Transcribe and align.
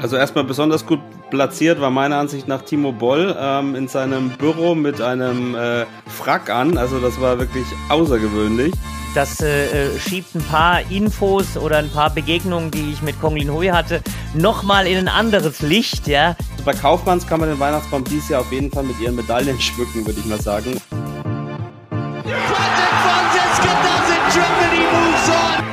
Also 0.00 0.16
erstmal 0.16 0.44
besonders 0.44 0.84
gut 0.84 1.00
platziert 1.30 1.80
war 1.80 1.90
meiner 1.90 2.18
Ansicht 2.18 2.46
nach 2.46 2.62
Timo 2.62 2.92
Boll 2.92 3.34
ähm, 3.38 3.74
in 3.74 3.88
seinem 3.88 4.30
Büro 4.30 4.74
mit 4.74 5.00
einem 5.00 5.54
äh, 5.54 5.86
Frack 6.06 6.50
an. 6.50 6.76
Also 6.76 7.00
das 7.00 7.20
war 7.20 7.38
wirklich 7.38 7.64
außergewöhnlich. 7.88 8.74
Das 9.14 9.40
äh, 9.40 9.86
äh 9.86 9.98
schiebt 9.98 10.34
ein 10.34 10.42
paar 10.42 10.82
Infos 10.90 11.56
oder 11.56 11.78
ein 11.78 11.88
paar 11.88 12.10
Begegnungen, 12.10 12.70
die 12.70 12.92
ich 12.92 13.00
mit 13.00 13.18
Konglin 13.20 13.50
Hui 13.50 13.68
hatte, 13.68 14.02
nochmal 14.34 14.86
in 14.86 14.98
ein 14.98 15.08
anderes 15.08 15.62
Licht. 15.62 16.06
Ja. 16.06 16.36
Also 16.52 16.64
bei 16.64 16.74
Kaufmanns 16.74 17.26
kann 17.26 17.40
man 17.40 17.48
den 17.48 17.58
Weihnachtsbaum 17.58 18.04
dieses 18.04 18.28
Jahr 18.28 18.42
auf 18.42 18.52
jeden 18.52 18.70
Fall 18.70 18.84
mit 18.84 19.00
ihren 19.00 19.16
Medaillen 19.16 19.58
schmücken, 19.60 20.06
würde 20.06 20.20
ich 20.20 20.26
mal 20.26 20.40
sagen. 20.40 20.80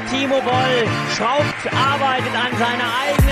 Timo 0.10 0.40
Boll 0.42 0.88
schraubt, 1.16 1.76
arbeitet 1.76 2.34
an 2.34 2.58
seiner 2.58 2.90
eigenen 3.04 3.23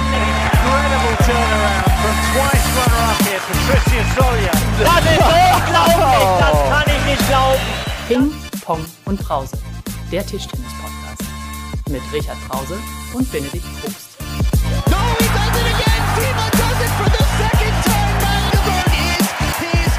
turnaround 1.32 1.88
from 2.04 2.16
twice 2.32 2.68
runner-up 2.78 3.20
here, 3.28 3.42
Patricia 3.48 4.04
Solia. 4.16 4.54
Das 4.84 5.04
ist 5.06 5.24
unglaublich, 5.56 6.28
das 6.44 6.58
kann 6.70 6.88
ich 6.96 7.04
nicht 7.06 7.24
glauben. 7.28 7.66
Ping, 8.08 8.26
Pong 8.66 8.84
und 9.06 9.20
Brause, 9.20 9.58
der 10.12 10.26
Tischtennis-Podcast. 10.26 11.24
Mit 11.90 12.02
Richard 12.14 12.38
Brause 12.48 12.78
und 13.14 13.32
Benedikt 13.32 13.66
Probst. 13.80 14.20
No, 14.90 14.98
he 15.20 15.28
does 15.38 15.56
it 15.60 15.68
again! 15.74 16.04
Timo 16.16 16.46
does 16.52 16.80
it 16.86 16.92
for 17.00 17.10
the 17.10 17.24
second 17.40 17.76
time! 17.88 18.16
Magdeburg 18.24 18.92
is 19.42 19.58
his 19.64 19.92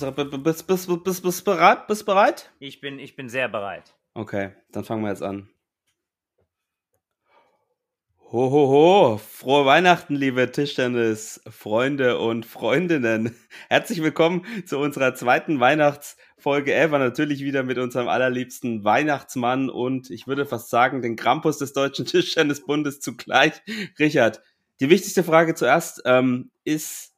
bist, 0.00 0.66
bist, 0.66 0.66
bist, 0.66 1.04
bist, 1.04 1.22
bist 1.22 1.44
bereit? 1.44 1.86
Bist 1.86 2.06
bereit? 2.06 2.50
Ich 2.60 2.80
bin, 2.80 2.98
ich 2.98 3.16
bin 3.16 3.28
sehr 3.28 3.48
bereit. 3.48 3.94
Okay, 4.14 4.52
dann 4.72 4.84
fangen 4.84 5.02
wir 5.02 5.10
jetzt 5.10 5.22
an. 5.22 5.48
Ho, 8.32 8.50
ho, 8.50 8.68
ho. 8.68 9.18
Frohe 9.18 9.66
Weihnachten, 9.66 10.16
liebe 10.16 10.50
Tischtennis-Freunde 10.50 12.18
und 12.18 12.44
Freundinnen. 12.44 13.36
Herzlich 13.68 14.02
willkommen 14.02 14.44
zu 14.66 14.78
unserer 14.78 15.14
zweiten 15.14 15.60
Weihnachtsfolge 15.60 16.74
ever. 16.74 16.98
Natürlich 16.98 17.44
wieder 17.44 17.62
mit 17.62 17.78
unserem 17.78 18.08
allerliebsten 18.08 18.82
Weihnachtsmann 18.82 19.70
und 19.70 20.10
ich 20.10 20.26
würde 20.26 20.44
fast 20.44 20.70
sagen, 20.70 21.02
den 21.02 21.14
Krampus 21.14 21.58
des 21.58 21.72
Deutschen 21.72 22.04
Tischtennisbundes 22.06 22.98
zugleich. 22.98 23.52
Richard, 23.96 24.42
die 24.80 24.90
wichtigste 24.90 25.22
Frage 25.22 25.54
zuerst. 25.54 26.02
Ähm, 26.04 26.50
ist, 26.64 27.14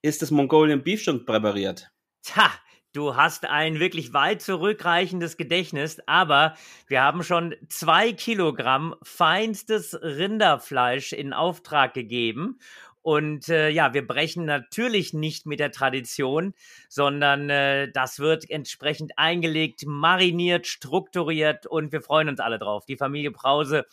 ist 0.00 0.22
das 0.22 0.30
Mongolian 0.30 0.84
Beef 0.84 1.02
schon 1.02 1.26
präpariert? 1.26 1.90
Tja, 2.22 2.52
Du 2.92 3.16
hast 3.16 3.46
ein 3.46 3.80
wirklich 3.80 4.12
weit 4.12 4.42
zurückreichendes 4.42 5.36
Gedächtnis, 5.36 6.00
aber 6.06 6.54
wir 6.88 7.02
haben 7.02 7.22
schon 7.22 7.54
zwei 7.68 8.12
Kilogramm 8.12 8.94
feinstes 9.02 9.98
Rinderfleisch 10.02 11.12
in 11.12 11.32
Auftrag 11.32 11.94
gegeben. 11.94 12.58
Und 13.00 13.48
äh, 13.48 13.70
ja, 13.70 13.94
wir 13.94 14.06
brechen 14.06 14.44
natürlich 14.44 15.12
nicht 15.12 15.46
mit 15.46 15.58
der 15.58 15.72
Tradition, 15.72 16.54
sondern 16.88 17.50
äh, 17.50 17.90
das 17.90 18.20
wird 18.20 18.48
entsprechend 18.48 19.12
eingelegt, 19.16 19.84
mariniert, 19.86 20.66
strukturiert 20.66 21.66
und 21.66 21.92
wir 21.92 22.02
freuen 22.02 22.28
uns 22.28 22.38
alle 22.38 22.58
drauf. 22.58 22.84
Die 22.86 22.96
Familie 22.96 23.32
Brause, 23.32 23.86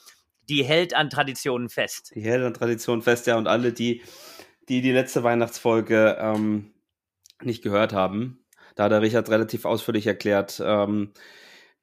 die 0.47 0.63
hält 0.63 0.93
an 0.93 1.09
Traditionen 1.09 1.69
fest. 1.69 2.11
Die 2.13 2.21
hält 2.21 2.43
an 2.43 2.53
Traditionen 2.53 3.01
fest, 3.01 3.25
ja. 3.27 3.37
Und 3.37 3.47
alle, 3.47 3.73
die 3.73 4.03
die, 4.69 4.81
die 4.81 4.91
letzte 4.91 5.23
Weihnachtsfolge 5.23 6.17
ähm, 6.19 6.71
nicht 7.41 7.63
gehört 7.63 7.91
haben, 7.91 8.45
da 8.79 8.85
hat 8.85 8.93
der 8.93 9.01
Richard 9.01 9.29
relativ 9.29 9.65
ausführlich 9.65 10.07
erklärt, 10.07 10.61
ähm, 10.63 11.11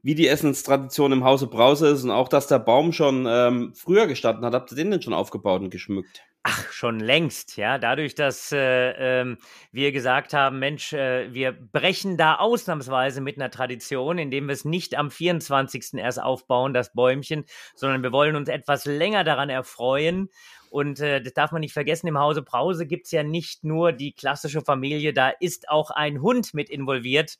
wie 0.02 0.14
die 0.14 0.28
Essenstradition 0.28 1.12
im 1.12 1.24
Hause 1.24 1.46
Brause 1.46 1.88
ist 1.88 2.04
und 2.04 2.10
auch, 2.10 2.28
dass 2.28 2.46
der 2.46 2.58
Baum 2.58 2.92
schon 2.92 3.26
ähm, 3.28 3.74
früher 3.74 4.06
gestanden 4.06 4.46
hat. 4.46 4.54
Habt 4.54 4.72
ihr 4.72 4.76
den 4.76 4.90
denn 4.90 5.02
schon 5.02 5.12
aufgebaut 5.12 5.60
und 5.60 5.68
geschmückt? 5.68 6.22
Ach, 6.48 6.70
schon 6.70 7.00
längst, 7.00 7.56
ja. 7.56 7.76
Dadurch, 7.76 8.14
dass 8.14 8.52
äh, 8.52 9.22
äh, 9.22 9.36
wir 9.72 9.90
gesagt 9.90 10.32
haben, 10.32 10.60
Mensch, 10.60 10.92
äh, 10.92 11.34
wir 11.34 11.50
brechen 11.50 12.16
da 12.16 12.36
ausnahmsweise 12.36 13.20
mit 13.20 13.36
einer 13.36 13.50
Tradition, 13.50 14.16
indem 14.18 14.46
wir 14.46 14.52
es 14.52 14.64
nicht 14.64 14.96
am 14.96 15.10
24. 15.10 15.94
erst 15.94 16.22
aufbauen, 16.22 16.72
das 16.72 16.92
Bäumchen, 16.92 17.46
sondern 17.74 18.04
wir 18.04 18.12
wollen 18.12 18.36
uns 18.36 18.48
etwas 18.48 18.84
länger 18.84 19.24
daran 19.24 19.50
erfreuen 19.50 20.30
und 20.70 21.00
äh, 21.00 21.20
das 21.20 21.32
darf 21.32 21.50
man 21.50 21.62
nicht 21.62 21.72
vergessen, 21.72 22.06
im 22.06 22.18
Hause 22.18 22.42
Brause 22.42 22.86
gibt 22.86 23.06
es 23.06 23.10
ja 23.10 23.24
nicht 23.24 23.64
nur 23.64 23.90
die 23.90 24.12
klassische 24.12 24.60
Familie, 24.60 25.12
da 25.12 25.30
ist 25.30 25.68
auch 25.68 25.90
ein 25.90 26.22
Hund 26.22 26.54
mit 26.54 26.70
involviert. 26.70 27.38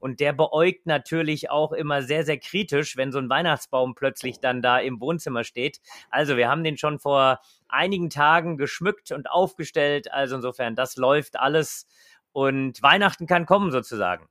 Und 0.00 0.20
der 0.20 0.32
beäugt 0.32 0.86
natürlich 0.86 1.50
auch 1.50 1.72
immer 1.72 2.02
sehr, 2.02 2.24
sehr 2.24 2.38
kritisch, 2.38 2.96
wenn 2.96 3.10
so 3.10 3.18
ein 3.18 3.28
Weihnachtsbaum 3.28 3.94
plötzlich 3.96 4.38
dann 4.40 4.62
da 4.62 4.78
im 4.78 5.00
Wohnzimmer 5.00 5.42
steht. 5.42 5.80
Also 6.08 6.36
wir 6.36 6.48
haben 6.48 6.62
den 6.62 6.78
schon 6.78 6.98
vor 7.00 7.40
einigen 7.68 8.10
Tagen 8.10 8.56
geschmückt 8.56 9.12
und 9.12 9.30
aufgestellt. 9.30 10.12
Also 10.12 10.36
insofern, 10.36 10.74
das 10.74 10.96
läuft 10.96 11.38
alles. 11.38 11.86
Und 12.32 12.82
Weihnachten 12.82 13.26
kann 13.26 13.46
kommen 13.46 13.70
sozusagen. 13.70 14.28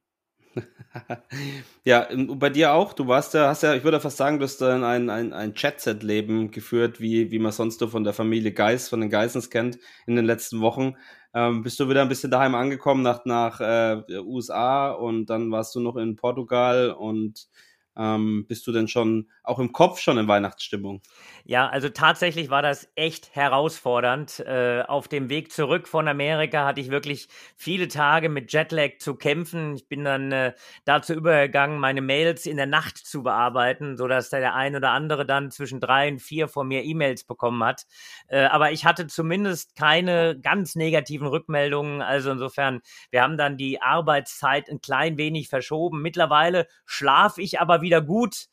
ja, 1.84 2.08
bei 2.16 2.50
dir 2.50 2.74
auch. 2.74 2.94
Du 2.94 3.08
warst 3.08 3.34
ja, 3.34 3.48
hast 3.48 3.64
ja, 3.64 3.75
ich 3.75 3.84
würde 3.84 4.00
fast 4.00 4.18
sagen, 4.18 4.40
du 4.40 4.44
hast 4.44 4.62
ein, 4.62 5.09
ein, 5.09 5.34
ein 5.34 5.53
Chat-Set-Leben 5.53 6.52
geführt, 6.52 7.00
wie, 7.00 7.31
wie 7.31 7.40
man 7.40 7.52
sonst 7.52 7.80
so 7.80 7.88
von 7.88 8.03
der 8.03 8.14
Familie 8.14 8.52
Geis, 8.53 8.90
von 8.90 9.02
den 9.02 9.09
Geissens 9.09 9.50
kennt 9.50 9.78
in 10.06 10.16
den 10.16 10.25
letzten 10.25 10.62
Wochen. 10.62 10.96
Ähm, 11.34 11.62
bist 11.62 11.80
du 11.80 11.90
wieder 11.90 12.02
ein 12.02 12.09
bisschen 12.09 12.31
daheim 12.31 12.56
angekommen 12.56 13.04
nach, 13.04 13.25
nach 13.25 13.59
äh, 13.59 14.02
USA 14.19 14.92
und 14.92 15.28
dann 15.28 15.52
warst 15.52 15.75
du 15.75 15.80
noch 15.80 15.96
in 15.96 16.16
Portugal 16.16 16.92
und 16.92 17.48
ähm, 17.97 18.46
bist 18.47 18.68
du 18.68 18.72
denn 18.72 18.88
schon 18.88 19.30
auch 19.44 19.59
im 19.59 19.72
Kopf 19.72 20.00
schon 20.00 20.18
in 20.18 20.28
Weihnachtsstimmung? 20.28 21.02
Ja, 21.46 21.68
also 21.69 21.90
tatsächlich 21.90 22.50
war 22.50 22.62
das 22.62 22.90
echt 22.96 23.35
herausfordernd. 23.35 24.40
Äh, 24.41 24.84
auf 24.88 25.08
dem 25.08 25.30
Weg 25.30 25.52
zurück 25.52 25.88
von 25.88 26.07
Amerika 26.07 26.66
hatte 26.66 26.81
ich 26.81 26.91
wirklich 26.91 27.28
viele 27.56 27.88
Tage 27.88 28.30
mit 28.30 28.52
Jetlag 28.52 28.97
zu 29.00 29.16
kämpfen. 29.16 29.75
Ich 29.75 29.88
bin 29.88 30.03
dann 30.03 30.31
äh, 30.31 30.53
dazu 30.86 31.13
übergegangen, 31.13 31.80
meine 31.80 32.02
Mails 32.02 32.46
in 32.46 32.57
der 32.57 32.66
Nacht 32.66 32.97
zu 32.97 33.24
bearbeiten, 33.24 33.97
sodass 33.97 34.30
der 34.30 34.56
ein 34.56 34.75
oder 34.75 34.91
andere 34.91 35.25
dann 35.25 35.52
zwischen 35.52 35.80
drei 35.80 36.09
und 36.09 36.19
vier 36.19 36.47
von 36.47 36.68
mir 36.68 36.84
E-Mails 36.84 37.24
bekommen 37.24 37.63
hat. 37.63 37.86
Äh, 38.28 38.44
aber 38.46 38.72
ich 38.72 38.86
hatte 38.86 39.07
zumindest 39.07 39.75
keine 39.75 40.38
ganz 40.40 40.75
negativen 40.75 41.28
Rückmeldungen. 41.28 42.02
Also 42.02 42.31
insofern, 42.31 42.81
wir 43.09 43.24
haben 43.24 43.38
dann 43.38 43.57
die 43.57 43.81
Arbeitszeit 43.81 44.69
ein 44.69 44.81
klein 44.81 45.18
wenig 45.18 45.47
verschoben. 45.47 46.02
Mittlerweile 46.02 46.68
schlafe 46.86 47.41
ich 47.41 47.62
aber 47.62 47.81
wieder 47.81 47.87
wieder 47.88 48.02
gut 48.02 48.48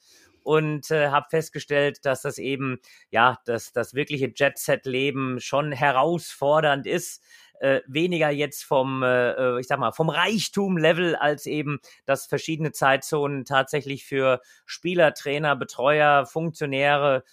und 0.44 0.90
äh, 0.90 1.08
habe 1.08 1.26
festgestellt, 1.30 2.04
dass 2.04 2.22
das 2.22 2.38
eben, 2.38 2.78
ja, 3.10 3.38
dass 3.46 3.72
das 3.72 3.94
wirkliche 3.94 4.32
Jet-Set-Leben 4.34 5.40
schon 5.40 5.72
herausfordernd 5.72 6.86
ist. 6.86 7.22
Äh, 7.60 7.80
weniger 7.86 8.30
jetzt 8.30 8.64
vom, 8.64 9.02
äh, 9.02 9.30
äh, 9.32 9.60
ich 9.60 9.66
sag 9.66 9.78
mal, 9.78 9.92
vom 9.92 10.10
Reichtum-Level, 10.10 11.16
als 11.16 11.46
eben, 11.46 11.80
dass 12.04 12.26
verschiedene 12.26 12.72
Zeitzonen 12.72 13.44
tatsächlich 13.44 14.04
für 14.04 14.40
Spieler, 14.66 15.14
Trainer, 15.14 15.56
Betreuer, 15.56 16.26
Funktionäre 16.26 17.24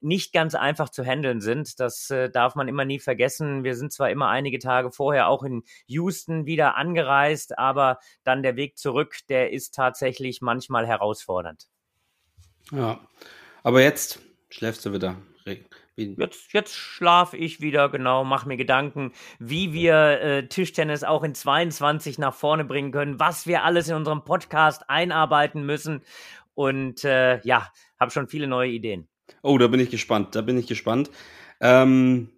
nicht 0.00 0.32
ganz 0.32 0.54
einfach 0.54 0.88
zu 0.88 1.04
handeln 1.04 1.40
sind. 1.40 1.80
Das 1.80 2.10
äh, 2.10 2.30
darf 2.30 2.54
man 2.54 2.68
immer 2.68 2.84
nie 2.84 2.98
vergessen. 2.98 3.64
Wir 3.64 3.74
sind 3.74 3.92
zwar 3.92 4.10
immer 4.10 4.28
einige 4.28 4.58
Tage 4.58 4.90
vorher 4.90 5.28
auch 5.28 5.42
in 5.42 5.62
Houston 5.86 6.46
wieder 6.46 6.76
angereist, 6.76 7.58
aber 7.58 7.98
dann 8.24 8.42
der 8.42 8.56
Weg 8.56 8.78
zurück, 8.78 9.16
der 9.28 9.52
ist 9.52 9.74
tatsächlich 9.74 10.40
manchmal 10.40 10.86
herausfordernd. 10.86 11.68
Ja, 12.70 13.00
aber 13.62 13.82
jetzt 13.82 14.20
schläfst 14.50 14.84
du 14.84 14.92
wieder. 14.92 15.16
Jetzt, 15.96 16.52
jetzt 16.52 16.74
schlafe 16.74 17.36
ich 17.36 17.60
wieder, 17.60 17.88
genau, 17.88 18.22
mache 18.22 18.46
mir 18.46 18.56
Gedanken, 18.56 19.12
wie 19.40 19.72
wir 19.72 20.20
äh, 20.20 20.46
Tischtennis 20.46 21.02
auch 21.02 21.24
in 21.24 21.34
22 21.34 22.18
nach 22.18 22.34
vorne 22.34 22.64
bringen 22.64 22.92
können, 22.92 23.18
was 23.18 23.48
wir 23.48 23.64
alles 23.64 23.88
in 23.88 23.96
unserem 23.96 24.22
Podcast 24.22 24.88
einarbeiten 24.88 25.66
müssen. 25.66 26.02
Und 26.54 27.04
äh, 27.04 27.40
ja, 27.44 27.72
habe 27.98 28.12
schon 28.12 28.28
viele 28.28 28.46
neue 28.46 28.70
Ideen. 28.70 29.08
Oh, 29.42 29.58
da 29.58 29.66
bin 29.66 29.80
ich 29.80 29.90
gespannt. 29.90 30.34
Da 30.34 30.42
bin 30.42 30.58
ich 30.58 30.66
gespannt. 30.66 31.10
Ähm, 31.60 32.30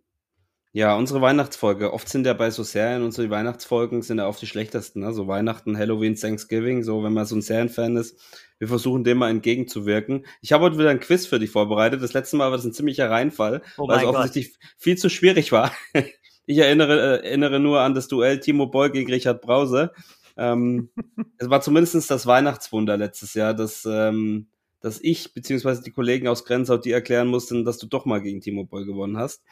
ja, 0.72 0.94
unsere 0.94 1.20
Weihnachtsfolge. 1.20 1.92
Oft 1.92 2.08
sind 2.08 2.26
ja 2.26 2.32
bei 2.32 2.50
so 2.50 2.62
Serien 2.62 3.02
unsere 3.02 3.28
Weihnachtsfolgen 3.28 4.02
sind 4.02 4.18
ja 4.18 4.28
oft 4.28 4.40
die 4.40 4.46
schlechtesten. 4.46 5.00
Ne? 5.00 5.12
So 5.12 5.26
Weihnachten, 5.26 5.76
Halloween, 5.76 6.14
Thanksgiving. 6.14 6.84
So, 6.84 7.02
wenn 7.02 7.12
man 7.12 7.26
so 7.26 7.34
ein 7.34 7.42
Serienfan 7.42 7.96
ist. 7.96 8.20
Wir 8.58 8.68
versuchen 8.68 9.02
dem 9.02 9.18
mal 9.18 9.30
entgegenzuwirken. 9.30 10.26
Ich 10.42 10.52
habe 10.52 10.64
heute 10.64 10.78
wieder 10.78 10.90
ein 10.90 11.00
Quiz 11.00 11.26
für 11.26 11.40
dich 11.40 11.50
vorbereitet. 11.50 12.02
Das 12.02 12.12
letzte 12.12 12.36
Mal 12.36 12.50
war 12.50 12.56
das 12.56 12.64
ein 12.64 12.72
ziemlicher 12.72 13.10
Reinfall, 13.10 13.62
oh 13.78 13.88
weil 13.88 13.98
es 13.98 14.04
offensichtlich 14.04 14.56
viel 14.76 14.96
zu 14.96 15.08
schwierig 15.08 15.50
war. 15.50 15.72
ich 16.46 16.58
erinnere, 16.58 17.20
äh, 17.20 17.26
erinnere 17.26 17.58
nur 17.58 17.80
an 17.80 17.94
das 17.94 18.06
Duell 18.06 18.38
Timo 18.38 18.66
Boll 18.66 18.90
gegen 18.90 19.10
Richard 19.10 19.40
Brause. 19.40 19.92
Ähm, 20.36 20.90
es 21.38 21.50
war 21.50 21.62
zumindest 21.62 22.10
das 22.10 22.26
Weihnachtswunder 22.26 22.96
letztes 22.96 23.34
Jahr, 23.34 23.54
das 23.54 23.84
ähm, 23.90 24.48
dass 24.80 25.00
ich 25.00 25.34
beziehungsweise 25.34 25.82
die 25.82 25.90
Kollegen 25.90 26.28
aus 26.28 26.44
Grenzau 26.44 26.76
die 26.76 26.92
erklären 26.92 27.28
mussten, 27.28 27.64
dass 27.64 27.78
du 27.78 27.86
doch 27.86 28.06
mal 28.06 28.20
gegen 28.20 28.40
Timo 28.40 28.64
Boll 28.64 28.86
gewonnen 28.86 29.18
hast. 29.18 29.42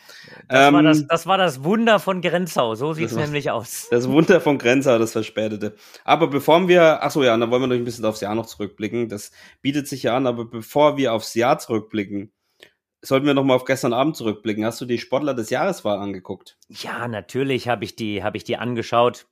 Das, 0.49 0.69
ähm, 0.69 0.75
war, 0.75 0.83
das, 0.83 1.07
das 1.07 1.27
war 1.27 1.39
das 1.39 1.65
Wunder 1.65 2.01
von 2.01 2.21
Grenzau, 2.21 2.75
so 2.75 2.95
sieht 2.95 3.11
es 3.11 3.17
nämlich 3.17 3.51
aus. 3.51 3.89
Das 3.91 4.09
Wunder 4.09 4.41
von 4.41 4.59
Grenzau, 4.59 4.99
das 4.99 5.13
Verspätete. 5.13 5.75
Aber 6.05 6.29
bevor 6.29 6.67
wir, 6.69 7.03
ach 7.03 7.11
so 7.11 7.23
ja, 7.23 7.37
dann 7.37 7.51
wollen 7.51 7.63
wir 7.63 7.67
noch 7.67 7.77
ein 7.77 7.85
bisschen 7.85 8.05
aufs 8.05 8.21
Jahr 8.21 8.35
noch 8.35 8.47
zurückblicken. 8.47 9.09
Das 9.09 9.31
bietet 9.61 9.87
sich 9.87 10.05
ja 10.05 10.17
an, 10.17 10.27
aber 10.27 10.45
bevor 10.47 10.97
wir 10.97 11.13
aufs 11.13 11.35
Jahr 11.35 11.59
zurückblicken, 11.59 12.33
sollten 13.03 13.27
wir 13.27 13.35
nochmal 13.35 13.57
auf 13.57 13.65
gestern 13.65 13.93
Abend 13.93 14.17
zurückblicken. 14.17 14.65
Hast 14.65 14.81
du 14.81 14.87
die 14.87 14.99
Sportler 14.99 15.35
des 15.35 15.51
Jahreswahl 15.51 15.99
angeguckt? 15.99 16.59
Ja, 16.69 17.07
natürlich 17.07 17.69
habe 17.69 17.85
ich 17.85 17.97
die, 17.97 18.23
habe 18.23 18.37
ich 18.37 18.45
die 18.45 18.57
angeschaut. 18.57 19.27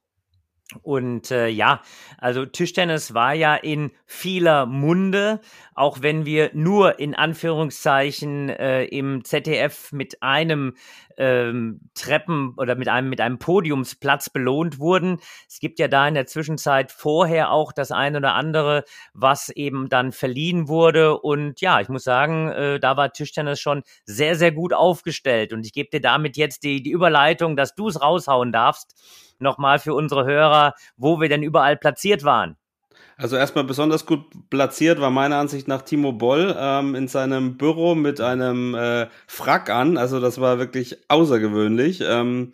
Und 0.82 1.30
äh, 1.30 1.46
ja, 1.46 1.80
also 2.18 2.44
Tischtennis 2.44 3.14
war 3.14 3.34
ja 3.34 3.54
in 3.54 3.92
vieler 4.04 4.66
Munde, 4.66 5.40
auch 5.76 6.00
wenn 6.00 6.24
wir 6.24 6.50
nur 6.54 6.98
in 6.98 7.14
Anführungszeichen 7.14 8.48
äh, 8.48 8.84
im 8.84 9.24
ZDF 9.24 9.92
mit 9.92 10.22
einem 10.22 10.74
ähm, 11.18 11.80
Treppen 11.94 12.54
oder 12.56 12.74
mit 12.74 12.88
einem 12.88 13.10
mit 13.10 13.20
einem 13.20 13.38
Podiumsplatz 13.38 14.30
belohnt 14.30 14.78
wurden. 14.78 15.18
Es 15.48 15.60
gibt 15.60 15.78
ja 15.78 15.88
da 15.88 16.08
in 16.08 16.14
der 16.14 16.26
Zwischenzeit 16.26 16.92
vorher 16.92 17.50
auch 17.50 17.72
das 17.72 17.92
eine 17.92 18.18
oder 18.18 18.34
andere, 18.34 18.84
was 19.12 19.50
eben 19.50 19.88
dann 19.88 20.12
verliehen 20.12 20.66
wurde. 20.66 21.18
Und 21.18 21.60
ja, 21.60 21.80
ich 21.80 21.88
muss 21.88 22.04
sagen, 22.04 22.50
äh, 22.50 22.80
da 22.80 22.96
war 22.96 23.12
Tischtennis 23.12 23.60
schon 23.60 23.82
sehr 24.04 24.34
sehr 24.34 24.52
gut 24.52 24.72
aufgestellt. 24.72 25.52
Und 25.52 25.66
ich 25.66 25.72
gebe 25.72 25.90
dir 25.90 26.00
damit 26.00 26.38
jetzt 26.38 26.64
die 26.64 26.82
die 26.82 26.90
Überleitung, 26.90 27.54
dass 27.56 27.74
du 27.74 27.88
es 27.88 28.00
raushauen 28.00 28.50
darfst 28.50 28.94
nochmal 29.38 29.78
für 29.78 29.92
unsere 29.94 30.24
Hörer, 30.24 30.72
wo 30.96 31.20
wir 31.20 31.28
denn 31.28 31.42
überall 31.42 31.76
platziert 31.76 32.24
waren. 32.24 32.56
Also 33.18 33.36
erstmal 33.36 33.64
besonders 33.64 34.04
gut 34.04 34.24
platziert 34.50 35.00
war 35.00 35.10
meiner 35.10 35.38
Ansicht 35.38 35.68
nach 35.68 35.82
Timo 35.82 36.12
Boll 36.12 36.54
ähm, 36.58 36.94
in 36.94 37.08
seinem 37.08 37.56
Büro 37.56 37.94
mit 37.94 38.20
einem 38.20 38.74
äh, 38.74 39.08
Frack 39.26 39.70
an. 39.70 39.96
Also 39.96 40.20
das 40.20 40.38
war 40.38 40.58
wirklich 40.58 40.98
außergewöhnlich. 41.08 42.02
Ähm, 42.06 42.52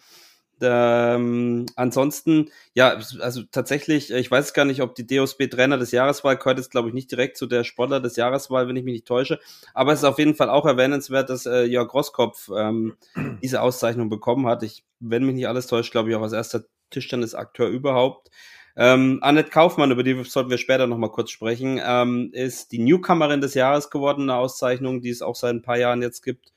ähm, 0.61 1.67
ansonsten, 1.75 2.50
ja, 2.75 2.97
also 3.19 3.43
tatsächlich, 3.50 4.12
ich 4.12 4.31
weiß 4.31 4.55
gar 4.55 4.64
nicht, 4.64 4.81
ob 4.81 4.94
die 4.94 5.06
DOSB 5.06 5.49
Trainer 5.49 5.76
des 5.79 5.91
Jahreswahl 5.91 6.37
gehört 6.37 6.59
jetzt, 6.59 6.70
glaube 6.70 6.88
ich, 6.88 6.94
nicht 6.94 7.11
direkt 7.11 7.37
zu 7.37 7.47
der 7.47 7.65
Sportler 7.65 7.99
des 7.99 8.15
Jahreswahl, 8.15 8.69
wenn 8.69 8.76
ich 8.76 8.85
mich 8.85 8.94
nicht 8.94 9.06
täusche. 9.08 9.41
Aber 9.75 9.93
es 9.93 10.00
ist 10.00 10.05
auf 10.05 10.19
jeden 10.19 10.37
Fall 10.37 10.49
auch 10.49 10.65
erwähnenswert, 10.65 11.29
dass 11.31 11.47
äh, 11.47 11.65
Jörg 11.65 11.93
Rosskopf 11.93 12.49
ähm, 12.56 12.94
diese 13.43 13.61
Auszeichnung 13.61 14.08
bekommen 14.08 14.47
hat. 14.47 14.62
Ich, 14.62 14.85
wenn 15.00 15.25
mich 15.25 15.35
nicht 15.35 15.49
alles 15.49 15.67
täuscht, 15.67 15.91
glaube 15.91 16.11
ich, 16.11 16.17
auch 16.17 16.23
als 16.23 16.32
erster 16.32 16.62
Tischtennisakteur 16.91 17.67
überhaupt. 17.69 18.31
Ähm, 18.76 19.19
Annette 19.20 19.50
Kaufmann, 19.50 19.90
über 19.90 20.02
die 20.02 20.24
sollten 20.24 20.50
wir 20.50 20.58
später 20.58 20.86
nochmal 20.86 21.10
kurz 21.10 21.30
sprechen, 21.30 21.80
ähm, 21.84 22.30
ist 22.32 22.72
die 22.72 22.78
Newcomerin 22.78 23.40
des 23.40 23.54
Jahres 23.54 23.90
geworden, 23.90 24.22
eine 24.22 24.36
Auszeichnung, 24.36 25.02
die 25.02 25.10
es 25.10 25.22
auch 25.22 25.36
seit 25.36 25.54
ein 25.54 25.62
paar 25.62 25.78
Jahren 25.78 26.02
jetzt 26.02 26.22
gibt. 26.22 26.52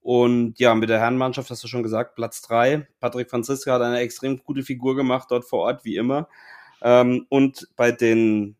Und 0.00 0.58
ja, 0.58 0.74
mit 0.74 0.88
der 0.88 1.00
Herrenmannschaft 1.00 1.50
hast 1.50 1.62
du 1.64 1.68
schon 1.68 1.82
gesagt, 1.82 2.14
Platz 2.14 2.40
drei. 2.40 2.88
Patrick 3.00 3.28
Franziska 3.28 3.74
hat 3.74 3.82
eine 3.82 3.98
extrem 3.98 4.38
gute 4.38 4.62
Figur 4.62 4.96
gemacht 4.96 5.28
dort 5.30 5.44
vor 5.44 5.60
Ort, 5.64 5.84
wie 5.84 5.96
immer. 5.96 6.28
Ähm, 6.80 7.26
und 7.28 7.68
bei 7.76 7.92
den 7.92 8.56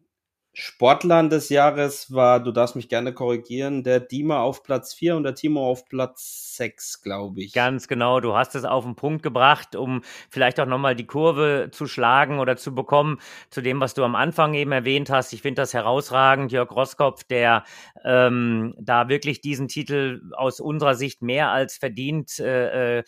Sportlern 0.61 1.31
des 1.31 1.51
Jahres 1.51 2.13
war, 2.13 2.43
du 2.43 2.51
darfst 2.51 2.75
mich 2.75 2.89
gerne 2.89 3.15
korrigieren, 3.15 3.85
der 3.85 4.01
Dima 4.01 4.41
auf 4.41 4.65
Platz 4.65 4.93
4 4.93 5.15
und 5.15 5.23
der 5.23 5.37
Timo 5.37 5.65
auf 5.71 5.85
Platz 5.85 6.57
6, 6.57 7.01
glaube 7.03 7.43
ich. 7.43 7.53
Ganz 7.53 7.87
genau, 7.87 8.19
du 8.19 8.35
hast 8.35 8.57
es 8.57 8.65
auf 8.65 8.83
den 8.83 8.97
Punkt 8.97 9.23
gebracht, 9.23 9.77
um 9.77 10.03
vielleicht 10.29 10.59
auch 10.59 10.67
nochmal 10.67 10.97
die 10.97 11.07
Kurve 11.07 11.69
zu 11.71 11.87
schlagen 11.87 12.41
oder 12.41 12.57
zu 12.57 12.75
bekommen 12.75 13.21
zu 13.51 13.61
dem, 13.61 13.79
was 13.79 13.95
du 13.95 14.03
am 14.03 14.17
Anfang 14.17 14.55
eben 14.55 14.73
erwähnt 14.73 15.11
hast. 15.11 15.33
Ich 15.33 15.43
finde 15.43 15.63
das 15.63 15.75
herausragend, 15.75 16.51
Jörg 16.51 16.73
Roskopf, 16.73 17.23
der 17.23 17.63
ähm, 18.05 18.75
da 18.81 19.09
wirklich 19.09 19.41
diesen 19.41 19.69
Titel 19.69 20.23
aus 20.33 20.59
unserer 20.59 20.97
Sicht 20.97 21.23
mehr 21.23 21.53
als 21.53 21.77
verdient 21.77 22.41
äh, 22.41 22.99
äh 22.99 23.05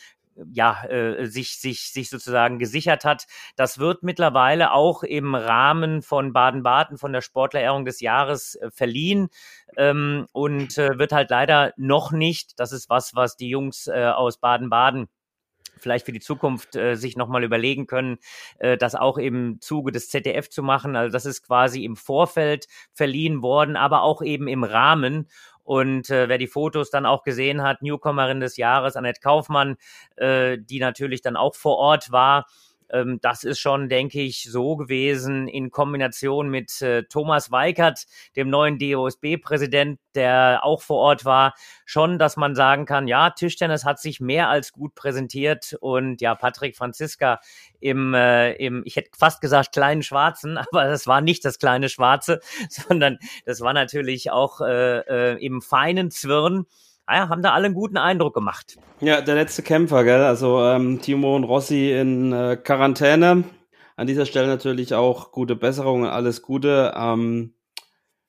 ja, 0.52 0.84
äh, 0.84 1.26
sich, 1.26 1.60
sich, 1.60 1.92
sich 1.92 2.10
sozusagen 2.10 2.58
gesichert 2.58 3.04
hat. 3.04 3.26
Das 3.56 3.78
wird 3.78 4.02
mittlerweile 4.02 4.72
auch 4.72 5.02
im 5.02 5.34
Rahmen 5.34 6.02
von 6.02 6.32
Baden-Baden, 6.32 6.98
von 6.98 7.12
der 7.12 7.20
Sportlerehrung 7.20 7.84
des 7.84 8.00
Jahres 8.00 8.54
äh, 8.56 8.70
verliehen 8.70 9.28
ähm, 9.76 10.26
und 10.32 10.78
äh, 10.78 10.98
wird 10.98 11.12
halt 11.12 11.30
leider 11.30 11.72
noch 11.76 12.12
nicht, 12.12 12.58
das 12.58 12.72
ist 12.72 12.90
was, 12.90 13.14
was 13.14 13.36
die 13.36 13.48
Jungs 13.48 13.86
äh, 13.86 14.06
aus 14.06 14.38
Baden-Baden 14.38 15.08
vielleicht 15.80 16.06
für 16.06 16.12
die 16.12 16.20
Zukunft 16.20 16.76
äh, 16.76 16.94
sich 16.94 17.16
nochmal 17.16 17.44
überlegen 17.44 17.86
können, 17.86 18.18
äh, 18.58 18.76
das 18.76 18.94
auch 18.94 19.18
im 19.18 19.60
Zuge 19.60 19.92
des 19.92 20.08
ZDF 20.08 20.48
zu 20.48 20.62
machen. 20.62 20.96
Also 20.96 21.12
das 21.12 21.26
ist 21.26 21.42
quasi 21.42 21.84
im 21.84 21.96
Vorfeld 21.96 22.66
verliehen 22.92 23.42
worden, 23.42 23.76
aber 23.76 24.02
auch 24.02 24.22
eben 24.22 24.46
im 24.46 24.64
Rahmen. 24.64 25.28
Und 25.70 26.10
äh, 26.10 26.28
wer 26.28 26.36
die 26.36 26.48
Fotos 26.48 26.90
dann 26.90 27.06
auch 27.06 27.22
gesehen 27.22 27.62
hat, 27.62 27.80
Newcomerin 27.80 28.40
des 28.40 28.56
Jahres, 28.56 28.96
Annette 28.96 29.20
Kaufmann, 29.20 29.76
äh, 30.16 30.58
die 30.58 30.80
natürlich 30.80 31.22
dann 31.22 31.36
auch 31.36 31.54
vor 31.54 31.76
Ort 31.76 32.10
war, 32.10 32.48
ähm, 32.92 33.18
das 33.22 33.44
ist 33.44 33.58
schon, 33.58 33.88
denke 33.88 34.20
ich, 34.20 34.44
so 34.50 34.76
gewesen 34.76 35.48
in 35.48 35.70
Kombination 35.70 36.48
mit 36.48 36.80
äh, 36.82 37.04
Thomas 37.04 37.50
Weikert, 37.50 38.06
dem 38.36 38.50
neuen 38.50 38.78
DOSB-Präsident, 38.78 39.98
der 40.14 40.60
auch 40.62 40.82
vor 40.82 40.98
Ort 40.98 41.24
war, 41.24 41.54
schon, 41.84 42.18
dass 42.18 42.36
man 42.36 42.54
sagen 42.54 42.84
kann, 42.84 43.08
ja, 43.08 43.30
Tischtennis 43.30 43.84
hat 43.84 44.00
sich 44.00 44.20
mehr 44.20 44.48
als 44.48 44.72
gut 44.72 44.94
präsentiert 44.94 45.76
und 45.80 46.20
ja, 46.20 46.34
Patrick 46.34 46.76
Franziska 46.76 47.40
im, 47.80 48.14
äh, 48.14 48.52
im 48.54 48.82
ich 48.84 48.96
hätte 48.96 49.10
fast 49.16 49.40
gesagt 49.40 49.72
kleinen 49.72 50.02
Schwarzen, 50.02 50.58
aber 50.72 50.84
das 50.84 51.06
war 51.06 51.20
nicht 51.20 51.44
das 51.44 51.58
kleine 51.58 51.88
Schwarze, 51.88 52.40
sondern 52.68 53.18
das 53.44 53.60
war 53.60 53.72
natürlich 53.72 54.30
auch 54.30 54.60
äh, 54.60 54.98
äh, 55.00 55.44
im 55.44 55.62
feinen 55.62 56.10
Zwirn 56.10 56.66
haben 57.18 57.42
da 57.42 57.52
alle 57.52 57.66
einen 57.66 57.74
guten 57.74 57.96
Eindruck 57.96 58.34
gemacht. 58.34 58.78
Ja, 59.00 59.20
der 59.20 59.34
letzte 59.34 59.62
Kämpfer, 59.62 60.04
gell? 60.04 60.22
Also 60.22 60.62
ähm, 60.62 61.00
Timo 61.00 61.34
und 61.34 61.44
Rossi 61.44 61.92
in 61.92 62.32
äh, 62.32 62.56
Quarantäne. 62.56 63.44
An 63.96 64.06
dieser 64.06 64.26
Stelle 64.26 64.46
natürlich 64.46 64.94
auch 64.94 65.32
gute 65.32 65.56
Besserung 65.56 66.02
und 66.02 66.08
alles 66.08 66.42
Gute. 66.42 66.94
Ähm, 66.96 67.54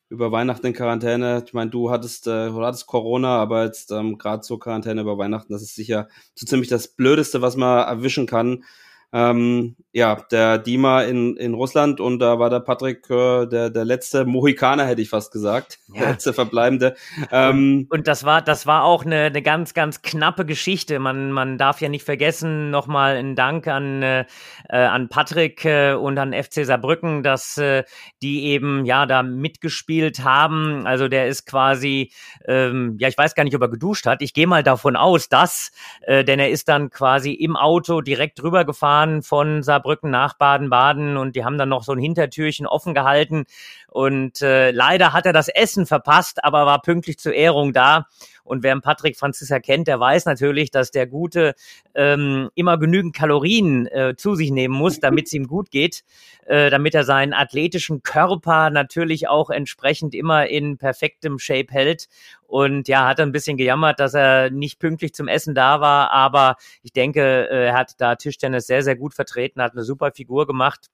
über 0.09 0.31
Weihnachten 0.31 0.67
in 0.67 0.73
Quarantäne. 0.73 1.41
Ich 1.45 1.53
meine, 1.53 1.71
du 1.71 1.89
hattest, 1.89 2.27
äh, 2.27 2.49
du 2.49 2.61
hattest 2.61 2.85
Corona, 2.85 3.37
aber 3.37 3.63
jetzt 3.63 3.91
ähm, 3.91 4.17
gerade 4.17 4.43
so 4.43 4.57
Quarantäne 4.57 5.01
über 5.01 5.17
Weihnachten, 5.17 5.53
das 5.53 5.61
ist 5.61 5.75
sicher 5.75 6.09
so 6.35 6.45
ziemlich 6.45 6.67
das 6.67 6.89
Blödeste, 6.89 7.41
was 7.41 7.55
man 7.55 7.87
erwischen 7.87 8.25
kann 8.25 8.65
ähm, 9.13 9.75
ja, 9.93 10.15
der 10.31 10.57
Dima 10.57 11.01
in, 11.01 11.35
in 11.35 11.53
Russland 11.53 11.99
und 11.99 12.19
da 12.19 12.39
war 12.39 12.49
der 12.49 12.61
Patrick 12.61 13.09
äh, 13.09 13.45
der, 13.45 13.69
der 13.69 13.83
letzte 13.83 14.23
Mohikaner, 14.23 14.85
hätte 14.85 15.01
ich 15.01 15.09
fast 15.09 15.33
gesagt. 15.33 15.79
Ja. 15.93 15.99
Der 15.99 16.11
letzte 16.11 16.33
Verbleibende. 16.33 16.95
Ähm, 17.29 17.87
und, 17.89 17.99
und 17.99 18.07
das 18.07 18.23
war, 18.23 18.41
das 18.41 18.65
war 18.65 18.85
auch 18.85 19.05
eine, 19.05 19.23
eine 19.23 19.41
ganz, 19.41 19.73
ganz 19.73 20.01
knappe 20.01 20.45
Geschichte. 20.45 20.99
Man, 20.99 21.33
man 21.33 21.57
darf 21.57 21.81
ja 21.81 21.89
nicht 21.89 22.05
vergessen, 22.05 22.69
nochmal 22.71 23.17
ein 23.17 23.35
Dank 23.35 23.67
an, 23.67 24.01
äh, 24.01 24.25
an 24.69 25.09
Patrick 25.09 25.65
äh, 25.65 25.93
und 25.93 26.17
an 26.17 26.33
FC 26.33 26.65
Saarbrücken, 26.65 27.21
dass 27.21 27.57
äh, 27.57 27.83
die 28.21 28.45
eben 28.45 28.85
ja 28.85 29.05
da 29.05 29.23
mitgespielt 29.23 30.23
haben. 30.23 30.87
Also 30.87 31.09
der 31.09 31.27
ist 31.27 31.45
quasi, 31.45 32.13
ähm, 32.45 32.95
ja, 32.97 33.09
ich 33.09 33.17
weiß 33.17 33.35
gar 33.35 33.43
nicht, 33.43 33.55
ob 33.55 33.61
er 33.61 33.69
geduscht 33.69 34.05
hat. 34.05 34.21
Ich 34.21 34.33
gehe 34.33 34.47
mal 34.47 34.63
davon 34.63 34.95
aus, 34.95 35.27
dass, 35.27 35.71
äh, 36.03 36.23
denn 36.23 36.39
er 36.39 36.49
ist 36.49 36.69
dann 36.69 36.89
quasi 36.89 37.33
im 37.33 37.57
Auto 37.57 37.99
direkt 37.99 38.41
drüber 38.41 38.63
gefahren 39.01 39.21
von 39.23 39.63
Saarbrücken 39.63 40.11
nach 40.11 40.35
Baden-Baden 40.35 41.17
und 41.17 41.35
die 41.35 41.43
haben 41.43 41.57
dann 41.57 41.69
noch 41.69 41.83
so 41.83 41.93
ein 41.93 41.99
Hintertürchen 41.99 42.67
offen 42.67 42.93
gehalten 42.93 43.45
und 43.87 44.41
äh, 44.41 44.71
leider 44.71 45.13
hat 45.13 45.25
er 45.25 45.33
das 45.33 45.47
Essen 45.47 45.85
verpasst, 45.85 46.43
aber 46.43 46.65
war 46.65 46.81
pünktlich 46.81 47.17
zur 47.17 47.33
Ehrung 47.33 47.73
da. 47.73 48.07
Und 48.51 48.63
wer 48.63 48.77
Patrick 48.81 49.17
Franziska 49.17 49.61
kennt, 49.61 49.87
der 49.87 49.97
weiß 49.97 50.25
natürlich, 50.25 50.71
dass 50.71 50.91
der 50.91 51.07
Gute 51.07 51.55
ähm, 51.95 52.49
immer 52.53 52.77
genügend 52.77 53.15
Kalorien 53.15 53.87
äh, 53.87 54.15
zu 54.17 54.35
sich 54.35 54.51
nehmen 54.51 54.73
muss, 54.73 54.99
damit 54.99 55.27
es 55.27 55.33
ihm 55.33 55.47
gut 55.47 55.71
geht, 55.71 56.03
äh, 56.47 56.69
damit 56.69 56.93
er 56.93 57.05
seinen 57.05 57.31
athletischen 57.31 58.03
Körper 58.03 58.69
natürlich 58.69 59.29
auch 59.29 59.51
entsprechend 59.51 60.13
immer 60.13 60.47
in 60.47 60.77
perfektem 60.77 61.39
Shape 61.39 61.67
hält. 61.69 62.09
Und 62.45 62.89
ja, 62.89 63.07
hat 63.07 63.21
ein 63.21 63.31
bisschen 63.31 63.55
gejammert, 63.55 64.01
dass 64.01 64.15
er 64.15 64.49
nicht 64.49 64.79
pünktlich 64.79 65.13
zum 65.13 65.29
Essen 65.29 65.55
da 65.55 65.79
war, 65.79 66.11
aber 66.11 66.57
ich 66.83 66.91
denke, 66.91 67.47
äh, 67.49 67.67
er 67.67 67.73
hat 67.73 68.01
da 68.01 68.15
Tischtennis 68.15 68.67
sehr, 68.67 68.83
sehr 68.83 68.97
gut 68.97 69.13
vertreten, 69.13 69.61
hat 69.61 69.71
eine 69.71 69.85
super 69.85 70.11
Figur 70.11 70.45
gemacht 70.45 70.89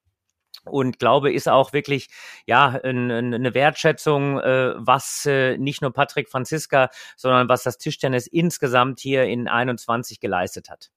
und 0.70 0.98
glaube, 0.98 1.32
ist 1.32 1.48
auch 1.48 1.72
wirklich 1.72 2.08
ja 2.46 2.80
eine 2.82 3.54
Wertschätzung, 3.54 4.38
äh, 4.38 4.74
was 4.76 5.26
äh, 5.26 5.58
nicht 5.58 5.82
nur 5.82 5.92
Patrick 5.92 6.28
Franziska, 6.28 6.90
sondern 7.16 7.48
was 7.48 7.62
das 7.62 7.78
Tischtennis 7.78 8.26
insgesamt 8.26 9.00
hier 9.00 9.24
in 9.24 9.48
21 9.48 10.20
geleistet 10.20 10.70
hat. 10.70 10.90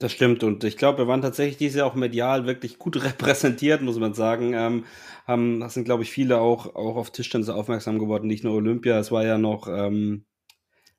Das 0.00 0.12
stimmt 0.12 0.42
und 0.44 0.64
ich 0.64 0.78
glaube, 0.78 0.98
wir 0.98 1.08
waren 1.08 1.20
tatsächlich 1.20 1.58
dieses 1.58 1.76
Jahr 1.76 1.86
auch 1.86 1.94
medial 1.94 2.46
wirklich 2.46 2.78
gut 2.78 2.96
repräsentiert, 3.04 3.82
muss 3.82 3.98
man 3.98 4.14
sagen. 4.14 4.54
Ähm, 4.54 4.84
haben, 5.26 5.68
sind, 5.68 5.84
glaube 5.84 6.02
ich, 6.02 6.10
viele 6.10 6.40
auch, 6.40 6.74
auch 6.74 6.96
auf 6.96 7.10
Tischtennis 7.10 7.50
aufmerksam 7.50 7.98
geworden, 7.98 8.26
nicht 8.26 8.42
nur 8.42 8.54
Olympia. 8.54 8.98
Es 8.98 9.12
war 9.12 9.24
ja 9.26 9.36
noch 9.36 9.68
ähm, 9.68 10.24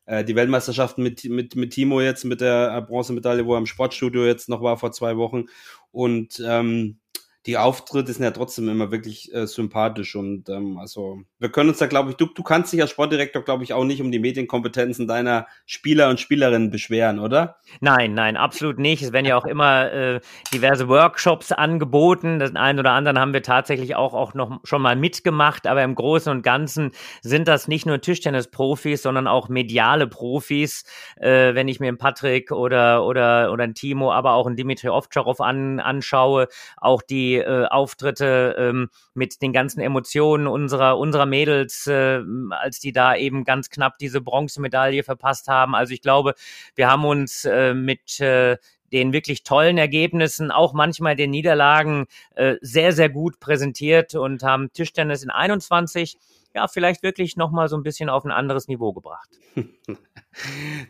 äh, 0.05 0.23
die 0.23 0.35
Weltmeisterschaften 0.35 1.03
mit, 1.03 1.23
mit, 1.25 1.55
mit 1.55 1.73
Timo 1.73 1.99
jetzt, 1.99 2.25
mit 2.25 2.41
der 2.41 2.81
Bronzemedaille, 2.81 3.45
wo 3.45 3.55
er 3.55 3.59
im 3.59 3.65
Sportstudio 3.65 4.25
jetzt 4.25 4.49
noch 4.49 4.61
war 4.61 4.77
vor 4.77 4.91
zwei 4.91 5.17
Wochen. 5.17 5.45
Und 5.91 6.41
ähm, 6.45 6.99
die 7.47 7.57
Auftritte 7.57 8.13
sind 8.13 8.23
ja 8.23 8.31
trotzdem 8.31 8.69
immer 8.69 8.91
wirklich 8.91 9.33
äh, 9.33 9.47
sympathisch 9.47 10.15
und 10.15 10.47
ähm, 10.49 10.77
also 10.77 11.21
wir 11.39 11.49
können 11.49 11.69
uns 11.69 11.79
da, 11.79 11.87
glaube 11.87 12.11
ich, 12.11 12.15
du, 12.15 12.27
du 12.27 12.43
kannst 12.43 12.71
dich 12.71 12.81
als 12.81 12.91
Sportdirektor, 12.91 13.43
glaube 13.43 13.63
ich, 13.63 13.73
auch 13.73 13.83
nicht 13.83 13.99
um 14.01 14.11
die 14.11 14.19
Medienkompetenzen 14.19 15.07
deiner 15.07 15.47
Spieler 15.65 16.09
und 16.09 16.19
Spielerinnen 16.19 16.69
beschweren, 16.69 17.17
oder? 17.17 17.57
Nein, 17.79 18.13
nein, 18.13 18.37
absolut 18.37 18.77
nicht. 18.77 19.01
Es 19.01 19.11
werden 19.11 19.25
ja 19.25 19.37
auch 19.37 19.45
immer 19.45 19.91
äh, 19.91 20.19
diverse 20.53 20.87
Workshops 20.87 21.51
angeboten. 21.51 22.37
Das 22.37 22.55
einen 22.55 22.77
oder 22.77 22.91
anderen 22.91 23.17
haben 23.17 23.33
wir 23.33 23.41
tatsächlich 23.41 23.95
auch, 23.95 24.13
auch 24.13 24.35
noch 24.35 24.59
schon 24.63 24.83
mal 24.83 24.95
mitgemacht, 24.95 25.65
aber 25.65 25.83
im 25.83 25.95
Großen 25.95 26.31
und 26.31 26.43
Ganzen 26.43 26.91
sind 27.21 27.47
das 27.47 27.67
nicht 27.67 27.87
nur 27.87 28.01
Tischtennis-Profis, 28.01 29.01
sondern 29.01 29.27
auch 29.27 29.49
mediale 29.49 30.05
Profis. 30.05 30.83
Äh, 31.17 31.55
wenn 31.55 31.67
ich 31.67 31.79
mir 31.79 31.87
einen 31.87 31.97
Patrick 31.97 32.51
oder, 32.51 33.03
oder, 33.03 33.51
oder 33.51 33.63
einen 33.63 33.73
Timo, 33.73 34.11
aber 34.11 34.33
auch 34.33 34.45
einen 34.45 34.57
Dimitri 34.57 34.89
Ovtcharov 34.89 35.41
an, 35.41 35.79
anschaue, 35.79 36.47
auch 36.77 37.01
die 37.01 37.30
äh, 37.37 37.65
Auftritte 37.65 38.55
ähm, 38.57 38.89
mit 39.13 39.41
den 39.41 39.53
ganzen 39.53 39.81
Emotionen 39.81 40.47
unserer, 40.47 40.97
unserer 40.97 41.25
Mädels, 41.25 41.87
äh, 41.87 42.21
als 42.51 42.79
die 42.79 42.91
da 42.91 43.15
eben 43.15 43.43
ganz 43.43 43.69
knapp 43.69 43.97
diese 43.97 44.21
Bronzemedaille 44.21 45.03
verpasst 45.03 45.47
haben. 45.47 45.75
Also 45.75 45.93
ich 45.93 46.01
glaube, 46.01 46.35
wir 46.75 46.89
haben 46.89 47.05
uns 47.05 47.45
äh, 47.45 47.73
mit 47.73 48.19
äh, 48.19 48.57
den 48.91 49.13
wirklich 49.13 49.43
tollen 49.43 49.77
Ergebnissen, 49.77 50.51
auch 50.51 50.73
manchmal 50.73 51.15
den 51.15 51.31
Niederlagen 51.31 52.07
äh, 52.35 52.55
sehr, 52.61 52.91
sehr 52.91 53.09
gut 53.09 53.39
präsentiert 53.39 54.15
und 54.15 54.43
haben 54.43 54.73
Tischtennis 54.73 55.23
in 55.23 55.29
21 55.29 56.17
ja, 56.53 56.67
vielleicht 56.67 57.03
wirklich 57.03 57.37
nochmal 57.37 57.69
so 57.69 57.77
ein 57.77 57.83
bisschen 57.83 58.09
auf 58.09 58.25
ein 58.25 58.31
anderes 58.31 58.67
Niveau 58.67 58.93
gebracht. 58.93 59.29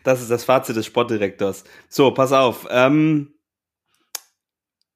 Das 0.04 0.22
ist 0.22 0.30
das 0.30 0.44
Fazit 0.44 0.76
des 0.76 0.86
Sportdirektors. 0.86 1.64
So, 1.88 2.12
pass 2.12 2.32
auf. 2.32 2.68
Ähm, 2.70 3.34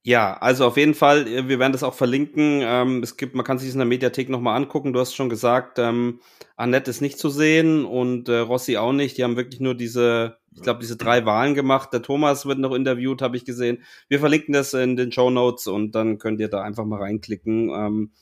ja, 0.06 0.34
also 0.34 0.64
auf 0.66 0.76
jeden 0.76 0.94
Fall, 0.94 1.26
äh, 1.26 1.48
wir 1.48 1.58
werden 1.58 1.72
das 1.72 1.82
auch 1.82 1.94
verlinken. 1.94 2.60
Ähm, 2.62 3.02
es 3.02 3.16
gibt, 3.16 3.34
man 3.34 3.44
kann 3.44 3.58
sich 3.58 3.66
das 3.66 3.74
in 3.74 3.80
der 3.80 3.88
Mediathek 3.88 4.28
nochmal 4.28 4.56
angucken. 4.56 4.92
Du 4.92 5.00
hast 5.00 5.16
schon 5.16 5.28
gesagt, 5.28 5.80
ähm, 5.80 6.20
Annette 6.54 6.92
ist 6.92 7.00
nicht 7.00 7.18
zu 7.18 7.28
sehen 7.28 7.84
und 7.84 8.28
äh, 8.28 8.38
Rossi 8.38 8.76
auch 8.76 8.92
nicht. 8.92 9.18
Die 9.18 9.24
haben 9.24 9.34
wirklich 9.36 9.60
nur 9.60 9.74
diese, 9.74 10.36
ich 10.54 10.62
glaube, 10.62 10.78
diese 10.78 10.96
drei 10.96 11.26
Wahlen 11.26 11.56
gemacht. 11.56 11.92
Der 11.92 12.02
Thomas 12.02 12.46
wird 12.46 12.60
noch 12.60 12.72
interviewt, 12.72 13.20
habe 13.20 13.36
ich 13.36 13.44
gesehen. 13.44 13.82
Wir 14.06 14.20
verlinken 14.20 14.54
das 14.54 14.74
in 14.74 14.94
den 14.94 15.10
Show 15.10 15.28
Notes 15.28 15.66
und 15.66 15.96
dann 15.96 16.18
könnt 16.18 16.38
ihr 16.38 16.48
da 16.48 16.62
einfach 16.62 16.84
mal 16.84 17.00
reinklicken. 17.00 17.70
Ähm, 17.70 18.12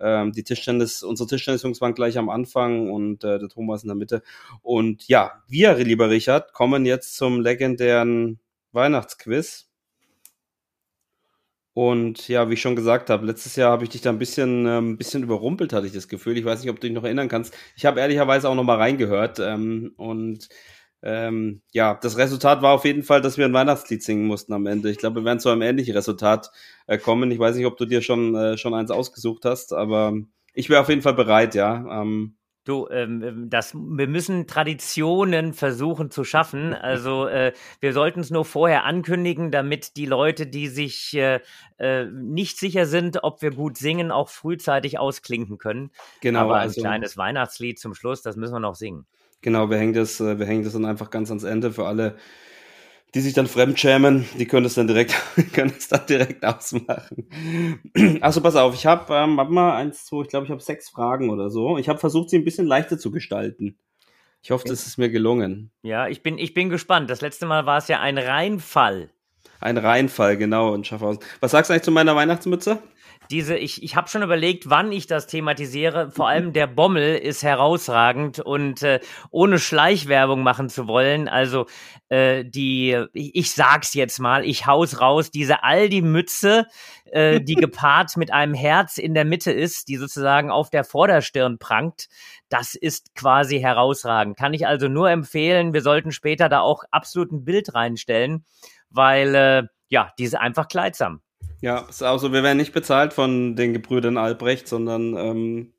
ähm, 0.00 0.32
die 0.32 0.44
Tischtennis, 0.44 1.02
unsere 1.02 1.28
Tischtennisjungs 1.28 1.82
waren 1.82 1.92
gleich 1.92 2.16
am 2.16 2.30
Anfang 2.30 2.90
und 2.90 3.22
äh, 3.22 3.38
der 3.38 3.50
Thomas 3.50 3.82
in 3.82 3.88
der 3.88 3.96
Mitte. 3.96 4.22
Und 4.62 5.06
ja, 5.08 5.42
wir, 5.46 5.74
lieber 5.74 6.08
Richard, 6.08 6.54
kommen 6.54 6.86
jetzt 6.86 7.16
zum 7.16 7.42
legendären 7.42 8.38
Weihnachtsquiz. 8.72 9.68
Und 11.74 12.28
ja, 12.28 12.48
wie 12.48 12.54
ich 12.54 12.60
schon 12.60 12.76
gesagt 12.76 13.10
habe, 13.10 13.26
letztes 13.26 13.56
Jahr 13.56 13.72
habe 13.72 13.82
ich 13.82 13.90
dich 13.90 14.00
da 14.00 14.10
ein 14.10 14.18
bisschen, 14.18 14.64
ähm, 14.66 14.96
bisschen 14.96 15.24
überrumpelt, 15.24 15.72
hatte 15.72 15.86
ich 15.88 15.92
das 15.92 16.06
Gefühl. 16.08 16.38
Ich 16.38 16.44
weiß 16.44 16.60
nicht, 16.60 16.70
ob 16.70 16.78
du 16.78 16.86
dich 16.86 16.94
noch 16.94 17.02
erinnern 17.04 17.28
kannst. 17.28 17.52
Ich 17.76 17.84
habe 17.84 17.98
ehrlicherweise 18.00 18.48
auch 18.48 18.54
noch 18.54 18.62
mal 18.62 18.76
reingehört. 18.78 19.40
Ähm, 19.40 19.92
und 19.96 20.48
ähm, 21.02 21.62
ja, 21.72 21.98
das 22.00 22.16
Resultat 22.16 22.62
war 22.62 22.72
auf 22.72 22.84
jeden 22.84 23.02
Fall, 23.02 23.20
dass 23.20 23.36
wir 23.38 23.44
ein 23.44 23.52
Weihnachtslied 23.52 24.02
singen 24.02 24.26
mussten 24.26 24.52
am 24.52 24.66
Ende. 24.66 24.90
Ich 24.90 24.98
glaube, 24.98 25.20
wir 25.20 25.24
werden 25.24 25.40
zu 25.40 25.50
einem 25.50 25.62
ähnlichen 25.62 25.94
Resultat 25.94 26.50
äh, 26.86 26.96
kommen. 26.96 27.30
Ich 27.32 27.38
weiß 27.40 27.56
nicht, 27.56 27.66
ob 27.66 27.76
du 27.76 27.86
dir 27.86 28.02
schon, 28.02 28.34
äh, 28.36 28.56
schon 28.56 28.72
eins 28.72 28.90
ausgesucht 28.92 29.44
hast, 29.44 29.72
aber 29.72 30.14
ich 30.54 30.70
wäre 30.70 30.80
auf 30.80 30.88
jeden 30.88 31.02
Fall 31.02 31.14
bereit, 31.14 31.54
ja. 31.56 32.02
Ähm, 32.02 32.36
Du, 32.64 32.88
ähm, 32.90 33.22
ähm, 33.22 33.50
das, 33.50 33.74
wir 33.74 34.08
müssen 34.08 34.46
Traditionen 34.46 35.52
versuchen 35.52 36.10
zu 36.10 36.24
schaffen. 36.24 36.74
Also 36.84 37.26
äh, 37.26 37.52
wir 37.80 37.92
sollten 37.92 38.20
es 38.20 38.30
nur 38.30 38.44
vorher 38.44 38.84
ankündigen, 38.84 39.50
damit 39.50 39.96
die 39.96 40.06
Leute, 40.06 40.46
die 40.46 40.68
sich 40.68 41.14
äh, 41.16 41.40
äh, 41.78 42.04
nicht 42.04 42.58
sicher 42.58 42.86
sind, 42.86 43.24
ob 43.24 43.42
wir 43.42 43.50
gut 43.50 43.78
singen, 43.78 44.10
auch 44.10 44.28
frühzeitig 44.28 44.98
ausklinken 44.98 45.58
können. 45.58 45.90
Genau. 46.20 46.40
Aber 46.40 46.56
ein 46.56 46.62
also, 46.62 46.80
kleines 46.80 47.16
Weihnachtslied 47.16 47.78
zum 47.78 47.94
Schluss, 47.94 48.22
das 48.22 48.36
müssen 48.36 48.52
wir 48.52 48.60
noch 48.60 48.74
singen. 48.74 49.06
Genau, 49.40 49.70
wir 49.70 49.78
hängen 49.78 49.94
das, 49.94 50.20
äh, 50.20 50.38
wir 50.38 50.46
hängen 50.46 50.64
das 50.64 50.74
dann 50.74 50.84
einfach 50.84 51.10
ganz 51.10 51.30
ans 51.30 51.44
Ende 51.44 51.72
für 51.72 51.86
alle 51.86 52.16
die 53.14 53.20
sich 53.20 53.32
dann 53.32 53.46
fremdschämen, 53.46 54.26
die 54.38 54.46
können 54.46 54.66
es 54.66 54.74
dann 54.74 54.88
direkt, 54.88 55.14
können 55.52 55.72
es 55.76 55.88
dann 55.88 56.06
direkt 56.06 56.44
ausmachen. 56.44 57.28
Also 58.20 58.40
pass 58.40 58.56
auf, 58.56 58.74
ich 58.74 58.86
habe, 58.86 59.14
ähm, 59.14 59.34
mal, 59.34 59.76
eins, 59.76 60.06
zwei, 60.06 60.22
ich 60.22 60.28
glaube, 60.28 60.46
ich 60.46 60.50
habe 60.50 60.60
sechs 60.60 60.88
Fragen 60.88 61.30
oder 61.30 61.50
so. 61.50 61.78
Ich 61.78 61.88
habe 61.88 61.98
versucht, 61.98 62.30
sie 62.30 62.38
ein 62.38 62.44
bisschen 62.44 62.66
leichter 62.66 62.98
zu 62.98 63.10
gestalten. 63.10 63.78
Ich 64.42 64.50
hoffe, 64.50 64.64
das 64.66 64.86
ist 64.86 64.98
mir 64.98 65.10
gelungen. 65.10 65.70
Ja, 65.82 66.08
ich 66.08 66.22
bin, 66.22 66.38
ich 66.38 66.52
bin 66.54 66.68
gespannt. 66.68 67.08
Das 67.08 67.20
letzte 67.20 67.46
Mal 67.46 67.66
war 67.66 67.78
es 67.78 67.88
ja 67.88 68.00
ein 68.00 68.18
Reinfall. 68.18 69.10
Ein 69.60 69.78
Reinfall, 69.78 70.36
genau, 70.36 70.74
in 70.74 70.84
Schaffhausen. 70.84 71.22
Was 71.40 71.52
sagst 71.52 71.70
du 71.70 71.72
eigentlich 71.72 71.84
zu 71.84 71.90
meiner 71.90 72.16
Weihnachtsmütze? 72.16 72.82
Diese, 73.30 73.56
ich, 73.56 73.82
ich 73.82 73.96
habe 73.96 74.08
schon 74.08 74.22
überlegt, 74.22 74.68
wann 74.70 74.92
ich 74.92 75.06
das 75.06 75.26
thematisiere. 75.26 76.10
Vor 76.10 76.28
allem 76.28 76.52
der 76.52 76.66
Bommel 76.66 77.16
ist 77.16 77.42
herausragend 77.42 78.40
und 78.40 78.82
äh, 78.82 79.00
ohne 79.30 79.58
Schleichwerbung 79.58 80.42
machen 80.42 80.68
zu 80.68 80.86
wollen. 80.86 81.28
Also 81.28 81.66
äh, 82.08 82.44
die, 82.44 83.04
ich, 83.12 83.34
ich 83.34 83.50
sag's 83.52 83.94
jetzt 83.94 84.18
mal, 84.18 84.44
ich 84.44 84.66
haus 84.66 85.00
raus, 85.00 85.30
diese 85.30 85.62
Aldi-Mütze, 85.64 86.66
äh, 87.10 87.40
die 87.40 87.54
gepaart 87.54 88.16
mit 88.16 88.32
einem 88.32 88.54
Herz 88.54 88.98
in 88.98 89.14
der 89.14 89.24
Mitte 89.24 89.52
ist, 89.52 89.88
die 89.88 89.96
sozusagen 89.96 90.50
auf 90.50 90.70
der 90.70 90.84
Vorderstirn 90.84 91.58
prangt. 91.58 92.08
Das 92.48 92.74
ist 92.74 93.14
quasi 93.14 93.60
herausragend. 93.60 94.36
Kann 94.36 94.54
ich 94.54 94.66
also 94.66 94.88
nur 94.88 95.10
empfehlen, 95.10 95.72
wir 95.72 95.82
sollten 95.82 96.12
später 96.12 96.48
da 96.48 96.60
auch 96.60 96.84
absolut 96.90 97.32
ein 97.32 97.44
Bild 97.44 97.74
reinstellen, 97.74 98.44
weil 98.90 99.34
äh, 99.34 99.62
ja, 99.88 100.12
die 100.18 100.24
ist 100.24 100.36
einfach 100.36 100.68
kleidsam. 100.68 101.20
Ja, 101.60 101.86
ist 101.88 102.02
auch 102.02 102.18
so, 102.18 102.32
wir 102.32 102.42
werden 102.42 102.58
nicht 102.58 102.72
bezahlt 102.72 103.12
von 103.12 103.56
den 103.56 103.72
Gebrüdern 103.72 104.18
Albrecht, 104.18 104.68
sondern 104.68 105.16
ähm, 105.16 105.72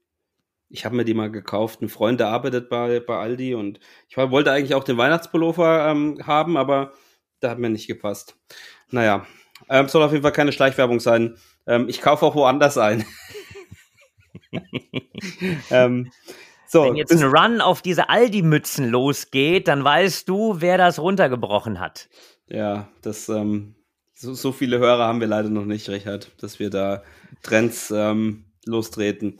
ich 0.70 0.86
habe 0.86 0.96
mir 0.96 1.05
die 1.05 1.13
mal 1.13 1.32
gekauft. 1.32 1.82
Ein 1.82 1.89
Freund, 1.89 2.20
der 2.20 2.29
arbeitet 2.29 2.70
bei, 2.70 3.00
bei 3.00 3.17
Aldi 3.17 3.55
und 3.55 3.79
ich 4.10 4.17
wollte 4.17 4.51
eigentlich 4.51 4.75
auch 4.75 4.84
den 4.84 4.98
Weihnachtspullover 4.98 5.89
ähm, 5.89 6.20
haben, 6.25 6.58
aber 6.58 6.94
der 7.41 7.51
hat 7.51 7.60
mir 7.60 7.70
nicht 7.70 7.88
gepasst. 7.88 8.36
Naja, 8.89 9.25
ähm, 9.70 9.88
soll 9.88 10.03
auf 10.03 10.12
jeden 10.12 10.24
Fall 10.24 10.32
keine 10.32 10.51
Schleichwerbung 10.51 11.00
sein. 11.00 11.38
Ähm, 11.67 11.88
ich 11.88 12.01
kaufe 12.01 12.25
auch 12.25 12.36
woanders 12.36 12.77
ein. 12.77 13.05
ähm, 15.72 16.12
so, 16.67 16.84
Wenn 16.84 16.96
jetzt 16.96 17.12
ein 17.12 17.24
Run 17.24 17.62
auf 17.62 17.82
diese 17.82 18.10
Aldi-Mützen 18.10 18.89
losgeht, 18.89 19.67
dann 19.67 19.84
weißt 19.84 20.27
du, 20.27 20.62
wer 20.62 20.77
das 20.77 21.00
runtergebrochen 21.00 21.79
hat. 21.79 22.10
Ja, 22.48 22.89
das 23.01 23.29
ähm, 23.29 23.75
so, 24.15 24.34
so 24.34 24.51
viele 24.51 24.79
Hörer 24.79 25.05
haben 25.05 25.19
wir 25.19 25.27
leider 25.27 25.50
noch 25.50 25.65
nicht, 25.65 25.89
Richard, 25.89 26.31
dass 26.41 26.60
wir 26.60 26.69
da 26.69 27.03
Trends 27.43 27.91
ähm, 27.91 28.45
lostreten. 28.65 29.39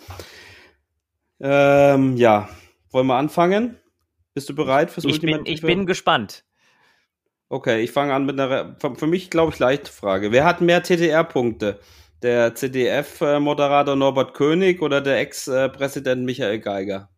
Ähm, 1.40 2.18
ja, 2.18 2.50
wollen 2.92 3.08
wir 3.08 3.16
anfangen? 3.16 3.78
Bist 4.34 4.50
du 4.50 4.56
bereit 4.56 4.92
fürs 4.92 5.06
ich 5.06 5.22
bin, 5.22 5.46
ich 5.46 5.62
bin 5.62 5.86
gespannt. 5.86 6.44
Okay, 7.48 7.82
ich 7.82 7.92
fange 7.92 8.14
an 8.14 8.26
mit 8.26 8.40
einer, 8.40 8.76
für 8.80 9.08
mich 9.08 9.30
glaube 9.30 9.54
ich, 9.54 9.60
leichte 9.60 9.92
Frage. 9.92 10.32
Wer 10.32 10.46
hat 10.46 10.62
mehr 10.62 10.84
TTR-Punkte? 10.84 11.80
Der 12.22 12.56
CDF-Moderator 12.56 13.96
Norbert 13.96 14.34
König 14.34 14.82
oder 14.82 15.00
der 15.00 15.20
Ex-Präsident 15.20 16.26
Michael 16.26 16.60
Geiger? 16.60 17.10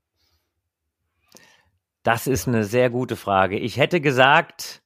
Das 2.04 2.28
ist 2.28 2.48
eine 2.48 2.66
sehr 2.66 2.90
gute 2.90 3.16
Frage. 3.16 3.58
Ich 3.58 3.78
hätte 3.78 4.02
gesagt 4.02 4.82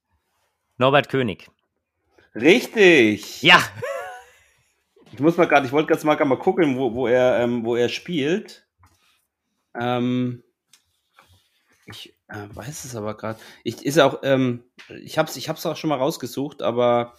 Norbert 0.77 1.09
König. 1.09 1.49
Richtig. 2.35 3.41
Ja. 3.41 3.61
Ich 5.11 5.19
muss 5.19 5.37
mal 5.37 5.47
gerade, 5.47 5.65
ich 5.65 5.73
wollte 5.73 5.89
ganz 5.89 6.03
mal, 6.03 6.23
mal 6.23 6.37
gucken, 6.37 6.77
wo, 6.77 6.93
wo, 6.93 7.07
er, 7.07 7.39
ähm, 7.39 7.65
wo 7.65 7.75
er 7.75 7.89
spielt. 7.89 8.65
Ähm, 9.79 10.43
ich 11.85 12.15
äh, 12.29 12.47
weiß 12.53 12.85
es 12.85 12.95
aber 12.95 13.17
gerade. 13.17 13.39
Ich 13.63 13.85
ist 13.85 13.99
auch, 13.99 14.19
ähm, 14.23 14.63
ich 15.03 15.17
hab's, 15.17 15.35
ich 15.35 15.49
hab's 15.49 15.65
auch 15.65 15.75
schon 15.75 15.89
mal 15.89 15.97
rausgesucht, 15.97 16.61
aber 16.61 17.13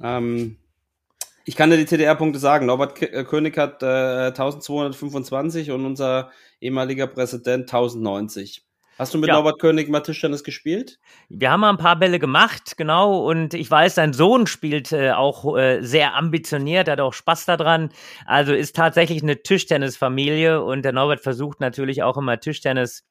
ähm, 0.00 0.58
ich 1.44 1.56
kann 1.56 1.70
dir 1.70 1.76
die 1.76 1.86
TDR-Punkte 1.86 2.38
sagen. 2.38 2.66
Norbert 2.66 2.94
K 2.94 3.06
äh, 3.06 3.24
König 3.24 3.56
hat 3.58 3.82
äh, 3.82 4.28
1225 4.28 5.70
und 5.70 5.84
unser 5.84 6.30
ehemaliger 6.60 7.06
Präsident 7.06 7.62
1090. 7.62 8.67
Hast 8.98 9.14
du 9.14 9.18
mit 9.18 9.28
ja. 9.28 9.34
Norbert 9.34 9.60
König 9.60 9.88
mal 9.88 10.00
Tischtennis 10.00 10.42
gespielt? 10.42 10.98
Wir 11.28 11.52
haben 11.52 11.60
mal 11.60 11.70
ein 11.70 11.76
paar 11.76 11.96
Bälle 11.96 12.18
gemacht, 12.18 12.76
genau. 12.76 13.24
Und 13.28 13.54
ich 13.54 13.70
weiß, 13.70 13.94
sein 13.94 14.12
Sohn 14.12 14.48
spielt 14.48 14.90
äh, 14.90 15.12
auch 15.12 15.56
äh, 15.56 15.80
sehr 15.82 16.16
ambitioniert, 16.16 16.88
hat 16.88 17.00
auch 17.00 17.12
Spaß 17.12 17.46
daran. 17.46 17.90
Also 18.26 18.52
ist 18.52 18.74
tatsächlich 18.74 19.22
eine 19.22 19.40
Tischtennisfamilie 19.40 20.62
und 20.62 20.82
der 20.82 20.92
Norbert 20.92 21.20
versucht 21.20 21.60
natürlich 21.60 22.02
auch 22.02 22.16
immer 22.16 22.40
Tischtennis 22.40 23.04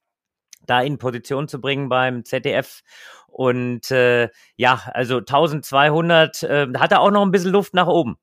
da 0.66 0.82
in 0.82 0.98
Position 0.98 1.48
zu 1.48 1.62
bringen 1.62 1.88
beim 1.88 2.26
ZDF. 2.26 2.82
Und 3.28 3.90
äh, 3.92 4.30
ja, 4.58 4.82
also 4.94 5.18
1200, 5.18 6.44
äh, 6.44 6.68
hat 6.78 6.92
er 6.92 7.00
auch 7.00 7.12
noch 7.12 7.22
ein 7.22 7.32
bisschen 7.32 7.52
Luft 7.52 7.74
nach 7.74 7.88
oben. 7.88 8.18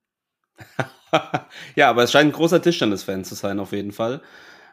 ja, 1.77 1.89
aber 1.89 2.03
es 2.03 2.13
scheint 2.13 2.31
ein 2.31 2.37
großer 2.37 2.61
Tischtennis-Fan 2.61 3.25
zu 3.25 3.35
sein, 3.35 3.59
auf 3.59 3.73
jeden 3.73 3.93
Fall. 3.93 4.21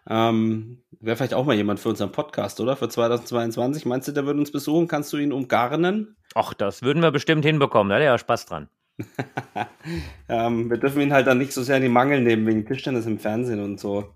Ähm, 0.09 0.81
Wäre 0.99 1.15
vielleicht 1.15 1.33
auch 1.33 1.45
mal 1.45 1.55
jemand 1.55 1.79
für 1.79 1.89
unseren 1.89 2.11
Podcast, 2.11 2.59
oder? 2.59 2.75
Für 2.75 2.89
2022. 2.89 3.85
Meinst 3.85 4.07
du, 4.07 4.11
der 4.11 4.25
würde 4.25 4.39
uns 4.39 4.51
besuchen? 4.51 4.87
Kannst 4.87 5.11
du 5.13 5.17
ihn 5.17 5.31
umgarnen? 5.33 6.15
Ach, 6.35 6.53
das 6.53 6.81
würden 6.83 7.01
wir 7.01 7.11
bestimmt 7.11 7.43
hinbekommen. 7.45 7.89
Da 7.89 7.95
hat 7.95 8.01
er 8.01 8.11
ja 8.11 8.17
Spaß 8.17 8.45
dran. 8.45 8.69
ähm, 10.29 10.69
wir 10.69 10.77
dürfen 10.77 11.01
ihn 11.01 11.13
halt 11.13 11.27
dann 11.27 11.37
nicht 11.39 11.53
so 11.53 11.63
sehr 11.63 11.77
in 11.77 11.83
die 11.83 11.89
Mangel 11.89 12.21
nehmen 12.21 12.45
wegen 12.45 12.65
Tischtennis 12.65 13.05
im 13.05 13.19
Fernsehen 13.19 13.61
und 13.63 13.79
so. 13.79 14.13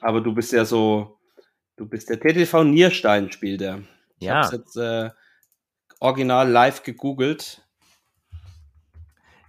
Aber 0.00 0.20
du 0.20 0.32
bist 0.34 0.52
ja 0.52 0.64
so, 0.64 1.18
du 1.76 1.86
bist 1.88 2.10
der 2.10 2.20
TTV 2.20 2.64
Nierstein, 2.64 3.32
spielt 3.32 3.62
er. 3.62 3.80
Ich 4.18 4.26
Ja. 4.26 4.36
hab's 4.36 4.52
jetzt 4.52 4.76
äh, 4.76 5.10
original 6.00 6.48
live 6.48 6.82
gegoogelt. 6.82 7.63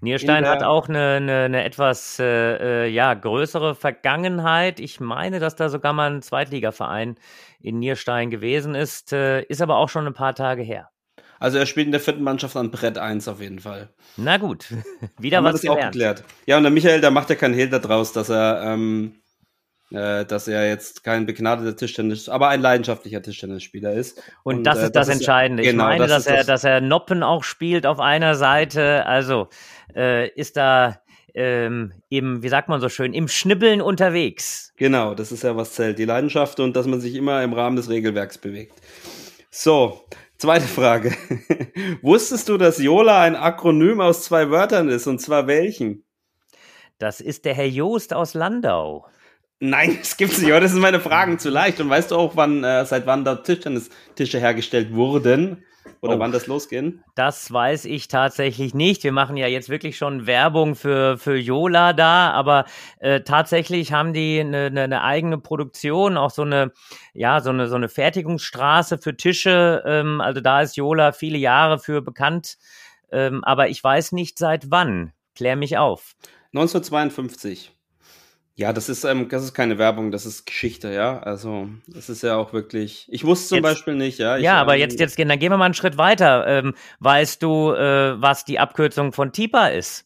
Nierstein 0.06 0.48
hat 0.48 0.64
auch 0.64 0.88
eine, 0.88 1.16
eine, 1.18 1.44
eine 1.44 1.64
etwas 1.66 2.20
äh, 2.20 2.86
äh, 2.86 2.88
ja, 2.88 3.14
größere 3.14 3.76
Vergangenheit. 3.76 4.80
Ich 4.80 5.00
meine, 5.00 5.40
dass 5.40 5.56
da 5.56 5.68
sogar 5.70 5.94
mal 5.94 6.10
ein 6.12 6.22
Zweitligaverein 6.22 7.16
in 7.60 7.80
Nierstein 7.80 8.30
gewesen 8.30 8.76
ist. 8.76 9.12
Äh, 9.12 9.42
ist 9.44 9.62
aber 9.62 9.78
auch 9.78 9.90
schon 9.90 10.08
ein 10.08 10.14
paar 10.14 10.36
Tage 10.36 10.62
her. 10.64 10.90
Also 11.40 11.58
er 11.58 11.66
spielt 11.66 11.88
in 11.88 11.92
der 11.92 12.02
vierten 12.02 12.24
Mannschaft 12.24 12.56
an 12.56 12.72
Brett 12.72 12.98
1 12.98 13.28
auf 13.28 13.42
jeden 13.42 13.60
Fall. 13.60 13.90
Na 14.16 14.38
gut, 14.38 14.68
wieder 15.20 15.38
Haben 15.38 15.46
was 15.46 15.62
das 15.62 15.70
auch 15.70 15.76
gelernt. 15.76 15.94
geklärt. 15.94 16.24
Ja, 16.46 16.58
und 16.58 16.64
der 16.64 16.72
Michael, 16.72 17.02
der 17.02 17.12
macht 17.12 17.30
ja 17.30 17.36
keinen 17.36 17.54
Hehl 17.54 17.70
daraus, 17.70 18.14
dass 18.14 18.30
er, 18.30 18.62
ähm, 18.64 19.16
äh, 19.92 20.26
dass 20.26 20.48
er 20.48 20.68
jetzt 20.68 21.04
kein 21.04 21.26
begnadeter 21.26 21.76
Tischtennis, 21.76 22.28
aber 22.30 22.50
ein 22.50 22.62
leidenschaftlicher 22.62 23.22
Tischtennisspieler 23.22 23.94
ist. 23.94 24.22
Und, 24.44 24.64
das 24.64 24.80
äh, 24.80 24.86
ist 24.86 24.96
das, 24.96 25.08
ja- 25.08 25.14
Entscheidende. 25.14 25.64
ich 25.64 25.70
genau, 25.70 25.84
meine, 25.86 26.08
dass 26.08 26.22
ist 26.22 26.28
er, 26.28 26.38
das- 26.38 26.46
dass 26.48 26.64
er 26.64 26.82
Noppen 26.82 27.24
auch 27.24 27.44
spielt 27.44 27.86
auf 27.86 28.00
einer 28.00 28.36
Seite. 28.36 29.06
Also 29.06 29.50
äh, 29.96 30.30
ist 30.30 30.58
da 30.58 31.00
ähm, 31.38 31.92
eben, 32.10 32.44
wie 32.44 32.50
sagt 32.50 32.70
man 32.70 32.80
so 32.80 32.88
schön, 32.88 33.14
im 33.14 33.28
Schnibbeln 33.28 33.82
unterwegs. 33.82 34.72
Genau, 34.78 35.14
das 35.16 35.32
ist 35.34 35.44
ja 35.44 35.56
was 35.58 35.74
zählt. 35.74 36.00
Die 36.00 36.06
Leidenschaft 36.06 36.60
und 36.62 36.76
dass 36.76 36.88
man 36.88 37.02
sich 37.02 37.14
immer 37.16 37.44
im 37.44 37.52
Rahmen 37.54 37.76
des 37.76 37.90
Regelwerks 37.90 38.38
bewegt. 38.38 38.74
So, 39.52 40.02
zweite 40.38 40.66
Frage. 40.66 41.14
Wusstest 42.02 42.48
du, 42.50 42.58
dass 42.58 42.78
Yola 42.82 43.22
ein 43.22 43.36
Akronym 43.36 44.00
aus 44.02 44.24
zwei 44.24 44.50
Wörtern 44.50 44.88
ist? 44.90 45.08
Und 45.08 45.20
zwar 45.20 45.46
welchen? 45.48 46.04
Das 47.00 47.20
ist 47.20 47.44
der 47.44 47.54
Herr 47.54 47.68
Joost 47.68 48.14
aus 48.14 48.34
Landau. 48.34 49.06
Nein, 49.60 49.98
das 50.00 50.18
gibt's 50.18 50.40
nicht. 50.42 50.52
Aber 50.52 50.62
das 50.62 50.72
sind 50.72 50.82
meine 50.82 51.00
Fragen 51.00 51.40
zu 51.40 51.50
leicht. 51.50 51.80
Und 51.80 51.90
weißt 51.90 52.12
du 52.12 52.16
auch, 52.16 52.36
wann, 52.36 52.64
äh, 52.64 52.86
seit 52.86 53.06
wann 53.06 53.24
da 53.26 53.36
Tischtennistische 53.36 54.40
hergestellt 54.40 54.94
wurden? 54.94 55.64
Oder 56.02 56.16
Oh. 56.16 56.20
wann 56.20 56.32
das 56.32 56.48
losging? 56.48 57.02
Das 57.14 57.52
weiß 57.54 57.86
ich 57.86 58.08
tatsächlich 58.08 58.74
nicht. 58.74 59.04
Wir 59.04 59.12
machen 59.12 59.38
ja 59.38 59.46
jetzt 59.48 59.70
wirklich 59.70 59.98
schon 59.98 60.26
Werbung 60.26 60.76
für, 60.76 61.18
für 61.20 61.36
Yola 61.38 61.94
da, 61.94 62.32
aber 62.32 62.66
äh, 63.00 63.22
tatsächlich 63.22 63.94
haben 63.94 64.12
die 64.12 64.40
eine, 64.40 64.66
eine, 64.66 64.82
eine 64.82 65.04
eigene 65.04 65.38
Produktion, 65.38 66.18
auch 66.18 66.32
so 66.32 66.42
eine, 66.42 66.72
ja, 67.14 67.40
so 67.40 67.52
eine, 67.52 67.68
so 67.68 67.76
eine 67.76 67.88
Fertigungsstraße 67.88 68.98
für 68.98 69.16
Tische. 69.16 69.84
Ähm, 69.86 70.22
also 70.22 70.42
da 70.42 70.62
ist 70.62 70.76
Yola 70.76 71.12
viele 71.12 71.38
Jahre 71.38 71.78
für 71.80 72.02
bekannt. 72.02 72.58
Ähm, 73.12 73.44
aber 73.44 73.70
ich 73.70 73.84
weiß 73.84 74.12
nicht 74.12 74.40
seit 74.40 74.72
wann. 74.72 75.12
Klär 75.36 75.56
mich 75.56 75.78
auf. 75.78 76.16
1952. 76.56 77.72
Ja, 78.58 78.72
das 78.72 78.88
ist, 78.88 79.04
ähm, 79.04 79.28
das 79.28 79.44
ist 79.44 79.54
keine 79.54 79.78
Werbung, 79.78 80.12
das 80.12 80.26
ist 80.26 80.46
Geschichte, 80.46 80.94
ja. 80.94 81.20
Also, 81.20 81.68
das 81.88 82.08
ist 82.10 82.24
ja 82.24 82.38
auch 82.38 82.54
wirklich. 82.54 83.06
Ich 83.10 83.26
wusste 83.26 83.50
zum 83.50 83.56
Jetzt- 83.58 83.64
Beispiel 83.66 83.96
nicht, 83.96 84.18
ja. 84.18 84.38
Ich, 84.38 84.44
ja, 84.44 84.56
aber 84.62 84.76
ähm, 84.76 84.80
jetzt, 84.82 84.98
jetzt 85.00 85.18
gehen, 85.18 85.28
dann 85.28 85.40
gehen 85.40 85.52
wir 85.52 85.58
mal 85.58 85.66
einen 85.66 85.74
Schritt 85.74 85.98
weiter. 85.98 86.48
Ähm, 86.48 86.74
weißt 87.00 87.44
du, 87.44 87.74
äh, 87.74 88.22
was 88.22 88.46
die 88.46 88.58
Abkürzung 88.58 89.12
von 89.12 89.34
TIPA 89.34 89.68
ist? 89.68 90.06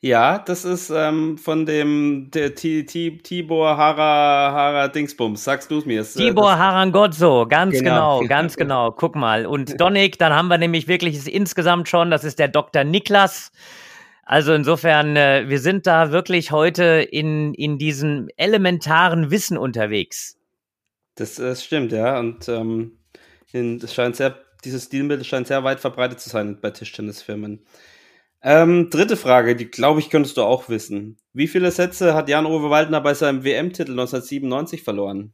Ja, 0.00 0.38
das 0.38 0.64
ist 0.66 0.90
ähm, 0.90 1.38
von 1.38 1.64
dem 1.66 2.30
der 2.30 2.54
Ti- 2.54 2.84
Ti- 2.84 3.18
Tibor 3.22 3.76
Hara 3.78 4.52
Hara 4.52 4.88
Dingsbums. 4.88 5.42
Sagst 5.44 5.70
du 5.70 5.78
es 5.78 5.86
mir? 5.86 6.00
Es, 6.02 6.14
äh, 6.16 6.20
Tibor 6.26 6.58
Harangozzo, 6.58 7.46
ganz 7.48 7.78
Genau. 7.78 8.18
genau, 8.20 8.28
ganz 8.28 8.56
genau. 8.56 8.92
Guck 8.92 9.14
mal. 9.14 9.46
Und 9.46 9.78
Donik, 9.80 10.18
dann 10.18 10.32
haben 10.34 10.48
wir 10.48 10.58
nämlich 10.58 10.88
wirklich 10.88 11.16
es 11.16 11.26
insgesamt 11.26 11.88
schon, 11.88 12.10
das 12.10 12.24
ist 12.24 12.38
der 12.38 12.48
Dr. 12.48 12.84
Niklas. 12.84 13.50
Also 14.26 14.54
insofern, 14.54 15.16
äh, 15.16 15.44
wir 15.48 15.58
sind 15.58 15.86
da 15.86 16.10
wirklich 16.10 16.50
heute 16.50 16.84
in, 16.84 17.54
in 17.54 17.78
diesem 17.78 18.28
elementaren 18.36 19.30
Wissen 19.30 19.58
unterwegs. 19.58 20.38
Das, 21.14 21.34
das 21.34 21.64
stimmt, 21.64 21.92
ja. 21.92 22.18
Und 22.18 22.48
ähm, 22.48 22.98
in, 23.52 23.78
das 23.78 23.94
scheint 23.94 24.16
sehr, 24.16 24.38
dieses 24.64 24.84
Stilmittel 24.84 25.24
scheint 25.24 25.46
sehr 25.46 25.62
weit 25.62 25.80
verbreitet 25.80 26.20
zu 26.20 26.30
sein 26.30 26.58
bei 26.60 26.70
Tischtennisfirmen. 26.70 27.64
Ähm, 28.42 28.90
dritte 28.90 29.16
Frage, 29.16 29.56
die 29.56 29.70
glaube 29.70 30.00
ich 30.00 30.10
könntest 30.10 30.36
du 30.36 30.42
auch 30.42 30.68
wissen. 30.68 31.16
Wie 31.32 31.48
viele 31.48 31.70
Sätze 31.70 32.14
hat 32.14 32.28
Jan-Ove 32.28 32.68
Waldner 32.68 33.00
bei 33.00 33.14
seinem 33.14 33.42
WM-Titel 33.42 33.92
1997 33.92 34.82
verloren? 34.82 35.32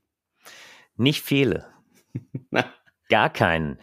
Nicht 0.97 1.23
viele. 1.23 1.66
Gar 3.09 3.30
keinen. 3.30 3.78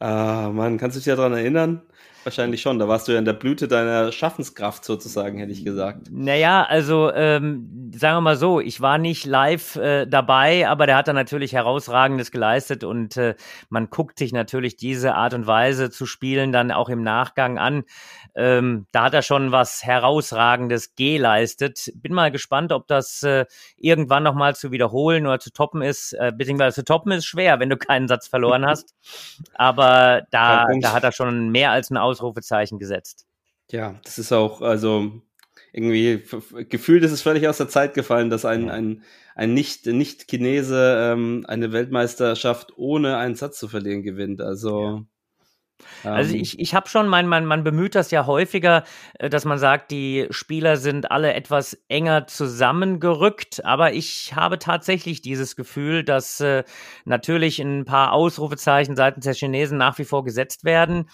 Ah, 0.00 0.50
Mann, 0.52 0.78
kannst 0.78 0.96
du 0.96 1.00
dich 1.00 1.06
daran 1.06 1.32
erinnern? 1.34 1.82
Wahrscheinlich 2.28 2.60
schon. 2.60 2.78
Da 2.78 2.88
warst 2.88 3.08
du 3.08 3.12
ja 3.12 3.18
in 3.18 3.24
der 3.24 3.32
Blüte 3.32 3.68
deiner 3.68 4.12
Schaffenskraft 4.12 4.84
sozusagen, 4.84 5.38
hätte 5.38 5.50
ich 5.50 5.64
gesagt. 5.64 6.08
Naja, 6.10 6.62
also 6.62 7.10
ähm, 7.10 7.90
sagen 7.94 8.18
wir 8.18 8.20
mal 8.20 8.36
so, 8.36 8.60
ich 8.60 8.82
war 8.82 8.98
nicht 8.98 9.24
live 9.24 9.76
äh, 9.76 10.04
dabei, 10.04 10.68
aber 10.68 10.84
der 10.84 10.96
hat 10.96 11.08
da 11.08 11.14
natürlich 11.14 11.54
herausragendes 11.54 12.30
geleistet 12.30 12.84
und 12.84 13.16
äh, 13.16 13.34
man 13.70 13.88
guckt 13.88 14.18
sich 14.18 14.34
natürlich 14.34 14.76
diese 14.76 15.14
Art 15.14 15.32
und 15.32 15.46
Weise 15.46 15.88
zu 15.88 16.04
spielen 16.04 16.52
dann 16.52 16.70
auch 16.70 16.90
im 16.90 17.02
Nachgang 17.02 17.56
an. 17.56 17.84
Ähm, 18.38 18.86
da 18.92 19.04
hat 19.04 19.14
er 19.14 19.22
schon 19.22 19.50
was 19.50 19.82
herausragendes 19.84 20.94
geleistet. 20.94 21.90
Bin 21.96 22.14
mal 22.14 22.30
gespannt, 22.30 22.70
ob 22.70 22.86
das 22.86 23.24
äh, 23.24 23.46
irgendwann 23.76 24.22
nochmal 24.22 24.54
zu 24.54 24.70
wiederholen 24.70 25.26
oder 25.26 25.40
zu 25.40 25.50
toppen 25.52 25.82
ist. 25.82 26.12
Äh, 26.12 26.32
beziehungsweise 26.36 26.76
zu 26.76 26.84
toppen 26.84 27.10
ist 27.12 27.26
schwer, 27.26 27.58
wenn 27.58 27.68
du 27.68 27.76
keinen 27.76 28.06
Satz 28.06 28.28
verloren 28.28 28.64
hast. 28.66 28.94
Aber 29.54 30.22
da, 30.30 30.66
Ja, 30.70 30.78
da 30.80 30.92
hat 30.92 31.02
er 31.04 31.12
schon 31.12 31.50
mehr 31.50 31.72
als 31.72 31.90
ein 31.90 31.96
Ausrufezeichen 31.96 32.78
gesetzt. 32.78 33.26
Ja, 33.72 33.96
das 34.04 34.18
ist 34.18 34.32
auch, 34.32 34.62
also 34.62 35.20
irgendwie 35.72 36.22
gefühlt 36.68 37.02
ist 37.04 37.12
es 37.12 37.22
völlig 37.22 37.46
aus 37.48 37.58
der 37.58 37.68
Zeit 37.68 37.94
gefallen, 37.94 38.30
dass 38.30 38.44
ein, 38.44 38.68
Ja. 38.68 38.72
ein, 38.72 39.02
ein 39.34 39.52
nicht, 39.52 39.86
nicht 39.86 40.28
Chinese 40.28 41.12
ähm, 41.12 41.44
eine 41.48 41.72
Weltmeisterschaft 41.72 42.72
ohne 42.76 43.16
einen 43.18 43.34
Satz 43.34 43.58
zu 43.58 43.68
verlieren 43.68 44.02
gewinnt. 44.02 44.40
Also, 44.40 45.04
Also 46.04 46.34
ähm, 46.34 46.40
ich, 46.40 46.58
ich 46.58 46.74
habe 46.74 46.88
schon, 46.88 47.08
man, 47.08 47.26
man, 47.26 47.44
man 47.44 47.64
bemüht 47.64 47.94
das 47.94 48.10
ja 48.10 48.26
häufiger, 48.26 48.84
äh, 49.18 49.28
dass 49.28 49.44
man 49.44 49.58
sagt, 49.58 49.90
die 49.90 50.26
Spieler 50.30 50.76
sind 50.76 51.10
alle 51.10 51.34
etwas 51.34 51.78
enger 51.88 52.26
zusammengerückt, 52.26 53.64
aber 53.64 53.92
ich 53.92 54.34
habe 54.34 54.58
tatsächlich 54.58 55.22
dieses 55.22 55.56
Gefühl, 55.56 56.04
dass 56.04 56.40
äh, 56.40 56.64
natürlich 57.04 57.58
ein 57.58 57.84
paar 57.84 58.12
Ausrufezeichen 58.12 58.96
seitens 58.96 59.24
der 59.24 59.34
Chinesen 59.34 59.78
nach 59.78 59.98
wie 59.98 60.04
vor 60.04 60.24
gesetzt 60.24 60.64
werden. 60.64 61.08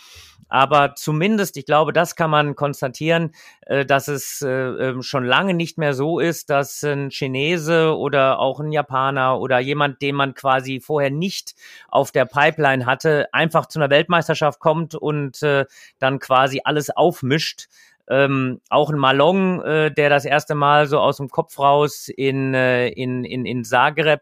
Aber 0.49 0.95
zumindest, 0.95 1.57
ich 1.57 1.67
glaube, 1.67 1.93
das 1.93 2.17
kann 2.17 2.31
man 2.31 2.55
konstatieren, 2.55 3.33
äh, 3.63 3.85
dass 3.85 4.09
es 4.09 4.43
äh, 4.43 4.49
ähm, 4.49 5.03
schon 5.03 5.25
lange 5.25 5.55
nicht 5.55 5.79
mehr 5.79 5.95
so 5.95 6.21
ist, 6.21 6.51
dass 6.51 6.83
ein 6.85 7.11
Chinese 7.11 7.97
oder 7.97 8.39
auch 8.39 8.61
ein 8.61 8.73
Japaner 8.73 9.41
oder 9.41 9.59
jemand, 9.59 10.03
den 10.03 10.15
man 10.15 10.35
quasi 10.35 10.81
vorher 10.81 11.11
nicht 11.11 11.55
auf 11.89 12.13
der 12.13 12.27
Pipeline 12.27 12.87
hatte, 12.87 13.27
einfach 13.33 13.67
zu 13.67 13.79
einer 13.79 13.91
Weltmeisterschaft 13.91 14.54
kommt 14.59 14.95
und 14.95 15.43
äh, 15.43 15.65
dann 15.99 16.19
quasi 16.19 16.61
alles 16.65 16.91
aufmischt. 16.91 17.69
Ähm, 18.07 18.61
auch 18.69 18.91
ein 18.91 18.99
Malong, 18.99 19.63
äh, 19.63 19.91
der 19.91 20.11
das 20.11 20.27
erste 20.27 20.55
Mal 20.55 20.87
so 20.87 20.99
aus 20.99 21.17
dem 21.17 21.31
Kopf 21.31 21.59
raus 21.59 22.11
in, 22.15 22.53
äh, 22.53 22.89
in, 22.89 23.25
in, 23.25 23.47
in 23.47 23.65
Zagreb 23.65 24.21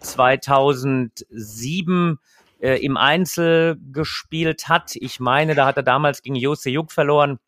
2007 0.00 2.18
äh, 2.60 2.84
im 2.84 2.96
Einzel 2.96 3.78
gespielt 3.92 4.68
hat. 4.68 4.96
Ich 4.96 5.20
meine, 5.20 5.54
da 5.54 5.66
hat 5.66 5.76
er 5.76 5.82
damals 5.82 6.22
gegen 6.22 6.36
Jose 6.36 6.70
Juk 6.70 6.90
verloren. 6.90 7.38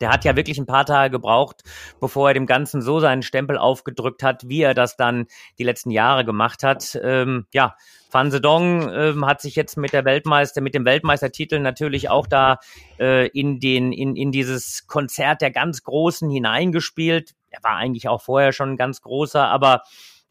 Der 0.00 0.10
hat 0.10 0.24
ja 0.24 0.36
wirklich 0.36 0.58
ein 0.58 0.66
paar 0.66 0.86
Tage 0.86 1.10
gebraucht, 1.10 1.62
bevor 2.00 2.28
er 2.28 2.34
dem 2.34 2.46
Ganzen 2.46 2.82
so 2.82 2.98
seinen 2.98 3.22
Stempel 3.22 3.58
aufgedrückt 3.58 4.22
hat, 4.22 4.48
wie 4.48 4.62
er 4.62 4.74
das 4.74 4.96
dann 4.96 5.26
die 5.58 5.64
letzten 5.64 5.90
Jahre 5.90 6.24
gemacht 6.24 6.62
hat. 6.62 6.98
Ähm, 7.02 7.46
ja, 7.52 7.76
Fan 8.10 8.30
Sedong 8.30 8.92
ähm, 8.92 9.26
hat 9.26 9.40
sich 9.40 9.56
jetzt 9.56 9.76
mit 9.76 9.92
der 9.92 10.04
Weltmeister, 10.04 10.60
mit 10.60 10.74
dem 10.74 10.84
Weltmeistertitel 10.84 11.60
natürlich 11.60 12.10
auch 12.10 12.26
da 12.26 12.58
äh, 12.98 13.28
in 13.28 13.58
den, 13.60 13.92
in, 13.92 14.16
in 14.16 14.32
dieses 14.32 14.86
Konzert 14.86 15.40
der 15.40 15.50
ganz 15.50 15.82
Großen 15.82 16.28
hineingespielt. 16.28 17.32
Er 17.50 17.62
war 17.62 17.76
eigentlich 17.76 18.08
auch 18.08 18.20
vorher 18.20 18.52
schon 18.52 18.72
ein 18.72 18.76
ganz 18.76 19.02
großer, 19.02 19.46
aber 19.46 19.82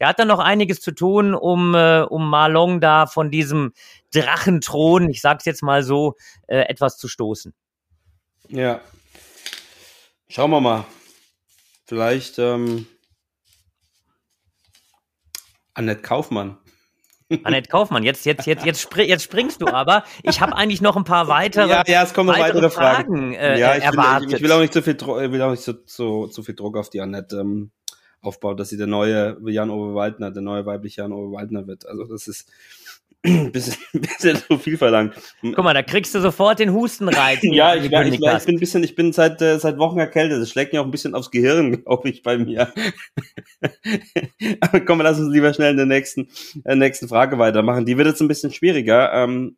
er 0.02 0.10
hat 0.10 0.20
dann 0.20 0.28
noch 0.28 0.40
einiges 0.40 0.82
zu 0.82 0.92
tun, 0.92 1.36
um, 1.36 1.76
äh, 1.76 2.02
um 2.02 2.28
Malong 2.28 2.82
da 2.82 3.06
von 3.06 3.30
diesem 3.30 3.74
Drachenthron, 4.12 5.10
ich 5.10 5.22
sag's 5.22 5.46
jetzt 5.46 5.62
mal 5.62 5.84
so, 5.84 6.16
äh, 6.48 6.62
etwas 6.62 6.98
zu 6.98 7.08
stoßen. 7.08 7.54
ja. 8.50 8.82
Schauen 10.32 10.50
wir 10.52 10.62
mal. 10.62 10.86
Vielleicht 11.84 12.40
ähm, 12.40 12.88
Annette 15.74 16.02
Kaufmann. 16.02 16.58
Annette 17.44 17.68
Kaufmann, 17.68 18.04
jetzt, 18.04 18.26
jetzt, 18.26 18.46
jetzt, 18.46 18.66
jetzt, 18.66 18.80
spri 18.80 19.04
jetzt 19.04 19.24
springst 19.24 19.62
du 19.62 19.68
aber. 19.68 20.06
Ich 20.24 20.40
habe 20.40 20.56
eigentlich 20.56 20.80
noch 20.80 20.96
ein 20.96 21.04
paar 21.04 21.28
weitere, 21.28 21.70
ja, 21.70 21.84
ja, 21.86 22.04
es 22.04 22.14
kommen 22.14 22.30
noch 22.30 22.40
weitere, 22.40 22.70
Fragen. 22.70 23.34
Fragen 23.34 23.34
äh, 23.34 23.60
ja, 23.60 23.76
ich 23.76 23.84
erwartet. 23.84 24.22
will, 24.22 24.30
ich, 24.30 24.36
ich 24.36 24.42
will 24.42 24.52
auch 24.54 24.62
nicht 24.62 24.72
zu 24.72 24.82
viel, 24.82 24.98
will 25.02 25.42
auch 25.42 25.52
nicht 25.52 25.64
so, 25.64 25.74
so, 25.86 26.28
zu 26.28 26.44
viel 26.44 26.56
Druck 26.56 26.78
auf 26.78 26.90
die 26.90 27.02
Annette 27.02 27.42
ähm, 27.42 27.72
aufbauen, 28.22 28.56
dass 28.56 28.70
sie 28.70 28.78
der 28.78 28.88
neue 28.88 29.38
Jan-Ove 29.46 29.96
Waldner, 29.96 30.32
der 30.32 30.44
neue 30.44 30.66
weibliche 30.66 31.02
Jan-Ove 31.02 31.34
Waldner 31.34 31.68
wird. 31.68 31.86
Also 31.86 32.06
das 32.06 32.30
ist, 32.30 32.50
bisschen, 33.52 33.78
bisschen 33.94 34.38
zu 34.38 34.58
viel 34.58 34.78
verlangt. 34.78 35.14
Guck 35.42 35.64
mal, 35.64 35.76
da 35.76 35.84
kriegst 35.84 36.16
du 36.16 36.22
sofort 36.22 36.58
den 36.60 36.74
Hustenreiz. 36.74 37.40
ja, 37.44 37.76
ich, 37.76 37.86
ich, 37.86 37.92
ich, 37.92 38.14
ich 38.14 38.20
bin 38.20 38.56
ein 38.56 38.60
bisschen, 38.60 38.84
ich 38.84 38.96
bin 38.96 39.14
seit, 39.14 39.42
äh, 39.42 39.60
seit 39.60 39.78
Wochen 39.78 40.00
erkältet. 40.00 40.42
Das 40.42 40.50
schlägt 40.50 40.74
mir 40.74 40.82
auch 40.82 40.86
ein 40.86 40.92
bisschen 40.92 41.14
aufs 41.14 41.30
Gehirn, 41.30 41.72
glaube 41.84 42.10
ich, 42.10 42.24
bei 42.24 42.38
mir. 42.40 42.74
Aber 44.60 44.80
komm, 44.82 45.02
lass 45.02 45.20
uns 45.20 45.32
lieber 45.32 45.54
schnell 45.54 45.72
in 45.72 45.78
der 45.78 45.86
nächsten, 45.86 46.30
äh, 46.66 46.76
nächsten 46.76 47.08
Frage 47.08 47.38
weitermachen. 47.38 47.86
Die 47.86 47.98
wird 47.98 48.08
jetzt 48.08 48.22
ein 48.22 48.28
bisschen 48.28 48.52
schwieriger. 48.52 49.14
Ähm, 49.14 49.58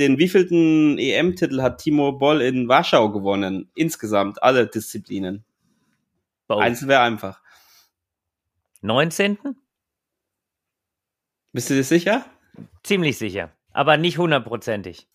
den 0.00 0.18
wievielten 0.18 0.98
EM-Titel 0.98 1.62
hat 1.62 1.80
Timo 1.80 2.12
Boll 2.12 2.42
in 2.42 2.66
Warschau 2.66 3.12
gewonnen? 3.12 3.70
Insgesamt, 3.76 4.42
alle 4.42 4.66
Disziplinen. 4.66 5.44
Both. 6.48 6.60
Einzel 6.60 6.88
wäre 6.88 7.02
einfach. 7.02 7.40
19. 8.82 9.38
Bist 11.52 11.70
du 11.70 11.74
dir 11.74 11.84
sicher? 11.84 12.26
Ziemlich 12.82 13.18
sicher, 13.18 13.50
aber 13.72 13.96
nicht 13.96 14.18
hundertprozentig. 14.18 15.08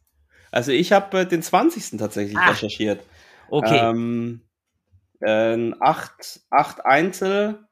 Also 0.51 0.71
ich 0.71 0.91
habe 0.91 1.19
äh, 1.19 1.25
den 1.25 1.41
20. 1.41 1.99
tatsächlich 1.99 2.37
Ach, 2.37 2.51
recherchiert. 2.51 3.03
Okay. 3.49 3.77
Ähm, 3.77 4.41
äh, 5.19 5.71
acht, 5.79 6.41
acht 6.49 6.85
Einzel, 6.85 7.67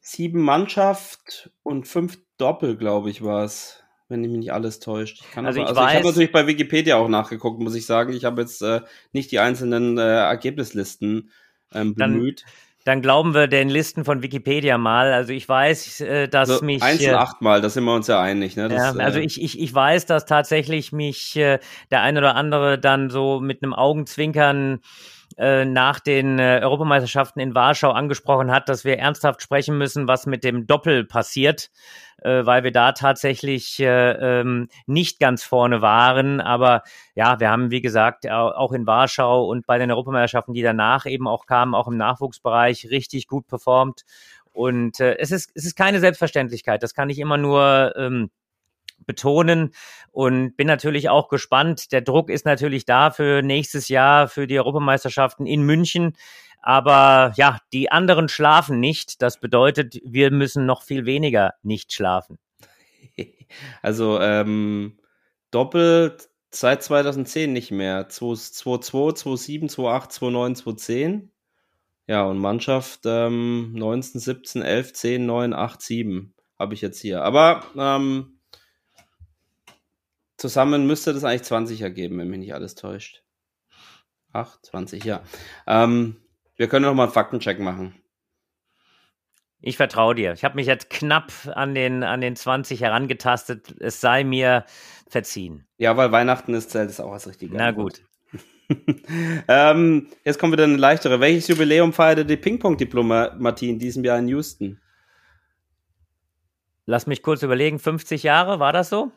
sieben 0.00 0.42
Mannschaft 0.42 1.50
und 1.62 1.86
fünf 1.86 2.18
Doppel, 2.36 2.76
glaube 2.76 3.10
ich, 3.10 3.22
war 3.22 3.44
es. 3.44 3.76
Wenn 4.08 4.22
mich 4.22 4.32
nicht 4.32 4.52
alles 4.52 4.80
täuscht. 4.80 5.20
Ich 5.20 5.36
also, 5.36 5.60
aber, 5.60 5.70
ich, 5.70 5.78
also 5.78 5.80
ich 5.82 5.94
habe 5.94 6.06
natürlich 6.08 6.32
bei 6.32 6.48
Wikipedia 6.48 6.96
auch 6.96 7.08
nachgeguckt, 7.08 7.60
muss 7.60 7.76
ich 7.76 7.86
sagen. 7.86 8.12
Ich 8.12 8.24
habe 8.24 8.40
jetzt 8.40 8.60
äh, 8.60 8.80
nicht 9.12 9.30
die 9.30 9.38
einzelnen 9.38 9.98
äh, 9.98 10.02
Ergebnislisten 10.02 11.30
ähm, 11.72 11.94
bemüht. 11.94 12.42
Dann 12.42 12.50
dann 12.84 13.02
glauben 13.02 13.34
wir 13.34 13.46
den 13.46 13.68
Listen 13.68 14.04
von 14.04 14.22
Wikipedia 14.22 14.78
mal. 14.78 15.12
Also 15.12 15.32
ich 15.32 15.48
weiß, 15.48 16.00
äh, 16.00 16.28
dass 16.28 16.50
also 16.50 16.64
mich. 16.64 16.82
Einzel 16.82 17.14
achtmal, 17.14 17.60
da 17.60 17.68
sind 17.68 17.84
wir 17.84 17.94
uns 17.94 18.06
ja 18.06 18.20
einig. 18.20 18.56
Ne? 18.56 18.68
Das, 18.68 18.96
ja, 18.96 19.04
also 19.04 19.18
äh, 19.18 19.22
ich, 19.22 19.40
ich, 19.40 19.60
ich 19.60 19.74
weiß, 19.74 20.06
dass 20.06 20.24
tatsächlich 20.24 20.92
mich 20.92 21.36
äh, 21.36 21.58
der 21.90 22.02
ein 22.02 22.16
oder 22.16 22.36
andere 22.36 22.78
dann 22.78 23.10
so 23.10 23.40
mit 23.40 23.62
einem 23.62 23.74
Augenzwinkern 23.74 24.80
äh, 25.36 25.64
nach 25.64 26.00
den 26.00 26.38
äh, 26.38 26.60
Europameisterschaften 26.62 27.40
in 27.40 27.54
Warschau 27.54 27.90
angesprochen 27.90 28.50
hat, 28.50 28.68
dass 28.68 28.84
wir 28.84 28.98
ernsthaft 28.98 29.42
sprechen 29.42 29.78
müssen, 29.78 30.08
was 30.08 30.26
mit 30.26 30.44
dem 30.44 30.66
Doppel 30.66 31.04
passiert, 31.04 31.70
äh, 32.22 32.44
weil 32.44 32.64
wir 32.64 32.72
da 32.72 32.92
tatsächlich 32.92 33.78
äh, 33.80 34.40
ähm, 34.40 34.68
nicht 34.86 35.20
ganz 35.20 35.44
vorne 35.44 35.82
waren. 35.82 36.40
Aber 36.40 36.82
ja, 37.14 37.40
wir 37.40 37.50
haben, 37.50 37.70
wie 37.70 37.80
gesagt, 37.80 38.28
auch 38.28 38.72
in 38.72 38.86
Warschau 38.86 39.44
und 39.46 39.66
bei 39.66 39.78
den 39.78 39.90
Europameisterschaften, 39.90 40.54
die 40.54 40.62
danach 40.62 41.06
eben 41.06 41.28
auch 41.28 41.46
kamen, 41.46 41.74
auch 41.74 41.88
im 41.88 41.96
Nachwuchsbereich 41.96 42.88
richtig 42.90 43.28
gut 43.28 43.46
performt. 43.46 44.02
Und 44.52 44.98
äh, 45.00 45.16
es, 45.18 45.30
ist, 45.30 45.50
es 45.54 45.64
ist 45.64 45.76
keine 45.76 46.00
Selbstverständlichkeit. 46.00 46.82
Das 46.82 46.94
kann 46.94 47.08
ich 47.08 47.18
immer 47.18 47.36
nur 47.36 47.94
ähm, 47.96 48.30
betonen 49.06 49.72
und 50.12 50.56
bin 50.56 50.66
natürlich 50.66 51.08
auch 51.08 51.28
gespannt. 51.28 51.92
Der 51.92 52.00
Druck 52.00 52.30
ist 52.30 52.44
natürlich 52.44 52.84
da 52.84 53.10
für 53.10 53.42
nächstes 53.42 53.88
Jahr, 53.88 54.28
für 54.28 54.46
die 54.46 54.58
Europameisterschaften 54.58 55.46
in 55.46 55.62
München. 55.62 56.16
Aber 56.62 57.32
ja, 57.36 57.58
die 57.72 57.90
anderen 57.90 58.28
schlafen 58.28 58.80
nicht. 58.80 59.22
Das 59.22 59.40
bedeutet, 59.40 59.98
wir 60.04 60.30
müssen 60.30 60.66
noch 60.66 60.82
viel 60.82 61.06
weniger 61.06 61.54
nicht 61.62 61.92
schlafen. 61.92 62.38
Also 63.82 64.20
ähm, 64.20 65.00
doppelt 65.50 66.28
seit 66.50 66.84
2010 66.84 67.52
nicht 67.52 67.72
mehr. 67.72 68.08
2-2, 68.08 68.84
2-7, 69.22 69.74
2-8, 69.74 70.10
2-9, 70.12 70.62
2-10. 70.62 71.28
Ja, 72.06 72.24
und 72.24 72.38
Mannschaft 72.38 73.00
ähm, 73.04 73.72
19, 73.72 74.20
17, 74.20 74.62
11, 74.62 74.92
10, 74.92 75.26
9, 75.26 75.52
8, 75.52 75.82
7 75.82 76.34
habe 76.58 76.74
ich 76.74 76.80
jetzt 76.80 77.00
hier. 77.00 77.22
Aber 77.22 77.64
ähm, 77.76 78.39
zusammen 80.40 80.86
müsste 80.86 81.12
das 81.12 81.24
eigentlich 81.24 81.44
20 81.44 81.82
ergeben, 81.82 82.18
wenn 82.18 82.28
mich 82.28 82.40
nicht 82.40 82.54
alles 82.54 82.74
täuscht. 82.74 83.22
Ach, 84.32 84.60
20, 84.62 85.04
ja. 85.04 85.22
Ähm, 85.66 86.16
wir 86.56 86.68
können 86.68 86.86
noch 86.86 86.94
mal 86.94 87.04
einen 87.04 87.12
Faktencheck 87.12 87.58
machen. 87.58 87.94
Ich 89.60 89.76
vertraue 89.76 90.14
dir. 90.14 90.32
Ich 90.32 90.42
habe 90.42 90.54
mich 90.54 90.66
jetzt 90.66 90.88
knapp 90.88 91.32
an 91.54 91.74
den, 91.74 92.02
an 92.02 92.22
den 92.22 92.34
20 92.34 92.80
herangetastet. 92.80 93.74
Es 93.78 94.00
sei 94.00 94.24
mir 94.24 94.64
verziehen. 95.06 95.66
Ja, 95.76 95.96
weil 95.96 96.12
Weihnachten 96.12 96.54
ist, 96.54 96.70
zählt 96.70 96.88
es 96.88 97.00
auch 97.00 97.12
als 97.12 97.28
richtige. 97.28 97.54
Na 97.54 97.72
gut. 97.72 98.02
ähm, 99.48 100.08
jetzt 100.24 100.38
kommt 100.38 100.52
wieder 100.52 100.64
eine 100.64 100.76
leichtere. 100.76 101.20
Welches 101.20 101.48
Jubiläum 101.48 101.92
feierte 101.92 102.24
die 102.24 102.36
Ping-Pong-Diplomatie 102.36 103.68
in 103.68 103.78
diesem 103.78 104.04
Jahr 104.04 104.18
in 104.18 104.28
Houston? 104.28 104.80
Lass 106.86 107.06
mich 107.06 107.22
kurz 107.22 107.42
überlegen. 107.42 107.78
50 107.78 108.22
Jahre, 108.22 108.60
war 108.60 108.72
das 108.72 108.88
so? 108.88 109.12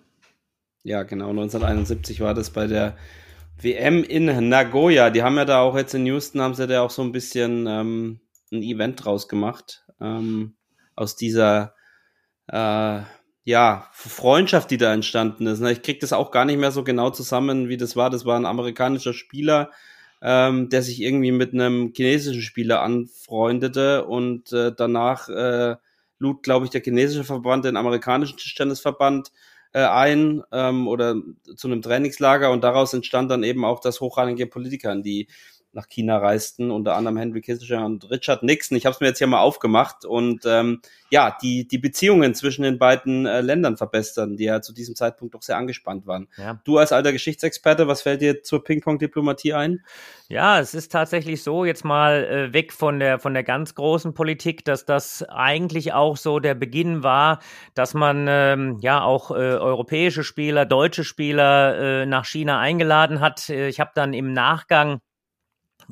Ja, 0.84 1.04
genau, 1.04 1.30
1971 1.30 2.20
war 2.20 2.34
das 2.34 2.50
bei 2.50 2.68
der 2.68 2.98
WM 3.62 4.04
in 4.04 4.50
Nagoya. 4.50 5.10
Die 5.10 5.24
haben 5.24 5.38
ja 5.38 5.46
da 5.46 5.62
auch 5.62 5.78
jetzt 5.78 5.94
in 5.94 6.06
Houston, 6.06 6.42
haben 6.42 6.56
sie 6.56 6.68
da 6.68 6.82
auch 6.82 6.90
so 6.90 7.02
ein 7.02 7.14
bisschen 7.14 7.66
ähm, 7.68 8.20
ein 8.52 8.62
Event 8.62 9.04
draus 9.04 9.30
gemacht. 9.30 9.86
Ähm, 10.02 10.56
aus 10.96 11.16
dieser 11.16 11.74
äh, 12.48 13.02
ja, 13.46 13.90
Freundschaft, 13.94 14.72
die 14.72 14.78
da 14.78 14.94
entstanden 14.94 15.48
ist. 15.48 15.62
Ich 15.62 15.82
krieg 15.82 16.02
das 16.02 16.14
auch 16.14 16.32
gar 16.32 16.44
nicht 16.44 16.60
mehr 16.60 16.72
so 16.72 16.84
genau 16.84 17.10
zusammen, 17.10 17.70
wie 17.70 17.78
das 17.78 17.96
war. 17.96 18.10
Das 18.10 18.26
war 18.26 18.38
ein 18.38 18.46
amerikanischer 18.46 19.14
Spieler, 19.14 19.72
ähm, 20.22 20.70
der 20.70 20.82
sich 20.82 21.02
irgendwie 21.02 21.32
mit 21.32 21.54
einem 21.54 21.94
chinesischen 21.96 22.42
Spieler 22.42 22.82
anfreundete 22.82 24.06
und 24.06 24.52
äh, 24.52 24.74
danach 24.76 25.30
äh, 25.30 25.78
lud, 26.20 26.44
glaube 26.44 26.66
ich, 26.66 26.72
der 26.72 26.82
chinesische 26.82 27.24
Verband 27.24 27.66
den 27.66 27.78
amerikanischen 27.78 28.38
Tischtennisverband 28.38 29.32
äh, 29.74 29.84
ein 29.84 30.44
ähm, 30.52 30.88
oder 30.88 31.16
zu 31.56 31.68
einem 31.68 31.82
Trainingslager 31.82 32.52
und 32.52 32.64
daraus 32.64 32.94
entstand 32.94 33.30
dann 33.32 33.44
eben 33.44 33.66
auch, 33.66 33.80
dass 33.80 34.02
hochrangige 34.02 34.48
Politiker, 34.48 34.96
die 34.96 35.28
nach 35.74 35.90
China 35.90 36.18
reisten, 36.18 36.72
unter 36.72 36.96
anderem 36.96 37.18
Henry 37.18 37.42
Kissinger 37.42 37.86
und 37.86 38.10
Richard 38.10 38.44
Nixon. 38.44 38.78
Ich 38.78 38.86
habe 38.86 38.94
es 38.94 39.02
mir 39.02 39.08
jetzt 39.08 39.18
hier 39.18 39.28
mal 39.28 39.42
aufgemacht 39.42 40.06
und 40.06 40.46
ähm, 40.46 40.82
ja, 41.10 41.36
die, 41.42 41.68
die 41.68 41.78
Beziehungen 41.78 42.36
zwischen 42.36 42.64
den 42.64 42.78
beiden 42.78 43.26
äh, 43.26 43.42
Ländern 43.42 43.78
verbessern, 43.78 44.38
die 44.38 44.46
ja 44.46 44.62
zu 44.62 44.74
diesem 44.74 44.96
Zeitpunkt 44.96 45.34
doch 45.34 45.42
sehr 45.42 45.58
angespannt 45.58 46.08
waren. 46.08 46.28
Ja. 46.38 46.60
Du 46.64 46.78
als 46.78 46.92
alter 46.92 47.12
Geschichtsexperte, 47.12 47.88
was 47.88 48.04
fällt 48.04 48.22
dir 48.22 48.44
zur 48.44 48.64
Ping-Pong-Diplomatie 48.64 49.54
ein? 49.54 49.84
Ja, 50.28 50.60
es 50.60 50.74
ist 50.74 50.92
tatsächlich 50.92 51.44
so, 51.44 51.66
jetzt 51.66 51.86
mal 51.86 52.24
äh, 52.24 52.54
weg 52.54 52.72
von 52.72 53.00
der, 53.00 53.20
von 53.20 53.34
der 53.34 53.44
ganz 53.44 53.76
großen 53.76 54.14
Politik, 54.14 54.66
dass 54.66 54.86
das 54.86 55.24
eigentlich 55.24 55.94
auch 55.94 56.18
so 56.18 56.40
der 56.40 56.56
Beginn 56.56 57.04
war, 57.04 57.40
dass 57.74 57.94
man 57.94 58.26
ähm, 58.28 58.78
ja 58.82 59.04
auch 59.04 59.32
äh, 59.32 59.34
europäische 59.34 60.24
Spieler, 60.24 60.66
deutsche 60.66 61.04
Spieler 61.04 61.78
äh, 61.78 62.06
nach 62.06 62.26
China 62.26 62.60
eingeladen 62.60 63.20
hat. 63.20 63.50
Äh, 63.50 63.68
ich 63.68 63.80
habe 63.80 63.92
dann 63.96 64.14
im 64.14 64.34
Nachgang 64.34 65.00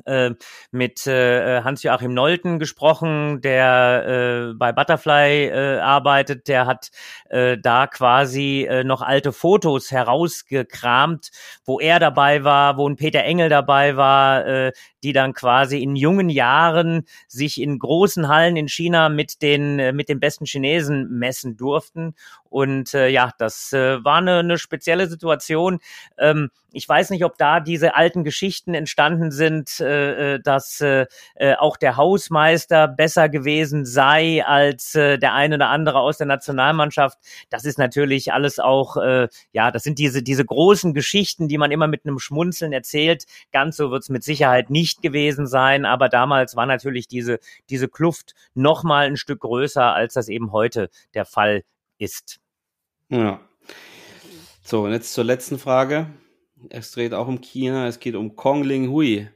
äh, 0.06 0.30
mit 0.70 1.06
äh, 1.06 1.62
Hans-Joachim 1.62 2.14
Nolten 2.14 2.58
gesprochen, 2.58 3.40
der 3.40 4.50
äh, 4.50 4.54
bei 4.54 4.72
Butterfly 4.72 5.46
äh, 5.46 5.78
arbeitet. 5.78 6.48
Der 6.48 6.66
hat 6.66 6.90
äh, 7.30 7.58
da 7.58 7.86
quasi 7.86 8.66
äh, 8.68 8.84
noch 8.84 9.02
alte 9.02 9.32
Fotos 9.32 9.90
herausgekramt, 9.90 11.30
wo 11.64 11.80
er 11.80 11.98
dabei 11.98 12.44
war, 12.44 12.76
wo 12.76 12.88
ein 12.88 12.96
Peter 12.96 13.22
Engel 13.24 13.48
dabei 13.48 13.96
war, 13.96 14.46
äh, 14.46 14.72
die 15.02 15.12
dann 15.12 15.32
quasi 15.32 15.82
in 15.82 15.96
jungen 15.96 16.28
Jahren 16.28 17.04
sich 17.28 17.60
in 17.60 17.78
großen 17.78 18.28
Hallen 18.28 18.56
in 18.56 18.68
China 18.68 19.08
mit 19.08 19.42
den 19.42 19.78
äh, 19.78 19.92
mit 19.92 20.08
den 20.08 20.20
besten 20.20 20.46
Chinesen 20.46 21.18
messen 21.18 21.56
durften. 21.56 22.14
Und 22.48 22.92
äh, 22.94 23.08
ja, 23.08 23.32
das 23.38 23.72
äh, 23.72 24.04
war 24.04 24.18
eine, 24.18 24.38
eine 24.40 24.58
spezielle 24.58 25.08
Situation. 25.08 25.80
Ähm, 26.18 26.50
ich 26.72 26.88
weiß 26.88 27.10
nicht, 27.10 27.24
ob 27.24 27.36
da 27.38 27.60
diese 27.60 27.94
alten 27.94 28.24
Geschichten 28.24 28.74
entstanden 28.74 29.30
sind, 29.30 29.80
äh, 29.80 30.34
äh, 30.34 30.40
dass 30.40 30.80
äh, 30.80 31.06
äh, 31.34 31.54
auch 31.54 31.76
der 31.76 31.96
Hausmeister 31.96 32.88
besser 32.88 33.28
gewesen 33.28 33.84
sei 33.84 34.44
als 34.44 34.94
äh, 34.94 35.18
der 35.18 35.34
eine 35.34 35.56
oder 35.56 35.68
andere 35.68 36.00
aus 36.00 36.18
der 36.18 36.26
Nationalmannschaft. 36.26 37.18
Das 37.50 37.64
ist 37.64 37.78
natürlich 37.78 38.32
alles 38.32 38.58
auch, 38.58 38.96
äh, 38.96 39.28
ja, 39.52 39.70
das 39.70 39.82
sind 39.82 39.98
diese, 39.98 40.22
diese 40.22 40.44
großen 40.44 40.94
Geschichten, 40.94 41.48
die 41.48 41.58
man 41.58 41.70
immer 41.70 41.86
mit 41.86 42.04
einem 42.04 42.18
Schmunzeln 42.18 42.72
erzählt. 42.72 43.24
Ganz 43.52 43.76
so 43.76 43.90
wird 43.90 44.02
es 44.02 44.08
mit 44.08 44.24
Sicherheit 44.24 44.70
nicht 44.70 44.91
gewesen 45.00 45.46
sein, 45.46 45.84
aber 45.84 46.08
damals 46.08 46.56
war 46.56 46.66
natürlich 46.66 47.08
diese, 47.08 47.38
diese 47.70 47.88
Kluft 47.88 48.34
noch 48.54 48.82
mal 48.82 49.06
ein 49.06 49.16
Stück 49.16 49.40
größer, 49.40 49.94
als 49.94 50.14
das 50.14 50.28
eben 50.28 50.52
heute 50.52 50.90
der 51.14 51.24
Fall 51.24 51.64
ist. 51.98 52.40
Ja. 53.08 53.40
So, 54.62 54.84
und 54.84 54.92
jetzt 54.92 55.14
zur 55.14 55.24
letzten 55.24 55.58
Frage. 55.58 56.08
Es 56.70 56.92
dreht 56.92 57.14
auch 57.14 57.28
um 57.28 57.40
China. 57.40 57.86
Es 57.86 58.00
geht 58.00 58.14
um 58.14 58.36
Kong 58.36 58.62
Ling 58.62 58.88
Hui, 58.90 59.28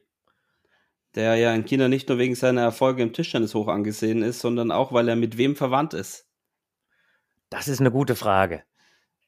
der 1.15 1.37
ja 1.37 1.53
in 1.55 1.65
China 1.65 1.89
nicht 1.89 2.09
nur 2.09 2.19
wegen 2.19 2.35
seiner 2.35 2.63
Erfolge 2.63 3.03
im 3.03 3.13
Tischtennis 3.13 3.55
hoch 3.55 3.69
angesehen 3.69 4.23
ist, 4.23 4.41
sondern 4.41 4.71
auch, 4.71 4.93
weil 4.93 5.09
er 5.09 5.17
mit 5.17 5.37
wem 5.37 5.57
verwandt 5.57 5.95
ist. 5.95 6.27
Das 7.51 7.69
ist 7.69 7.81
eine 7.81 7.91
gute 7.91 8.17
Frage. 8.17 8.63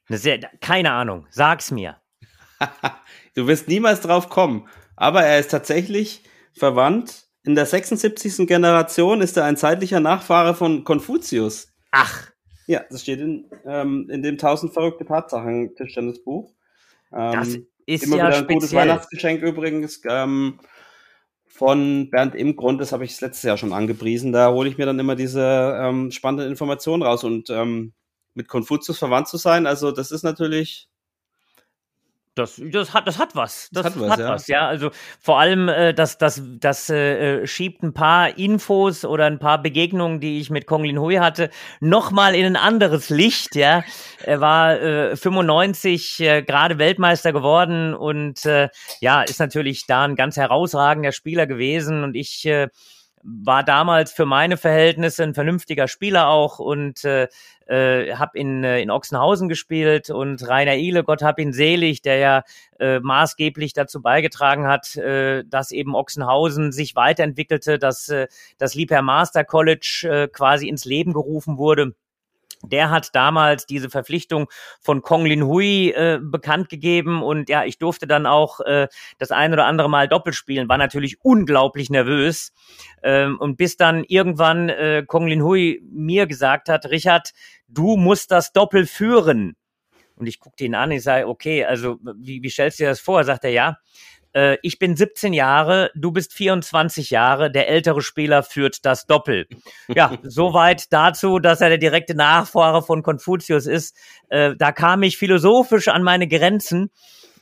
Eine 0.09 0.19
sehr, 0.19 0.39
keine 0.61 0.93
Ahnung. 0.93 1.27
Sag's 1.31 1.71
mir. 1.71 2.01
du 3.35 3.47
wirst 3.47 3.69
niemals 3.69 4.01
drauf 4.01 4.29
kommen. 4.29 4.69
Aber 4.99 5.23
er 5.23 5.39
ist 5.39 5.51
tatsächlich 5.51 6.23
verwandt. 6.53 7.29
In 7.45 7.55
der 7.55 7.67
76. 7.67 8.47
Generation 8.47 9.21
ist 9.21 9.37
er 9.37 9.45
ein 9.45 9.57
zeitlicher 9.57 10.01
Nachfahre 10.01 10.55
von 10.55 10.85
Konfuzius. 10.85 11.73
Ach. 11.93 12.31
Ja, 12.67 12.85
das 12.91 13.03
steht 13.03 13.21
in, 13.21 13.47
ähm, 13.65 14.11
in 14.11 14.23
dem 14.23 14.35
1000 14.35 14.73
verrückte 14.73 15.07
Tatsachen 15.07 15.75
Tischtennisbuch. 15.77 16.53
Ähm, 17.13 17.33
das 17.33 17.49
ist 17.87 18.05
immer 18.05 18.17
ja 18.17 18.27
wieder 18.27 18.37
ein 18.37 18.45
speziell. 18.45 18.55
gutes 18.55 18.75
Weihnachtsgeschenk 18.75 19.43
übrigens. 19.43 20.03
Ähm, 20.09 20.59
von 21.47 22.11
Bernd 22.11 22.35
Imgrund, 22.35 22.81
das 22.81 22.93
habe 22.93 23.05
ich 23.05 23.21
letztes 23.21 23.43
Jahr 23.43 23.57
schon 23.57 23.73
angepriesen. 23.73 24.33
Da 24.33 24.53
hole 24.53 24.69
ich 24.69 24.79
mir 24.79 24.87
dann 24.87 24.99
immer 24.99 25.17
diese 25.17 25.79
ähm, 25.81 26.11
spannenden 26.11 26.51
Informationen 26.51 27.03
raus 27.03 27.25
und 27.25 27.51
ähm, 27.51 27.95
mit 28.35 28.49
Konfuzius 28.49 28.99
verwandt 28.99 29.29
zu 29.29 29.37
sein, 29.37 29.67
also 29.67 29.91
das 29.91 30.11
ist 30.11 30.23
natürlich 30.23 30.89
das, 32.39 32.61
das, 32.73 32.95
hat, 32.95 33.07
das 33.07 33.19
hat 33.19 33.35
was. 33.35 33.69
Das, 33.73 33.83
Das 33.83 33.95
hat 33.95 34.01
was, 34.01 34.11
hat 34.11 34.19
ja. 34.21 34.31
was, 34.31 34.47
ja. 34.47 34.69
Also 34.69 34.91
vor 35.21 35.39
allem, 35.39 35.69
äh, 35.69 35.93
das, 35.93 36.19
das, 36.19 36.43
das 36.61 36.89
äh, 36.89 37.47
schiebt 37.47 37.83
ein 37.83 37.93
paar 37.93 38.39
Infos 38.39 39.05
oder 39.05 39.27
ein 39.27 39.39
paar 39.39 39.61
Begegnungen, 39.61 40.21
die 40.21 40.41
ich 40.41 40.51
mit 40.51 40.67
Kong 40.67 40.85
Lin 40.85 40.99
Hui 40.99 41.17
hatte, 41.17 41.51
nochmal 41.81 42.35
in 42.35 42.47
ein 42.47 42.57
anderes 42.57 43.11
Licht, 43.11 43.57
ja. 43.57 43.83
Er 44.25 44.41
war 44.41 44.81
äh, 44.81 45.17
95 45.17 46.21
äh, 46.21 46.43
gerade 46.43 46.79
Weltmeister 46.79 47.33
geworden 47.33 47.95
und 47.95 48.45
äh, 48.47 48.69
ja, 49.01 49.23
ist 49.23 49.41
natürlich 49.41 49.87
da 49.87 50.05
ein 50.05 50.17
ganz 50.17 50.37
herausragender 50.37 51.13
Spieler 51.13 51.47
gewesen 51.47 52.05
und 52.05 52.15
ich 52.15 52.47
äh, 52.47 52.69
war 53.23 53.65
damals 53.65 54.13
für 54.13 54.27
meine 54.27 54.57
Verhältnisse 54.57 55.23
ein 55.23 55.35
vernünftiger 55.35 55.89
Spieler 55.89 56.29
auch 56.29 56.59
und 56.59 57.05
äh, 57.05 57.29
äh, 57.69 58.15
habe 58.15 58.39
in, 58.39 58.65
äh, 58.65 58.81
in 58.81 58.91
Ochsenhausen 58.91 59.49
gespielt 59.49 60.11
und 60.11 60.47
Rainer 60.49 60.77
Ile, 60.77 61.05
Gott 61.05 61.23
hab 61.23 61.39
ihn 61.39 61.53
selig, 61.53 62.03
der 62.03 62.17
ja 62.17 62.43
äh, 62.81 63.01
maßgeblich 63.01 63.73
dazu 63.73 64.03
beigetragen 64.03 64.67
hat, 64.67 64.97
äh, 64.97 65.45
dass 65.47 65.71
eben 65.71 65.95
Ochsenhausen 65.95 66.73
sich 66.73 66.97
weiterentwickelte, 66.97 67.79
dass 67.79 68.09
äh, 68.09 68.27
das 68.59 68.75
Liebherr 68.75 69.03
Master 69.03 69.45
College 69.45 70.09
äh, 70.11 70.29
quasi 70.29 70.69
ins 70.69 70.85
Leben 70.85 71.13
gerufen 71.13 71.59
wurde. 71.59 71.95
Der 72.63 72.91
hat 72.91 73.15
damals 73.15 73.67
diese 73.67 73.89
Verpflichtung 73.89 74.49
von 74.81 75.03
Kong 75.03 75.27
Lin 75.27 75.45
Hui 75.45 75.91
äh, 75.91 76.19
bekannt 76.21 76.69
gegeben 76.69 77.23
und 77.23 77.49
ja, 77.49 77.65
ich 77.65 77.79
durfte 77.79 78.07
dann 78.07 78.27
auch 78.27 78.61
äh, 78.61 78.89
das 79.19 79.31
ein 79.31 79.53
oder 79.53 79.67
andere 79.67 79.89
Mal 79.89 80.09
doppelt 80.09 80.35
spielen, 80.35 80.69
war 80.69 80.79
natürlich 80.79 81.19
unglaublich 81.23 81.89
nervös 81.89 82.53
ähm, 83.03 83.39
und 83.39 83.57
bis 83.57 83.77
dann 83.77 84.05
irgendwann 84.05 84.69
äh, 84.69 85.05
Kong 85.07 85.29
Lin 85.29 85.43
Hui 85.43 85.81
mir 85.91 86.27
gesagt 86.27 86.69
hat, 86.69 86.87
Richard, 86.87 87.33
du 87.69 87.97
musst 87.97 88.31
das 88.31 88.53
Doppel 88.53 88.87
führen. 88.87 89.57
Und 90.17 90.27
ich 90.27 90.41
guckte 90.41 90.65
ihn 90.65 90.75
an, 90.75 90.91
ich 90.91 91.05
sage, 91.05 91.29
okay, 91.29 91.65
also 91.65 91.99
wie, 92.17 92.43
wie 92.43 92.51
stellst 92.51 92.81
du 92.81 92.83
dir 92.83 92.89
das 92.89 92.99
vor? 92.99 93.23
Sagt 93.23 93.45
er, 93.45 93.51
ja, 93.51 93.77
äh, 94.39 94.59
ich 94.63 94.79
bin 94.79 94.95
17 94.95 95.33
Jahre, 95.33 95.91
du 95.97 96.13
bist 96.13 96.33
24 96.33 97.11
Jahre, 97.11 97.51
der 97.51 97.69
ältere 97.69 98.03
Spieler 98.03 98.45
führt 98.45 98.85
das 98.85 99.07
Doppel. 99.07 99.49
Ja, 99.89 100.17
soweit 100.23 100.93
dazu, 100.93 101.41
dass 101.41 101.61
er 101.61 101.71
der 101.71 101.79
direkte 101.79 102.15
Nachfahre 102.15 102.83
von 102.83 103.03
Konfuzius 103.03 103.67
ist. 103.67 103.97
Äh, 104.29 104.55
da 104.57 104.71
kam 104.71 105.03
ich 105.03 105.19
philosophisch 105.19 105.89
an 105.89 106.05
meine 106.05 106.29
Grenzen. 106.29 106.91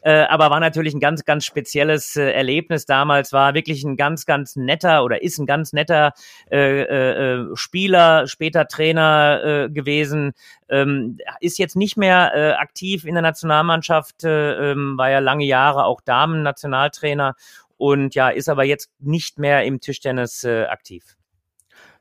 Äh, 0.06 0.24
aber 0.28 0.50
war 0.50 0.60
natürlich 0.60 0.94
ein 0.94 1.00
ganz, 1.00 1.24
ganz 1.24 1.44
spezielles 1.44 2.14
äh, 2.14 2.30
Erlebnis 2.30 2.86
damals, 2.86 3.32
war 3.32 3.54
wirklich 3.54 3.82
ein 3.82 3.96
ganz, 3.96 4.24
ganz 4.24 4.54
netter 4.54 5.02
oder 5.02 5.20
ist 5.20 5.38
ein 5.38 5.46
ganz 5.46 5.72
netter 5.72 6.12
äh, 6.48 6.82
äh, 6.82 7.56
Spieler, 7.56 8.28
später 8.28 8.68
Trainer 8.68 9.40
äh, 9.42 9.68
gewesen, 9.68 10.34
ähm, 10.68 11.18
ist 11.40 11.58
jetzt 11.58 11.74
nicht 11.74 11.96
mehr 11.96 12.30
äh, 12.36 12.52
aktiv 12.52 13.04
in 13.04 13.14
der 13.14 13.22
Nationalmannschaft, 13.22 14.22
äh, 14.22 14.70
ähm, 14.70 14.96
war 14.96 15.10
ja 15.10 15.18
lange 15.18 15.44
Jahre 15.44 15.86
auch 15.86 16.00
Damen-Nationaltrainer 16.00 17.34
und 17.76 18.14
ja, 18.14 18.28
ist 18.28 18.48
aber 18.48 18.62
jetzt 18.62 18.90
nicht 19.00 19.40
mehr 19.40 19.64
im 19.64 19.80
Tischtennis 19.80 20.44
äh, 20.44 20.66
aktiv. 20.66 21.16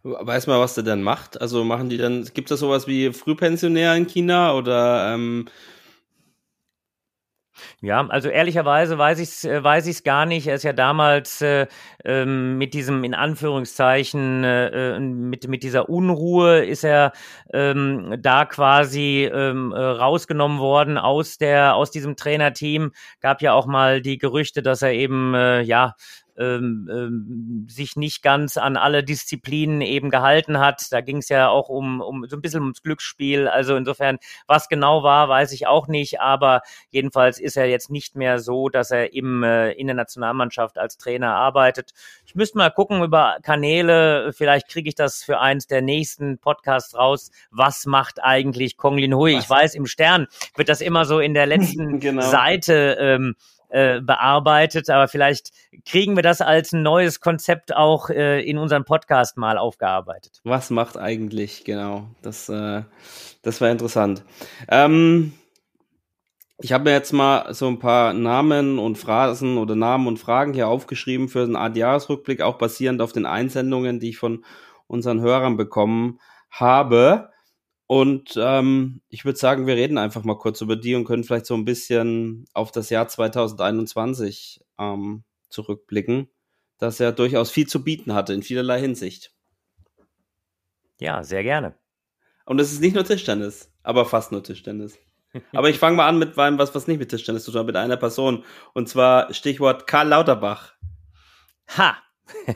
Weiß 0.03 0.45
man, 0.45 0.59
was 0.59 0.75
der 0.75 0.83
dann 0.83 1.01
macht? 1.01 1.41
Also 1.41 1.63
machen 1.63 1.89
die 1.89 1.97
dann, 1.97 2.23
gibt 2.35 2.51
es 2.51 2.59
sowas 2.59 2.85
wie 2.85 3.11
Frühpensionär 3.13 3.95
in 3.95 4.05
China 4.05 4.53
oder 4.53 5.15
ähm, 5.15 5.47
Ja, 7.81 8.05
also 8.07 8.29
ehrlicherweise 8.29 8.97
weiß 8.97 9.19
ich 9.19 9.29
es 9.29 9.43
äh, 9.45 9.63
weiß 9.63 9.87
ich's 9.87 10.03
gar 10.03 10.25
nicht. 10.25 10.47
Er 10.47 10.55
ist 10.55 10.63
ja 10.63 10.73
damals 10.73 11.41
äh, 11.41 11.67
ähm, 12.03 12.57
mit 12.57 12.73
diesem 12.73 13.03
in 13.03 13.13
Anführungszeichen 13.13 14.43
äh, 14.43 14.95
äh, 14.95 14.99
mit 14.99 15.47
mit 15.47 15.63
dieser 15.63 15.89
Unruhe 15.89 16.65
ist 16.65 16.83
er 16.83 17.13
ähm, 17.53 18.15
da 18.19 18.45
quasi 18.45 19.29
ähm, 19.31 19.71
äh, 19.71 19.79
rausgenommen 19.79 20.59
worden 20.59 20.97
aus 20.97 21.37
der 21.37 21.75
aus 21.75 21.91
diesem 21.91 22.15
Trainerteam. 22.15 22.91
Gab 23.21 23.41
ja 23.41 23.53
auch 23.53 23.65
mal 23.65 24.01
die 24.01 24.17
Gerüchte, 24.17 24.61
dass 24.61 24.81
er 24.81 24.93
eben 24.93 25.33
äh, 25.33 25.61
ja 25.61 25.95
ähm, 26.37 26.89
ähm, 26.91 27.67
sich 27.69 27.95
nicht 27.95 28.21
ganz 28.21 28.57
an 28.57 28.77
alle 28.77 29.03
Disziplinen 29.03 29.81
eben 29.81 30.09
gehalten 30.09 30.59
hat. 30.59 30.83
Da 30.91 31.01
ging 31.01 31.17
es 31.17 31.29
ja 31.29 31.49
auch 31.49 31.69
um, 31.69 32.01
um 32.01 32.25
so 32.27 32.35
ein 32.35 32.41
bisschen 32.41 32.61
ums 32.61 32.81
Glücksspiel. 32.81 33.47
Also 33.47 33.75
insofern, 33.75 34.17
was 34.47 34.67
genau 34.67 35.03
war, 35.03 35.29
weiß 35.29 35.51
ich 35.53 35.67
auch 35.67 35.87
nicht. 35.87 36.19
Aber 36.19 36.61
jedenfalls 36.89 37.39
ist 37.39 37.57
er 37.57 37.67
jetzt 37.67 37.89
nicht 37.89 38.15
mehr 38.15 38.39
so, 38.39 38.69
dass 38.69 38.91
er 38.91 39.13
im, 39.13 39.43
äh, 39.43 39.71
in 39.71 39.87
der 39.87 39.95
Nationalmannschaft 39.95 40.77
als 40.77 40.97
Trainer 40.97 41.35
arbeitet. 41.35 41.91
Ich 42.25 42.35
müsste 42.35 42.57
mal 42.57 42.69
gucken 42.69 43.03
über 43.03 43.37
Kanäle. 43.43 44.33
Vielleicht 44.33 44.67
kriege 44.67 44.89
ich 44.89 44.95
das 44.95 45.23
für 45.23 45.39
eins 45.39 45.67
der 45.67 45.81
nächsten 45.81 46.37
Podcasts 46.37 46.95
raus. 46.95 47.31
Was 47.51 47.85
macht 47.85 48.21
eigentlich 48.23 48.77
Kong 48.77 48.97
Lin 48.97 49.13
Hui? 49.15 49.37
Ich 49.37 49.49
weiß, 49.49 49.75
im 49.75 49.85
Stern 49.85 50.27
wird 50.55 50.69
das 50.69 50.81
immer 50.81 51.05
so 51.05 51.19
in 51.19 51.33
der 51.33 51.45
letzten 51.55 51.99
Genau. 51.99 52.21
Seite 52.21 52.97
ähm, 52.99 53.35
äh, 53.75 53.99
bearbeitet, 53.99 54.89
aber 54.89 55.09
vielleicht 55.09 55.51
kriegen 55.85 56.15
wir 56.15 56.23
das 56.23 56.39
als 56.39 56.71
ein 56.71 56.81
neues 56.81 57.19
Konzept 57.19 57.75
auch 57.75 58.09
äh, 58.09 58.41
in 58.41 58.57
unserem 58.57 58.85
Podcast 58.85 59.35
mal 59.35 59.57
aufgearbeitet. 59.57 60.39
was 60.45 60.69
macht 60.69 60.95
eigentlich, 60.97 61.65
genau. 61.65 62.07
Das, 62.21 62.47
äh, 62.47 62.83
das 63.41 63.59
war 63.59 63.69
interessant. 63.69 64.23
Ähm, 64.69 65.33
ich 66.57 66.71
habe 66.71 66.85
mir 66.85 66.91
jetzt 66.91 67.11
mal 67.11 67.53
so 67.53 67.67
ein 67.67 67.79
paar 67.79 68.13
Namen 68.13 68.79
und 68.79 68.97
Phrasen 68.97 69.57
oder 69.57 69.75
Namen 69.75 70.07
und 70.07 70.19
Fragen 70.19 70.53
hier 70.53 70.69
aufgeschrieben 70.69 71.27
für 71.27 71.45
den 71.45 71.75
Jahresrückblick, 71.75 72.41
auch 72.41 72.57
basierend 72.57 73.01
auf 73.01 73.11
den 73.11 73.25
Einsendungen, 73.25 73.99
die 73.99 74.11
ich 74.11 74.17
von 74.17 74.45
unseren 74.87 75.19
Hörern 75.19 75.57
bekommen 75.57 76.21
habe. 76.49 77.29
Und 77.87 78.33
ähm, 78.37 79.01
ich 79.09 79.25
würde 79.25 79.37
sagen, 79.37 79.67
wir 79.67 79.75
reden 79.75 79.97
einfach 79.97 80.23
mal 80.23 80.37
kurz 80.37 80.61
über 80.61 80.75
die 80.75 80.95
und 80.95 81.05
können 81.05 81.23
vielleicht 81.23 81.45
so 81.45 81.53
ein 81.53 81.65
bisschen 81.65 82.45
auf 82.53 82.71
das 82.71 82.89
Jahr 82.89 83.07
2021 83.07 84.65
ähm, 84.79 85.23
zurückblicken, 85.49 86.29
das 86.79 86.97
ja 86.97 87.11
durchaus 87.11 87.51
viel 87.51 87.67
zu 87.67 87.83
bieten 87.83 88.13
hatte 88.13 88.33
in 88.33 88.41
vielerlei 88.41 88.79
Hinsicht. 88.79 89.33
Ja, 90.99 91.23
sehr 91.23 91.43
gerne. 91.43 91.75
Und 92.45 92.59
es 92.59 92.71
ist 92.71 92.81
nicht 92.81 92.95
nur 92.95 93.03
Tischtennis, 93.03 93.71
aber 93.83 94.05
fast 94.05 94.31
nur 94.31 94.43
Tischtennis. 94.43 94.97
Aber 95.51 95.69
ich 95.69 95.79
fange 95.79 95.97
mal 95.97 96.07
an 96.07 96.17
mit 96.17 96.37
einem, 96.37 96.57
was, 96.57 96.73
was 96.75 96.87
nicht 96.87 96.97
mit 96.97 97.09
Tischtennis 97.09 97.43
zu 97.43 97.51
tun 97.51 97.59
hat, 97.59 97.67
mit 97.67 97.75
einer 97.75 97.97
Person. 97.97 98.45
Und 98.73 98.87
zwar 98.87 99.33
Stichwort 99.33 99.85
Karl 99.85 100.07
Lauterbach. 100.07 100.75
Ha! 101.77 101.97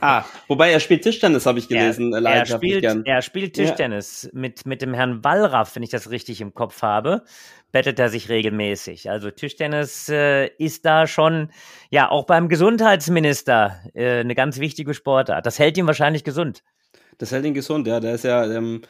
Ah, 0.00 0.24
wobei 0.48 0.70
er 0.72 0.80
spielt 0.80 1.02
Tischtennis, 1.02 1.46
habe 1.46 1.58
ich 1.58 1.68
gelesen. 1.68 2.12
Er, 2.12 2.16
er, 2.18 2.20
leidenschaftlich 2.20 2.76
spielt, 2.78 3.06
er 3.06 3.22
spielt 3.22 3.56
Ja. 3.56 3.64
Tischtennis 3.64 4.28
mit, 4.32 4.66
mit 4.66 4.82
dem 4.82 4.94
Herrn 4.94 5.22
Wallraff, 5.24 5.76
wenn 5.76 5.82
ich 5.82 5.90
das 5.90 6.10
richtig 6.10 6.40
im 6.40 6.54
Kopf 6.54 6.82
habe, 6.82 7.22
bettet 7.72 7.98
er 8.00 8.08
sich 8.08 8.28
regelmäßig. 8.28 9.10
Also 9.10 9.30
Tischtennis 9.30 10.08
äh, 10.08 10.46
ist 10.58 10.84
da 10.84 11.06
schon, 11.06 11.50
ja, 11.90 12.10
auch 12.10 12.26
beim 12.26 12.48
Gesundheitsminister 12.48 13.78
äh, 13.94 14.20
eine 14.20 14.34
ganz 14.34 14.58
wichtige 14.58 14.94
Sportart. 14.94 15.46
Das 15.46 15.58
hält 15.58 15.78
ihn 15.78 15.86
wahrscheinlich 15.86 16.24
gesund. 16.24 16.62
Das 17.18 17.32
hält 17.32 17.44
ihn 17.44 17.54
gesund, 17.54 17.86
ja. 17.86 18.00
Der 18.00 18.14
ist 18.14 18.24
ja 18.24 18.44
ähm, 18.50 18.82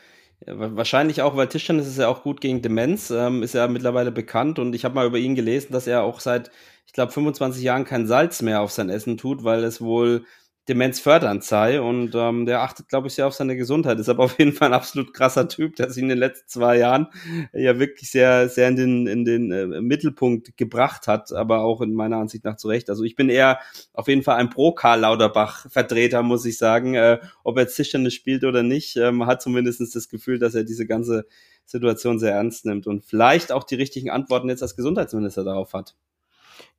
ja, 0.47 0.59
wa- 0.59 0.71
wahrscheinlich 0.75 1.21
auch, 1.23 1.37
weil 1.37 1.49
Tischtennis 1.49 1.87
ist 1.87 1.99
ja 1.99 2.09
auch 2.09 2.23
gut 2.23 2.41
gegen 2.41 2.63
Demenz, 2.63 3.11
ähm, 3.11 3.43
ist 3.43 3.55
ja 3.55 3.69
mittlerweile 3.69 4.11
bekannt. 4.13 4.59
Und 4.59 4.75
ich 4.75 4.85
habe 4.85 4.95
mal 4.95 5.07
über 5.07 5.19
ihn 5.19 5.35
gelesen, 5.35 5.73
dass 5.73 5.87
er 5.87 6.03
auch 6.03 6.21
seit, 6.21 6.51
ich 6.87 6.93
glaube, 6.93 7.13
25 7.13 7.63
Jahren 7.63 7.85
kein 7.85 8.07
Salz 8.07 8.41
mehr 8.43 8.63
auf 8.63 8.71
sein 8.71 8.89
Essen 8.89 9.19
tut, 9.19 9.45
weil 9.45 9.63
es 9.65 9.81
wohl 9.83 10.25
demenzfördernd 10.71 11.45
sei. 11.45 11.81
Und 11.81 12.15
ähm, 12.15 12.47
der 12.47 12.63
achtet, 12.63 12.89
glaube 12.89 13.09
ich, 13.09 13.15
sehr 13.15 13.27
auf 13.27 13.35
seine 13.35 13.57
Gesundheit. 13.57 13.99
Ist 13.99 14.09
aber 14.09 14.25
auf 14.25 14.39
jeden 14.39 14.53
Fall 14.53 14.69
ein 14.69 14.75
absolut 14.75 15.13
krasser 15.13 15.49
Typ, 15.49 15.77
der 15.77 15.91
sich 15.91 16.03
in 16.03 16.09
den 16.09 16.19
letzten 16.19 16.49
zwei 16.49 16.79
Jahren 16.79 17.09
ja 17.53 17.79
wirklich 17.79 18.11
sehr, 18.11 18.49
sehr 18.49 18.69
in 18.69 18.77
den, 18.77 19.07
in 19.07 19.25
den 19.25 19.53
äh, 19.53 19.67
Mittelpunkt 19.81 20.57
gebracht 20.57 21.07
hat, 21.07 21.33
aber 21.33 21.61
auch 21.61 21.81
in 21.83 21.93
meiner 21.93 22.17
Ansicht 22.17 22.45
nach 22.45 22.57
zurecht. 22.57 22.89
Also 22.89 23.05
ich 23.05 23.17
bin 23.17 23.29
eher 23.29 23.59
auf 23.93 24.09
jeden 24.09 24.23
Fall 24.23 24.37
ein 24.37 24.49
Pro-Karl 24.49 25.01
Lauterbach-Vertreter, 25.01 26.23
muss 26.23 26.45
ich 26.47 26.57
sagen. 26.57 26.95
Äh, 26.95 27.19
ob 27.45 27.59
er 27.59 27.67
Tischtennis 27.67 28.15
spielt 28.15 28.45
oder 28.45 28.63
nicht, 28.63 28.97
ähm, 28.97 29.27
hat 29.27 29.43
zumindest 29.43 29.81
das 29.95 30.09
Gefühl, 30.09 30.39
dass 30.39 30.55
er 30.55 30.65
diese 30.65 30.87
ganze 30.87 31.27
Situation 31.67 32.19
sehr 32.19 32.33
ernst 32.33 32.65
nimmt 32.65 32.87
und 32.87 33.05
vielleicht 33.05 33.53
auch 33.53 33.65
die 33.65 33.77
richtigen 33.77 34.11
Antworten 34.11 34.49
jetzt 34.49 34.63
als 34.63 34.77
Gesundheitsminister 34.77 35.45
darauf 35.45 35.73
hat. 35.73 35.95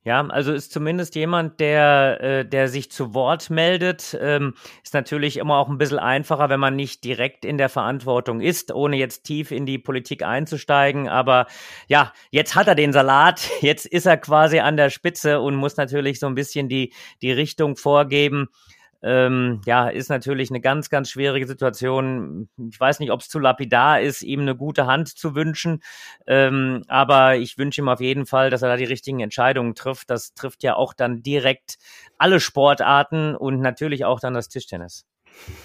Ja, 0.04 0.26
also 0.26 0.52
ist 0.52 0.72
zumindest 0.72 1.14
jemand, 1.14 1.60
der, 1.60 2.20
äh, 2.20 2.44
der 2.44 2.66
sich 2.66 2.90
zu 2.90 3.14
Wort 3.14 3.50
meldet. 3.50 4.18
Ähm, 4.20 4.54
ist 4.82 4.94
natürlich 4.94 5.36
immer 5.36 5.58
auch 5.58 5.68
ein 5.68 5.78
bisschen 5.78 6.00
einfacher, 6.00 6.48
wenn 6.48 6.58
man 6.58 6.74
nicht 6.74 7.04
direkt 7.04 7.44
in 7.44 7.56
der 7.56 7.68
Verantwortung 7.68 8.40
ist, 8.40 8.72
ohne 8.72 8.96
jetzt 8.96 9.22
tief 9.22 9.52
in 9.52 9.64
die 9.64 9.78
Politik 9.78 10.24
einzusteigen. 10.24 11.08
Aber 11.08 11.46
ja, 11.86 12.12
jetzt 12.30 12.56
hat 12.56 12.66
er 12.66 12.74
den 12.74 12.92
Salat, 12.92 13.48
jetzt 13.60 13.86
ist 13.86 14.06
er 14.06 14.16
quasi 14.16 14.58
an 14.58 14.76
der 14.76 14.90
Spitze 14.90 15.40
und 15.40 15.54
muss 15.54 15.76
natürlich 15.76 16.18
so 16.18 16.26
ein 16.26 16.34
bisschen 16.34 16.68
die, 16.68 16.92
die 17.22 17.30
Richtung 17.30 17.76
vorgeben. 17.76 18.48
Ähm, 19.02 19.60
ja, 19.66 19.88
ist 19.88 20.08
natürlich 20.08 20.50
eine 20.50 20.60
ganz, 20.60 20.88
ganz 20.90 21.10
schwierige 21.10 21.46
Situation. 21.46 22.48
Ich 22.70 22.78
weiß 22.78 23.00
nicht, 23.00 23.10
ob 23.10 23.20
es 23.20 23.28
zu 23.28 23.38
lapidar 23.38 24.00
ist, 24.00 24.22
ihm 24.22 24.40
eine 24.40 24.56
gute 24.56 24.86
Hand 24.86 25.08
zu 25.08 25.34
wünschen, 25.34 25.82
ähm, 26.26 26.84
aber 26.88 27.36
ich 27.36 27.58
wünsche 27.58 27.80
ihm 27.80 27.88
auf 27.88 28.00
jeden 28.00 28.26
Fall, 28.26 28.50
dass 28.50 28.62
er 28.62 28.68
da 28.68 28.76
die 28.76 28.84
richtigen 28.84 29.20
Entscheidungen 29.20 29.74
trifft. 29.74 30.10
Das 30.10 30.34
trifft 30.34 30.62
ja 30.62 30.76
auch 30.76 30.94
dann 30.94 31.22
direkt 31.22 31.78
alle 32.18 32.40
Sportarten 32.40 33.34
und 33.34 33.60
natürlich 33.60 34.04
auch 34.04 34.20
dann 34.20 34.34
das 34.34 34.48
Tischtennis. 34.48 35.04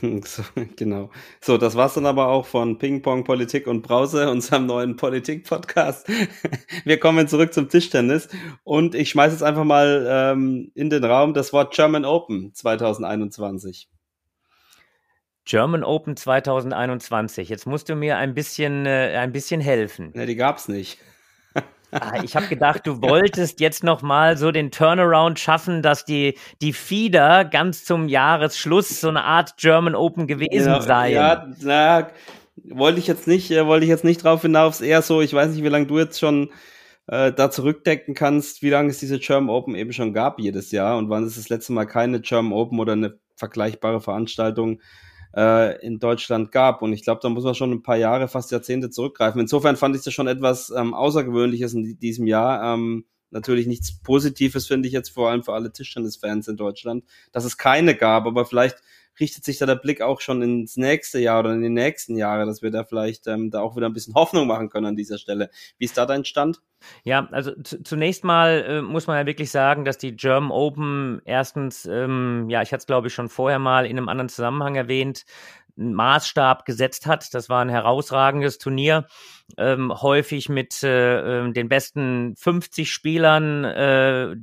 So, 0.25 0.43
genau. 0.75 1.09
So, 1.41 1.57
das 1.57 1.75
war's 1.75 1.93
dann 1.93 2.05
aber 2.05 2.27
auch 2.27 2.45
von 2.45 2.77
Ping 2.77 3.01
Pong 3.01 3.23
Politik 3.23 3.67
und 3.67 3.81
Brause, 3.81 4.29
unserem 4.29 4.65
neuen 4.65 4.95
Politik-Podcast. 4.95 6.07
Wir 6.85 6.99
kommen 6.99 7.27
zurück 7.27 7.53
zum 7.53 7.69
Tischtennis 7.69 8.29
und 8.63 8.95
ich 8.95 9.09
schmeiße 9.09 9.33
jetzt 9.33 9.43
einfach 9.43 9.63
mal 9.63 10.05
ähm, 10.09 10.71
in 10.75 10.89
den 10.89 11.03
Raum 11.03 11.33
das 11.33 11.53
Wort 11.53 11.73
German 11.73 12.05
Open 12.05 12.53
2021. 12.53 13.89
German 15.45 15.83
Open 15.83 16.17
2021. 16.17 17.47
Jetzt 17.47 17.65
musst 17.65 17.87
du 17.87 17.95
mir 17.95 18.17
ein 18.17 18.33
bisschen, 18.33 18.85
äh, 18.85 19.15
ein 19.17 19.31
bisschen 19.31 19.61
helfen. 19.61 20.11
Ne, 20.13 20.25
die 20.25 20.35
gab's 20.35 20.67
nicht. 20.67 20.99
Ah, 21.91 22.21
ich 22.23 22.35
habe 22.35 22.47
gedacht, 22.47 22.85
du 22.85 23.01
wolltest 23.01 23.59
jetzt 23.61 23.83
noch 23.83 24.01
mal 24.01 24.37
so 24.37 24.51
den 24.51 24.71
Turnaround 24.71 25.39
schaffen, 25.39 25.81
dass 25.81 26.03
die 26.03 26.37
die 26.61 26.73
Fieder 26.73 27.45
ganz 27.45 27.85
zum 27.85 28.09
Jahresschluss 28.09 28.99
so 28.99 29.07
eine 29.07 29.23
Art 29.23 29.55
German 29.57 29.95
Open 29.95 30.27
gewesen 30.27 30.67
ja, 30.67 30.81
seien. 30.81 31.13
Ja, 31.13 31.47
na, 31.61 32.07
wollte 32.65 32.99
ich 32.99 33.07
jetzt 33.07 33.27
nicht, 33.27 33.51
äh, 33.51 33.65
wollte 33.65 33.85
ich 33.85 33.89
jetzt 33.89 34.03
nicht 34.03 34.23
drauf 34.23 34.41
hinaus. 34.41 34.81
Eher 34.81 35.01
so, 35.01 35.21
ich 35.21 35.33
weiß 35.33 35.51
nicht, 35.51 35.63
wie 35.63 35.69
lange 35.69 35.87
du 35.87 35.97
jetzt 35.97 36.19
schon 36.19 36.49
äh, 37.07 37.31
da 37.31 37.49
zurückdecken 37.49 38.13
kannst, 38.15 38.61
wie 38.61 38.69
lange 38.69 38.89
es 38.89 38.99
diese 38.99 39.19
German 39.19 39.49
Open 39.49 39.75
eben 39.75 39.93
schon 39.93 40.13
gab 40.13 40.39
jedes 40.39 40.71
Jahr 40.71 40.97
und 40.97 41.09
wann 41.09 41.23
es 41.23 41.35
das 41.35 41.47
letzte 41.47 41.71
Mal 41.71 41.85
keine 41.85 42.19
German 42.19 42.51
Open 42.53 42.79
oder 42.79 42.93
eine 42.93 43.17
vergleichbare 43.35 44.01
Veranstaltung 44.01 44.79
äh, 44.79 45.06
in 45.85 45.99
Deutschland 45.99 46.51
gab. 46.51 46.81
Und 46.81 46.93
ich 46.93 47.03
glaube, 47.03 47.19
da 47.21 47.29
muss 47.29 47.43
man 47.43 47.55
schon 47.55 47.71
ein 47.71 47.83
paar 47.83 47.97
Jahre, 47.97 48.27
fast 48.27 48.51
Jahrzehnte 48.51 48.89
zurückgreifen. 48.89 49.39
Insofern 49.39 49.75
fand 49.75 49.95
ich 49.95 50.03
das 50.03 50.13
schon 50.13 50.27
etwas 50.27 50.71
ähm, 50.75 50.93
Außergewöhnliches 50.93 51.73
in 51.73 51.99
diesem 51.99 52.25
Jahr. 52.27 52.73
Ähm, 52.73 53.05
natürlich 53.29 53.67
nichts 53.67 53.99
Positives, 54.01 54.67
finde 54.67 54.87
ich 54.87 54.93
jetzt 54.93 55.09
vor 55.09 55.29
allem 55.29 55.43
für 55.43 55.53
alle 55.53 55.71
Tischtennis-Fans 55.71 56.47
in 56.47 56.57
Deutschland, 56.57 57.03
dass 57.31 57.45
es 57.45 57.57
keine 57.57 57.95
gab, 57.95 58.25
aber 58.25 58.45
vielleicht 58.45 58.77
richtet 59.19 59.43
sich 59.43 59.57
da 59.57 59.65
der 59.65 59.75
Blick 59.75 60.01
auch 60.01 60.21
schon 60.21 60.41
ins 60.41 60.77
nächste 60.77 61.19
Jahr 61.19 61.39
oder 61.39 61.53
in 61.53 61.61
die 61.61 61.69
nächsten 61.69 62.17
Jahre, 62.17 62.45
dass 62.45 62.61
wir 62.61 62.71
da 62.71 62.83
vielleicht 62.83 63.27
ähm, 63.27 63.51
da 63.51 63.61
auch 63.61 63.75
wieder 63.75 63.87
ein 63.87 63.93
bisschen 63.93 64.15
Hoffnung 64.15 64.47
machen 64.47 64.69
können 64.69 64.87
an 64.87 64.95
dieser 64.95 65.17
Stelle. 65.17 65.49
Wie 65.77 65.85
ist 65.85 65.97
da 65.97 66.05
dein 66.05 66.25
Stand? 66.25 66.61
Ja, 67.03 67.27
also 67.31 67.51
zunächst 67.61 68.23
mal 68.23 68.63
äh, 68.67 68.81
muss 68.81 69.07
man 69.07 69.17
ja 69.17 69.25
wirklich 69.25 69.51
sagen, 69.51 69.85
dass 69.85 69.97
die 69.97 70.15
German 70.15 70.51
Open 70.51 71.21
erstens, 71.25 71.85
ähm, 71.85 72.47
ja, 72.49 72.61
ich 72.61 72.71
hatte 72.71 72.81
es 72.81 72.85
glaube 72.85 73.07
ich 73.07 73.13
schon 73.13 73.29
vorher 73.29 73.59
mal 73.59 73.85
in 73.85 73.97
einem 73.97 74.09
anderen 74.09 74.29
Zusammenhang 74.29 74.75
erwähnt, 74.75 75.25
einen 75.77 75.93
Maßstab 75.93 76.65
gesetzt 76.65 77.05
hat. 77.05 77.33
Das 77.33 77.49
war 77.49 77.63
ein 77.63 77.69
herausragendes 77.69 78.57
Turnier, 78.57 79.05
ähm, 79.57 79.93
häufig 79.93 80.49
mit 80.49 80.83
äh, 80.83 81.39
ähm, 81.39 81.53
den 81.53 81.69
besten 81.69 82.35
50 82.35 82.91
Spielern. 82.91 83.63
Äh, 83.63 84.35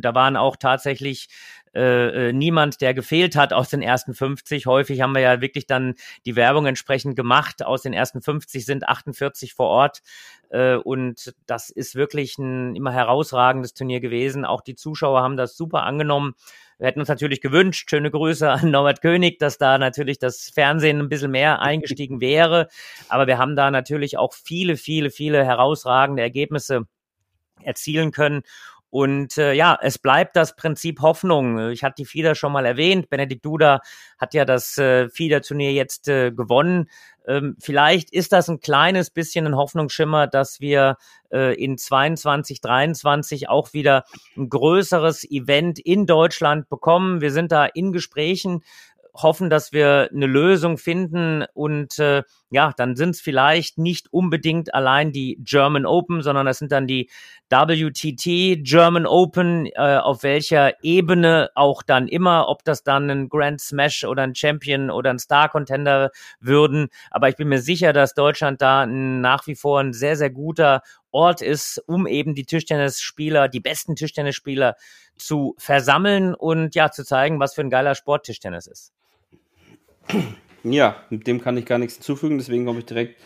da 0.00 0.14
waren 0.14 0.36
auch 0.36 0.56
tatsächlich 0.56 1.28
äh, 1.74 2.28
äh, 2.28 2.32
niemand, 2.32 2.80
der 2.80 2.94
gefehlt 2.94 3.36
hat 3.36 3.52
aus 3.52 3.68
den 3.68 3.82
ersten 3.82 4.14
50. 4.14 4.66
Häufig 4.66 5.00
haben 5.00 5.14
wir 5.14 5.20
ja 5.20 5.40
wirklich 5.40 5.66
dann 5.66 5.94
die 6.26 6.36
Werbung 6.36 6.66
entsprechend 6.66 7.16
gemacht. 7.16 7.64
Aus 7.64 7.82
den 7.82 7.92
ersten 7.92 8.22
50 8.22 8.64
sind 8.64 8.88
48 8.88 9.54
vor 9.54 9.68
Ort. 9.68 10.02
Äh, 10.50 10.76
und 10.76 11.34
das 11.46 11.70
ist 11.70 11.94
wirklich 11.94 12.38
ein 12.38 12.74
immer 12.76 12.92
herausragendes 12.92 13.74
Turnier 13.74 14.00
gewesen. 14.00 14.44
Auch 14.44 14.60
die 14.60 14.74
Zuschauer 14.74 15.22
haben 15.22 15.36
das 15.36 15.56
super 15.56 15.82
angenommen. 15.84 16.34
Wir 16.78 16.86
hätten 16.86 17.00
uns 17.00 17.08
natürlich 17.08 17.40
gewünscht, 17.40 17.90
schöne 17.90 18.10
Grüße 18.10 18.48
an 18.48 18.70
Norbert 18.70 19.00
König, 19.00 19.38
dass 19.38 19.58
da 19.58 19.78
natürlich 19.78 20.18
das 20.18 20.48
Fernsehen 20.48 21.00
ein 21.00 21.08
bisschen 21.08 21.32
mehr 21.32 21.60
eingestiegen 21.60 22.20
wäre. 22.20 22.68
Aber 23.08 23.26
wir 23.26 23.38
haben 23.38 23.56
da 23.56 23.70
natürlich 23.70 24.16
auch 24.16 24.32
viele, 24.32 24.76
viele, 24.76 25.10
viele 25.10 25.44
herausragende 25.44 26.22
Ergebnisse 26.22 26.82
erzielen 27.62 28.12
können. 28.12 28.42
Und 28.90 29.36
äh, 29.36 29.52
ja, 29.52 29.78
es 29.82 29.98
bleibt 29.98 30.34
das 30.36 30.56
Prinzip 30.56 31.00
Hoffnung. 31.00 31.70
Ich 31.70 31.84
hatte 31.84 31.96
die 31.98 32.06
FIDA 32.06 32.34
schon 32.34 32.52
mal 32.52 32.64
erwähnt. 32.64 33.10
Benedikt 33.10 33.44
Duda 33.44 33.80
hat 34.18 34.34
ja 34.34 34.44
das 34.44 34.78
äh, 34.78 35.08
FIDA-Turnier 35.08 35.72
jetzt 35.72 36.08
äh, 36.08 36.32
gewonnen. 36.32 36.88
Ähm, 37.26 37.56
vielleicht 37.60 38.10
ist 38.10 38.32
das 38.32 38.48
ein 38.48 38.60
kleines 38.60 39.10
bisschen 39.10 39.46
ein 39.46 39.56
Hoffnungsschimmer, 39.56 40.26
dass 40.26 40.60
wir 40.60 40.96
äh, 41.30 41.54
in 41.62 41.76
22, 41.76 42.62
23 42.62 43.50
auch 43.50 43.74
wieder 43.74 44.04
ein 44.36 44.48
größeres 44.48 45.30
Event 45.30 45.78
in 45.78 46.06
Deutschland 46.06 46.70
bekommen. 46.70 47.20
Wir 47.20 47.30
sind 47.30 47.52
da 47.52 47.66
in 47.66 47.92
Gesprächen 47.92 48.62
hoffen, 49.14 49.50
dass 49.50 49.72
wir 49.72 50.08
eine 50.12 50.26
Lösung 50.26 50.78
finden 50.78 51.44
und 51.52 51.98
äh, 51.98 52.22
ja, 52.50 52.72
dann 52.76 52.96
sind 52.96 53.10
es 53.10 53.20
vielleicht 53.20 53.78
nicht 53.78 54.12
unbedingt 54.12 54.74
allein 54.74 55.12
die 55.12 55.38
German 55.40 55.84
Open, 55.84 56.22
sondern 56.22 56.46
das 56.46 56.58
sind 56.58 56.72
dann 56.72 56.86
die 56.86 57.10
WTT 57.50 58.62
German 58.62 59.06
Open, 59.06 59.66
äh, 59.66 59.98
auf 59.98 60.22
welcher 60.22 60.82
Ebene 60.82 61.50
auch 61.54 61.82
dann 61.82 62.08
immer, 62.08 62.48
ob 62.48 62.64
das 62.64 62.82
dann 62.82 63.10
ein 63.10 63.28
Grand 63.28 63.60
Smash 63.60 64.04
oder 64.04 64.22
ein 64.22 64.34
Champion 64.34 64.90
oder 64.90 65.10
ein 65.10 65.18
Star 65.18 65.48
Contender 65.48 66.10
würden. 66.40 66.88
Aber 67.10 67.28
ich 67.28 67.36
bin 67.36 67.48
mir 67.48 67.60
sicher, 67.60 67.92
dass 67.92 68.14
Deutschland 68.14 68.62
da 68.62 68.86
nach 68.86 69.46
wie 69.46 69.54
vor 69.54 69.80
ein 69.80 69.92
sehr, 69.92 70.16
sehr 70.16 70.30
guter 70.30 70.82
Ort 71.10 71.42
ist, 71.42 71.82
um 71.86 72.06
eben 72.06 72.34
die 72.34 72.44
Tischtennisspieler, 72.44 73.48
die 73.48 73.60
besten 73.60 73.96
Tischtennisspieler 73.96 74.76
zu 75.16 75.54
versammeln 75.58 76.34
und 76.34 76.74
ja, 76.74 76.90
zu 76.90 77.04
zeigen, 77.04 77.40
was 77.40 77.54
für 77.54 77.62
ein 77.62 77.70
geiler 77.70 77.94
Sport 77.94 78.26
Tischtennis 78.26 78.66
ist. 78.66 78.92
Ja, 80.64 80.96
mit 81.10 81.26
dem 81.26 81.40
kann 81.40 81.56
ich 81.56 81.66
gar 81.66 81.78
nichts 81.78 81.94
hinzufügen, 81.96 82.38
deswegen 82.38 82.66
komme 82.66 82.80
ich 82.80 82.86
direkt 82.86 83.20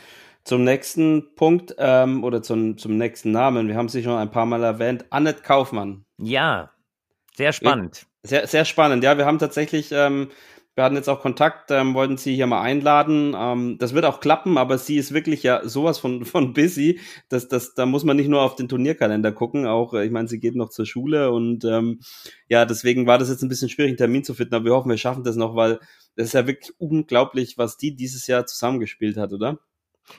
zum 0.45 0.65
nächsten 0.65 1.35
Punkt 1.37 1.75
ähm, 1.79 2.25
oder 2.25 2.43
zum, 2.43 2.77
zum 2.77 2.97
nächsten 2.97 3.31
Namen. 3.31 3.69
Wir 3.69 3.77
haben 3.77 3.89
sie 3.89 4.03
schon 4.03 4.17
ein 4.17 4.31
paar 4.31 4.47
Mal 4.47 4.63
erwähnt. 4.63 5.05
Annette 5.11 5.43
Kaufmann. 5.43 6.05
Ja, 6.19 6.71
sehr 7.35 7.53
spannend. 7.53 8.07
Sehr, 8.23 8.47
sehr 8.47 8.65
spannend. 8.65 9.05
Ja, 9.05 9.19
wir 9.19 9.27
haben 9.27 9.39
tatsächlich 9.39 9.91
ähm, 9.93 10.31
wir 10.75 10.85
hatten 10.85 10.97
jetzt 10.97 11.09
auch 11.09 11.21
Kontakt, 11.21 11.71
ähm, 11.71 11.95
wollten 11.95 12.17
sie 12.17 12.35
hier 12.35 12.47
mal 12.47 12.63
einladen. 12.63 13.35
Ähm, 13.37 13.77
das 13.79 13.93
wird 13.95 14.05
auch 14.07 14.21
klappen, 14.21 14.57
aber 14.57 14.79
sie 14.79 14.97
ist 14.97 15.13
wirklich 15.13 15.43
ja 15.43 15.67
sowas 15.69 15.99
von, 15.99 16.25
von 16.25 16.55
busy. 16.55 17.01
dass 17.29 17.49
das, 17.49 17.75
da 17.75 17.87
muss 17.87 18.05
man 18.05 18.17
nicht 18.17 18.29
nur 18.29 18.43
auf 18.43 18.57
den 18.57 18.69
Turnierkalender 18.69 19.33
gucken, 19.33 19.67
auch, 19.67 19.95
äh, 19.95 20.05
ich 20.07 20.11
meine, 20.11 20.29
sie 20.29 20.41
geht 20.41 20.57
noch 20.57 20.71
zur 20.71 20.87
Schule 20.87 21.31
und 21.31 21.65
ähm, 21.65 22.01
ja, 22.49 22.65
deswegen 22.65 23.07
war 23.07 23.19
das 23.19 23.29
jetzt 23.29 23.43
ein 23.43 23.49
bisschen 23.49 23.69
schwierig, 23.69 23.91
einen 23.91 23.99
Termin 23.99 24.25
zu 24.25 24.35
finden, 24.35 24.55
aber 24.55 24.65
wir 24.67 24.73
hoffen, 24.73 24.91
wir 24.91 24.99
schaffen 24.99 25.25
das 25.25 25.37
noch, 25.37 25.55
weil 25.57 25.79
das 26.17 26.27
ist 26.29 26.35
ja 26.35 26.47
wirklich 26.47 26.73
unglaublich, 26.79 27.59
was 27.59 27.77
die 27.77 27.95
dieses 27.97 28.27
Jahr 28.27 28.47
zusammengespielt 28.47 29.17
hat, 29.17 29.33
oder? 29.33 29.59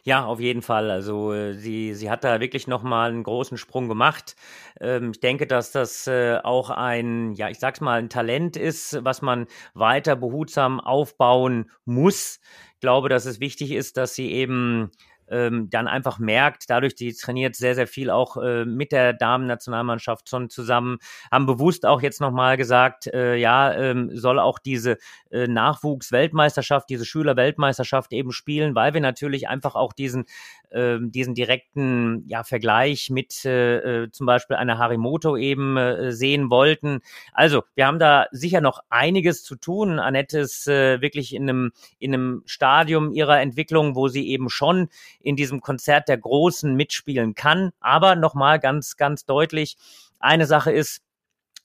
Ja, 0.04 0.26
auf 0.26 0.40
jeden 0.40 0.62
Fall. 0.62 0.90
Also 0.90 1.34
äh, 1.34 1.54
sie, 1.54 1.94
sie 1.94 2.10
hat 2.10 2.24
da 2.24 2.40
wirklich 2.40 2.68
nochmal 2.68 3.10
einen 3.10 3.24
großen 3.24 3.58
Sprung 3.58 3.88
gemacht. 3.88 4.36
Ähm, 4.80 5.12
ich 5.12 5.20
denke, 5.20 5.46
dass 5.48 5.72
das 5.72 6.08
äh, 6.08 6.38
auch 6.44 6.70
ein, 6.70 7.34
ja, 7.34 7.50
ich 7.50 7.60
sag's 7.60 7.82
mal, 7.82 8.00
ein 8.00 8.10
Talent 8.10 8.56
ist, 8.58 9.04
was 9.04 9.22
man 9.22 9.48
weiter 9.74 10.16
behutsam 10.16 10.80
aufbauen 10.80 11.70
muss. 11.86 12.40
Ich 12.76 12.80
glaube, 12.80 13.10
dass 13.10 13.26
es 13.26 13.40
wichtig 13.40 13.72
ist, 13.72 13.98
dass 13.98 14.16
sie 14.16 14.32
eben 14.32 14.92
ähm, 15.34 15.70
dann 15.70 15.88
einfach 15.88 16.20
merkt, 16.20 16.70
dadurch, 16.70 16.96
die 16.96 17.14
trainiert 17.14 17.56
sehr, 17.56 17.76
sehr 17.76 17.88
viel 17.88 18.10
auch 18.10 18.38
äh, 18.38 18.66
mit 18.66 18.92
der 18.92 19.14
Damen-Nationalmannschaft 19.14 20.30
schon 20.30 20.50
zusammen, 20.50 21.00
haben 21.32 21.46
bewusst 21.46 21.86
auch 21.86 22.02
jetzt 22.02 22.22
nochmal 22.22 22.58
gesagt, 22.58 23.08
äh, 23.08 23.36
ja, 23.36 23.74
ähm, 23.74 24.12
soll 24.14 24.40
auch 24.40 24.60
diese 24.60 24.98
äh, 25.32 25.48
Nachwuchs-Weltmeisterschaft, 25.48 26.90
diese 26.90 27.06
Schüler-Weltmeisterschaft 27.06 28.14
eben 28.14 28.32
spielen, 28.32 28.76
weil 28.76 28.94
wir 28.94 29.02
natürlich 29.02 29.48
einfach 29.48 29.76
auch 29.76 29.94
diesen 29.94 30.26
äh, 30.74 30.98
diesen 31.02 31.36
direkten 31.36 32.24
ja, 32.28 32.44
Vergleich 32.44 33.10
mit 33.10 33.46
äh, 33.46 34.04
äh, 34.04 34.12
zum 34.12 34.26
Beispiel 34.26 34.56
einer 34.56 34.78
Harimoto 34.78 35.38
eben 35.38 35.78
äh, 35.78 36.12
sehen 36.12 36.50
wollten. 36.50 37.02
Also, 37.32 37.64
wir 37.76 37.86
haben 37.86 38.00
da 38.00 38.26
sicher 38.32 38.60
noch 38.60 38.80
einiges 38.90 39.44
zu 39.44 39.56
tun. 39.56 40.00
Annette 40.00 40.40
ist 40.40 40.68
äh, 40.68 41.00
wirklich 41.02 41.34
in 41.34 41.44
einem, 41.44 41.72
in 42.00 42.14
einem 42.14 42.42
Stadium 42.46 43.12
ihrer 43.12 43.40
Entwicklung, 43.40 43.96
wo 43.96 44.08
sie 44.08 44.28
eben 44.28 44.50
schon 44.50 44.90
in 45.24 45.36
diesem 45.36 45.62
Konzert 45.62 46.08
der 46.08 46.18
Großen 46.18 46.76
mitspielen 46.76 47.34
kann. 47.34 47.72
Aber 47.80 48.16
nochmal 48.16 48.60
ganz, 48.60 48.98
ganz 48.98 49.26
deutlich, 49.26 49.78
eine 50.20 50.46
Sache 50.46 50.72
ist, 50.72 51.02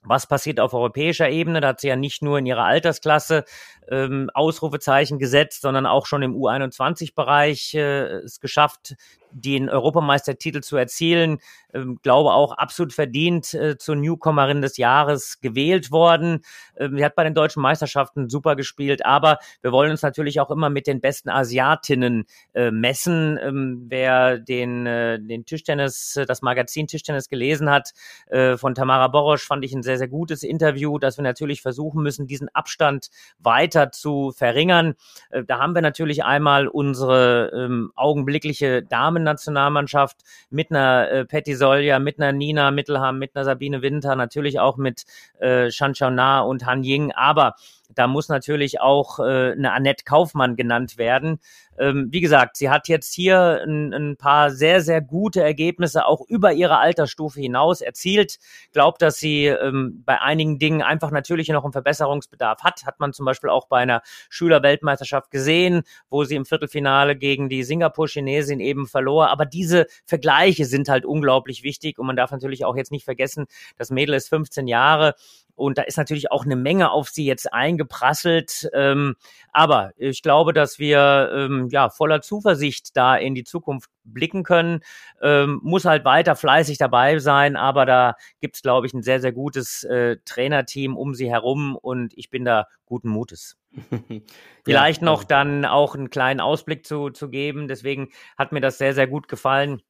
was 0.02 0.26
passiert 0.26 0.60
auf 0.60 0.74
europäischer 0.74 1.28
Ebene? 1.28 1.60
Da 1.60 1.68
hat 1.68 1.80
sie 1.80 1.88
ja 1.88 1.96
nicht 1.96 2.22
nur 2.22 2.38
in 2.38 2.46
ihrer 2.46 2.64
Altersklasse 2.64 3.44
ähm, 3.90 4.30
Ausrufezeichen 4.34 5.18
gesetzt, 5.18 5.62
sondern 5.62 5.86
auch 5.86 6.06
schon 6.06 6.22
im 6.22 6.34
U21-Bereich 6.34 7.74
äh, 7.74 8.18
es 8.18 8.40
geschafft, 8.40 8.94
den 9.30 9.68
Europameistertitel 9.68 10.60
zu 10.60 10.76
erzielen. 10.76 11.38
Ähm, 11.74 11.98
glaube 12.02 12.32
auch 12.32 12.52
absolut 12.52 12.92
verdient 12.92 13.52
äh, 13.52 13.76
zur 13.76 13.96
Newcomerin 13.96 14.62
des 14.62 14.78
Jahres 14.78 15.40
gewählt 15.40 15.90
worden. 15.90 16.40
Ähm, 16.78 16.96
sie 16.96 17.04
hat 17.04 17.14
bei 17.14 17.24
den 17.24 17.34
deutschen 17.34 17.60
Meisterschaften 17.60 18.30
super 18.30 18.56
gespielt, 18.56 19.04
aber 19.04 19.38
wir 19.60 19.72
wollen 19.72 19.90
uns 19.90 20.02
natürlich 20.02 20.40
auch 20.40 20.50
immer 20.50 20.70
mit 20.70 20.86
den 20.86 21.00
besten 21.00 21.28
Asiatinnen 21.28 22.24
äh, 22.54 22.70
messen. 22.70 23.38
Ähm, 23.42 23.86
wer 23.88 24.38
den, 24.38 24.86
äh, 24.86 25.20
den 25.20 25.44
Tischtennis, 25.44 26.18
das 26.26 26.40
Magazin 26.40 26.86
Tischtennis 26.86 27.28
gelesen 27.28 27.68
hat, 27.68 27.92
äh, 28.28 28.56
von 28.56 28.74
Tamara 28.74 29.08
Borosch 29.08 29.46
fand 29.46 29.64
ich 29.64 29.74
ein 29.74 29.82
sehr, 29.88 29.98
sehr 29.98 30.08
gutes 30.08 30.42
Interview, 30.42 30.98
dass 30.98 31.16
wir 31.16 31.22
natürlich 31.22 31.62
versuchen 31.62 32.02
müssen, 32.02 32.26
diesen 32.26 32.48
Abstand 32.54 33.08
weiter 33.38 33.90
zu 33.90 34.32
verringern. 34.32 34.94
Äh, 35.30 35.44
da 35.44 35.58
haben 35.58 35.74
wir 35.74 35.80
natürlich 35.82 36.24
einmal 36.24 36.68
unsere 36.68 37.50
ähm, 37.54 37.90
augenblickliche 37.96 38.82
Damen-Nationalmannschaft 38.82 40.18
mit 40.50 40.70
einer 40.70 41.10
äh, 41.10 41.24
Petty 41.24 41.54
Solja, 41.54 41.98
mit 41.98 42.20
einer 42.20 42.32
Nina 42.32 42.70
Mittelham, 42.70 43.18
mit 43.18 43.34
einer 43.34 43.46
Sabine 43.46 43.80
Winter, 43.80 44.14
natürlich 44.14 44.60
auch 44.60 44.76
mit 44.76 45.04
äh, 45.38 45.70
Shan 45.70 45.94
Na 46.10 46.40
und 46.40 46.66
Han 46.66 46.84
Ying, 46.84 47.12
aber 47.12 47.54
da 47.94 48.06
muss 48.06 48.28
natürlich 48.28 48.80
auch 48.80 49.18
äh, 49.18 49.52
eine 49.52 49.72
Annette 49.72 50.04
Kaufmann 50.04 50.56
genannt 50.56 50.98
werden. 50.98 51.40
Ähm, 51.78 52.08
wie 52.10 52.20
gesagt, 52.20 52.56
sie 52.56 52.70
hat 52.70 52.88
jetzt 52.88 53.14
hier 53.14 53.62
ein, 53.64 53.92
ein, 53.94 54.16
paar 54.16 54.50
sehr, 54.50 54.80
sehr 54.80 55.00
gute 55.00 55.42
Ergebnisse 55.42 56.06
auch 56.06 56.20
über 56.28 56.52
ihre 56.52 56.78
Altersstufe 56.78 57.40
hinaus 57.40 57.80
erzielt. 57.80 58.38
Glaubt, 58.72 59.00
dass 59.00 59.16
sie 59.16 59.46
ähm, 59.46 60.02
bei 60.04 60.20
einigen 60.20 60.58
Dingen 60.58 60.82
einfach 60.82 61.10
natürlich 61.10 61.48
noch 61.48 61.64
einen 61.64 61.72
Verbesserungsbedarf 61.72 62.62
hat. 62.62 62.84
Hat 62.84 63.00
man 63.00 63.12
zum 63.12 63.24
Beispiel 63.26 63.50
auch 63.50 63.68
bei 63.68 63.78
einer 63.78 64.02
Schülerweltmeisterschaft 64.28 65.30
gesehen, 65.30 65.82
wo 66.10 66.24
sie 66.24 66.36
im 66.36 66.44
Viertelfinale 66.44 67.16
gegen 67.16 67.48
die 67.48 67.62
Singapur-Chinesin 67.62 68.60
eben 68.60 68.86
verlor. 68.86 69.30
Aber 69.30 69.46
diese 69.46 69.86
Vergleiche 70.04 70.64
sind 70.64 70.88
halt 70.88 71.04
unglaublich 71.04 71.62
wichtig 71.62 71.98
und 71.98 72.06
man 72.06 72.16
darf 72.16 72.32
natürlich 72.32 72.64
auch 72.64 72.76
jetzt 72.76 72.92
nicht 72.92 73.04
vergessen, 73.04 73.46
das 73.76 73.90
Mädel 73.90 74.14
ist 74.14 74.28
15 74.28 74.66
Jahre 74.66 75.14
und 75.58 75.76
da 75.76 75.82
ist 75.82 75.98
natürlich 75.98 76.30
auch 76.30 76.44
eine 76.44 76.56
Menge 76.56 76.90
auf 76.90 77.08
sie 77.08 77.26
jetzt 77.26 77.52
eingeprasselt. 77.52 78.70
Ähm, 78.72 79.16
aber 79.52 79.90
ich 79.96 80.22
glaube, 80.22 80.52
dass 80.52 80.78
wir 80.78 81.30
ähm, 81.34 81.68
ja 81.70 81.90
voller 81.90 82.20
Zuversicht 82.22 82.96
da 82.96 83.16
in 83.16 83.34
die 83.34 83.44
Zukunft 83.44 83.90
blicken 84.04 84.44
können. 84.44 84.80
Ähm, 85.20 85.60
muss 85.62 85.84
halt 85.84 86.04
weiter 86.04 86.36
fleißig 86.36 86.78
dabei 86.78 87.18
sein, 87.18 87.56
aber 87.56 87.86
da 87.86 88.14
gibt's 88.40 88.62
glaube 88.62 88.86
ich, 88.86 88.94
ein 88.94 89.02
sehr, 89.02 89.20
sehr 89.20 89.32
gutes 89.32 89.84
äh, 89.84 90.16
Trainerteam 90.24 90.96
um 90.96 91.14
sie 91.14 91.28
herum 91.28 91.76
und 91.76 92.12
ich 92.16 92.30
bin 92.30 92.44
da 92.44 92.66
guten 92.86 93.08
Mutes. 93.08 93.56
Vielleicht 94.64 95.02
ja, 95.02 95.04
noch 95.04 95.24
dann 95.24 95.64
auch 95.64 95.94
einen 95.94 96.10
kleinen 96.10 96.40
Ausblick 96.40 96.86
zu, 96.86 97.10
zu 97.10 97.28
geben. 97.28 97.68
Deswegen 97.68 98.08
hat 98.36 98.52
mir 98.52 98.60
das 98.60 98.78
sehr, 98.78 98.94
sehr 98.94 99.06
gut 99.06 99.28
gefallen 99.28 99.82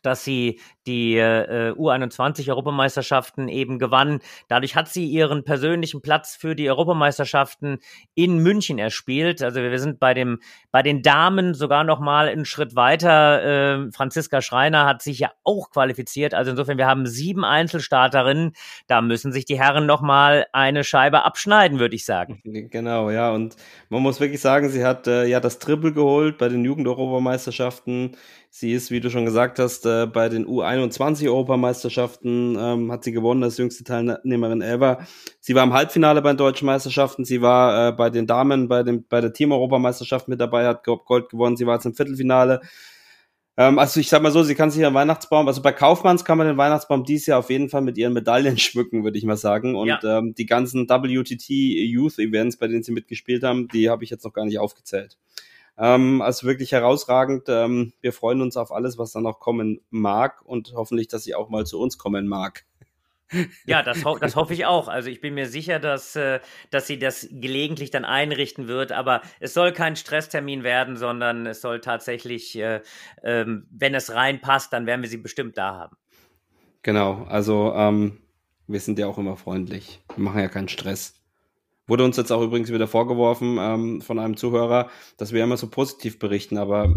dass 0.00 0.24
sie 0.24 0.60
die 0.86 1.16
äh, 1.16 1.72
U21-Europameisterschaften 1.72 3.48
eben 3.48 3.78
gewann. 3.78 4.20
Dadurch 4.48 4.74
hat 4.74 4.88
sie 4.88 5.06
ihren 5.06 5.44
persönlichen 5.44 6.02
Platz 6.02 6.34
für 6.34 6.54
die 6.54 6.68
Europameisterschaften 6.68 7.78
in 8.14 8.38
München 8.38 8.78
erspielt. 8.78 9.42
Also 9.42 9.60
wir 9.60 9.78
sind 9.78 10.00
bei 10.00 10.14
dem 10.14 10.40
bei 10.70 10.82
den 10.82 11.02
Damen 11.02 11.54
sogar 11.54 11.84
noch 11.84 12.00
mal 12.00 12.28
einen 12.28 12.44
Schritt 12.44 12.74
weiter. 12.74 13.86
Äh, 13.86 13.92
Franziska 13.92 14.42
Schreiner 14.42 14.86
hat 14.86 15.02
sich 15.02 15.18
ja 15.18 15.30
auch 15.44 15.70
qualifiziert. 15.70 16.34
Also 16.34 16.50
insofern 16.50 16.78
wir 16.78 16.86
haben 16.86 17.06
sieben 17.06 17.44
Einzelstarterinnen. 17.44 18.52
Da 18.88 19.02
müssen 19.02 19.32
sich 19.32 19.44
die 19.44 19.60
Herren 19.60 19.86
noch 19.86 20.00
mal 20.00 20.46
eine 20.52 20.82
Scheibe 20.82 21.24
abschneiden, 21.24 21.78
würde 21.78 21.94
ich 21.94 22.04
sagen. 22.04 22.40
Genau, 22.44 23.10
ja. 23.10 23.30
Und 23.30 23.56
man 23.88 24.02
muss 24.02 24.20
wirklich 24.20 24.40
sagen, 24.40 24.68
sie 24.68 24.84
hat 24.84 25.06
äh, 25.06 25.26
ja 25.26 25.40
das 25.40 25.58
Triple 25.58 25.92
geholt 25.92 26.38
bei 26.38 26.48
den 26.48 26.64
Jugend-Europameisterschaften 26.64 28.16
Sie 28.54 28.74
ist, 28.74 28.90
wie 28.90 29.00
du 29.00 29.08
schon 29.08 29.24
gesagt 29.24 29.58
hast, 29.58 29.81
äh, 29.86 30.06
bei 30.06 30.28
den 30.28 30.46
U21-Europameisterschaften 30.46 32.56
ähm, 32.58 32.92
hat 32.92 33.04
sie 33.04 33.12
gewonnen 33.12 33.42
als 33.42 33.58
jüngste 33.58 33.84
Teilnehmerin 33.84 34.62
ever. 34.62 35.06
Sie 35.40 35.54
war 35.54 35.64
im 35.64 35.72
Halbfinale 35.72 36.22
bei 36.22 36.32
den 36.32 36.38
deutschen 36.38 36.66
Meisterschaften. 36.66 37.24
Sie 37.24 37.42
war 37.42 37.88
äh, 37.88 37.92
bei 37.92 38.10
den 38.10 38.26
Damen 38.26 38.68
bei, 38.68 38.82
dem, 38.82 39.04
bei 39.08 39.20
der 39.20 39.32
Team-Europameisterschaft 39.32 40.28
mit 40.28 40.40
dabei, 40.40 40.66
hat 40.66 40.84
Gold 40.84 41.28
gewonnen. 41.28 41.56
Sie 41.56 41.66
war 41.66 41.74
jetzt 41.74 41.86
im 41.86 41.94
Viertelfinale. 41.94 42.60
Ähm, 43.56 43.78
also 43.78 44.00
ich 44.00 44.08
sag 44.08 44.22
mal 44.22 44.32
so, 44.32 44.42
sie 44.42 44.54
kann 44.54 44.70
sich 44.70 44.80
ihren 44.80 44.94
Weihnachtsbaum, 44.94 45.46
also 45.46 45.60
bei 45.60 45.72
Kaufmanns 45.72 46.24
kann 46.24 46.38
man 46.38 46.46
den 46.46 46.56
Weihnachtsbaum 46.56 47.04
dieses 47.04 47.26
Jahr 47.26 47.38
auf 47.38 47.50
jeden 47.50 47.68
Fall 47.68 47.82
mit 47.82 47.98
ihren 47.98 48.14
Medaillen 48.14 48.56
schmücken, 48.58 49.04
würde 49.04 49.18
ich 49.18 49.24
mal 49.24 49.36
sagen. 49.36 49.76
Und 49.76 49.88
ja. 49.88 50.18
ähm, 50.18 50.34
die 50.34 50.46
ganzen 50.46 50.88
WTT 50.88 51.48
Youth 51.48 52.18
Events, 52.18 52.56
bei 52.56 52.68
denen 52.68 52.82
sie 52.82 52.92
mitgespielt 52.92 53.42
haben, 53.42 53.68
die 53.68 53.90
habe 53.90 54.04
ich 54.04 54.10
jetzt 54.10 54.24
noch 54.24 54.32
gar 54.32 54.46
nicht 54.46 54.58
aufgezählt. 54.58 55.18
Ähm, 55.78 56.22
also 56.22 56.46
wirklich 56.46 56.72
herausragend. 56.72 57.44
Ähm, 57.48 57.92
wir 58.00 58.12
freuen 58.12 58.40
uns 58.40 58.56
auf 58.56 58.72
alles, 58.72 58.98
was 58.98 59.12
dann 59.12 59.22
noch 59.22 59.40
kommen 59.40 59.80
mag 59.90 60.42
und 60.42 60.72
hoffentlich, 60.74 61.08
dass 61.08 61.24
sie 61.24 61.34
auch 61.34 61.48
mal 61.48 61.66
zu 61.66 61.80
uns 61.80 61.98
kommen 61.98 62.28
mag. 62.28 62.64
Ja, 63.66 63.82
das, 63.82 64.04
ho 64.04 64.18
das 64.18 64.36
hoffe 64.36 64.52
ich 64.52 64.66
auch. 64.66 64.88
Also 64.88 65.08
ich 65.08 65.20
bin 65.20 65.34
mir 65.34 65.48
sicher, 65.48 65.78
dass, 65.78 66.16
äh, 66.16 66.40
dass 66.70 66.86
sie 66.86 66.98
das 66.98 67.28
gelegentlich 67.30 67.90
dann 67.90 68.04
einrichten 68.04 68.68
wird. 68.68 68.92
Aber 68.92 69.22
es 69.40 69.54
soll 69.54 69.72
kein 69.72 69.96
Stresstermin 69.96 70.62
werden, 70.64 70.96
sondern 70.96 71.46
es 71.46 71.60
soll 71.60 71.80
tatsächlich, 71.80 72.56
äh, 72.58 72.82
ähm, 73.22 73.66
wenn 73.70 73.94
es 73.94 74.14
reinpasst, 74.14 74.72
dann 74.72 74.86
werden 74.86 75.02
wir 75.02 75.08
sie 75.08 75.16
bestimmt 75.16 75.56
da 75.56 75.74
haben. 75.74 75.96
Genau, 76.82 77.24
also 77.28 77.72
ähm, 77.74 78.18
wir 78.66 78.80
sind 78.80 78.98
ja 78.98 79.06
auch 79.06 79.18
immer 79.18 79.36
freundlich. 79.36 80.00
Wir 80.14 80.24
machen 80.24 80.40
ja 80.40 80.48
keinen 80.48 80.68
Stress. 80.68 81.21
Wurde 81.86 82.04
uns 82.04 82.16
jetzt 82.16 82.30
auch 82.30 82.42
übrigens 82.42 82.72
wieder 82.72 82.86
vorgeworfen 82.86 83.58
ähm, 83.60 84.00
von 84.00 84.18
einem 84.18 84.36
Zuhörer, 84.36 84.88
dass 85.16 85.32
wir 85.32 85.42
immer 85.42 85.56
so 85.56 85.68
positiv 85.68 86.18
berichten, 86.18 86.56
aber 86.56 86.94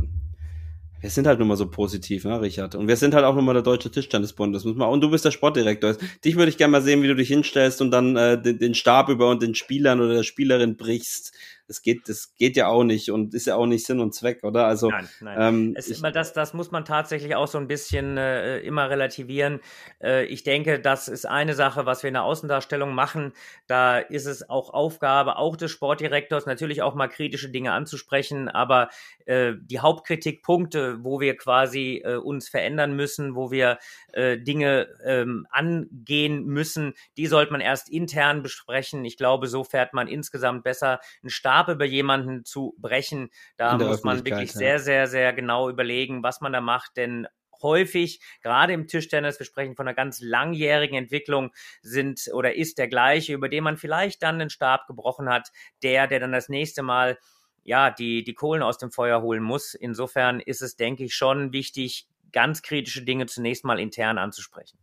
wir 1.06 1.12
sind 1.12 1.28
halt 1.28 1.38
nun 1.38 1.48
mal 1.48 1.56
so 1.56 1.70
positiv, 1.70 2.26
ne, 2.26 2.42
Richard? 2.42 2.74
Und 2.74 2.88
wir 2.88 2.96
sind 2.96 3.14
halt 3.14 3.26
auch 3.26 3.36
nun 3.36 3.46
mal 3.46 3.54
der 3.54 3.62
Deutsche 3.62 3.92
Tischtennisbund. 3.92 4.56
Das 4.56 4.64
muss 4.64 4.76
man. 4.76 4.90
Und 4.90 5.02
du 5.02 5.12
bist 5.12 5.24
der 5.24 5.30
Sportdirektor. 5.30 5.96
Dich 6.24 6.36
würde 6.36 6.50
ich 6.50 6.58
gerne 6.58 6.72
mal 6.72 6.82
sehen, 6.82 7.04
wie 7.04 7.08
du 7.08 7.16
dich 7.16 7.28
hinstellst 7.28 7.80
und 7.82 7.92
dann 7.92 8.16
äh, 8.16 8.42
den, 8.42 8.58
den 8.58 8.74
Stab 8.74 9.10
über 9.10 9.30
und 9.30 9.42
den 9.44 9.54
Spielern 9.54 10.02
oder 10.02 10.16
der 10.16 10.24
Spielerin 10.24 10.78
brichst 10.78 11.32
das 11.68 11.82
geht, 11.82 12.08
das 12.08 12.36
geht 12.36 12.56
ja 12.58 12.68
auch 12.68 12.84
nicht 12.84 13.10
und 13.10 13.34
ist 13.34 13.48
ja 13.48 13.56
auch 13.56 13.66
nicht 13.66 13.86
Sinn 13.86 14.00
und 14.00 14.14
Zweck, 14.14 14.44
oder? 14.44 14.68
Also 14.68 14.90
nein, 14.90 15.10
nein. 15.20 15.38
Ähm, 15.40 15.74
es, 15.76 15.90
ich, 15.90 16.02
das, 16.02 16.34
das 16.34 16.54
muss 16.54 16.72
man 16.72 16.86
tatsächlich 16.86 17.36
auch 17.36 17.48
so 17.48 17.58
ein 17.58 17.68
bisschen 17.68 18.18
äh, 18.18 18.60
immer 18.60 18.90
relativieren. 18.90 19.60
Äh, 20.02 20.26
ich 20.26 20.44
denke, 20.44 20.80
das 20.80 21.08
ist 21.08 21.26
eine 21.26 21.56
Sache, 21.56 21.86
was 21.86 22.04
wir 22.04 22.10
in 22.10 22.14
der 22.14 22.24
Außendarstellung 22.24 22.94
machen. 22.94 23.34
Da 23.68 23.98
ist 23.98 24.26
es 24.26 24.48
auch 24.50 24.74
Aufgabe, 24.74 25.38
auch 25.38 25.56
des 25.56 25.72
Sportdirektors, 25.72 26.46
natürlich 26.46 26.82
auch 26.82 26.94
mal 26.94 27.08
kritische 27.08 27.50
Dinge 27.50 27.72
anzusprechen, 27.72 28.48
aber 28.48 28.90
äh, 29.26 29.54
die 29.60 29.80
Hauptkritikpunkte, 29.80 31.04
wo 31.04 31.20
wir 31.20 31.36
quasi 31.36 32.02
äh, 32.06 32.16
uns 32.16 32.48
verändern 32.48 32.96
müssen, 32.96 33.36
wo 33.36 33.50
wir 33.50 33.80
äh, 34.14 34.38
Dinge 34.38 34.88
ähm, 35.04 35.48
angehen 35.50 36.46
müssen, 36.46 36.94
die 37.18 37.28
sollte 37.28 37.52
man 37.52 37.62
erst 37.62 37.90
intern 37.90 38.44
besprechen. 38.44 39.04
Ich 39.04 39.18
glaube, 39.18 39.48
so 39.48 39.64
fährt 39.64 39.94
man 39.94 40.08
insgesamt 40.08 40.64
besser 40.64 41.00
einen 41.24 41.30
Stab 41.56 41.70
über 41.70 41.86
jemanden 41.86 42.44
zu 42.44 42.76
brechen. 42.78 43.30
Da 43.58 43.78
muss 43.78 44.04
man 44.04 44.26
wirklich 44.26 44.52
ja. 44.54 44.58
sehr, 44.58 44.80
sehr, 44.80 45.08
sehr 45.08 45.34
genau 45.34 45.70
überlegen, 45.70 46.22
was 46.24 46.42
man 46.42 46.52
da 46.52 46.62
macht, 46.62 46.98
denn 46.98 47.28
häufig, 47.62 48.20
gerade 48.44 48.74
im 48.74 48.88
Tischtennis, 48.88 49.40
wir 49.40 49.46
sprechen 49.46 49.76
von 49.76 49.88
einer 49.88 49.96
ganz 49.96 50.20
langjährigen 50.20 50.98
Entwicklung, 50.98 51.52
sind 51.82 52.22
oder 52.34 52.56
ist 52.56 52.78
der 52.78 52.90
gleiche, 52.90 53.34
über 53.34 53.48
den 53.48 53.64
man 53.64 53.78
vielleicht 53.78 54.22
dann 54.22 54.40
den 54.40 54.50
Stab 54.50 54.88
gebrochen 54.88 55.30
hat, 55.30 55.52
der, 55.82 56.08
der 56.08 56.20
dann 56.20 56.34
das 56.34 56.50
nächste 56.50 56.84
Mal 56.84 57.18
ja, 57.64 57.90
die, 57.90 58.24
die 58.24 58.34
Kohlen 58.34 58.62
aus 58.62 58.78
dem 58.78 58.92
Feuer 58.92 59.22
holen 59.22 59.42
muss. 59.42 59.74
Insofern 59.74 60.42
ist 60.42 60.62
es, 60.62 60.76
denke 60.76 61.06
ich, 61.06 61.16
schon 61.16 61.54
wichtig, 61.54 62.08
ganz 62.34 62.62
kritische 62.62 63.04
Dinge 63.04 63.26
zunächst 63.26 63.64
mal 63.64 63.80
intern 63.80 64.18
anzusprechen. 64.18 64.78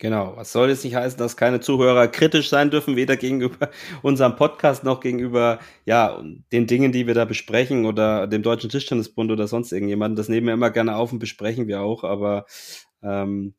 Genau, 0.00 0.32
was 0.34 0.50
soll 0.50 0.70
jetzt 0.70 0.82
nicht 0.82 0.94
heißen, 0.94 1.18
dass 1.18 1.36
keine 1.36 1.60
Zuhörer 1.60 2.08
kritisch 2.08 2.48
sein 2.48 2.70
dürfen, 2.70 2.96
weder 2.96 3.18
gegenüber 3.18 3.68
unserem 4.02 4.34
Podcast 4.34 4.82
noch 4.82 5.00
gegenüber 5.00 5.58
ja, 5.84 6.22
den 6.52 6.66
Dingen, 6.66 6.90
die 6.90 7.06
wir 7.06 7.12
da 7.12 7.26
besprechen 7.26 7.84
oder 7.84 8.26
dem 8.26 8.42
Deutschen 8.42 8.70
Tischtennisbund 8.70 9.30
oder 9.30 9.46
sonst 9.46 9.72
irgendjemanden. 9.72 10.16
Das 10.16 10.30
nehmen 10.30 10.46
wir 10.46 10.54
immer 10.54 10.70
gerne 10.70 10.96
auf 10.96 11.12
und 11.12 11.18
besprechen 11.18 11.66
wir 11.66 11.82
auch, 11.82 12.02
aber 12.02 12.46
ähm, 13.02 13.52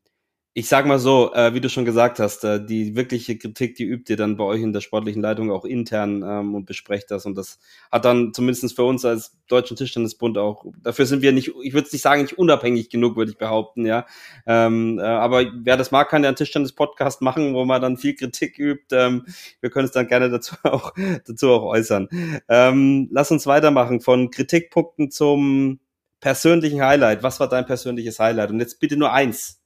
ich 0.54 0.68
sag 0.68 0.86
mal 0.86 0.99
so, 0.99 1.34
äh, 1.34 1.54
wie 1.54 1.62
du 1.62 1.70
schon 1.70 1.86
gesagt 1.86 2.20
hast, 2.20 2.43
äh, 2.43 2.64
die 2.64 2.97
wirkliche 2.97 3.38
Kritik, 3.38 3.76
die 3.76 3.86
übt 3.86 4.12
ihr 4.12 4.18
dann 4.18 4.36
bei 4.36 4.43
euch 4.43 4.62
in 4.62 4.74
der 4.74 4.82
sportlichen 4.82 5.22
Leitung 5.22 5.49
auch 5.49 5.64
intern 5.64 6.24
ähm, 6.28 6.56
und 6.56 6.66
besprecht 6.66 7.10
das. 7.10 7.26
Und 7.26 7.36
das 7.36 7.58
hat 7.89 8.04
dann 8.04 8.34
zumindest 8.34 8.76
für 8.76 8.84
uns 8.84 9.06
als 9.06 9.38
Deutschen 9.47 9.78
Tischtennisbund 9.78 10.38
auch, 10.38 10.66
dafür 10.84 11.06
sind 11.06 11.22
wir 11.22 11.32
nicht, 11.32 11.54
ich 11.64 11.74
würde 11.74 11.88
nicht 11.89 12.02
sagen, 12.02 12.24
nicht 12.24 12.38
unabhängig 12.38 12.89
genug, 12.89 13.16
würde 13.16 13.32
ich 13.32 13.38
behaupten, 13.38 13.86
ja. 13.86 14.06
Ähm, 14.45 14.99
äh, 14.99 15.04
aber 15.04 15.45
wer 15.54 15.78
das 15.78 15.91
mag, 15.91 16.10
kann 16.10 16.24
ja 16.24 16.30
einen 16.30 16.36
Tischtennis-Podcast 16.36 17.22
machen, 17.22 17.54
wo 17.54 17.64
man 17.64 17.82
dann 17.82 17.95
viel 17.95 18.16
Kritik 18.16 18.60
übt. 18.60 18.93
Ähm, 18.93 19.26
wir 19.62 19.70
können 19.70 19.86
es 19.86 19.91
dann 19.93 20.08
gerne 20.08 20.30
dazu 20.30 20.56
auch, 20.64 20.93
dazu 21.26 21.49
auch 21.49 21.64
äußern. 21.64 22.10
Ähm, 22.49 23.08
lass 23.10 23.32
uns 23.32 23.47
weitermachen 23.47 24.02
von 24.02 24.32
Kritikpunkten 24.32 25.12
zum 25.12 25.80
persönlichen 26.20 26.82
Highlight. 26.82 27.24
Was 27.24 27.39
war 27.39 27.47
dein 27.47 27.66
persönliches 27.66 28.20
Highlight? 28.20 28.52
Und 28.52 28.60
jetzt 28.60 28.82
bitte 28.82 28.97
nur 28.97 29.14
eins 29.14 29.61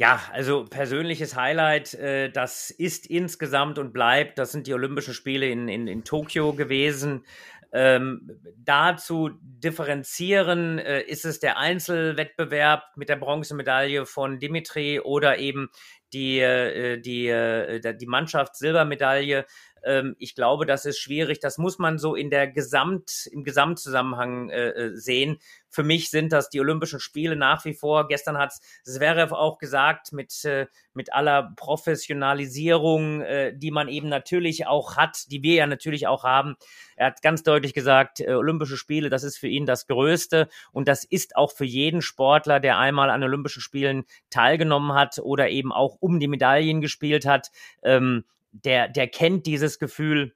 ja, 0.00 0.18
also 0.32 0.64
persönliches 0.64 1.36
Highlight, 1.36 1.92
äh, 1.92 2.30
das 2.30 2.70
ist 2.70 3.04
insgesamt 3.04 3.78
und 3.78 3.92
bleibt, 3.92 4.38
das 4.38 4.50
sind 4.50 4.66
die 4.66 4.72
Olympischen 4.72 5.12
Spiele 5.12 5.46
in, 5.50 5.68
in, 5.68 5.86
in 5.86 6.04
Tokio 6.04 6.54
gewesen. 6.54 7.26
Ähm, 7.70 8.30
da 8.56 8.96
zu 8.96 9.28
differenzieren, 9.42 10.78
äh, 10.78 11.02
ist 11.02 11.26
es 11.26 11.38
der 11.38 11.58
Einzelwettbewerb 11.58 12.84
mit 12.96 13.10
der 13.10 13.16
Bronzemedaille 13.16 14.06
von 14.06 14.38
Dimitri 14.38 15.00
oder 15.00 15.38
eben 15.38 15.68
die, 16.14 16.40
äh, 16.40 16.98
die, 16.98 17.28
äh, 17.28 17.94
die 17.94 18.06
Mannschaft 18.06 18.56
Silbermedaille. 18.56 19.44
Ähm, 19.84 20.16
ich 20.18 20.34
glaube, 20.34 20.66
das 20.66 20.84
ist 20.84 20.98
schwierig. 20.98 21.40
Das 21.40 21.58
muss 21.58 21.78
man 21.78 21.98
so 21.98 22.14
in 22.14 22.30
der 22.30 22.48
Gesamt, 22.48 23.28
im 23.30 23.44
Gesamtzusammenhang 23.44 24.50
äh, 24.50 24.68
äh, 24.68 24.96
sehen. 24.96 25.38
Für 25.70 25.82
mich 25.82 26.10
sind 26.10 26.32
das 26.32 26.50
die 26.50 26.60
Olympischen 26.60 27.00
Spiele 27.00 27.36
nach 27.36 27.64
wie 27.64 27.74
vor. 27.74 28.08
Gestern 28.08 28.36
hat 28.36 28.52
Zverev 28.84 29.32
auch 29.32 29.58
gesagt, 29.58 30.12
mit, 30.12 30.44
äh, 30.44 30.66
mit 30.92 31.12
aller 31.12 31.52
Professionalisierung, 31.56 33.22
äh, 33.22 33.56
die 33.56 33.70
man 33.70 33.88
eben 33.88 34.08
natürlich 34.08 34.66
auch 34.66 34.96
hat, 34.96 35.30
die 35.30 35.42
wir 35.42 35.54
ja 35.54 35.66
natürlich 35.66 36.06
auch 36.06 36.24
haben. 36.24 36.56
Er 36.96 37.06
hat 37.06 37.22
ganz 37.22 37.42
deutlich 37.42 37.72
gesagt, 37.72 38.20
äh, 38.20 38.34
Olympische 38.34 38.76
Spiele, 38.76 39.08
das 39.08 39.22
ist 39.22 39.38
für 39.38 39.48
ihn 39.48 39.64
das 39.64 39.86
Größte. 39.86 40.48
Und 40.72 40.88
das 40.88 41.04
ist 41.04 41.36
auch 41.36 41.52
für 41.52 41.64
jeden 41.64 42.02
Sportler, 42.02 42.60
der 42.60 42.78
einmal 42.78 43.08
an 43.08 43.22
Olympischen 43.22 43.62
Spielen 43.62 44.04
teilgenommen 44.28 44.92
hat 44.94 45.18
oder 45.18 45.48
eben 45.48 45.72
auch 45.72 45.96
um 46.00 46.18
die 46.18 46.28
Medaillen 46.28 46.80
gespielt 46.80 47.26
hat, 47.26 47.50
ähm, 47.82 48.24
der, 48.52 48.88
der 48.88 49.08
kennt 49.08 49.46
dieses 49.46 49.78
Gefühl, 49.78 50.34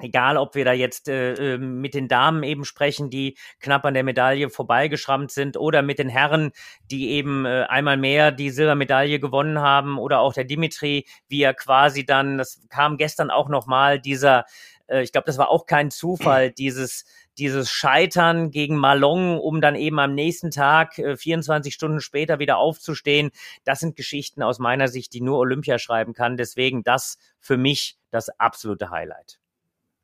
egal 0.00 0.36
ob 0.36 0.54
wir 0.54 0.64
da 0.64 0.72
jetzt 0.72 1.08
äh, 1.08 1.54
ähm, 1.54 1.80
mit 1.80 1.94
den 1.94 2.08
Damen 2.08 2.42
eben 2.42 2.64
sprechen, 2.64 3.10
die 3.10 3.36
knapp 3.60 3.84
an 3.84 3.94
der 3.94 4.04
Medaille 4.04 4.50
vorbeigeschrammt 4.50 5.30
sind, 5.30 5.56
oder 5.56 5.82
mit 5.82 5.98
den 5.98 6.08
Herren, 6.08 6.52
die 6.90 7.10
eben 7.10 7.46
äh, 7.46 7.66
einmal 7.68 7.96
mehr 7.96 8.32
die 8.32 8.50
Silbermedaille 8.50 9.20
gewonnen 9.20 9.60
haben, 9.60 9.98
oder 9.98 10.20
auch 10.20 10.32
der 10.32 10.44
Dimitri, 10.44 11.06
wie 11.28 11.42
er 11.42 11.54
quasi 11.54 12.04
dann, 12.04 12.38
das 12.38 12.60
kam 12.68 12.96
gestern 12.96 13.30
auch 13.30 13.48
nochmal, 13.48 14.00
dieser, 14.00 14.44
äh, 14.88 15.02
ich 15.02 15.12
glaube, 15.12 15.26
das 15.26 15.38
war 15.38 15.50
auch 15.50 15.66
kein 15.66 15.90
Zufall, 15.90 16.50
dieses 16.58 17.04
dieses 17.40 17.70
Scheitern 17.70 18.50
gegen 18.50 18.76
Malong, 18.76 19.40
um 19.40 19.60
dann 19.60 19.74
eben 19.74 19.98
am 19.98 20.14
nächsten 20.14 20.50
Tag, 20.50 20.98
äh, 20.98 21.16
24 21.16 21.72
Stunden 21.72 22.00
später 22.00 22.38
wieder 22.38 22.58
aufzustehen, 22.58 23.30
das 23.64 23.80
sind 23.80 23.96
Geschichten 23.96 24.42
aus 24.42 24.58
meiner 24.58 24.88
Sicht, 24.88 25.14
die 25.14 25.22
nur 25.22 25.38
Olympia 25.38 25.78
schreiben 25.78 26.12
kann. 26.12 26.36
Deswegen 26.36 26.84
das 26.84 27.16
für 27.40 27.56
mich 27.56 27.96
das 28.10 28.28
absolute 28.38 28.90
Highlight. 28.90 29.39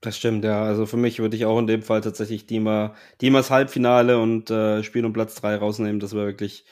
Das 0.07 0.17
stimmt, 0.17 0.45
ja. 0.45 0.63
Also 0.63 0.87
für 0.87 0.97
mich 0.97 1.19
würde 1.19 1.35
ich 1.37 1.47
auch 1.47 1.59
in 1.59 1.67
dem 1.67 1.83
Fall 1.83 2.01
tatsächlich 2.01 2.47
Dima, 2.47 2.95
Dimas 3.21 3.51
Halbfinale 3.51 4.21
und 4.21 4.53
äh, 4.53 4.85
Spiel 4.85 5.05
um 5.05 5.13
Platz 5.13 5.35
drei 5.35 5.57
rausnehmen. 5.57 5.99
Das 5.99 6.15
war 6.15 6.27
wirklich 6.27 6.65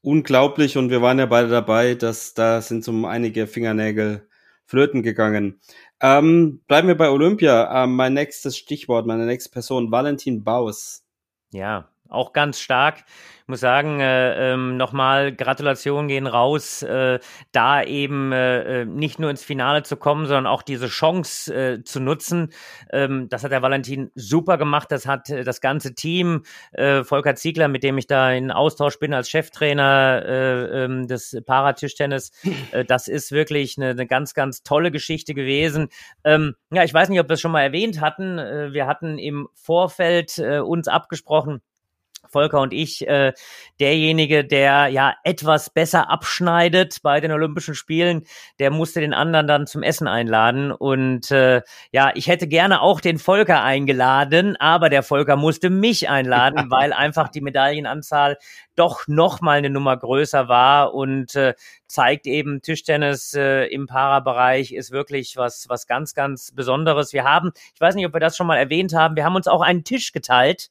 unglaublich 0.00 0.78
und 0.78 0.88
wir 0.88 1.02
waren 1.02 1.18
ja 1.18 1.26
beide 1.26 1.48
dabei, 1.48 1.94
dass 1.94 2.32
da 2.32 2.62
sind 2.62 2.82
so 2.82 2.92
einige 3.06 3.46
Fingernägel 3.46 4.26
flöten 4.64 5.02
gegangen. 5.02 5.60
Ähm, 6.00 6.62
bleiben 6.68 6.88
wir 6.88 6.96
bei 6.96 7.10
Olympia. 7.10 7.84
Ähm, 7.84 7.96
mein 7.96 8.14
nächstes 8.14 8.56
Stichwort, 8.56 9.06
meine 9.06 9.26
nächste 9.26 9.50
Person, 9.50 9.90
Valentin 9.90 10.42
Baus. 10.42 11.04
Ja, 11.52 11.89
auch 12.10 12.32
ganz 12.32 12.60
stark 12.60 13.04
muss 13.50 13.60
sagen, 13.60 14.00
äh, 14.00 14.52
ähm, 14.52 14.78
nochmal 14.78 15.34
Gratulation 15.34 16.08
gehen 16.08 16.26
raus, 16.26 16.82
äh, 16.82 17.18
da 17.52 17.82
eben 17.82 18.32
äh, 18.32 18.82
äh, 18.82 18.84
nicht 18.86 19.18
nur 19.18 19.28
ins 19.28 19.44
Finale 19.44 19.82
zu 19.82 19.96
kommen, 19.96 20.26
sondern 20.26 20.46
auch 20.46 20.62
diese 20.62 20.88
Chance 20.88 21.54
äh, 21.54 21.84
zu 21.84 22.00
nutzen. 22.00 22.50
Ähm, 22.90 23.28
das 23.28 23.44
hat 23.44 23.52
der 23.52 23.60
Valentin 23.60 24.10
super 24.14 24.56
gemacht. 24.56 24.90
Das 24.90 25.06
hat 25.06 25.28
äh, 25.28 25.44
das 25.44 25.60
ganze 25.60 25.94
Team, 25.94 26.44
äh, 26.72 27.04
Volker 27.04 27.34
Ziegler, 27.34 27.68
mit 27.68 27.82
dem 27.82 27.98
ich 27.98 28.06
da 28.06 28.32
in 28.32 28.50
Austausch 28.50 28.98
bin 28.98 29.12
als 29.12 29.28
Cheftrainer 29.28 30.22
äh, 30.24 30.84
äh, 30.84 31.06
des 31.06 31.36
Paratischtennis, 31.44 32.30
äh, 32.72 32.84
das 32.84 33.08
ist 33.08 33.32
wirklich 33.32 33.76
eine, 33.76 33.90
eine 33.90 34.06
ganz, 34.06 34.32
ganz 34.32 34.62
tolle 34.62 34.90
Geschichte 34.90 35.34
gewesen. 35.34 35.88
Ähm, 36.24 36.54
ja, 36.72 36.84
ich 36.84 36.94
weiß 36.94 37.08
nicht, 37.08 37.20
ob 37.20 37.28
wir 37.28 37.34
es 37.34 37.40
schon 37.40 37.52
mal 37.52 37.62
erwähnt 37.62 38.00
hatten. 38.00 38.38
Äh, 38.38 38.72
wir 38.72 38.86
hatten 38.86 39.18
im 39.18 39.48
Vorfeld 39.54 40.38
äh, 40.38 40.60
uns 40.60 40.86
abgesprochen, 40.86 41.60
Volker 42.28 42.60
und 42.60 42.72
ich, 42.72 43.06
äh, 43.08 43.32
derjenige, 43.80 44.44
der 44.44 44.88
ja 44.88 45.14
etwas 45.24 45.70
besser 45.70 46.10
abschneidet 46.10 46.98
bei 47.02 47.20
den 47.20 47.32
Olympischen 47.32 47.74
Spielen, 47.74 48.24
der 48.58 48.70
musste 48.70 49.00
den 49.00 49.14
anderen 49.14 49.46
dann 49.46 49.66
zum 49.66 49.82
Essen 49.82 50.06
einladen. 50.06 50.70
Und 50.70 51.30
äh, 51.30 51.62
ja, 51.92 52.12
ich 52.14 52.28
hätte 52.28 52.46
gerne 52.46 52.82
auch 52.82 53.00
den 53.00 53.18
Volker 53.18 53.62
eingeladen, 53.62 54.56
aber 54.56 54.90
der 54.90 55.02
Volker 55.02 55.36
musste 55.36 55.70
mich 55.70 56.08
einladen, 56.08 56.70
weil 56.70 56.92
einfach 56.92 57.28
die 57.28 57.40
Medaillenanzahl 57.40 58.36
doch 58.76 59.06
noch 59.08 59.40
mal 59.40 59.58
eine 59.58 59.70
Nummer 59.70 59.96
größer 59.96 60.48
war 60.48 60.94
und 60.94 61.34
äh, 61.34 61.54
zeigt 61.86 62.26
eben 62.26 62.62
Tischtennis 62.62 63.34
äh, 63.34 63.66
im 63.66 63.86
Parabereich 63.86 64.72
ist 64.72 64.92
wirklich 64.92 65.36
was 65.36 65.68
was 65.68 65.86
ganz 65.86 66.14
ganz 66.14 66.52
Besonderes. 66.52 67.12
Wir 67.12 67.24
haben, 67.24 67.50
ich 67.74 67.80
weiß 67.80 67.94
nicht, 67.94 68.06
ob 68.06 68.14
wir 68.14 68.20
das 68.20 68.36
schon 68.36 68.46
mal 68.46 68.56
erwähnt 68.56 68.94
haben, 68.94 69.16
wir 69.16 69.24
haben 69.24 69.34
uns 69.34 69.48
auch 69.48 69.60
einen 69.60 69.84
Tisch 69.84 70.12
geteilt, 70.12 70.70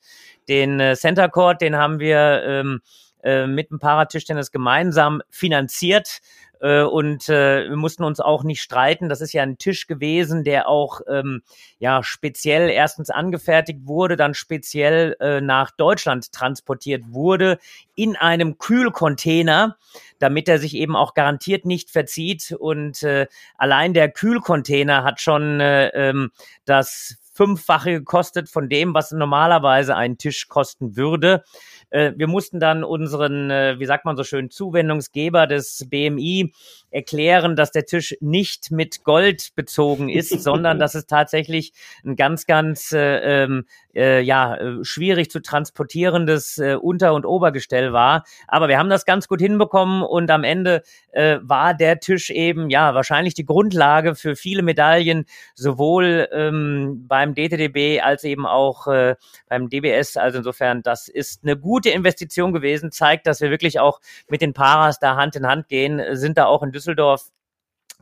den 0.50 0.80
äh, 0.80 0.96
Center 0.96 1.30
Court, 1.30 1.62
den 1.62 1.78
haben 1.78 2.00
wir 2.00 2.44
ähm, 2.46 2.82
äh, 3.24 3.48
mit 3.48 3.70
dem 3.70 3.80
Paratischtennis 3.80 4.52
gemeinsam 4.52 5.22
finanziert 5.30 6.22
äh, 6.62 6.82
und 6.82 7.30
äh, 7.30 7.70
wir 7.70 7.76
mussten 7.76 8.04
uns 8.04 8.20
auch 8.20 8.44
nicht 8.44 8.62
streiten. 8.62 9.10
Das 9.10 9.22
ist 9.22 9.34
ja 9.34 9.44
ein 9.44 9.58
Tisch 9.58 9.88
gewesen, 9.88 10.44
der 10.44 10.68
auch 10.68 11.02
ähm, 11.08 11.42
ja 11.80 12.04
speziell 12.04 12.70
erstens 12.70 13.10
angefertigt 13.10 13.80
wurde, 13.86 14.16
dann 14.16 14.34
speziell 14.34 15.16
äh, 15.20 15.42
nach 15.42 15.72
Deutschland 15.72 16.32
transportiert 16.32 17.04
wurde 17.10 17.60
in 17.96 18.16
einem 18.16 18.58
Kühlcontainer, 18.58 19.78
damit 20.20 20.50
er 20.50 20.60
sich 20.60 20.76
eben 20.76 20.96
auch 20.96 21.14
garantiert 21.14 21.66
nicht 21.66 21.90
verzieht. 21.92 22.56
Und 22.58 23.04
äh, 23.04 23.28
allein 23.58 23.94
der 23.94 24.10
Kühlcontainer 24.10 25.04
hat 25.04 25.22
schon 25.22 25.60
äh, 25.62 25.88
ähm, 25.90 26.32
das 26.66 27.18
Fünffache 27.40 27.94
gekostet 27.94 28.50
von 28.50 28.68
dem, 28.68 28.94
was 28.94 29.14
normalerweise 29.14 29.96
ein 29.96 30.18
Tisch 30.18 30.50
kosten 30.50 30.98
würde. 30.98 31.46
Äh, 31.90 32.12
wir 32.18 32.28
mussten 32.28 32.60
dann 32.60 32.84
unseren, 32.84 33.50
äh, 33.50 33.80
wie 33.80 33.86
sagt 33.86 34.04
man 34.04 34.18
so 34.18 34.26
schön, 34.26 34.50
Zuwendungsgeber 34.50 35.48
des 35.48 35.88
BMI 35.90 36.52
erklären, 36.92 37.56
dass 37.56 37.72
der 37.72 37.86
Tisch 37.86 38.18
nicht 38.20 38.72
mit 38.72 39.06
Gold 39.06 39.52
bezogen 39.56 40.10
ist, 40.10 40.42
sondern 40.42 40.80
dass 40.80 40.96
es 40.96 41.06
tatsächlich 41.06 41.72
ein 42.04 42.18
ganz, 42.18 42.46
ganz 42.46 42.92
äh, 42.92 43.44
ähm, 43.44 43.66
äh, 43.96 44.22
ja, 44.22 44.56
äh, 44.56 44.84
schwierig 44.84 45.32
zu 45.32 45.42
transportierendes 45.42 46.58
äh, 46.58 46.76
Unter- 46.76 47.14
und 47.14 47.26
Obergestell 47.26 47.94
war. 47.94 48.24
Aber 48.48 48.68
wir 48.68 48.78
haben 48.78 48.90
das 48.90 49.06
ganz 49.06 49.28
gut 49.28 49.42
hinbekommen 49.42 50.04
und 50.04 50.30
am 50.32 50.44
Ende 50.44 50.84
äh, 51.12 51.40
war 51.42 51.74
der 51.74 52.00
Tisch 52.00 52.30
eben 52.30 52.70
ja 52.70 52.94
wahrscheinlich 52.94 53.34
die 53.34 53.46
Grundlage 53.46 54.16
für 54.16 54.36
viele 54.36 54.62
Medaillen, 54.62 55.26
sowohl 55.56 56.28
ähm, 56.32 57.06
beim 57.08 57.34
DTDB 57.36 58.02
als 58.02 58.24
eben 58.24 58.46
auch 58.46 58.88
äh, 58.88 59.16
beim 59.48 59.70
DBS. 59.70 60.18
Also 60.18 60.40
insofern, 60.40 60.84
das 60.84 61.08
ist 61.08 61.44
eine 61.44 61.58
gute 61.58 61.90
Investition 61.90 62.54
gewesen, 62.54 62.92
zeigt, 62.92 63.28
dass 63.28 63.42
wir 63.42 63.50
wirklich 63.50 63.80
auch 63.80 64.00
mit 64.28 64.42
den 64.42 64.54
Paras 64.54 65.00
da 65.00 65.16
Hand 65.16 65.36
in 65.36 65.48
Hand 65.48 65.68
gehen, 65.68 66.02
sind 66.16 66.38
da 66.38 66.46
auch 66.46 66.64
in 66.64 66.72
Düsseldorf 66.72 67.30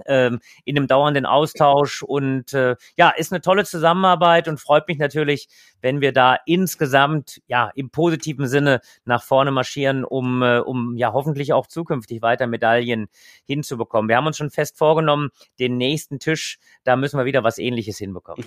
ähm, 0.05 0.39
in 0.65 0.77
einem 0.77 0.87
dauernden 0.87 1.25
Austausch 1.25 2.03
und 2.03 2.53
äh, 2.53 2.75
ja, 2.97 3.09
ist 3.09 3.31
eine 3.31 3.41
tolle 3.41 3.65
Zusammenarbeit 3.65 4.47
und 4.47 4.59
freut 4.59 4.87
mich 4.87 4.97
natürlich, 4.97 5.47
wenn 5.81 6.01
wir 6.01 6.11
da 6.11 6.37
insgesamt 6.45 7.41
ja 7.47 7.71
im 7.75 7.89
positiven 7.89 8.47
Sinne 8.47 8.81
nach 9.05 9.23
vorne 9.23 9.51
marschieren, 9.51 10.03
um, 10.03 10.41
äh, 10.41 10.59
um 10.59 10.95
ja 10.97 11.13
hoffentlich 11.13 11.53
auch 11.53 11.67
zukünftig 11.67 12.21
weiter 12.21 12.47
Medaillen 12.47 13.07
hinzubekommen. 13.45 14.09
Wir 14.09 14.17
haben 14.17 14.27
uns 14.27 14.37
schon 14.37 14.49
fest 14.49 14.77
vorgenommen, 14.77 15.29
den 15.59 15.77
nächsten 15.77 16.19
Tisch, 16.19 16.59
da 16.83 16.95
müssen 16.95 17.17
wir 17.17 17.25
wieder 17.25 17.43
was 17.43 17.57
ähnliches 17.57 17.97
hinbekommen. 17.97 18.45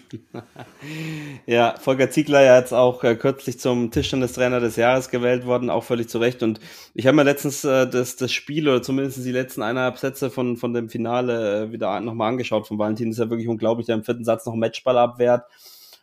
ja, 1.47 1.75
Volker 1.79 2.11
Ziegler 2.11 2.43
ja 2.43 2.59
jetzt 2.59 2.73
auch 2.73 3.05
äh, 3.05 3.17
kürzlich 3.17 3.59
zum 3.61 3.91
Tischtennistrainer 3.91 4.61
des 4.61 4.77
Jahres 4.77 5.11
gewählt 5.11 5.47
worden, 5.47 5.71
auch 5.71 5.85
völlig 5.85 6.09
zu 6.09 6.19
Recht. 6.19 6.43
Und 6.43 6.61
ich 6.95 7.07
habe 7.07 7.17
mir 7.17 7.25
letztens 7.25 7.65
äh, 7.65 7.89
das, 7.89 8.17
das 8.17 8.33
Spiel 8.33 8.69
oder 8.69 8.83
zumindest 8.83 9.25
die 9.25 9.33
letzten 9.33 9.63
eineinhalb 9.63 9.99
Sätze 9.99 10.31
von, 10.31 10.57
von 10.57 10.73
dem 10.73 10.89
Finale 10.89 11.40
äh, 11.41 11.73
wieder 11.73 12.01
nochmal 12.01 12.29
angeschaut 12.29 12.67
von 12.67 12.79
Valentin. 12.79 13.11
Ist 13.11 13.19
ja 13.19 13.31
wirklich 13.31 13.49
unglaublich, 13.49 13.87
der 13.87 13.97
im 13.97 14.05
vierten 14.05 14.25
Satz 14.25 14.47
noch 14.47 14.55
Matchball 14.55 14.99
abwehrt 14.99 15.45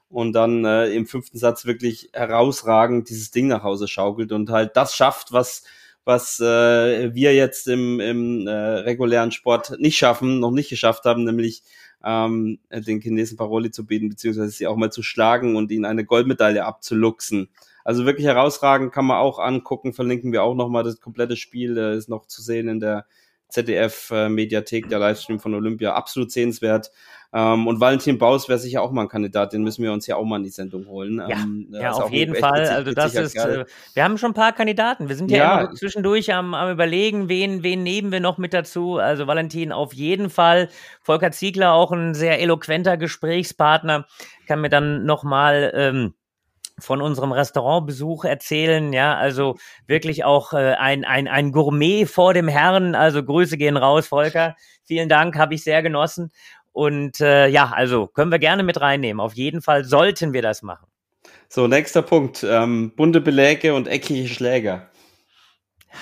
und 0.10 0.34
dann 0.34 0.66
äh, 0.66 0.88
im 0.90 1.06
fünften 1.06 1.38
Satz 1.38 1.66
wirklich 1.66 2.10
herausragend 2.14 3.10
dieses 3.10 3.32
Ding 3.32 3.48
nach 3.48 3.64
Hause 3.64 3.88
schaukelt 3.88 4.32
und 4.32 4.50
halt 4.50 4.76
das 4.76 4.96
schafft, 4.96 5.32
was 5.32 5.64
was 6.08 6.40
äh, 6.40 7.14
wir 7.14 7.36
jetzt 7.36 7.68
im, 7.68 8.00
im 8.00 8.48
äh, 8.48 8.52
regulären 8.52 9.34
Sport 9.34 9.74
nicht 9.80 9.98
schaffen, 9.98 10.40
noch 10.40 10.52
nicht 10.52 10.70
geschafft 10.70 11.04
haben, 11.04 11.26
nämlich 11.26 11.64
ähm, 12.02 12.60
den 12.72 13.02
Chinesen 13.02 13.36
Paroli 13.36 13.72
zu 13.72 13.86
bieten, 13.86 14.08
beziehungsweise 14.08 14.52
sie 14.52 14.68
auch 14.68 14.78
mal 14.78 14.90
zu 14.90 15.04
schlagen 15.04 15.58
und 15.58 15.70
ihnen 15.70 15.84
eine 15.84 16.06
Goldmedaille 16.06 16.64
abzuluxen. 16.64 17.50
Also 17.84 18.06
wirklich 18.06 18.26
herausragend, 18.26 18.94
kann 18.94 19.06
man 19.06 19.18
auch 19.18 19.38
angucken, 19.38 19.92
verlinken 19.92 20.32
wir 20.32 20.44
auch 20.44 20.56
nochmal 20.56 20.86
das 20.86 21.02
komplette 21.02 21.36
Spiel, 21.36 21.78
äh, 21.78 21.98
ist 21.98 22.08
noch 22.08 22.26
zu 22.26 22.42
sehen 22.42 22.70
in 22.70 22.80
der 22.80 23.06
ZDF-Mediathek, 23.50 24.86
äh, 24.86 24.90
der 24.90 25.00
Livestream 25.00 25.40
von 25.40 25.54
Olympia, 25.54 25.94
absolut 25.94 26.32
sehenswert. 26.32 26.92
Ähm, 27.34 27.68
und 27.68 27.82
Valentin 27.82 28.18
Baus 28.18 28.48
wäre 28.48 28.58
sicher 28.58 28.82
auch 28.82 28.92
mal 28.92 29.02
ein 29.02 29.10
Kandidat, 29.10 29.52
den 29.52 29.62
müssen 29.62 29.84
wir 29.84 29.92
uns 29.92 30.08
ja 30.08 30.16
auch 30.16 30.24
mal 30.24 30.38
in 30.38 30.44
die 30.44 30.50
Sendung 30.50 30.88
holen. 30.88 31.18
Ja, 31.18 31.30
ähm, 31.30 31.68
ja 31.72 31.92
auf 31.92 32.12
jeden 32.12 32.36
Fall. 32.36 32.62
Witzig, 32.62 32.76
also 32.76 32.94
das 32.94 33.16
ist, 33.16 33.36
äh, 33.36 33.66
wir 33.94 34.04
haben 34.04 34.18
schon 34.18 34.32
ein 34.32 34.34
paar 34.34 34.54
Kandidaten. 34.54 35.10
Wir 35.10 35.16
sind 35.16 35.30
ja, 35.30 35.38
ja 35.38 35.60
immer 35.62 35.74
zwischendurch 35.74 36.34
am, 36.34 36.54
am 36.54 36.72
überlegen, 36.72 37.28
wen, 37.28 37.64
wen 37.64 37.84
nehmen 37.84 38.14
wir 38.14 38.22
noch 38.22 38.38
mit 38.38 38.54
dazu. 38.54 38.98
Also 38.98 39.28
Valentin 39.28 39.74
auf 39.74 39.94
jeden 39.94 40.30
Fall. 40.30 40.70
Volker 41.02 41.32
Ziegler 41.32 41.74
auch 41.74 41.92
ein 41.92 42.14
sehr 42.14 42.40
eloquenter 42.40 42.96
Gesprächspartner. 42.96 44.08
Kann 44.48 44.62
mir 44.62 44.70
dann 44.70 45.06
noch 45.06 45.24
mal 45.24 45.74
ähm, 45.76 46.14
von 46.80 47.02
unserem 47.02 47.32
Restaurantbesuch 47.32 48.26
erzählen. 48.26 48.94
Ja, 48.94 49.16
also 49.16 49.58
wirklich 49.88 50.24
auch 50.24 50.54
äh, 50.54 50.74
ein, 50.74 51.06
ein, 51.06 51.28
ein 51.28 51.52
Gourmet 51.52 52.06
vor 52.06 52.34
dem 52.34 52.48
Herrn. 52.48 52.96
Also 52.96 53.24
Grüße 53.24 53.58
gehen 53.58 53.78
raus, 53.78 54.08
Volker. 54.08 54.56
Vielen 54.84 55.10
Dank, 55.10 55.38
habe 55.38 55.56
ich 55.56 55.64
sehr 55.64 55.82
genossen. 55.82 56.32
Und 56.72 57.20
äh, 57.22 57.48
ja, 57.48 57.72
also 57.74 58.08
können 58.08 58.32
wir 58.32 58.40
gerne 58.40 58.64
mit 58.64 58.80
reinnehmen. 58.80 59.20
Auf 59.20 59.34
jeden 59.34 59.62
Fall 59.62 59.84
sollten 59.84 60.34
wir 60.34 60.42
das 60.42 60.62
machen. 60.62 60.88
So, 61.50 61.68
nächster 61.68 62.02
Punkt. 62.02 62.46
Ähm, 62.48 62.94
bunte 62.96 63.22
Beläge 63.22 63.74
und 63.74 63.88
eckige 63.88 64.28
Schläger. 64.28 64.90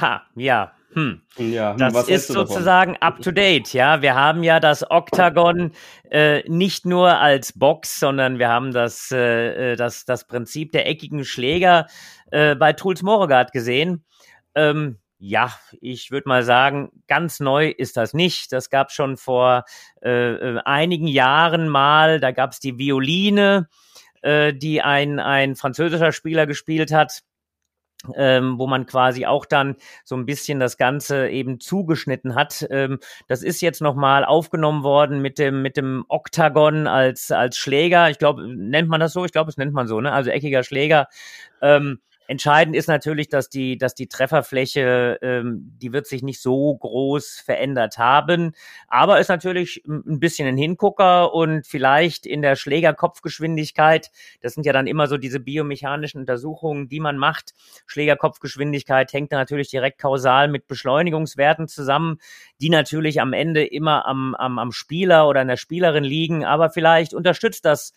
Ha, 0.02 0.24
ja. 0.36 0.75
Hm. 0.94 1.22
Ja, 1.38 1.74
das 1.74 2.08
ist 2.08 2.28
sozusagen 2.28 2.96
up 3.02 3.22
to 3.22 3.32
date, 3.32 3.74
ja. 3.74 4.02
Wir 4.02 4.16
haben 4.16 4.44
ja 4.44 4.62
das 4.62 4.90
Octagon 4.90 5.72
äh, 6.10 6.48
nicht 6.50 6.86
nur 6.86 7.20
als 7.20 7.52
Box, 7.52 8.00
sondern 8.00 8.40
wir 8.40 8.48
haben 8.48 8.72
das, 8.72 9.12
äh, 9.12 9.74
äh 9.74 9.76
das, 9.76 10.06
das 10.06 10.26
Prinzip 10.26 10.72
der 10.72 10.88
eckigen 10.88 11.26
Schläger 11.26 11.88
äh, 12.32 12.56
bei 12.56 12.72
Truls 12.72 13.02
Moregard 13.02 13.52
gesehen. 13.52 14.06
Ähm, 14.56 15.00
ja, 15.18 15.54
ich 15.82 16.12
würde 16.12 16.30
mal 16.30 16.44
sagen, 16.44 16.90
ganz 17.08 17.42
neu 17.42 17.70
ist 17.70 17.98
das 17.98 18.14
nicht. 18.14 18.54
Das 18.54 18.70
gab 18.70 18.92
schon 18.92 19.18
vor 19.18 19.66
äh, 20.02 20.34
äh 20.34 20.60
einigen 20.64 21.08
Jahren 21.08 21.68
mal. 21.68 22.22
Da 22.22 22.32
gab 22.32 22.52
es 22.52 22.60
die 22.60 22.78
Violine, 22.78 23.68
äh, 24.22 24.54
die 24.54 24.82
ein, 24.82 25.20
ein 25.20 25.56
französischer 25.56 26.14
Spieler 26.14 26.48
gespielt 26.48 26.94
hat 26.94 27.24
ähm, 28.16 28.58
wo 28.58 28.68
man 28.68 28.86
quasi 28.86 29.26
auch 29.26 29.46
dann 29.46 29.76
so 30.04 30.16
ein 30.16 30.26
bisschen 30.26 30.60
das 30.60 30.78
Ganze 30.78 31.30
eben 31.30 31.60
zugeschnitten 31.60 32.36
hat. 32.36 32.66
Ähm, 32.70 33.00
das 33.28 33.44
ist 33.44 33.62
jetzt 33.62 33.82
nochmal 33.82 34.26
aufgenommen 34.26 34.84
worden 34.84 35.22
mit 35.22 35.40
dem, 35.40 35.62
mit 35.62 35.78
dem 35.78 36.06
Oktagon 36.08 36.88
als, 36.88 37.32
als 37.32 37.58
Schläger. 37.58 38.10
Ich 38.10 38.20
glaube, 38.20 38.48
nennt 38.48 38.90
man 38.90 39.00
das 39.00 39.14
so? 39.14 39.26
Ich 39.26 39.32
glaube, 39.32 39.50
es 39.50 39.58
nennt 39.58 39.74
man 39.74 39.88
so, 39.88 40.02
ne? 40.02 40.12
Also 40.12 40.30
eckiger 40.30 40.64
Schläger. 40.64 41.08
Ähm, 41.62 42.00
Entscheidend 42.28 42.76
ist 42.76 42.88
natürlich, 42.88 43.30
dass 43.30 43.50
die, 43.50 43.78
dass 43.78 43.94
die 43.94 44.08
Trefferfläche, 44.08 45.20
ähm, 45.22 45.74
die 45.80 45.94
wird 45.94 46.08
sich 46.08 46.24
nicht 46.24 46.42
so 46.42 46.76
groß 46.76 47.42
verändert 47.46 48.00
haben, 48.00 48.54
aber 48.88 49.20
ist 49.20 49.30
natürlich 49.30 49.84
ein 49.86 50.20
bisschen 50.20 50.48
ein 50.48 50.58
Hingucker 50.58 51.34
und 51.34 51.68
vielleicht 51.68 52.26
in 52.26 52.42
der 52.42 52.56
Schlägerkopfgeschwindigkeit, 52.56 54.10
das 54.42 54.54
sind 54.56 54.66
ja 54.66 54.74
dann 54.74 54.88
immer 54.88 55.06
so 55.08 55.18
diese 55.18 55.40
biomechanischen 55.40 56.22
Untersuchungen, 56.22 56.90
die 56.90 57.00
man 57.00 57.18
macht. 57.18 57.54
Schlägerkopfgeschwindigkeit 57.86 59.14
hängt 59.14 59.32
da 59.32 59.38
natürlich 59.38 59.70
direkt 59.70 60.02
kausal 60.02 60.48
mit 60.48 60.68
Beschleunigungswerten 60.68 61.68
zusammen, 61.68 62.18
die 62.60 62.70
natürlich 62.70 63.22
am 63.22 63.34
Ende 63.34 63.66
immer 63.66 64.08
am, 64.08 64.34
am, 64.34 64.58
am 64.58 64.72
Spieler 64.72 65.28
oder 65.28 65.42
an 65.42 65.48
der 65.48 65.58
Spielerin 65.58 66.04
liegen, 66.04 66.44
aber 66.44 66.72
vielleicht 66.72 67.14
unterstützt 67.14 67.66
das 67.66 67.94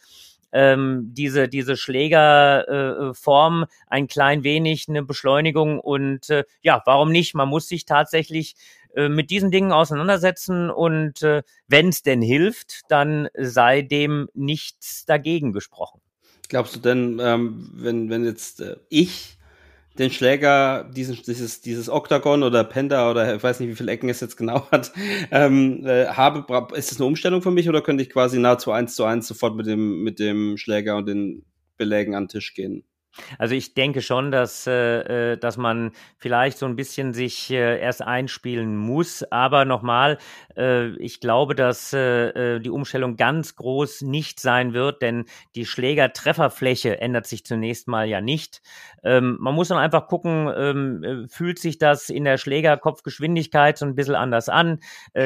ähm, 0.52 1.10
diese, 1.12 1.48
diese 1.48 1.76
Schlägerform 1.76 3.62
äh, 3.62 3.66
ein 3.86 4.06
klein 4.06 4.44
wenig 4.44 4.88
eine 4.88 5.02
Beschleunigung 5.02 5.80
und 5.80 6.30
äh, 6.30 6.44
ja, 6.62 6.82
warum 6.86 7.10
nicht? 7.10 7.34
Man 7.34 7.48
muss 7.48 7.68
sich 7.68 7.84
tatsächlich 7.84 8.56
äh, 8.94 9.08
mit 9.08 9.30
diesen 9.30 9.50
Dingen 9.50 9.72
auseinandersetzen 9.72 10.70
und 10.70 11.22
äh, 11.22 11.42
wenn 11.66 11.88
es 11.88 12.02
denn 12.02 12.22
hilft, 12.22 12.82
dann 12.88 13.28
sei 13.36 13.82
dem 13.82 14.28
nichts 14.34 15.04
dagegen 15.04 15.52
gesprochen. 15.52 16.00
Glaubst 16.48 16.76
du 16.76 16.80
denn, 16.80 17.20
ähm, 17.22 17.70
wenn, 17.74 18.08
wenn 18.08 18.24
jetzt 18.24 18.60
äh, 18.60 18.76
ich 18.88 19.37
den 19.98 20.10
Schläger, 20.10 20.84
diesen, 20.84 21.16
dieses, 21.26 21.60
dieses 21.60 21.88
Oktagon 21.88 22.42
oder 22.42 22.64
Penta 22.64 23.10
oder 23.10 23.34
ich 23.34 23.42
weiß 23.42 23.60
nicht, 23.60 23.68
wie 23.68 23.74
viele 23.74 23.92
Ecken 23.92 24.08
es 24.08 24.20
jetzt 24.20 24.36
genau 24.36 24.70
hat, 24.70 24.92
ähm, 25.30 25.84
äh, 25.84 26.06
habe, 26.06 26.76
ist 26.76 26.90
das 26.90 26.98
eine 26.98 27.06
Umstellung 27.06 27.42
für 27.42 27.50
mich 27.50 27.68
oder 27.68 27.82
könnte 27.82 28.02
ich 28.02 28.10
quasi 28.10 28.38
nahezu 28.38 28.72
eins 28.72 28.94
zu 28.94 29.04
eins 29.04 29.26
sofort 29.26 29.56
mit 29.56 29.66
dem, 29.66 30.02
mit 30.02 30.18
dem 30.18 30.56
Schläger 30.56 30.96
und 30.96 31.06
den 31.06 31.44
Belägen 31.76 32.14
an 32.14 32.24
den 32.24 32.28
Tisch 32.28 32.54
gehen? 32.54 32.84
Also 33.38 33.54
ich 33.54 33.74
denke 33.74 34.00
schon, 34.00 34.30
dass, 34.30 34.66
äh, 34.66 35.32
äh, 35.32 35.36
dass 35.36 35.56
man 35.56 35.92
vielleicht 36.16 36.58
so 36.58 36.66
ein 36.66 36.76
bisschen 36.76 37.12
sich 37.12 37.50
äh, 37.50 37.80
erst 37.80 38.02
einspielen 38.02 38.76
muss. 38.76 39.24
Aber 39.30 39.64
nochmal, 39.64 40.18
äh, 40.56 40.88
ich 40.96 41.20
glaube, 41.20 41.54
dass 41.54 41.92
äh, 41.92 42.28
äh, 42.56 42.60
die 42.60 42.70
Umstellung 42.70 43.16
ganz 43.16 43.56
groß 43.56 44.02
nicht 44.02 44.40
sein 44.40 44.72
wird, 44.72 45.02
denn 45.02 45.24
die 45.54 45.66
Schlägertrefferfläche 45.66 47.00
ändert 47.00 47.26
sich 47.26 47.44
zunächst 47.44 47.88
mal 47.88 48.06
ja 48.06 48.20
nicht. 48.20 48.60
Ähm, 49.02 49.36
man 49.40 49.54
muss 49.54 49.68
dann 49.68 49.78
einfach 49.78 50.06
gucken, 50.06 50.52
ähm, 50.56 51.26
fühlt 51.28 51.58
sich 51.58 51.78
das 51.78 52.08
in 52.10 52.24
der 52.24 52.38
Schlägerkopfgeschwindigkeit 52.38 53.78
so 53.78 53.86
ein 53.86 53.94
bisschen 53.94 54.14
anders 54.14 54.48
an? 54.48 54.80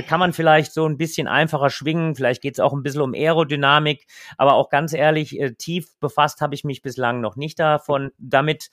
Kann 0.08 0.20
man 0.20 0.32
vielleicht 0.32 0.72
so 0.72 0.86
ein 0.86 0.96
bisschen 0.96 1.26
einfacher 1.26 1.70
schwingen? 1.70 2.14
Vielleicht 2.14 2.42
geht 2.42 2.54
es 2.54 2.60
auch 2.60 2.72
ein 2.72 2.82
bisschen 2.82 3.02
um 3.02 3.14
Aerodynamik. 3.14 4.06
Aber 4.36 4.54
auch 4.54 4.70
ganz 4.70 4.92
ehrlich, 4.92 5.38
tief 5.58 5.88
befasst 6.00 6.40
habe 6.40 6.54
ich 6.54 6.64
mich 6.64 6.82
bislang 6.82 7.20
noch 7.20 7.36
nicht 7.36 7.58
da 7.58 7.71
davon 7.72 8.12
damit. 8.18 8.70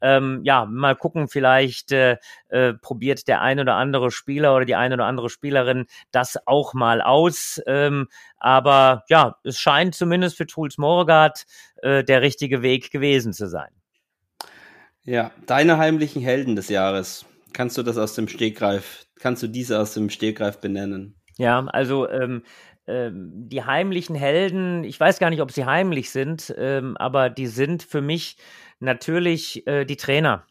Ähm, 0.00 0.40
ja, 0.44 0.66
mal 0.66 0.94
gucken, 0.94 1.28
vielleicht 1.28 1.90
äh, 1.90 2.18
äh, 2.48 2.74
probiert 2.74 3.28
der 3.28 3.40
ein 3.40 3.58
oder 3.58 3.74
andere 3.74 4.10
Spieler 4.10 4.54
oder 4.54 4.66
die 4.66 4.74
eine 4.74 4.94
oder 4.94 5.06
andere 5.06 5.30
Spielerin 5.30 5.86
das 6.10 6.36
auch 6.46 6.74
mal 6.74 7.00
aus. 7.00 7.60
Ähm, 7.66 8.08
aber 8.38 9.04
ja, 9.08 9.36
es 9.42 9.58
scheint 9.58 9.94
zumindest 9.94 10.36
für 10.36 10.46
Truls 10.46 10.76
Moregard 10.76 11.44
äh, 11.82 12.04
der 12.04 12.20
richtige 12.20 12.62
Weg 12.62 12.90
gewesen 12.90 13.32
zu 13.32 13.48
sein. 13.48 13.70
Ja, 15.02 15.30
deine 15.46 15.78
heimlichen 15.78 16.20
Helden 16.20 16.56
des 16.56 16.68
Jahres. 16.68 17.24
Kannst 17.52 17.78
du 17.78 17.82
das 17.82 17.96
aus 17.96 18.14
dem 18.14 18.28
Stegreif, 18.28 19.06
kannst 19.18 19.42
du 19.42 19.46
diese 19.46 19.80
aus 19.80 19.94
dem 19.94 20.10
Stegreif 20.10 20.60
benennen? 20.60 21.14
Ja, 21.38 21.64
also 21.66 22.08
ähm, 22.10 22.42
ähm, 22.86 23.30
die 23.48 23.64
heimlichen 23.64 24.16
Helden, 24.16 24.84
ich 24.84 24.98
weiß 24.98 25.18
gar 25.18 25.30
nicht, 25.30 25.42
ob 25.42 25.50
sie 25.50 25.64
heimlich 25.64 26.10
sind, 26.10 26.54
ähm, 26.56 26.96
aber 26.96 27.30
die 27.30 27.46
sind 27.46 27.82
für 27.82 28.00
mich 28.00 28.36
natürlich 28.80 29.66
äh, 29.66 29.84
die 29.84 29.96
Trainer. 29.96 30.46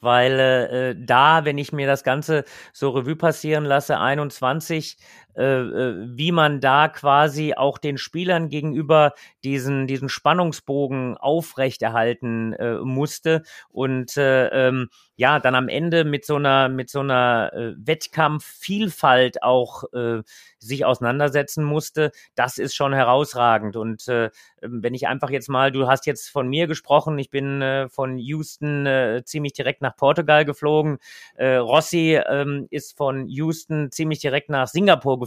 Weil 0.00 0.38
äh, 0.40 0.96
da, 0.98 1.44
wenn 1.44 1.58
ich 1.58 1.72
mir 1.72 1.86
das 1.86 2.04
Ganze 2.04 2.44
so 2.72 2.90
Revue 2.90 3.16
passieren 3.16 3.64
lasse, 3.64 3.98
21, 3.98 4.98
äh, 4.98 5.02
äh, 5.02 5.25
wie 5.36 6.32
man 6.32 6.60
da 6.60 6.88
quasi 6.88 7.54
auch 7.54 7.78
den 7.78 7.98
Spielern 7.98 8.48
gegenüber 8.48 9.12
diesen, 9.44 9.86
diesen 9.86 10.08
Spannungsbogen 10.08 11.16
aufrechterhalten 11.16 12.52
äh, 12.54 12.78
musste 12.78 13.42
und 13.68 14.16
äh, 14.16 14.48
ähm, 14.48 14.88
ja, 15.16 15.40
dann 15.40 15.54
am 15.54 15.68
Ende 15.68 16.04
mit 16.04 16.26
so 16.26 16.36
einer, 16.36 16.68
mit 16.68 16.90
so 16.90 17.00
einer 17.00 17.50
äh, 17.54 17.72
Wettkampfvielfalt 17.78 19.42
auch 19.42 19.84
äh, 19.94 20.22
sich 20.58 20.84
auseinandersetzen 20.84 21.64
musste, 21.64 22.12
das 22.34 22.58
ist 22.58 22.74
schon 22.74 22.92
herausragend. 22.92 23.76
Und 23.76 24.08
äh, 24.08 24.30
wenn 24.60 24.94
ich 24.94 25.08
einfach 25.08 25.30
jetzt 25.30 25.48
mal, 25.48 25.72
du 25.72 25.86
hast 25.86 26.06
jetzt 26.06 26.28
von 26.28 26.48
mir 26.48 26.66
gesprochen, 26.66 27.18
ich 27.18 27.30
bin 27.30 27.62
äh, 27.62 27.88
von 27.88 28.18
Houston 28.18 28.84
äh, 28.84 29.22
ziemlich 29.24 29.54
direkt 29.54 29.80
nach 29.80 29.96
Portugal 29.96 30.44
geflogen. 30.44 30.98
Äh, 31.34 31.56
Rossi 31.56 32.20
ähm, 32.28 32.66
ist 32.70 32.96
von 32.96 33.26
Houston 33.28 33.90
ziemlich 33.90 34.20
direkt 34.20 34.50
nach 34.50 34.68
Singapur 34.68 35.18
geflogen. 35.18 35.25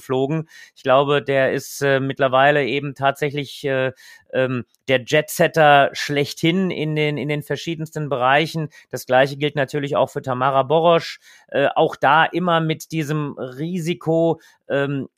Ich 0.76 0.84
glaube, 0.84 1.22
der 1.22 1.52
ist 1.54 1.82
äh, 1.82 2.00
mittlerweile 2.00 2.66
eben 2.66 2.96
tatsächlich 2.96 3.64
äh, 3.66 3.92
ähm, 4.34 4.66
der 4.88 5.04
Jetsetter 5.06 5.90
schlechthin 5.94 6.72
in 6.72 6.96
den, 6.96 7.18
in 7.18 7.30
den 7.30 7.44
verschiedensten 7.44 8.10
Bereichen. 8.10 8.70
Das 8.90 9.06
gleiche 9.06 9.38
gilt 9.38 9.56
natürlich 9.56 9.96
auch 9.96 10.10
für 10.10 10.22
Tamara 10.22 10.64
Borosch. 10.64 11.20
Äh, 11.48 11.68
auch 11.76 11.96
da 11.96 12.26
immer 12.26 12.60
mit 12.60 12.92
diesem 12.92 13.34
Risiko, 13.38 14.42
ähm, 14.70 15.10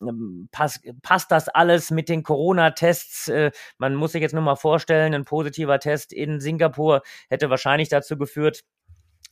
pass, 0.52 0.82
passt 1.02 1.32
das 1.32 1.50
alles 1.50 1.92
mit 1.92 2.10
den 2.10 2.24
Corona-Tests? 2.24 3.28
Äh, 3.30 3.52
man 3.78 3.96
muss 3.96 4.14
sich 4.14 4.22
jetzt 4.22 4.34
nur 4.34 4.44
mal 4.44 4.56
vorstellen, 4.56 5.14
ein 5.14 5.26
positiver 5.26 5.80
Test 5.80 6.14
in 6.14 6.40
Singapur 6.40 7.02
hätte 7.30 7.50
wahrscheinlich 7.50 7.90
dazu 7.90 8.18
geführt, 8.18 8.64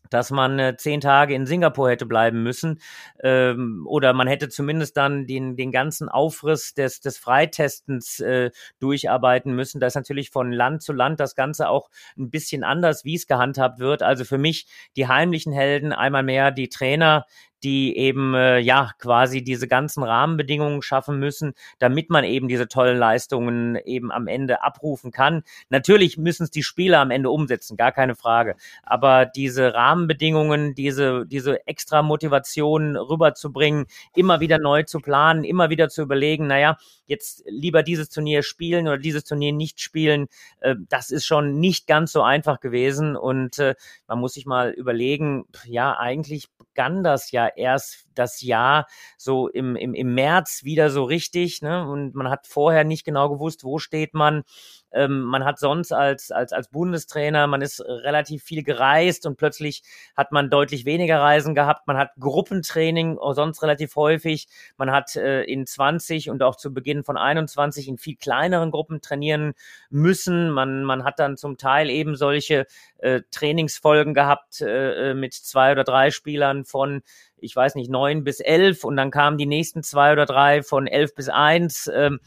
dass 0.09 0.31
man 0.31 0.59
äh, 0.59 0.75
zehn 0.77 1.01
Tage 1.01 1.33
in 1.33 1.45
Singapur 1.45 1.89
hätte 1.89 2.05
bleiben 2.05 2.43
müssen 2.43 2.79
ähm, 3.21 3.85
oder 3.87 4.13
man 4.13 4.27
hätte 4.27 4.49
zumindest 4.49 4.97
dann 4.97 5.27
den, 5.27 5.55
den 5.55 5.71
ganzen 5.71 6.09
Aufriss 6.09 6.73
des, 6.73 7.01
des 7.01 7.17
Freitestens 7.17 8.19
äh, 8.19 8.51
durcharbeiten 8.79 9.53
müssen. 9.53 9.79
Da 9.79 9.87
ist 9.87 9.95
natürlich 9.95 10.31
von 10.31 10.51
Land 10.51 10.81
zu 10.81 10.93
Land 10.93 11.19
das 11.19 11.35
Ganze 11.35 11.69
auch 11.69 11.89
ein 12.17 12.29
bisschen 12.29 12.63
anders, 12.63 13.05
wie 13.05 13.15
es 13.15 13.27
gehandhabt 13.27 13.79
wird. 13.79 14.03
Also 14.03 14.25
für 14.25 14.37
mich 14.37 14.67
die 14.95 15.07
heimlichen 15.07 15.53
Helden, 15.53 15.93
einmal 15.93 16.23
mehr 16.23 16.51
die 16.51 16.69
Trainer, 16.69 17.25
die 17.63 17.97
eben 17.97 18.33
äh, 18.33 18.59
ja 18.59 18.91
quasi 18.99 19.43
diese 19.43 19.67
ganzen 19.67 20.03
Rahmenbedingungen 20.03 20.81
schaffen 20.81 21.19
müssen, 21.19 21.53
damit 21.79 22.09
man 22.09 22.23
eben 22.23 22.47
diese 22.47 22.67
tollen 22.67 22.97
Leistungen 22.97 23.75
eben 23.75 24.11
am 24.11 24.27
Ende 24.27 24.63
abrufen 24.63 25.11
kann. 25.11 25.43
Natürlich 25.69 26.17
müssen 26.17 26.43
es 26.43 26.51
die 26.51 26.63
Spieler 26.63 26.99
am 26.99 27.11
Ende 27.11 27.29
umsetzen, 27.29 27.77
gar 27.77 27.91
keine 27.91 28.15
Frage. 28.15 28.55
Aber 28.83 29.25
diese 29.25 29.73
Rahmenbedingungen, 29.73 30.75
diese 30.75 31.25
diese 31.25 31.65
extra 31.67 32.01
Motivation 32.01 32.95
rüberzubringen, 32.95 33.85
immer 34.15 34.39
wieder 34.39 34.59
neu 34.59 34.83
zu 34.83 34.99
planen, 34.99 35.43
immer 35.43 35.69
wieder 35.69 35.89
zu 35.89 36.01
überlegen, 36.01 36.47
naja, 36.47 36.77
jetzt 37.05 37.43
lieber 37.47 37.83
dieses 37.83 38.09
Turnier 38.09 38.43
spielen 38.43 38.87
oder 38.87 38.97
dieses 38.97 39.23
Turnier 39.23 39.53
nicht 39.53 39.81
spielen, 39.81 40.27
äh, 40.61 40.75
das 40.89 41.11
ist 41.11 41.25
schon 41.25 41.59
nicht 41.59 41.87
ganz 41.87 42.11
so 42.11 42.21
einfach 42.21 42.59
gewesen 42.59 43.15
und 43.15 43.59
äh, 43.59 43.75
man 44.07 44.19
muss 44.19 44.33
sich 44.33 44.45
mal 44.45 44.71
überlegen, 44.71 45.45
ja, 45.65 45.97
eigentlich 45.97 46.49
begann 46.57 47.03
das 47.03 47.31
ja 47.31 47.48
erst 47.57 48.07
das 48.15 48.41
Jahr 48.41 48.87
so 49.17 49.47
im, 49.47 49.75
im, 49.75 49.93
im 49.93 50.13
März 50.13 50.63
wieder 50.63 50.89
so 50.89 51.03
richtig. 51.03 51.61
Ne? 51.61 51.87
Und 51.87 52.15
man 52.15 52.29
hat 52.29 52.47
vorher 52.47 52.83
nicht 52.83 53.05
genau 53.05 53.29
gewusst, 53.29 53.63
wo 53.63 53.79
steht 53.79 54.13
man. 54.13 54.43
Ähm, 54.91 55.21
man 55.21 55.45
hat 55.45 55.59
sonst 55.59 55.91
als, 55.91 56.31
als, 56.31 56.51
als 56.51 56.69
Bundestrainer, 56.69 57.47
man 57.47 57.61
ist 57.61 57.81
relativ 57.81 58.43
viel 58.43 58.63
gereist 58.63 59.25
und 59.25 59.37
plötzlich 59.37 59.83
hat 60.15 60.31
man 60.31 60.49
deutlich 60.49 60.85
weniger 60.85 61.19
Reisen 61.19 61.55
gehabt. 61.55 61.87
Man 61.87 61.97
hat 61.97 62.11
Gruppentraining 62.19 63.17
sonst 63.31 63.61
relativ 63.61 63.95
häufig. 63.95 64.47
Man 64.77 64.91
hat 64.91 65.15
äh, 65.15 65.43
in 65.43 65.65
20 65.65 66.29
und 66.29 66.43
auch 66.43 66.55
zu 66.55 66.73
Beginn 66.73 67.03
von 67.03 67.17
21 67.17 67.87
in 67.87 67.97
viel 67.97 68.15
kleineren 68.15 68.71
Gruppen 68.71 69.01
trainieren 69.01 69.53
müssen. 69.89 70.51
Man, 70.51 70.83
man 70.83 71.03
hat 71.03 71.19
dann 71.19 71.37
zum 71.37 71.57
Teil 71.57 71.89
eben 71.89 72.15
solche 72.15 72.65
äh, 72.97 73.21
Trainingsfolgen 73.31 74.13
gehabt 74.13 74.61
äh, 74.61 75.11
äh 75.11 75.13
mit 75.13 75.33
zwei 75.33 75.71
oder 75.71 75.83
drei 75.83 76.11
Spielern 76.11 76.65
von 76.65 77.01
ich 77.41 77.55
weiß 77.55 77.75
nicht, 77.75 77.89
neun 77.89 78.23
bis 78.23 78.39
elf 78.39 78.83
und 78.83 78.97
dann 78.97 79.11
kamen 79.11 79.37
die 79.37 79.45
nächsten 79.45 79.83
zwei 79.83 80.11
oder 80.11 80.25
drei 80.25 80.63
von 80.63 80.87
elf 80.87 81.15
bis 81.15 81.29
eins. 81.29 81.89
Ähm, 81.93 82.19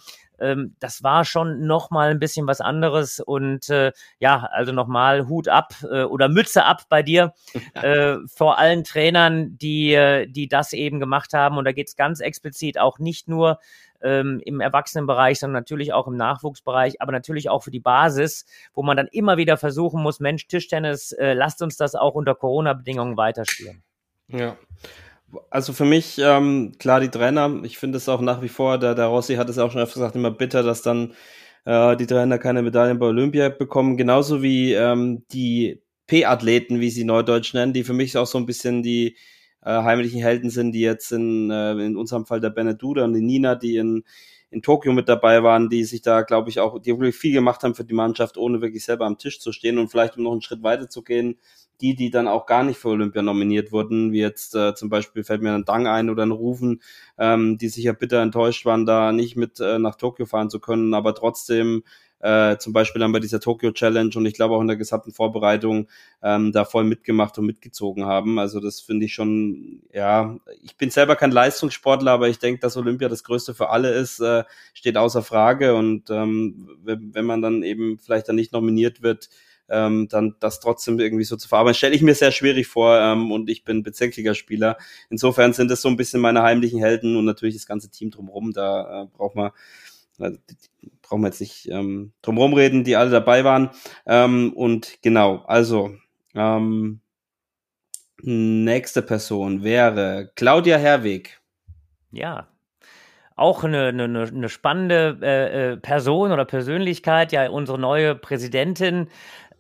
ähm, 0.43 0.77
das 0.81 1.03
war 1.03 1.25
schon 1.25 1.67
noch 1.67 1.91
mal 1.91 2.11
ein 2.11 2.19
bisschen 2.19 2.47
was 2.47 2.61
anderes 2.61 3.21
und 3.21 3.69
äh, 3.71 3.93
ja, 4.19 4.49
also 4.53 4.73
noch 4.73 4.89
mal 4.89 5.29
Hut 5.29 5.49
ab 5.49 5.75
äh, 5.91 6.03
oder 6.03 6.29
Mütze 6.29 6.65
ab 6.65 6.83
bei 6.89 7.03
dir 7.03 7.33
äh, 7.75 8.17
vor 8.27 8.59
allen 8.59 8.85
Trainern, 8.85 9.57
die 9.57 9.95
äh, 9.95 10.27
die 10.27 10.49
das 10.49 10.73
eben 10.73 11.01
gemacht 11.01 11.33
haben 11.33 11.57
und 11.59 11.65
da 11.65 11.73
geht 11.73 11.89
es 11.89 11.97
ganz 11.97 12.21
explizit 12.21 12.79
auch 12.79 12.99
nicht 12.99 13.29
nur 13.29 13.59
ähm, 14.03 14.41
im 14.45 14.61
Erwachsenenbereich, 14.61 15.39
sondern 15.39 15.61
natürlich 15.61 15.93
auch 15.93 16.09
im 16.09 16.17
Nachwuchsbereich, 16.17 17.01
aber 17.01 17.13
natürlich 17.13 17.49
auch 17.49 17.63
für 17.63 17.71
die 17.71 17.81
Basis, 17.81 18.45
wo 18.75 18.83
man 18.83 18.97
dann 18.97 19.09
immer 19.09 19.37
wieder 19.37 19.57
versuchen 19.57 20.03
muss, 20.03 20.21
Mensch, 20.21 20.47
Tischtennis, 20.49 21.13
äh, 21.13 21.35
lasst 21.35 21.63
uns 21.63 21.77
das 21.77 21.95
auch 21.95 22.15
unter 22.15 22.35
Corona-Bedingungen 22.35 23.17
weiterspielen. 23.17 23.83
Ja. 24.29 24.57
Also 25.51 25.73
für 25.73 25.85
mich, 25.85 26.19
ähm, 26.19 26.73
klar, 26.79 27.01
die 27.01 27.09
Trainer, 27.09 27.63
ich 27.65 27.79
finde 27.79 27.97
es 27.99 28.09
auch 28.09 28.21
nach 28.21 28.43
wie 28.43 28.49
vor, 28.49 28.79
der, 28.79 28.95
der 28.95 29.07
Rossi 29.07 29.37
hat 29.37 29.49
es 29.49 29.59
auch 29.59 29.71
schon 29.71 29.81
öfter 29.81 30.01
gesagt, 30.01 30.17
immer 30.17 30.31
bitter, 30.31 30.63
dass 30.63 30.83
dann 30.83 31.15
äh, 31.65 31.97
die 31.97 32.07
Trainer 32.07 32.39
keine 32.39 32.63
Medaillen 32.63 32.99
bei 32.99 33.07
Olympia 33.07 33.49
bekommen, 33.49 33.97
genauso 33.97 34.43
wie 34.43 34.75
ähm, 34.75 35.25
die 35.33 35.83
P-Athleten, 36.07 36.81
wie 36.81 36.91
sie 36.91 37.05
neudeutsch 37.05 37.55
nennen, 37.55 37.73
die 37.73 37.85
für 37.85 37.95
mich 37.95 38.17
auch 38.19 38.27
so 38.27 38.37
ein 38.39 38.47
bisschen 38.47 38.83
die 38.83 39.17
äh, 39.63 39.71
heimlichen 39.71 40.21
Helden 40.21 40.51
sind, 40.51 40.73
die 40.73 40.81
jetzt 40.81 41.13
in, 41.13 41.51
äh, 41.51 41.73
in 41.73 41.97
unserem 41.97 42.27
Fall 42.27 42.41
der 42.41 42.51
Beneduda 42.51 43.05
und 43.05 43.15
die 43.15 43.23
Nina, 43.23 43.55
die 43.55 43.77
in, 43.77 44.05
in 44.53 44.63
Tokio 44.63 44.93
mit 44.93 45.09
dabei 45.09 45.43
waren, 45.43 45.71
die 45.71 45.85
sich 45.85 46.03
da, 46.03 46.23
glaube 46.23 46.51
ich, 46.51 46.61
auch, 46.61 46.79
die 46.79 46.91
wirklich 46.91 47.17
viel 47.17 47.33
gemacht 47.33 47.63
haben 47.63 47.75
für 47.75 47.85
die 47.85 47.95
Mannschaft, 47.95 48.37
ohne 48.37 48.61
wirklich 48.61 48.85
selber 48.85 49.07
am 49.07 49.19
Tisch 49.19 49.41
zu 49.41 49.51
stehen 49.51 49.79
und 49.79 49.89
vielleicht 49.89 50.17
um 50.19 50.25
noch 50.25 50.33
einen 50.33 50.43
Schritt 50.43 50.63
weiter 50.63 50.89
zu 50.91 51.03
gehen, 51.03 51.39
die, 51.81 51.95
die 51.97 52.11
dann 52.11 52.29
auch 52.29 52.45
gar 52.47 52.63
nicht 52.63 52.79
für 52.79 52.89
Olympia 52.89 53.23
nominiert 53.23 53.73
wurden, 53.73 54.13
wie 54.13 54.21
jetzt 54.21 54.55
äh, 54.55 54.75
zum 54.75 54.91
Beispiel 54.91 55.25
fällt 55.25 55.43
mir 55.43 55.55
ein 55.55 55.65
Dang 55.65 55.87
ein 55.87 56.11
oder 56.11 56.25
ein 56.25 56.31
Rufen, 56.31 56.83
ähm, 57.19 57.57
die 57.59 57.69
sicher 57.69 57.95
bitter 57.95 58.21
enttäuscht 58.21 58.67
waren, 58.67 58.85
da 58.85 59.11
nicht 59.11 59.37
mit 59.37 59.59
äh, 59.59 59.79
nach 59.79 59.97
Tokio 59.97 60.27
fahren 60.27 60.51
zu 60.51 60.61
können, 60.61 60.93
aber 60.93 61.15
trotzdem 61.15 61.83
äh, 62.23 62.57
zum 62.59 62.73
Beispiel 62.73 63.01
dann 63.01 63.13
bei 63.13 63.19
dieser 63.19 63.41
Tokyo 63.41 63.73
Challenge 63.73 64.11
und 64.15 64.27
ich 64.27 64.35
glaube 64.35 64.55
auch 64.55 64.61
in 64.61 64.69
der 64.69 64.77
gesamten 64.77 65.13
Vorbereitung 65.13 65.89
ähm, 66.23 66.53
da 66.53 66.65
voll 66.65 66.85
mitgemacht 66.85 67.37
und 67.39 67.47
mitgezogen 67.47 68.07
haben. 68.07 68.39
Also 68.39 68.61
das 68.61 68.81
finde 68.81 69.07
ich 69.07 69.15
schon, 69.15 69.83
ja, 69.93 70.39
ich 70.63 70.77
bin 70.77 70.91
selber 70.91 71.17
kein 71.17 71.33
Leistungssportler, 71.33 72.13
aber 72.13 72.29
ich 72.29 72.39
denke, 72.39 72.61
dass 72.61 72.77
Olympia 72.77 73.09
das 73.09 73.25
Größte 73.25 73.55
für 73.55 73.71
alle 73.71 73.91
ist, 73.91 74.21
äh, 74.21 74.45
steht 74.73 74.97
außer 74.97 75.23
Frage 75.23 75.75
und 75.75 76.11
ähm, 76.11 76.71
wenn, 76.83 77.15
wenn 77.15 77.27
man 77.27 77.43
dann 77.43 77.63
eben 77.63 77.99
vielleicht 77.99 78.29
dann 78.29 78.37
nicht 78.37 78.53
nominiert 78.53 79.03
wird, 79.03 79.29
ähm, 79.69 80.07
dann 80.09 80.37
das 80.39 80.61
trotzdem 80.61 81.01
irgendwie 81.01 81.25
so 81.25 81.37
zu 81.37 81.49
verarbeiten, 81.49 81.75
stelle 81.75 81.95
ich 81.95 82.03
mir 82.03 82.15
sehr 82.15 82.31
schwierig 82.31 82.67
vor 82.67 82.99
ähm, 83.01 83.33
und 83.33 83.49
ich 83.49 83.65
bin 83.65 83.83
Bezirksligaspieler. 83.83 84.77
Insofern 85.11 85.55
sind 85.55 85.71
das 85.71 85.83
so 85.83 85.89
ein 85.89 85.97
bisschen 85.97 86.21
meine 86.21 86.43
heimlichen 86.43 86.79
Helden 86.79 87.17
und 87.17 87.25
natürlich 87.25 87.55
das 87.57 87.67
ganze 87.67 87.91
Team 87.91 88.11
drumherum. 88.11 88.53
Da 88.53 89.03
äh, 89.03 89.07
braucht 89.07 89.35
man 89.35 89.51
äh, 90.19 90.33
brauchen 91.13 91.25
wir 91.25 91.29
jetzt 91.29 91.41
nicht 91.41 91.69
ähm, 91.69 92.15
drumherum 92.23 92.55
reden, 92.55 92.85
die 92.85 92.97
alle 92.97 93.11
dabei 93.11 93.45
waren. 93.45 93.69
Ähm, 94.07 94.55
und 94.55 95.03
genau, 95.03 95.45
also 95.47 95.95
ähm, 96.35 97.01
nächste 98.23 99.03
Person 99.03 99.63
wäre 99.63 100.31
Claudia 100.37 100.79
Herweg. 100.79 101.39
Ja, 102.13 102.49
auch 103.37 103.63
eine, 103.63 103.89
eine, 103.89 104.23
eine 104.23 104.49
spannende 104.49 105.19
äh, 105.21 105.73
äh 105.73 105.77
Person 105.77 106.33
oder 106.33 106.47
Persönlichkeit, 106.47 107.31
ja, 107.33 107.51
unsere 107.51 107.79
neue 107.79 108.15
Präsidentin 108.15 109.09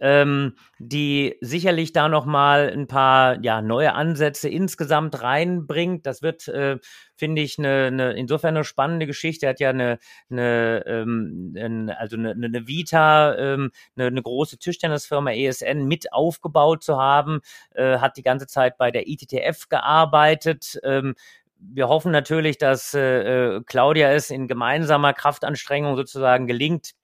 ähm, 0.02 0.56
die 0.80 1.36
sicherlich 1.40 1.92
da 1.92 2.08
nochmal 2.08 2.68
ein 2.74 2.88
paar 2.88 3.40
ja, 3.44 3.62
neue 3.62 3.94
Ansätze 3.94 4.48
insgesamt 4.48 5.22
reinbringt. 5.22 6.06
Das 6.06 6.22
wird, 6.22 6.48
äh, 6.48 6.78
finde 7.22 7.40
ich, 7.40 7.56
eine, 7.56 7.84
eine, 7.86 8.12
insofern 8.14 8.56
eine 8.56 8.64
spannende 8.64 9.06
Geschichte. 9.06 9.46
Er 9.46 9.50
hat 9.50 9.60
ja 9.60 9.70
eine, 9.70 10.00
eine 10.28 10.82
ähm, 10.86 11.88
also 11.96 12.16
eine, 12.16 12.32
eine 12.32 12.66
Vita, 12.66 13.36
ähm, 13.36 13.70
eine, 13.94 14.08
eine 14.08 14.22
große 14.22 14.58
Tischtennisfirma 14.58 15.30
ESN 15.30 15.84
mit 15.84 16.12
aufgebaut 16.12 16.82
zu 16.82 16.98
haben, 16.98 17.42
äh, 17.76 17.98
hat 17.98 18.16
die 18.16 18.24
ganze 18.24 18.48
Zeit 18.48 18.76
bei 18.76 18.90
der 18.90 19.06
ITTF 19.06 19.68
gearbeitet. 19.68 20.80
Ähm, 20.82 21.14
wir 21.60 21.86
hoffen 21.88 22.10
natürlich, 22.10 22.58
dass 22.58 22.92
äh, 22.92 23.58
äh, 23.58 23.62
Claudia 23.64 24.10
es 24.10 24.30
in 24.30 24.48
gemeinsamer 24.48 25.12
Kraftanstrengung 25.12 25.94
sozusagen 25.94 26.48
gelingt, 26.48 26.94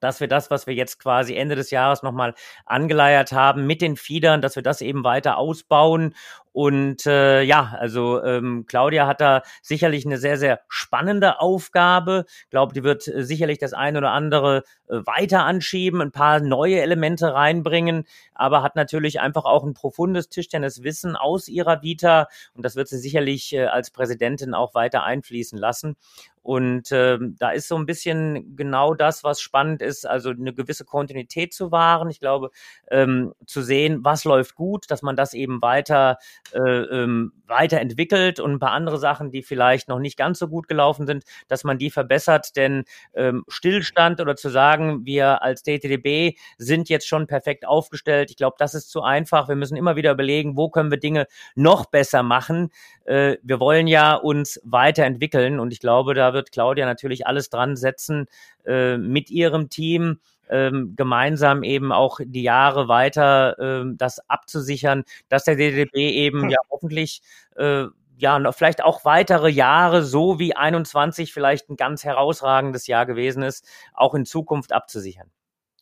dass 0.00 0.20
wir 0.20 0.28
das, 0.28 0.50
was 0.50 0.66
wir 0.66 0.74
jetzt 0.74 0.98
quasi 0.98 1.34
Ende 1.34 1.56
des 1.56 1.70
Jahres 1.70 2.02
nochmal 2.02 2.34
angeleiert 2.66 3.32
haben 3.32 3.66
mit 3.66 3.80
den 3.80 3.96
Fiedern, 3.96 4.42
dass 4.42 4.56
wir 4.56 4.62
das 4.62 4.80
eben 4.82 5.04
weiter 5.04 5.38
ausbauen 5.38 6.14
und 6.52 7.06
äh, 7.06 7.42
ja, 7.42 7.76
also 7.78 8.22
ähm, 8.22 8.64
Claudia 8.66 9.06
hat 9.06 9.20
da 9.20 9.42
sicherlich 9.62 10.06
eine 10.06 10.18
sehr, 10.18 10.38
sehr 10.38 10.60
spannende 10.68 11.40
Aufgabe. 11.40 12.24
Ich 12.44 12.50
glaube, 12.50 12.74
die 12.74 12.82
wird 12.82 13.06
äh, 13.08 13.24
sicherlich 13.24 13.58
das 13.58 13.72
eine 13.72 13.98
oder 13.98 14.10
andere 14.12 14.64
äh, 14.88 14.96
weiter 15.06 15.44
anschieben, 15.44 16.00
ein 16.00 16.12
paar 16.12 16.40
neue 16.40 16.80
Elemente 16.80 17.34
reinbringen, 17.34 18.04
aber 18.34 18.62
hat 18.62 18.76
natürlich 18.76 19.20
einfach 19.20 19.44
auch 19.44 19.64
ein 19.64 19.74
profundes 19.74 20.28
Tischtenniswissen 20.28 21.16
aus 21.16 21.48
ihrer 21.48 21.82
Vita 21.82 22.28
und 22.54 22.64
das 22.64 22.76
wird 22.76 22.88
sie 22.88 22.98
sicherlich 22.98 23.52
äh, 23.52 23.66
als 23.66 23.90
Präsidentin 23.90 24.54
auch 24.54 24.74
weiter 24.74 25.04
einfließen 25.04 25.58
lassen. 25.58 25.96
Und 26.48 26.92
äh, 26.92 27.18
da 27.20 27.50
ist 27.50 27.68
so 27.68 27.76
ein 27.76 27.84
bisschen 27.84 28.56
genau 28.56 28.94
das, 28.94 29.22
was 29.22 29.38
spannend 29.38 29.82
ist, 29.82 30.06
also 30.06 30.30
eine 30.30 30.54
gewisse 30.54 30.86
Kontinuität 30.86 31.52
zu 31.52 31.72
wahren. 31.72 32.08
Ich 32.08 32.20
glaube, 32.20 32.50
ähm, 32.90 33.34
zu 33.44 33.60
sehen, 33.60 33.98
was 34.02 34.24
läuft 34.24 34.54
gut, 34.54 34.90
dass 34.90 35.02
man 35.02 35.14
das 35.14 35.34
eben 35.34 35.60
weiter 35.60 36.16
ähm, 36.54 37.32
weiterentwickelt 37.46 38.40
und 38.40 38.52
ein 38.52 38.58
paar 38.58 38.72
andere 38.72 38.98
Sachen, 38.98 39.30
die 39.30 39.42
vielleicht 39.42 39.88
noch 39.88 39.98
nicht 39.98 40.16
ganz 40.16 40.38
so 40.38 40.48
gut 40.48 40.68
gelaufen 40.68 41.06
sind, 41.06 41.24
dass 41.48 41.64
man 41.64 41.78
die 41.78 41.90
verbessert. 41.90 42.56
Denn 42.56 42.84
ähm, 43.14 43.44
Stillstand 43.48 44.20
oder 44.20 44.36
zu 44.36 44.48
sagen, 44.50 45.04
wir 45.04 45.42
als 45.42 45.62
DTDB 45.62 46.36
sind 46.58 46.88
jetzt 46.88 47.08
schon 47.08 47.26
perfekt 47.26 47.66
aufgestellt, 47.66 48.30
ich 48.30 48.36
glaube, 48.36 48.56
das 48.58 48.74
ist 48.74 48.90
zu 48.90 49.02
einfach. 49.02 49.48
Wir 49.48 49.56
müssen 49.56 49.76
immer 49.76 49.96
wieder 49.96 50.12
überlegen, 50.12 50.56
wo 50.56 50.68
können 50.68 50.90
wir 50.90 50.98
Dinge 50.98 51.26
noch 51.54 51.86
besser 51.86 52.22
machen. 52.22 52.70
Äh, 53.04 53.36
wir 53.42 53.60
wollen 53.60 53.86
ja 53.86 54.14
uns 54.14 54.60
weiterentwickeln 54.64 55.60
und 55.60 55.72
ich 55.72 55.80
glaube, 55.80 56.14
da 56.14 56.34
wird 56.34 56.52
Claudia 56.52 56.86
natürlich 56.86 57.26
alles 57.26 57.50
dran 57.50 57.76
setzen 57.76 58.26
äh, 58.66 58.96
mit 58.98 59.30
ihrem 59.30 59.70
Team 59.70 60.20
ähm, 60.50 60.94
gemeinsam 60.96 61.62
eben 61.62 61.92
auch 61.92 62.20
die 62.24 62.42
Jahre 62.42 62.88
weiter 62.88 63.56
ähm, 63.58 63.96
das 63.96 64.20
abzusichern, 64.28 65.04
dass 65.28 65.44
der 65.44 65.56
DDB 65.56 66.10
eben 66.10 66.42
hm. 66.42 66.50
ja 66.50 66.58
hoffentlich 66.70 67.22
äh, 67.56 67.86
ja, 68.18 68.52
vielleicht 68.52 68.82
auch 68.82 69.04
weitere 69.04 69.48
Jahre, 69.48 70.02
so 70.02 70.38
wie 70.38 70.54
21 70.54 71.32
vielleicht 71.32 71.70
ein 71.70 71.76
ganz 71.76 72.04
herausragendes 72.04 72.86
Jahr 72.88 73.06
gewesen 73.06 73.42
ist, 73.42 73.64
auch 73.94 74.14
in 74.14 74.26
Zukunft 74.26 74.72
abzusichern. 74.72 75.30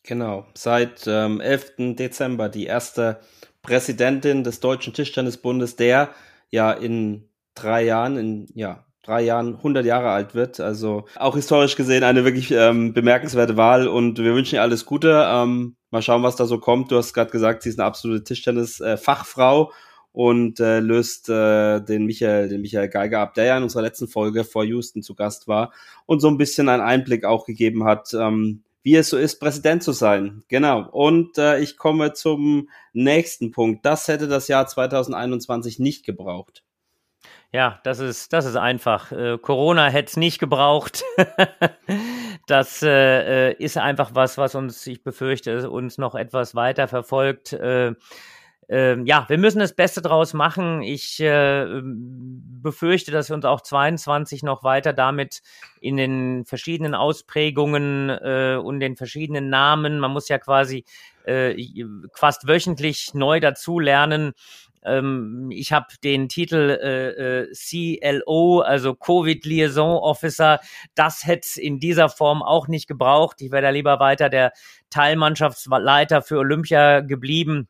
Genau, 0.02 0.46
seit 0.54 1.06
ähm, 1.06 1.40
11. 1.40 1.96
Dezember 1.96 2.48
die 2.48 2.66
erste 2.66 3.20
Präsidentin 3.62 4.44
des 4.44 4.60
Deutschen 4.60 4.92
Tischtennisbundes, 4.92 5.76
der 5.76 6.10
ja 6.50 6.72
in 6.72 7.28
drei 7.54 7.82
Jahren, 7.82 8.16
in 8.16 8.46
ja, 8.54 8.85
drei 9.06 9.22
Jahren 9.22 9.56
100 9.56 9.86
Jahre 9.86 10.10
alt 10.10 10.34
wird. 10.34 10.60
Also 10.60 11.04
auch 11.16 11.36
historisch 11.36 11.76
gesehen 11.76 12.04
eine 12.04 12.24
wirklich 12.24 12.50
ähm, 12.50 12.92
bemerkenswerte 12.92 13.56
Wahl 13.56 13.88
und 13.88 14.18
wir 14.18 14.34
wünschen 14.34 14.56
ihr 14.56 14.62
alles 14.62 14.84
Gute. 14.84 15.24
Ähm, 15.28 15.76
mal 15.90 16.02
schauen, 16.02 16.22
was 16.22 16.36
da 16.36 16.46
so 16.46 16.58
kommt. 16.58 16.90
Du 16.90 16.96
hast 16.96 17.12
gerade 17.14 17.30
gesagt, 17.30 17.62
sie 17.62 17.68
ist 17.68 17.78
eine 17.78 17.86
absolute 17.86 18.24
Tischtennis-Fachfrau 18.24 19.72
und 20.12 20.60
äh, 20.60 20.80
löst 20.80 21.28
äh, 21.28 21.80
den 21.80 22.06
Michael, 22.06 22.48
den 22.48 22.62
Michael 22.62 22.88
Geiger 22.88 23.20
ab, 23.20 23.34
der 23.34 23.44
ja 23.44 23.56
in 23.58 23.62
unserer 23.62 23.82
letzten 23.82 24.08
Folge 24.08 24.44
vor 24.44 24.64
Houston 24.64 25.02
zu 25.02 25.14
Gast 25.14 25.46
war 25.46 25.72
und 26.06 26.20
so 26.20 26.28
ein 26.28 26.38
bisschen 26.38 26.68
einen 26.68 26.82
Einblick 26.82 27.24
auch 27.24 27.44
gegeben 27.44 27.84
hat, 27.84 28.14
ähm, 28.14 28.62
wie 28.82 28.94
es 28.94 29.10
so 29.10 29.18
ist, 29.18 29.40
Präsident 29.40 29.82
zu 29.82 29.92
sein. 29.92 30.42
Genau. 30.48 30.88
Und 30.88 31.38
äh, 31.38 31.58
ich 31.58 31.76
komme 31.76 32.12
zum 32.12 32.70
nächsten 32.92 33.50
Punkt. 33.50 33.84
Das 33.84 34.08
hätte 34.08 34.26
das 34.28 34.48
Jahr 34.48 34.66
2021 34.66 35.80
nicht 35.80 36.06
gebraucht. 36.06 36.62
Ja, 37.56 37.80
das 37.84 38.00
ist, 38.00 38.34
das 38.34 38.44
ist 38.44 38.56
einfach. 38.56 39.12
Äh, 39.12 39.38
Corona 39.38 39.88
hätte 39.88 40.10
es 40.10 40.18
nicht 40.18 40.38
gebraucht. 40.38 41.02
das 42.46 42.82
äh, 42.82 43.48
äh, 43.48 43.54
ist 43.54 43.78
einfach 43.78 44.10
was, 44.12 44.36
was 44.36 44.54
uns, 44.54 44.86
ich 44.86 45.02
befürchte, 45.02 45.70
uns 45.70 45.96
noch 45.96 46.14
etwas 46.14 46.54
weiter 46.54 46.86
verfolgt. 46.86 47.54
Äh, 47.54 47.94
äh, 48.68 49.00
ja, 49.04 49.24
wir 49.30 49.38
müssen 49.38 49.60
das 49.60 49.74
Beste 49.74 50.02
draus 50.02 50.34
machen. 50.34 50.82
Ich 50.82 51.18
äh, 51.20 51.80
befürchte, 51.82 53.10
dass 53.10 53.30
wir 53.30 53.36
uns 53.36 53.46
auch 53.46 53.62
22 53.62 54.42
noch 54.42 54.62
weiter 54.62 54.92
damit 54.92 55.40
in 55.80 55.96
den 55.96 56.44
verschiedenen 56.44 56.94
Ausprägungen 56.94 58.10
äh, 58.10 58.60
und 58.62 58.80
den 58.80 58.96
verschiedenen 58.96 59.48
Namen, 59.48 59.98
man 59.98 60.10
muss 60.10 60.28
ja 60.28 60.38
quasi 60.38 60.84
fast 62.12 62.46
wöchentlich 62.46 63.12
neu 63.12 63.40
dazulernen. 63.40 64.32
Ähm, 64.86 65.50
ich 65.50 65.72
habe 65.72 65.86
den 66.02 66.28
Titel 66.28 66.70
äh, 66.70 67.42
äh, 67.42 67.52
CLO, 67.52 68.60
also 68.60 68.94
Covid 68.94 69.44
Liaison 69.44 69.98
Officer. 69.98 70.60
Das 70.94 71.26
hätte 71.26 71.60
in 71.60 71.78
dieser 71.78 72.08
Form 72.08 72.42
auch 72.42 72.68
nicht 72.68 72.86
gebraucht. 72.86 73.40
Ich 73.40 73.50
wäre 73.50 73.62
da 73.62 73.70
lieber 73.70 74.00
weiter 74.00 74.28
der 74.28 74.52
Teilmannschaftsleiter 74.90 76.22
für 76.22 76.38
Olympia 76.38 77.00
geblieben. 77.00 77.68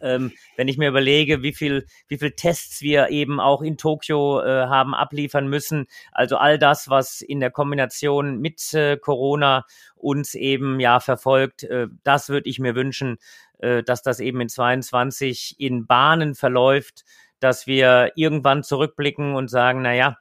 Ähm, 0.00 0.32
wenn 0.56 0.68
ich 0.68 0.78
mir 0.78 0.88
überlege, 0.88 1.42
wie 1.42 1.52
viel, 1.52 1.86
wie 2.08 2.18
viel 2.18 2.32
Tests 2.32 2.82
wir 2.82 3.10
eben 3.10 3.38
auch 3.40 3.62
in 3.62 3.76
Tokio 3.76 4.40
äh, 4.40 4.66
haben 4.66 4.94
abliefern 4.94 5.48
müssen, 5.48 5.86
also 6.12 6.36
all 6.36 6.58
das, 6.58 6.88
was 6.90 7.20
in 7.20 7.40
der 7.40 7.50
Kombination 7.50 8.40
mit 8.40 8.74
äh, 8.74 8.96
Corona 8.96 9.64
uns 9.94 10.34
eben 10.34 10.80
ja 10.80 10.98
verfolgt, 11.00 11.62
äh, 11.64 11.86
das 12.02 12.28
würde 12.28 12.48
ich 12.48 12.58
mir 12.58 12.74
wünschen, 12.74 13.18
äh, 13.58 13.82
dass 13.82 14.02
das 14.02 14.20
eben 14.20 14.40
in 14.40 14.48
22 14.48 15.56
in 15.58 15.86
Bahnen 15.86 16.34
verläuft, 16.34 17.04
dass 17.40 17.66
wir 17.66 18.12
irgendwann 18.16 18.62
zurückblicken 18.62 19.34
und 19.34 19.48
sagen, 19.48 19.82
na 19.82 19.94
ja, 19.94 20.16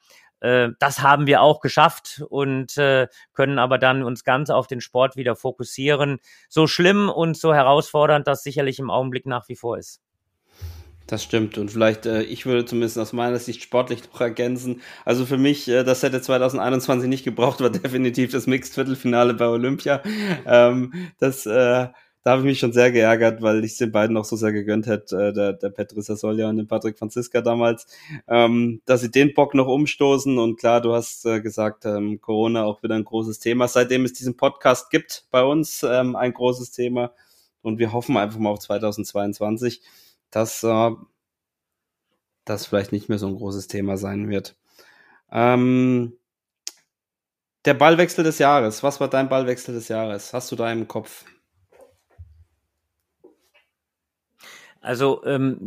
äh, 0.45 0.69
das 0.79 1.01
haben 1.01 1.25
wir 1.25 1.41
auch 1.41 1.59
geschafft 1.59 2.23
und 2.29 2.77
äh, 2.77 3.07
können 3.33 3.57
aber 3.57 3.77
dann 3.77 4.03
uns 4.03 4.23
ganz 4.23 4.49
auf 4.49 4.67
den 4.67 4.81
Sport 4.81 5.15
wieder 5.15 5.35
fokussieren. 5.35 6.19
So 6.49 6.67
schlimm 6.67 7.09
und 7.09 7.35
so 7.35 7.53
herausfordernd 7.53 8.27
das 8.27 8.43
sicherlich 8.43 8.79
im 8.79 8.91
Augenblick 8.91 9.25
nach 9.25 9.49
wie 9.49 9.55
vor 9.55 9.77
ist. 9.77 10.01
Das 11.07 11.23
stimmt. 11.23 11.57
Und 11.57 11.69
vielleicht, 11.69 12.05
äh, 12.05 12.23
ich 12.23 12.45
würde 12.45 12.65
zumindest 12.65 12.97
aus 12.97 13.13
meiner 13.13 13.37
Sicht 13.37 13.61
sportlich 13.61 14.03
noch 14.11 14.21
ergänzen. 14.21 14.81
Also 15.03 15.25
für 15.25 15.37
mich, 15.37 15.67
äh, 15.67 15.83
das 15.83 16.01
hätte 16.01 16.21
2021 16.21 17.07
nicht 17.07 17.23
gebraucht, 17.23 17.61
war 17.61 17.69
definitiv 17.71 18.31
das 18.31 18.47
Mixed-Viertelfinale 18.47 19.35
bei 19.35 19.47
Olympia. 19.47 20.01
Ähm, 20.45 20.93
das 21.19 21.45
äh, 21.45 21.87
da 22.25 22.31
habe 22.31 22.41
ich 22.41 22.45
mich 22.45 22.59
schon 22.59 22.73
sehr 22.73 22.91
geärgert, 22.91 23.43
weil 23.43 23.63
ich 23.63 23.77
den 23.77 23.91
beiden 23.91 24.17
auch 24.17 24.25
so 24.25 24.35
sehr 24.35 24.51
gegönnt 24.51 24.87
hätte, 24.87 25.27
äh, 25.27 25.31
der, 25.31 25.53
der 25.53 25.69
Patricia 25.69 26.15
Solja 26.15 26.49
und 26.49 26.57
den 26.57 26.67
Patrick 26.67 26.97
Franziska 26.97 27.39
damals, 27.41 27.85
ähm, 28.27 28.81
dass 28.85 29.01
sie 29.01 29.11
den 29.11 29.35
Bock 29.35 29.53
noch 29.53 29.67
umstoßen. 29.67 30.39
Und 30.39 30.57
klar, 30.57 30.81
du 30.81 30.93
hast 30.93 31.27
äh, 31.27 31.39
gesagt, 31.39 31.85
ähm, 31.85 32.19
Corona 32.19 32.63
auch 32.63 32.81
wieder 32.81 32.95
ein 32.95 33.03
großes 33.03 33.37
Thema. 33.37 33.67
Seitdem 33.67 34.05
es 34.05 34.13
diesen 34.13 34.35
Podcast 34.35 34.89
gibt 34.89 35.27
bei 35.29 35.43
uns, 35.43 35.83
ähm, 35.83 36.15
ein 36.15 36.33
großes 36.33 36.71
Thema. 36.71 37.13
Und 37.61 37.77
wir 37.77 37.93
hoffen 37.93 38.17
einfach 38.17 38.39
mal 38.39 38.49
auf 38.49 38.59
2022, 38.59 39.83
dass 40.31 40.63
äh, 40.63 40.91
das 42.43 42.65
vielleicht 42.65 42.91
nicht 42.91 43.07
mehr 43.07 43.19
so 43.19 43.27
ein 43.27 43.35
großes 43.35 43.67
Thema 43.67 43.97
sein 43.97 44.29
wird. 44.29 44.55
Ähm, 45.31 46.17
der 47.65 47.75
Ballwechsel 47.75 48.23
des 48.23 48.39
Jahres. 48.39 48.81
Was 48.81 48.99
war 48.99 49.09
dein 49.11 49.29
Ballwechsel 49.29 49.75
des 49.75 49.89
Jahres? 49.89 50.33
Hast 50.33 50.51
du 50.51 50.55
da 50.55 50.71
im 50.71 50.87
Kopf? 50.87 51.25
Also 54.85 55.23
ähm, 55.25 55.57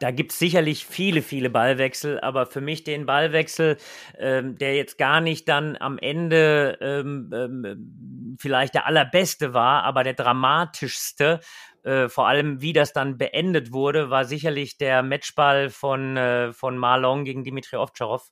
da 0.00 0.10
gibt's 0.10 0.38
sicherlich 0.38 0.84
viele, 0.84 1.22
viele 1.22 1.48
Ballwechsel, 1.48 2.20
aber 2.20 2.44
für 2.44 2.60
mich 2.60 2.84
den 2.84 3.06
Ballwechsel, 3.06 3.78
ähm, 4.18 4.58
der 4.58 4.76
jetzt 4.76 4.98
gar 4.98 5.20
nicht 5.22 5.48
dann 5.48 5.76
am 5.78 5.98
Ende 5.98 6.76
ähm, 6.82 7.30
ähm, 7.34 8.36
vielleicht 8.38 8.74
der 8.74 8.86
allerbeste 8.86 9.54
war, 9.54 9.84
aber 9.84 10.04
der 10.04 10.12
dramatischste, 10.12 11.40
äh, 11.84 12.08
vor 12.08 12.28
allem 12.28 12.60
wie 12.60 12.74
das 12.74 12.92
dann 12.92 13.16
beendet 13.16 13.72
wurde, 13.72 14.10
war 14.10 14.26
sicherlich 14.26 14.76
der 14.76 15.02
Matchball 15.02 15.70
von, 15.70 16.16
äh, 16.18 16.52
von 16.52 16.76
Marlon 16.76 17.24
gegen 17.24 17.44
Dimitri 17.44 17.76
Ovtcharov. 17.76 18.28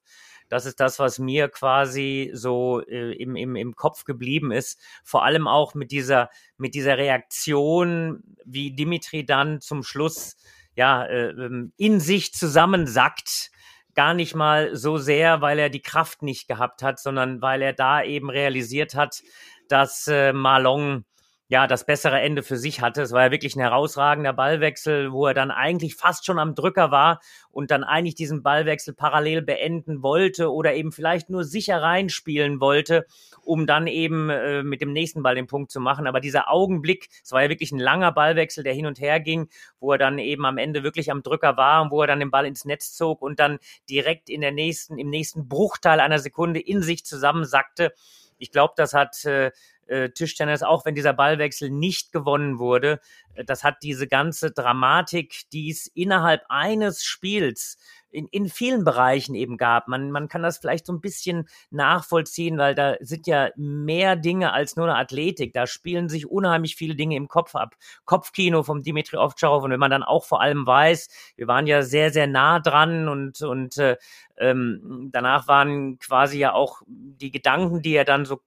Das 0.52 0.66
ist 0.66 0.80
das, 0.80 0.98
was 0.98 1.18
mir 1.18 1.48
quasi 1.48 2.30
so 2.34 2.82
äh, 2.86 3.12
im, 3.14 3.36
im, 3.36 3.56
im 3.56 3.74
Kopf 3.74 4.04
geblieben 4.04 4.52
ist. 4.52 4.78
Vor 5.02 5.24
allem 5.24 5.48
auch 5.48 5.72
mit 5.72 5.90
dieser, 5.90 6.28
mit 6.58 6.74
dieser 6.74 6.98
Reaktion, 6.98 8.22
wie 8.44 8.70
Dimitri 8.70 9.24
dann 9.24 9.62
zum 9.62 9.82
Schluss 9.82 10.36
ja 10.76 11.06
äh, 11.06 11.32
in 11.78 12.00
sich 12.00 12.34
zusammensackt 12.34 13.50
gar 13.94 14.12
nicht 14.12 14.34
mal 14.34 14.76
so 14.76 14.98
sehr, 14.98 15.40
weil 15.40 15.58
er 15.58 15.70
die 15.70 15.80
Kraft 15.80 16.20
nicht 16.20 16.48
gehabt 16.48 16.82
hat, 16.82 17.00
sondern 17.00 17.40
weil 17.40 17.62
er 17.62 17.72
da 17.72 18.02
eben 18.02 18.28
realisiert 18.28 18.94
hat, 18.94 19.22
dass 19.68 20.06
äh, 20.06 20.34
Marlon 20.34 21.06
ja, 21.52 21.66
das 21.66 21.84
bessere 21.84 22.18
Ende 22.18 22.42
für 22.42 22.56
sich 22.56 22.80
hatte. 22.80 23.02
Es 23.02 23.12
war 23.12 23.24
ja 23.24 23.30
wirklich 23.30 23.56
ein 23.56 23.60
herausragender 23.60 24.32
Ballwechsel, 24.32 25.12
wo 25.12 25.26
er 25.26 25.34
dann 25.34 25.50
eigentlich 25.50 25.96
fast 25.96 26.24
schon 26.24 26.38
am 26.38 26.54
Drücker 26.54 26.90
war 26.90 27.20
und 27.50 27.70
dann 27.70 27.84
eigentlich 27.84 28.14
diesen 28.14 28.42
Ballwechsel 28.42 28.94
parallel 28.94 29.42
beenden 29.42 30.02
wollte 30.02 30.50
oder 30.50 30.72
eben 30.72 30.92
vielleicht 30.92 31.28
nur 31.28 31.44
sicher 31.44 31.82
reinspielen 31.82 32.58
wollte, 32.62 33.04
um 33.42 33.66
dann 33.66 33.86
eben 33.86 34.30
äh, 34.30 34.62
mit 34.62 34.80
dem 34.80 34.94
nächsten 34.94 35.22
Ball 35.22 35.34
den 35.34 35.46
Punkt 35.46 35.70
zu 35.70 35.78
machen. 35.78 36.06
Aber 36.06 36.20
dieser 36.20 36.50
Augenblick, 36.50 37.08
es 37.22 37.32
war 37.32 37.42
ja 37.42 37.50
wirklich 37.50 37.70
ein 37.70 37.78
langer 37.78 38.12
Ballwechsel, 38.12 38.64
der 38.64 38.72
hin 38.72 38.86
und 38.86 38.98
her 38.98 39.20
ging, 39.20 39.50
wo 39.78 39.92
er 39.92 39.98
dann 39.98 40.18
eben 40.18 40.46
am 40.46 40.56
Ende 40.56 40.82
wirklich 40.82 41.10
am 41.10 41.22
Drücker 41.22 41.58
war 41.58 41.82
und 41.82 41.90
wo 41.90 42.00
er 42.00 42.06
dann 42.06 42.20
den 42.20 42.30
Ball 42.30 42.46
ins 42.46 42.64
Netz 42.64 42.94
zog 42.94 43.20
und 43.20 43.38
dann 43.40 43.58
direkt 43.90 44.30
in 44.30 44.40
der 44.40 44.52
nächsten, 44.52 44.96
im 44.96 45.10
nächsten 45.10 45.50
Bruchteil 45.50 46.00
einer 46.00 46.18
Sekunde 46.18 46.60
in 46.60 46.80
sich 46.80 47.04
zusammensackte. 47.04 47.92
Ich 48.38 48.50
glaube, 48.50 48.72
das 48.74 48.94
hat 48.94 49.24
äh, 49.26 49.52
äh, 49.92 50.10
Tischtennis, 50.10 50.62
auch 50.62 50.84
wenn 50.84 50.94
dieser 50.94 51.12
Ballwechsel 51.12 51.70
nicht 51.70 52.12
gewonnen 52.12 52.58
wurde, 52.58 53.00
äh, 53.34 53.44
das 53.44 53.62
hat 53.62 53.82
diese 53.82 54.08
ganze 54.08 54.50
Dramatik, 54.50 55.42
die 55.52 55.70
es 55.70 55.86
innerhalb 55.88 56.42
eines 56.48 57.04
Spiels 57.04 57.76
in, 58.12 58.26
in 58.28 58.48
vielen 58.48 58.84
Bereichen 58.84 59.34
eben 59.34 59.56
gab. 59.56 59.88
Man, 59.88 60.10
man 60.10 60.28
kann 60.28 60.42
das 60.42 60.58
vielleicht 60.58 60.86
so 60.86 60.92
ein 60.92 61.00
bisschen 61.00 61.48
nachvollziehen, 61.70 62.58
weil 62.58 62.74
da 62.74 62.96
sind 63.00 63.26
ja 63.26 63.50
mehr 63.56 64.16
Dinge 64.16 64.52
als 64.52 64.76
nur 64.76 64.86
eine 64.86 64.96
Athletik. 64.96 65.52
Da 65.54 65.66
spielen 65.66 66.08
sich 66.08 66.26
unheimlich 66.26 66.76
viele 66.76 66.94
Dinge 66.94 67.16
im 67.16 67.28
Kopf 67.28 67.54
ab. 67.54 67.74
Kopfkino 68.04 68.62
vom 68.62 68.82
Dimitri 68.82 69.16
Ovtcharov 69.16 69.64
und 69.64 69.70
wenn 69.70 69.80
man 69.80 69.90
dann 69.90 70.02
auch 70.02 70.24
vor 70.24 70.40
allem 70.40 70.66
weiß, 70.66 71.08
wir 71.36 71.48
waren 71.48 71.66
ja 71.66 71.82
sehr, 71.82 72.10
sehr 72.10 72.26
nah 72.26 72.60
dran 72.60 73.08
und, 73.08 73.40
und 73.42 73.78
äh, 73.78 73.96
ähm, 74.36 75.08
danach 75.12 75.48
waren 75.48 75.98
quasi 75.98 76.38
ja 76.38 76.52
auch 76.52 76.82
die 76.86 77.30
Gedanken, 77.30 77.82
die 77.82 77.94
er 77.94 78.04
dann 78.04 78.24
so 78.24 78.40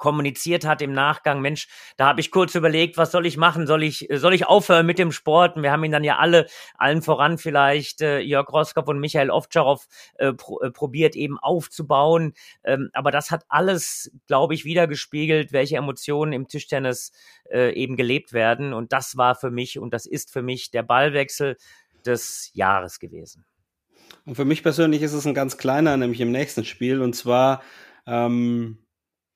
kommuniziert 0.00 0.66
hat 0.66 0.82
im 0.82 0.92
Nachgang, 0.92 1.40
Mensch, 1.40 1.68
da 1.96 2.06
habe 2.06 2.20
ich 2.20 2.32
kurz 2.32 2.56
überlegt, 2.56 2.96
was 2.96 3.12
soll 3.12 3.26
ich 3.26 3.36
machen? 3.36 3.68
Soll 3.68 3.84
ich, 3.84 4.08
soll 4.10 4.34
ich 4.34 4.46
aufhören 4.46 4.86
mit 4.86 4.98
dem 4.98 5.12
Sport? 5.12 5.56
Und 5.56 5.62
wir 5.62 5.70
haben 5.70 5.84
ihn 5.84 5.92
dann 5.92 6.02
ja 6.02 6.16
alle, 6.16 6.46
allen 6.76 7.02
voran 7.02 7.38
vielleicht 7.38 8.00
äh, 8.00 8.18
Jörg 8.18 8.48
Roskopf 8.52 8.88
und 8.88 8.98
Michael 8.98 9.30
Ovtcharov 9.30 9.86
äh, 10.14 10.32
pro, 10.32 10.58
äh, 10.60 10.72
probiert 10.72 11.14
eben 11.14 11.38
aufzubauen. 11.38 12.32
Ähm, 12.64 12.90
aber 12.94 13.12
das 13.12 13.30
hat 13.30 13.44
alles, 13.48 14.10
glaube 14.26 14.54
ich, 14.54 14.64
wieder 14.64 14.88
gespiegelt, 14.88 15.52
welche 15.52 15.76
Emotionen 15.76 16.32
im 16.32 16.48
Tischtennis 16.48 17.12
äh, 17.50 17.72
eben 17.74 17.96
gelebt 17.96 18.32
werden. 18.32 18.72
Und 18.72 18.92
das 18.92 19.16
war 19.16 19.36
für 19.36 19.50
mich 19.50 19.78
und 19.78 19.94
das 19.94 20.06
ist 20.06 20.32
für 20.32 20.42
mich 20.42 20.70
der 20.70 20.82
Ballwechsel 20.82 21.56
des 22.04 22.50
Jahres 22.54 22.98
gewesen. 22.98 23.44
Und 24.24 24.34
für 24.34 24.46
mich 24.46 24.62
persönlich 24.62 25.02
ist 25.02 25.12
es 25.12 25.26
ein 25.26 25.34
ganz 25.34 25.58
kleiner, 25.58 25.96
nämlich 25.98 26.20
im 26.20 26.32
nächsten 26.32 26.64
Spiel. 26.64 27.02
Und 27.02 27.14
zwar 27.14 27.62
ähm, 28.06 28.78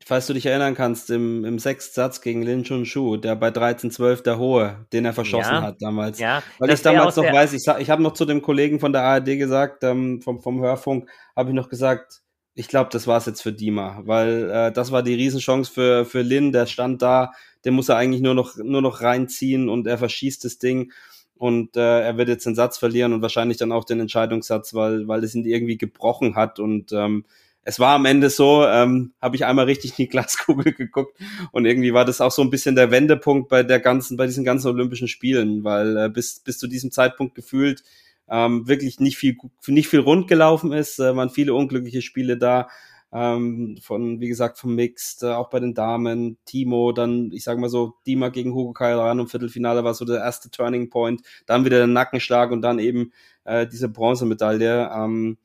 falls 0.05 0.27
du 0.27 0.35
dich 0.35 0.47
erinnern 0.47 0.75
kannst, 0.75 1.11
im, 1.11 1.45
im 1.45 1.59
sechsten 1.59 1.95
Satz 1.95 2.21
gegen 2.21 2.43
Lin 2.43 2.63
Chun 2.63 2.85
Shu, 2.85 3.17
der 3.17 3.37
bei 3.37 3.49
13-12 3.49 4.23
der 4.23 4.39
Hohe, 4.39 4.87
den 4.93 5.05
er 5.05 5.13
verschossen 5.13 5.55
ja, 5.55 5.63
hat 5.63 5.81
damals. 5.81 6.19
Ja, 6.19 6.43
Weil 6.59 6.71
ich 6.71 6.83
damals 6.83 7.17
noch 7.17 7.25
weiß, 7.25 7.53
ich, 7.55 7.67
ich 7.79 7.91
habe 7.91 8.03
noch 8.03 8.13
zu 8.13 8.25
dem 8.25 8.43
Kollegen 8.43 8.81
von 8.81 8.93
der 8.93 9.03
ARD 9.03 9.39
gesagt, 9.39 9.83
ähm, 9.83 10.21
vom, 10.21 10.41
vom 10.41 10.61
Hörfunk, 10.61 11.09
habe 11.35 11.51
ich 11.51 11.55
noch 11.55 11.69
gesagt, 11.69 12.21
ich 12.55 12.69
glaube, 12.69 12.91
das 12.93 13.07
war's 13.07 13.27
jetzt 13.27 13.43
für 13.43 13.53
Dima, 13.53 14.03
weil 14.05 14.51
äh, 14.51 14.73
das 14.73 14.93
war 14.93 15.03
die 15.03 15.15
Riesenchance 15.15 15.73
für, 15.73 16.05
für 16.05 16.23
Lin, 16.23 16.53
der 16.53 16.67
stand 16.67 17.03
da, 17.03 17.33
den 17.65 17.75
muss 17.75 17.89
er 17.89 17.97
eigentlich 17.97 18.23
nur 18.23 18.35
noch, 18.35 18.57
nur 18.57 18.83
noch 18.83 19.01
reinziehen 19.01 19.69
und 19.69 19.87
er 19.87 19.99
verschießt 19.99 20.45
das 20.45 20.59
Ding 20.59 20.93
und 21.35 21.77
äh, 21.77 22.01
er 22.03 22.17
wird 22.17 22.29
jetzt 22.29 22.47
den 22.47 22.55
Satz 22.55 22.79
verlieren 22.79 23.13
und 23.13 23.23
wahrscheinlich 23.23 23.57
dann 23.57 23.73
auch 23.73 23.85
den 23.85 24.01
Entscheidungssatz, 24.01 24.75
weil, 24.75 25.09
weil 25.09 25.25
es 25.25 25.35
ihn 25.35 25.45
irgendwie 25.45 25.79
gebrochen 25.79 26.37
hat 26.37 26.61
und 26.61 26.93
ähm, 26.93 27.25
es 27.65 27.81
war 27.81 27.95
am 27.95 28.05
Ende 28.05 28.31
so, 28.31 28.67
ähm, 28.67 29.13
habe 29.21 29.37
ich 29.37 29.45
einmal 29.45 29.65
richtig 29.65 29.93
in 29.93 30.05
die 30.05 30.09
Glaskugel 30.09 30.73
geguckt 30.77 31.19
und 31.53 31.67
irgendwie 31.67 31.95
war 31.95 32.05
das 32.05 32.21
auch 32.21 32.31
so 32.31 32.43
ein 32.43 32.51
bisschen 32.51 32.77
der 32.77 32.91
Wendepunkt 32.91 33.49
bei 33.49 33.63
der 33.63 33.81
ganzen, 33.81 34.17
bei 34.17 34.27
diesen 34.27 34.45
ganzen 34.45 34.69
Olympischen 34.69 35.09
Spielen, 35.09 35.65
weil 35.65 35.97
äh, 35.97 36.09
bis, 36.09 36.41
bis 36.41 36.59
zu 36.59 36.67
diesem 36.67 36.91
Zeitpunkt 36.91 37.35
gefühlt 37.35 37.83
ähm, 38.29 38.67
wirklich 38.69 39.01
nicht 39.01 39.17
viel, 39.17 39.37
nicht 39.67 39.89
viel 39.89 40.01
rund 40.01 40.29
gelaufen 40.29 40.73
ist, 40.73 40.99
äh, 40.99 41.17
waren 41.17 41.31
viele 41.31 41.55
unglückliche 41.55 42.03
Spiele 42.03 42.37
da, 42.37 42.69
ähm, 43.15 43.79
von, 43.81 44.21
wie 44.21 44.29
gesagt, 44.29 44.59
vom 44.59 44.75
Mixed, 44.75 45.23
äh, 45.23 45.33
auch 45.33 45.49
bei 45.49 45.61
den 45.61 45.73
Damen, 45.73 46.37
Timo, 46.45 46.91
dann, 46.91 47.31
ich 47.33 47.45
sag 47.45 47.59
mal 47.59 47.69
so, 47.71 47.95
Dima 48.07 48.29
gegen 48.29 48.53
Hugo 48.55 48.73
Kairan 48.73 49.21
im 49.21 49.29
Viertelfinale 49.29 49.85
war 49.85 49.95
so 49.95 50.05
der 50.05 50.19
erste 50.19 50.51
Turning 50.51 50.91
Point, 50.91 51.23
dann 51.47 51.65
wieder 51.65 51.79
der 51.79 51.87
Nackenschlag 51.87 52.51
und 52.51 52.63
dann 52.63 52.81
eben 52.81 53.13
äh, 53.45 53.69
diese 53.69 53.89
Bronzemedaille. 53.89 54.91
Ähm, 54.93 55.39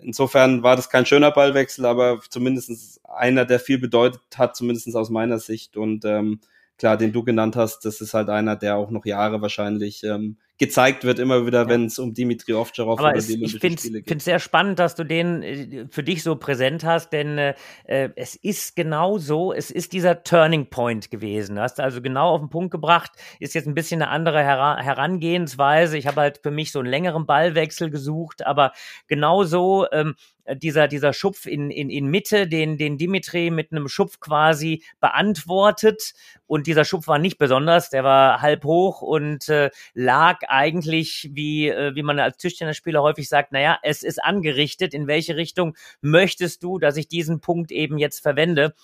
insofern 0.00 0.62
war 0.62 0.76
das 0.76 0.90
kein 0.90 1.06
schöner 1.06 1.30
Ballwechsel, 1.30 1.84
aber 1.86 2.20
zumindest 2.28 3.00
einer, 3.04 3.44
der 3.44 3.60
viel 3.60 3.78
bedeutet 3.78 4.22
hat, 4.36 4.56
zumindest 4.56 4.94
aus 4.94 5.10
meiner 5.10 5.38
Sicht. 5.38 5.76
Und 5.76 6.04
ähm, 6.04 6.40
klar, 6.78 6.96
den 6.96 7.12
du 7.12 7.22
genannt 7.22 7.56
hast, 7.56 7.84
das 7.84 8.00
ist 8.00 8.14
halt 8.14 8.28
einer, 8.28 8.56
der 8.56 8.76
auch 8.76 8.90
noch 8.90 9.04
Jahre 9.04 9.42
wahrscheinlich 9.42 10.02
ähm, 10.04 10.38
gezeigt 10.58 11.04
wird, 11.04 11.18
immer 11.18 11.46
wieder, 11.46 11.62
ja. 11.62 11.68
wenn 11.68 11.86
es 11.86 11.98
um 11.98 12.14
Dimitri 12.14 12.52
Ovtcharov 12.54 13.00
oder 13.00 13.16
es, 13.16 13.26
die 13.26 13.42
ich 13.42 13.50
Spiele 13.52 13.74
geht. 13.74 13.84
Ich 13.84 14.04
finde 14.04 14.16
es 14.18 14.24
sehr 14.24 14.38
spannend, 14.38 14.78
dass 14.78 14.94
du 14.94 15.04
den 15.04 15.42
äh, 15.42 15.86
für 15.90 16.02
dich 16.02 16.22
so 16.22 16.36
präsent 16.36 16.84
hast, 16.84 17.12
denn 17.12 17.38
äh, 17.38 17.54
äh, 17.84 18.10
es 18.16 18.36
ist 18.36 18.76
genau 18.76 19.18
so, 19.18 19.52
es 19.52 19.70
ist 19.70 19.92
dieser 19.92 20.22
Turning 20.22 20.70
Point 20.70 21.10
gewesen. 21.10 21.56
Du 21.56 21.62
hast 21.62 21.80
also 21.80 22.00
genau 22.00 22.30
auf 22.30 22.40
den 22.40 22.50
Punkt 22.50 22.70
gebracht, 22.70 23.10
ist 23.40 23.54
jetzt 23.54 23.66
ein 23.66 23.74
bisschen 23.74 24.02
eine 24.02 24.10
andere 24.10 24.40
Her 24.40 24.76
Herangehensweise. 24.78 25.98
Ich 25.98 26.06
habe 26.06 26.20
halt 26.20 26.40
für 26.42 26.50
mich 26.50 26.70
so 26.70 26.78
einen 26.78 26.88
längeren 26.88 27.26
Ballwechsel 27.26 27.90
gesucht, 27.90 28.46
aber 28.46 28.72
genau 29.08 29.44
so 29.44 29.86
ähm, 29.90 30.14
äh, 30.44 30.56
dieser, 30.56 30.88
dieser 30.88 31.12
Schupf 31.12 31.46
in, 31.46 31.70
in, 31.70 31.90
in 31.90 32.06
Mitte, 32.06 32.48
den, 32.48 32.76
den 32.76 32.98
Dimitri 32.98 33.50
mit 33.50 33.72
einem 33.72 33.88
Schupf 33.88 34.20
quasi 34.20 34.82
beantwortet. 35.00 36.14
Und 36.46 36.66
dieser 36.66 36.84
Schupf 36.84 37.06
war 37.06 37.18
nicht 37.18 37.38
besonders, 37.38 37.90
der 37.90 38.04
war 38.04 38.42
halb 38.42 38.64
hoch 38.64 39.02
und 39.02 39.48
äh, 39.48 39.70
lag 39.94 40.40
eigentlich, 40.48 41.30
wie, 41.32 41.68
äh, 41.68 41.94
wie 41.94 42.02
man 42.02 42.18
als 42.18 42.36
Tischtennisspieler 42.38 43.02
häufig 43.02 43.28
sagt, 43.28 43.52
naja, 43.52 43.78
es 43.82 44.02
ist 44.02 44.22
angerichtet. 44.22 44.94
In 44.94 45.06
welche 45.06 45.36
Richtung 45.36 45.76
möchtest 46.00 46.62
du, 46.62 46.78
dass 46.78 46.96
ich 46.96 47.08
diesen 47.08 47.40
Punkt 47.40 47.70
eben 47.72 47.98
jetzt 47.98 48.20
verwende? 48.20 48.74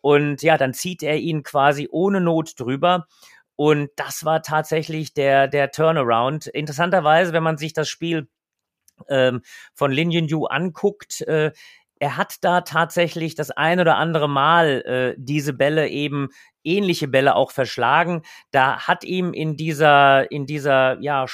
Und 0.00 0.42
ja, 0.42 0.56
dann 0.56 0.74
zieht 0.74 1.02
er 1.02 1.16
ihn 1.16 1.42
quasi 1.42 1.88
ohne 1.90 2.20
Not 2.20 2.58
drüber. 2.58 3.06
Und 3.56 3.90
das 3.96 4.24
war 4.24 4.42
tatsächlich 4.42 5.14
der, 5.14 5.48
der 5.48 5.70
Turnaround. 5.70 6.46
Interessanterweise, 6.46 7.32
wenn 7.32 7.42
man 7.42 7.56
sich 7.56 7.72
das 7.72 7.88
Spiel 7.88 8.28
ähm, 9.08 9.42
von 9.74 9.90
Lin 9.90 10.10
Yunyu 10.10 10.44
anguckt, 10.46 11.22
äh, 11.22 11.52
er 11.98 12.16
hat 12.16 12.36
da 12.42 12.60
tatsächlich 12.60 13.34
das 13.34 13.50
ein 13.50 13.80
oder 13.80 13.96
andere 13.96 14.28
Mal 14.28 14.82
äh, 14.82 15.14
diese 15.18 15.52
Bälle 15.52 15.88
eben 15.88 16.28
ähnliche 16.64 17.08
Bälle 17.08 17.36
auch 17.36 17.50
verschlagen. 17.52 18.22
Da 18.50 18.86
hat 18.86 19.04
ihm 19.04 19.32
in 19.32 19.56
dieser 19.56 20.30
in 20.30 20.46
dieser 20.46 21.00
ja 21.00 21.26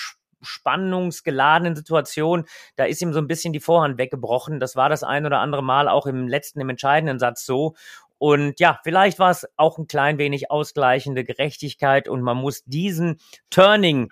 spannungsgeladenen 0.43 1.77
Situation, 1.77 2.45
da 2.77 2.85
ist 2.85 3.01
ihm 3.01 3.13
so 3.13 3.21
ein 3.21 3.29
bisschen 3.29 3.53
die 3.53 3.61
Vorhand 3.61 3.99
weggebrochen. 3.99 4.61
Das 4.61 4.77
war 4.77 4.89
das 4.89 5.05
ein 5.05 5.25
oder 5.27 5.39
andere 5.39 5.63
Mal 5.63 5.89
auch 5.89 6.07
im 6.07 6.29
letzten, 6.29 6.61
im 6.61 6.71
entscheidenden 6.71 7.19
Satz 7.19 7.47
so. 7.47 7.75
Und 8.23 8.61
ja, 8.61 8.79
vielleicht 8.85 9.19
war 9.19 9.33
es 9.33 9.49
auch 9.57 9.79
ein 9.79 9.89
klein 9.89 10.17
wenig 10.17 10.49
ausgleichende 10.49 11.25
Gerechtigkeit 11.25 12.07
und 12.07 12.23
man 12.23 12.37
muss 12.37 12.63
diesen 12.63 13.19
Turning 13.51 14.11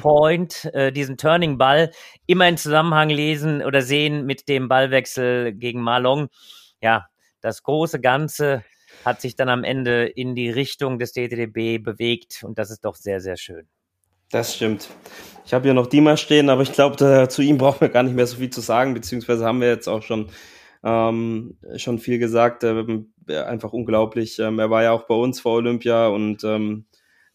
Point, 0.00 0.68
äh, 0.74 0.90
diesen 0.90 1.16
Turning 1.16 1.58
Ball 1.58 1.92
immer 2.26 2.48
in 2.48 2.56
Zusammenhang 2.56 3.08
lesen 3.08 3.62
oder 3.62 3.80
sehen 3.80 4.26
mit 4.26 4.48
dem 4.48 4.66
Ballwechsel 4.66 5.52
gegen 5.52 5.80
Malong. 5.80 6.26
Ja, 6.80 7.06
das 7.40 7.62
große 7.62 8.00
Ganze 8.00 8.64
hat 9.04 9.20
sich 9.20 9.36
dann 9.36 9.48
am 9.48 9.62
Ende 9.62 10.06
in 10.06 10.34
die 10.34 10.50
Richtung 10.50 10.98
des 10.98 11.12
DTDB 11.12 11.78
bewegt 11.78 12.42
und 12.42 12.58
das 12.58 12.72
ist 12.72 12.84
doch 12.84 12.96
sehr, 12.96 13.20
sehr 13.20 13.36
schön. 13.36 13.68
Das 14.32 14.56
stimmt. 14.56 14.88
Ich 15.46 15.54
habe 15.54 15.62
hier 15.62 15.74
noch 15.74 15.86
Dima 15.86 16.16
stehen, 16.16 16.50
aber 16.50 16.62
ich 16.62 16.72
glaube, 16.72 17.28
zu 17.28 17.42
ihm 17.42 17.58
brauchen 17.58 17.82
wir 17.82 17.90
gar 17.90 18.02
nicht 18.02 18.16
mehr 18.16 18.26
so 18.26 18.38
viel 18.38 18.50
zu 18.50 18.60
sagen, 18.60 18.92
beziehungsweise 18.92 19.44
haben 19.44 19.60
wir 19.60 19.68
jetzt 19.68 19.86
auch 19.86 20.02
schon 20.02 20.30
ähm, 20.84 21.56
schon 21.76 21.98
viel 21.98 22.18
gesagt. 22.18 22.64
Ähm, 22.64 23.12
einfach 23.28 23.72
unglaublich. 23.72 24.38
Ähm, 24.38 24.58
er 24.58 24.70
war 24.70 24.82
ja 24.82 24.92
auch 24.92 25.04
bei 25.04 25.14
uns 25.14 25.40
vor 25.40 25.54
Olympia 25.54 26.08
und 26.08 26.44
ähm, 26.44 26.86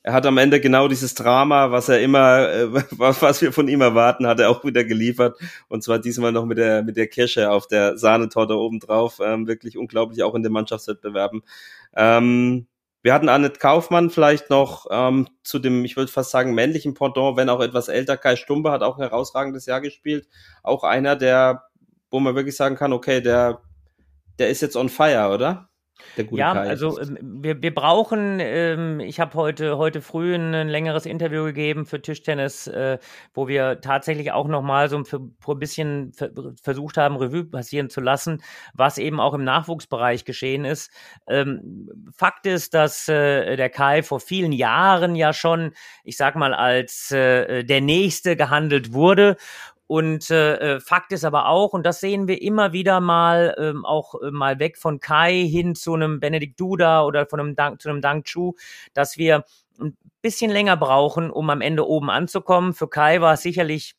er 0.07 0.13
hat 0.13 0.25
am 0.25 0.37
Ende 0.37 0.61
genau 0.61 0.87
dieses 0.87 1.15
Drama, 1.15 1.71
was 1.71 1.89
er 1.89 1.99
immer, 1.99 2.49
äh, 2.49 2.67
was, 2.97 3.41
wir 3.41 3.51
von 3.51 3.67
ihm 3.67 3.81
erwarten, 3.81 4.25
hat 4.25 4.39
er 4.39 4.49
auch 4.49 4.63
wieder 4.63 4.85
geliefert. 4.85 5.37
Und 5.67 5.83
zwar 5.83 5.99
diesmal 5.99 6.31
noch 6.31 6.45
mit 6.45 6.57
der, 6.57 6.81
mit 6.81 6.95
der 6.95 7.07
Kirsche 7.07 7.51
auf 7.51 7.67
der 7.67 7.97
Sahnetorte 7.97 8.55
obendrauf. 8.57 9.19
Ähm, 9.21 9.47
wirklich 9.47 9.77
unglaublich, 9.77 10.23
auch 10.23 10.33
in 10.33 10.43
den 10.43 10.53
Mannschaftswettbewerben. 10.53 11.41
Ähm, 11.95 12.67
wir 13.03 13.13
hatten 13.13 13.27
Annette 13.27 13.59
Kaufmann 13.59 14.09
vielleicht 14.09 14.49
noch 14.49 14.87
ähm, 14.89 15.27
zu 15.43 15.59
dem, 15.59 15.83
ich 15.83 15.97
würde 15.97 16.11
fast 16.11 16.31
sagen, 16.31 16.53
männlichen 16.53 16.93
Pendant, 16.93 17.35
wenn 17.35 17.49
auch 17.49 17.61
etwas 17.61 17.89
älter. 17.89 18.15
Kai 18.15 18.37
Stumbe 18.37 18.71
hat 18.71 18.83
auch 18.83 18.97
ein 18.97 19.03
herausragendes 19.03 19.65
Jahr 19.65 19.81
gespielt. 19.81 20.27
Auch 20.63 20.83
einer, 20.83 21.17
der 21.17 21.63
wo 22.09 22.19
man 22.19 22.35
wirklich 22.35 22.55
sagen 22.55 22.75
kann, 22.75 22.93
okay, 22.93 23.21
der, 23.21 23.61
der 24.39 24.49
ist 24.49 24.61
jetzt 24.61 24.75
on 24.75 24.89
fire, 24.89 25.33
oder? 25.33 25.69
ja, 26.31 26.53
Kai. 26.53 26.69
also 26.69 26.99
ähm, 26.99 27.17
wir, 27.21 27.61
wir 27.61 27.73
brauchen, 27.73 28.39
ähm, 28.39 28.99
ich 28.99 29.19
habe 29.19 29.33
heute, 29.35 29.77
heute 29.77 30.01
früh 30.01 30.35
ein, 30.35 30.53
ein, 30.53 30.67
längeres 30.67 31.05
Interview 31.05 31.43
gegeben 31.43 31.85
für 31.85 32.01
Tischtennis, 32.01 32.67
äh, 32.67 32.97
wo 33.33 33.47
wir 33.47 33.81
tatsächlich 33.81 34.31
auch 34.31 34.47
nochmal 34.47 34.89
so 34.89 34.97
ein, 34.97 35.05
ein 35.11 35.59
bisschen 35.59 36.13
versucht 36.61 36.97
haben, 36.97 37.17
Revue 37.17 37.45
passieren 37.45 37.89
zu 37.89 38.01
lassen, 38.01 38.41
was 38.73 38.97
eben 38.97 39.19
auch 39.19 39.33
im 39.33 39.43
Nachwuchsbereich 39.43 40.25
geschehen 40.25 40.65
ist. 40.65 40.91
Ähm, 41.27 41.89
Fakt 42.15 42.45
ist, 42.45 42.73
dass 42.73 43.07
äh, 43.07 43.55
der 43.55 43.69
Kai 43.69 44.03
vor 44.03 44.19
vielen 44.19 44.51
Jahren 44.51 45.15
ja 45.15 45.33
schon, 45.33 45.73
ich 46.03 46.17
sag 46.17 46.35
mal, 46.35 46.53
als 46.53 47.11
äh, 47.11 47.63
der 47.63 47.81
Nächste 47.81 48.35
gehandelt 48.35 48.93
wurde 48.93 49.37
und 49.87 50.29
äh, 50.29 50.75
äh, 50.75 50.79
Fakt 50.81 51.13
ist 51.13 51.23
aber 51.23 51.47
auch, 51.47 51.73
und 51.73 51.85
das 51.85 52.01
sehen 52.01 52.27
wir 52.27 52.41
immer 52.41 52.73
wieder 52.73 52.99
mal, 52.99 53.55
ähm, 53.57 53.85
auch 53.85 54.15
äh, 54.21 54.31
mal 54.31 54.59
weg 54.59 54.77
von 54.77 54.99
Kai 54.99 55.45
hin 55.45 55.75
zu 55.75 55.93
einem 55.93 56.19
Benedikt 56.19 56.59
Duda 56.59 57.03
oder 57.03 57.25
von 57.25 57.39
einem 57.39 57.55
Dank, 57.55 57.81
zu 57.81 57.89
einem 57.89 58.01
Dang 58.01 58.23
Chu, 58.23 58.53
dass 58.93 59.17
wir 59.17 59.45
ein 59.79 59.97
bisschen 60.21 60.51
länger 60.51 60.75
brauchen, 60.75 61.31
um 61.31 61.49
am 61.49 61.61
Ende 61.61 61.87
oben 61.87 62.09
anzukommen. 62.09 62.73
Für 62.73 62.89
Kai 62.89 63.21
war 63.21 63.33
es 63.33 63.41
sicherlich 63.43 63.95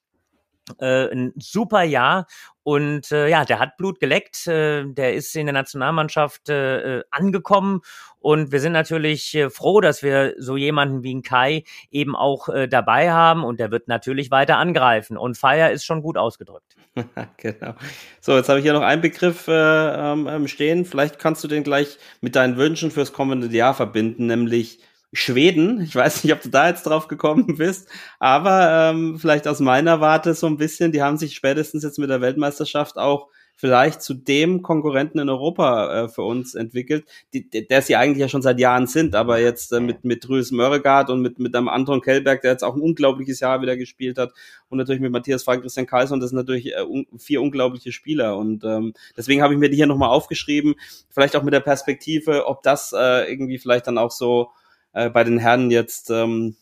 äh, 0.80 1.10
ein 1.10 1.32
super 1.36 1.82
Jahr 1.82 2.26
und 2.62 3.10
äh, 3.12 3.28
ja, 3.28 3.44
der 3.44 3.58
hat 3.58 3.76
Blut 3.76 3.98
geleckt, 4.00 4.46
äh, 4.46 4.84
der 4.86 5.14
ist 5.14 5.34
in 5.36 5.46
der 5.46 5.52
Nationalmannschaft 5.54 6.48
äh, 6.48 6.98
äh 6.98 7.04
angekommen 7.10 7.80
und 8.20 8.52
wir 8.52 8.60
sind 8.60 8.72
natürlich 8.72 9.34
äh, 9.34 9.50
froh, 9.50 9.80
dass 9.80 10.02
wir 10.02 10.34
so 10.38 10.56
jemanden 10.56 11.02
wie 11.02 11.14
ein 11.14 11.22
Kai 11.22 11.64
eben 11.90 12.14
auch 12.14 12.48
äh, 12.48 12.68
dabei 12.68 13.10
haben 13.12 13.44
und 13.44 13.60
der 13.60 13.70
wird 13.70 13.88
natürlich 13.88 14.30
weiter 14.30 14.58
angreifen 14.58 15.16
und 15.16 15.38
Feier 15.38 15.70
ist 15.70 15.84
schon 15.84 16.02
gut 16.02 16.18
ausgedrückt. 16.18 16.76
genau. 17.36 17.74
So, 18.20 18.36
jetzt 18.36 18.48
habe 18.48 18.58
ich 18.58 18.64
hier 18.64 18.72
noch 18.72 18.82
einen 18.82 19.02
Begriff 19.02 19.48
äh, 19.48 19.52
ähm, 19.52 20.48
stehen. 20.48 20.84
Vielleicht 20.84 21.18
kannst 21.18 21.42
du 21.44 21.48
den 21.48 21.64
gleich 21.64 21.98
mit 22.20 22.36
deinen 22.36 22.56
Wünschen 22.56 22.90
fürs 22.90 23.12
kommende 23.12 23.46
Jahr 23.48 23.74
verbinden, 23.74 24.26
nämlich 24.26 24.80
Schweden. 25.12 25.80
Ich 25.80 25.94
weiß 25.94 26.24
nicht, 26.24 26.32
ob 26.34 26.42
du 26.42 26.50
da 26.50 26.68
jetzt 26.68 26.84
drauf 26.84 27.08
gekommen 27.08 27.46
bist, 27.56 27.88
aber 28.18 28.90
ähm, 28.90 29.18
vielleicht 29.18 29.48
aus 29.48 29.60
meiner 29.60 30.00
Warte 30.00 30.34
so 30.34 30.46
ein 30.46 30.58
bisschen, 30.58 30.92
die 30.92 31.02
haben 31.02 31.16
sich 31.16 31.34
spätestens 31.34 31.82
jetzt 31.82 31.98
mit 31.98 32.10
der 32.10 32.20
Weltmeisterschaft 32.20 32.98
auch 32.98 33.28
vielleicht 33.58 34.02
zu 34.02 34.14
dem 34.14 34.62
Konkurrenten 34.62 35.18
in 35.18 35.28
Europa 35.28 36.04
äh, 36.04 36.08
für 36.08 36.22
uns 36.22 36.54
entwickelt, 36.54 37.08
die, 37.34 37.50
der 37.50 37.82
sie 37.82 37.96
eigentlich 37.96 38.20
ja 38.20 38.28
schon 38.28 38.40
seit 38.40 38.60
Jahren 38.60 38.86
sind, 38.86 39.16
aber 39.16 39.40
jetzt 39.40 39.72
äh, 39.72 39.80
mit 39.80 40.04
mit 40.04 40.28
Rüs 40.28 40.52
Mörregard 40.52 41.10
und 41.10 41.22
mit 41.22 41.40
mit 41.40 41.56
einem 41.56 41.68
Anton 41.68 42.00
Kellberg, 42.00 42.40
der 42.42 42.52
jetzt 42.52 42.62
auch 42.62 42.76
ein 42.76 42.80
unglaubliches 42.80 43.40
Jahr 43.40 43.60
wieder 43.60 43.76
gespielt 43.76 44.16
hat 44.16 44.32
und 44.68 44.78
natürlich 44.78 45.00
mit 45.00 45.10
Matthias 45.10 45.42
Frank, 45.42 45.62
Christian 45.62 45.86
Kaiser 45.86 46.14
und 46.14 46.20
das 46.20 46.30
sind 46.30 46.36
natürlich 46.36 46.72
äh, 46.72 46.82
un 46.82 47.06
vier 47.18 47.42
unglaubliche 47.42 47.90
Spieler 47.90 48.36
und 48.36 48.62
ähm, 48.64 48.94
deswegen 49.16 49.42
habe 49.42 49.54
ich 49.54 49.58
mir 49.58 49.70
die 49.70 49.76
hier 49.76 49.86
nochmal 49.86 50.10
aufgeschrieben, 50.10 50.76
vielleicht 51.10 51.34
auch 51.34 51.42
mit 51.42 51.52
der 51.52 51.60
Perspektive, 51.60 52.46
ob 52.46 52.62
das 52.62 52.92
äh, 52.96 53.28
irgendwie 53.28 53.58
vielleicht 53.58 53.88
dann 53.88 53.98
auch 53.98 54.12
so 54.12 54.50
äh, 54.92 55.10
bei 55.10 55.24
den 55.24 55.38
Herren 55.38 55.70
jetzt 55.70 56.10
ähm, 56.10 56.56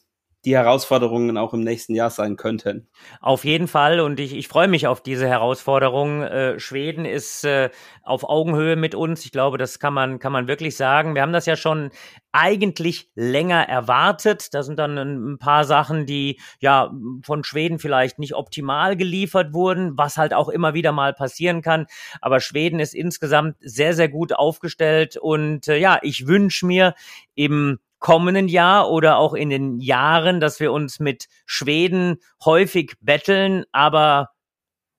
die 0.47 0.55
Herausforderungen 0.55 1.37
auch 1.37 1.53
im 1.55 1.61
nächsten 1.61 1.97
Jahr 1.97 2.09
sein 2.09 2.37
könnten. 2.37 2.87
Auf 3.21 3.45
jeden 3.45 3.67
Fall 3.67 3.99
und 3.99 4.21
ich, 4.21 4.33
ich 4.33 4.47
freue 4.47 4.69
mich 4.69 4.87
auf 4.87 5.03
diese 5.03 5.27
Herausforderung. 5.27 6.23
Äh, 6.23 6.61
Schweden 6.61 7.05
ist 7.05 7.45
äh, 7.45 7.71
auf 8.05 8.23
Augenhöhe 8.23 8.77
mit 8.77 8.95
uns. 8.95 9.25
Ich 9.25 9.33
glaube, 9.33 9.59
das 9.59 9.81
kann 9.81 9.93
man, 9.93 10.21
kann 10.21 10.31
man 10.31 10.47
wirklich 10.47 10.77
sagen. 10.77 11.17
Wir 11.17 11.23
haben 11.23 11.33
das 11.33 11.47
ja 11.47 11.57
schon 11.57 11.91
eigentlich 12.31 13.11
länger 13.17 13.69
erwartet. 13.69 14.55
Da 14.55 14.63
sind 14.63 14.79
dann 14.79 14.97
ein 14.99 15.39
paar 15.39 15.65
Sachen, 15.65 16.07
die 16.07 16.39
ja 16.61 16.93
von 17.25 17.43
Schweden 17.43 17.81
vielleicht 17.81 18.21
nicht 18.21 18.37
optimal 18.37 18.97
geliefert 18.97 19.53
wurden, 19.53 19.99
was 19.99 20.17
halt 20.17 20.33
auch 20.33 20.49
immer 20.49 20.75
wieder 20.75 20.93
mal 20.93 21.13
passieren 21.13 21.61
kann. 21.61 21.87
Aber 22.21 22.39
Schweden 22.39 22.79
ist 22.79 22.95
insgesamt 22.95 23.57
sehr, 23.59 23.95
sehr 23.95 24.09
gut 24.09 24.33
aufgestellt 24.33 25.17
und 25.17 25.67
äh, 25.67 25.77
ja, 25.77 25.99
ich 26.03 26.29
wünsche 26.29 26.67
mir 26.67 26.95
im 27.35 27.81
kommenden 27.99 28.49
Jahr 28.49 28.91
oder 28.91 29.17
auch 29.19 29.35
in 29.35 29.51
den 29.51 29.81
Jahren, 29.81 30.41
dass 30.41 30.61
wir 30.61 30.73
uns 30.73 31.01
mit 31.01 31.27
Schweden 31.47 32.19
häufig 32.45 32.95
betteln, 33.01 33.65
aber 33.73 34.31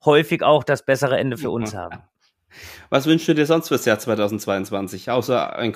häufig 0.03 0.43
auch 0.43 0.63
das 0.63 0.85
bessere 0.85 1.17
Ende 1.17 1.37
für 1.37 1.51
uns 1.51 1.75
haben. 1.75 2.01
Was 2.89 3.05
wünschst 3.05 3.27
du 3.27 3.35
dir 3.35 3.45
sonst 3.45 3.67
fürs 3.67 3.85
Jahr 3.85 3.99
2022? 3.99 5.11
Außer 5.11 5.57
ein 5.57 5.75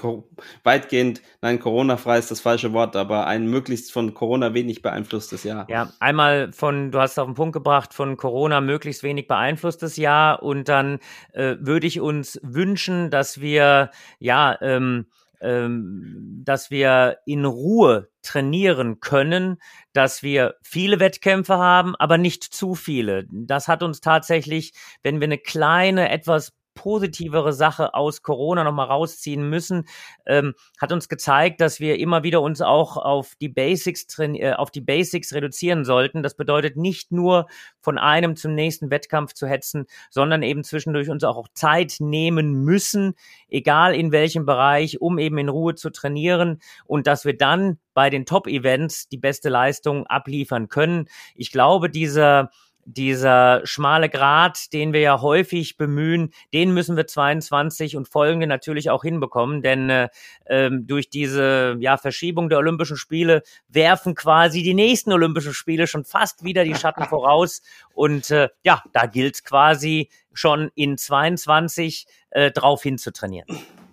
weitgehend, 0.63 1.22
nein, 1.41 1.59
Corona-frei 1.59 2.17
ist 2.17 2.32
das 2.32 2.39
falsche 2.39 2.74
Wort, 2.74 2.95
aber 2.95 3.28
ein 3.28 3.45
möglichst 3.47 3.91
von 3.91 4.13
Corona 4.13 4.53
wenig 4.53 4.82
beeinflusstes 4.82 5.43
Jahr. 5.43 5.67
Ja, 5.69 5.91
einmal 5.99 6.51
von, 6.53 6.91
du 6.91 6.99
hast 6.99 7.11
es 7.11 7.19
auf 7.19 7.28
den 7.28 7.36
Punkt 7.36 7.53
gebracht, 7.53 7.93
von 7.93 8.17
Corona 8.17 8.61
möglichst 8.61 9.03
wenig 9.03 9.28
beeinflusstes 9.28 9.97
Jahr 9.97 10.41
und 10.41 10.69
dann 10.69 10.99
äh, 11.34 11.55
würde 11.59 11.86
ich 11.86 11.99
uns 11.99 12.39
wünschen, 12.41 13.09
dass 13.09 13.41
wir, 13.41 13.91
ja, 14.19 14.57
ähm, 14.61 14.82
ähm, 14.82 15.05
dass 15.42 16.70
wir 16.70 17.18
in 17.26 17.46
Ruhe 17.46 18.10
trainieren 18.22 19.00
können, 19.00 19.58
dass 19.94 20.22
wir 20.22 20.56
viele 20.62 21.00
Wettkämpfe 21.00 21.58
haben, 21.58 21.96
aber 21.96 22.18
nicht 22.18 22.44
zu 22.44 22.76
viele. 22.76 23.26
Das 23.32 23.68
hat 23.68 23.82
uns 23.82 24.02
tatsächlich, 24.02 24.74
wenn 25.02 25.20
wir 25.20 25.26
eine 25.26 25.39
kleine, 25.39 26.10
etwas 26.10 26.54
positivere 26.82 27.53
Sache 27.53 27.93
aus 27.93 28.23
Corona 28.23 28.63
nochmal 28.63 28.88
rausziehen 28.88 29.47
müssen, 29.47 29.86
ähm, 30.25 30.55
hat 30.79 30.91
uns 30.91 31.09
gezeigt, 31.09 31.61
dass 31.61 31.79
wir 31.79 31.99
immer 31.99 32.23
wieder 32.23 32.41
uns 32.41 32.59
auch 32.59 32.97
auf 32.97 33.36
die 33.39 33.49
Basics 33.49 34.07
äh, 34.17 34.53
auf 34.53 34.71
die 34.71 34.82
Basics 34.82 35.32
reduzieren 35.34 35.86
sollten. 35.86 36.23
Das 36.23 36.36
bedeutet 36.36 36.77
nicht 36.77 37.11
nur 37.11 37.45
von 37.82 37.99
einem 37.99 38.36
zum 38.36 38.55
nächsten 38.55 38.89
Wettkampf 38.89 39.34
zu 39.34 39.45
hetzen, 39.45 39.86
sondern 40.09 40.41
eben 40.41 40.63
zwischendurch 40.63 41.11
uns 41.11 41.23
auch 41.23 41.47
Zeit 41.53 41.97
nehmen 41.99 42.63
müssen, 42.63 43.13
egal 43.47 43.93
in 43.93 44.11
welchem 44.11 44.47
Bereich, 44.47 44.99
um 45.01 45.19
eben 45.19 45.38
in 45.38 45.49
Ruhe 45.49 45.75
zu 45.75 45.91
trainieren 45.91 46.61
und 46.86 47.05
dass 47.05 47.25
wir 47.25 47.38
dann 47.38 47.77
bei 47.93 48.09
den 48.09 48.25
Top-Events 48.25 49.07
die 49.07 49.17
beste 49.17 49.49
Leistung 49.49 50.07
abliefern 50.07 50.67
können. 50.67 51.07
Ich 51.36 51.51
glaube, 51.51 51.91
dieser 51.91 52.49
dieser 52.86 53.61
schmale 53.65 54.09
Grat, 54.09 54.73
den 54.73 54.93
wir 54.93 54.99
ja 55.01 55.21
häufig 55.21 55.77
bemühen, 55.77 56.32
den 56.53 56.73
müssen 56.73 56.97
wir 56.97 57.07
22 57.07 57.95
und 57.97 58.07
folgende 58.07 58.47
natürlich 58.47 58.89
auch 58.89 59.03
hinbekommen, 59.03 59.61
denn 59.61 59.89
äh, 59.89 60.09
ähm, 60.47 60.88
durch 60.88 61.09
diese 61.09 61.75
ja, 61.79 61.97
Verschiebung 61.97 62.49
der 62.49 62.57
Olympischen 62.57 62.97
Spiele 62.97 63.43
werfen 63.67 64.15
quasi 64.15 64.63
die 64.63 64.73
nächsten 64.73 65.11
Olympischen 65.13 65.53
Spiele 65.53 65.88
schon 65.88 66.03
fast 66.03 66.43
wieder 66.43 66.63
die 66.63 66.75
Schatten 66.75 67.03
voraus 67.09 67.61
und 67.93 68.32
äh, 68.32 68.49
ja, 68.63 68.82
da 68.93 69.05
gilt 69.05 69.43
quasi 69.43 70.09
schon 70.34 70.71
in 70.75 70.97
22 70.97 72.05
äh, 72.32 72.51
drauf 72.51 72.84
hin 72.84 72.97
zu 72.97 73.11
trainieren. 73.11 73.47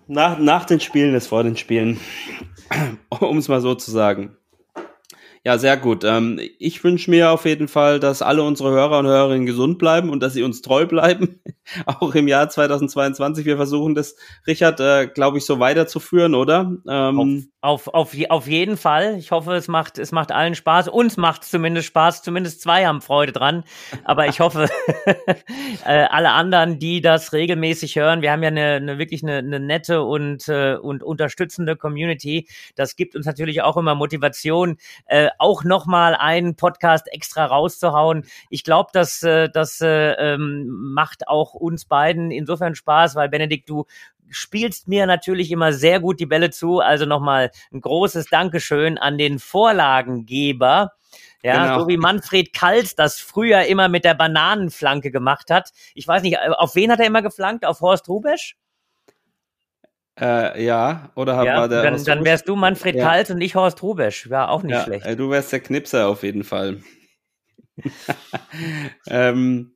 Nach, 0.07 0.39
nach 0.39 0.65
den 0.65 0.79
Spielen 0.79 1.13
ist 1.13 1.27
vor 1.27 1.43
den 1.43 1.55
Spielen, 1.55 1.99
um 3.09 3.37
es 3.37 3.47
mal 3.47 3.61
so 3.61 3.75
zu 3.75 3.91
sagen. 3.91 4.35
Ja, 5.45 5.57
sehr 5.57 5.77
gut. 5.77 6.03
Ähm, 6.03 6.39
ich 6.59 6.83
wünsche 6.83 7.09
mir 7.09 7.31
auf 7.31 7.45
jeden 7.45 7.67
Fall, 7.67 7.99
dass 7.99 8.21
alle 8.21 8.43
unsere 8.43 8.71
Hörer 8.71 8.99
und 8.99 9.07
Hörerinnen 9.07 9.45
gesund 9.45 9.77
bleiben 9.77 10.09
und 10.09 10.21
dass 10.21 10.33
sie 10.33 10.43
uns 10.43 10.61
treu 10.61 10.85
bleiben, 10.85 11.39
auch 11.85 12.13
im 12.13 12.27
Jahr 12.27 12.49
2022. 12.49 13.45
Wir 13.45 13.55
versuchen 13.55 13.95
das, 13.95 14.15
Richard, 14.47 14.79
äh, 14.81 15.07
glaube 15.07 15.37
ich, 15.37 15.45
so 15.45 15.59
weiterzuführen, 15.59 16.35
oder? 16.35 16.73
Ähm, 16.87 17.49
auf, 17.61 17.87
auf, 17.87 17.93
auf, 17.93 18.15
auf 18.29 18.47
jeden 18.47 18.75
Fall. 18.75 19.17
Ich 19.17 19.31
hoffe, 19.31 19.53
es 19.53 19.67
macht, 19.69 19.97
es 19.97 20.11
macht 20.11 20.31
allen 20.31 20.55
Spaß. 20.55 20.89
Uns 20.89 21.15
macht 21.15 21.43
es 21.43 21.49
zumindest 21.49 21.87
Spaß. 21.87 22.21
Zumindest 22.21 22.61
zwei 22.61 22.85
haben 22.85 23.01
Freude 23.01 23.31
dran. 23.31 23.63
Aber 24.03 24.27
ich 24.27 24.41
hoffe, 24.41 24.67
äh, 25.85 26.05
alle 26.09 26.31
anderen, 26.31 26.79
die 26.79 27.01
das 27.01 27.31
regelmäßig 27.31 27.95
hören, 27.95 28.21
wir 28.21 28.31
haben 28.31 28.43
ja 28.43 28.49
eine, 28.49 28.73
eine 28.73 28.97
wirklich 28.97 29.23
eine, 29.23 29.37
eine 29.37 29.59
nette 29.59 30.03
und, 30.03 30.49
äh, 30.49 30.75
und 30.75 31.01
unterstützende 31.01 31.77
Community. 31.77 32.47
Das 32.75 32.95
gibt 32.95 33.15
uns 33.15 33.25
natürlich 33.25 33.61
auch 33.61 33.77
immer 33.77 33.95
Motivation. 33.95 34.77
Äh, 35.05 35.28
auch 35.37 35.63
nochmal 35.63 36.15
einen 36.15 36.55
Podcast 36.55 37.11
extra 37.11 37.45
rauszuhauen. 37.45 38.25
Ich 38.49 38.63
glaube, 38.63 38.89
dass 38.93 39.23
äh, 39.23 39.49
das 39.49 39.81
äh, 39.81 40.13
ähm, 40.13 40.67
macht 40.67 41.27
auch 41.27 41.53
uns 41.53 41.85
beiden 41.85 42.31
insofern 42.31 42.75
Spaß, 42.75 43.15
weil 43.15 43.29
Benedikt, 43.29 43.69
du 43.69 43.85
spielst 44.29 44.87
mir 44.87 45.05
natürlich 45.05 45.51
immer 45.51 45.73
sehr 45.73 45.99
gut 45.99 46.19
die 46.19 46.25
Bälle 46.25 46.49
zu. 46.51 46.79
Also 46.79 47.05
nochmal 47.05 47.51
ein 47.71 47.81
großes 47.81 48.27
Dankeschön 48.27 48.97
an 48.97 49.17
den 49.17 49.39
Vorlagengeber. 49.39 50.93
Ja, 51.41 51.67
genau. 51.67 51.79
so 51.79 51.87
wie 51.87 51.97
Manfred 51.97 52.53
Kalt 52.53 52.99
das 52.99 53.19
früher 53.19 53.63
immer 53.63 53.87
mit 53.87 54.03
der 54.03 54.13
Bananenflanke 54.13 55.09
gemacht 55.09 55.49
hat. 55.49 55.71
Ich 55.95 56.07
weiß 56.07 56.21
nicht, 56.21 56.37
auf 56.39 56.75
wen 56.75 56.91
hat 56.91 56.99
er 56.99 57.07
immer 57.07 57.21
geflankt? 57.21 57.65
Auf 57.65 57.81
Horst 57.81 58.09
Rubesch? 58.09 58.57
Äh, 60.19 60.65
ja, 60.65 61.11
oder 61.15 61.43
ja, 61.43 61.57
war 61.57 61.69
der 61.69 61.83
dann, 61.83 62.03
dann 62.03 62.25
wärst 62.25 62.47
du 62.49 62.55
Manfred 62.55 62.95
ja. 62.95 63.05
Kalt 63.05 63.29
und 63.29 63.39
ich 63.41 63.55
Horst 63.55 63.81
Rubesch. 63.81 64.29
Wäre 64.29 64.49
auch 64.49 64.63
nicht 64.63 64.75
ja, 64.75 64.83
schlecht. 64.83 65.05
Äh, 65.05 65.15
du 65.15 65.29
wärst 65.29 65.51
der 65.51 65.61
Knipser 65.61 66.07
auf 66.07 66.23
jeden 66.23 66.43
Fall. 66.43 66.81
ähm, 69.07 69.75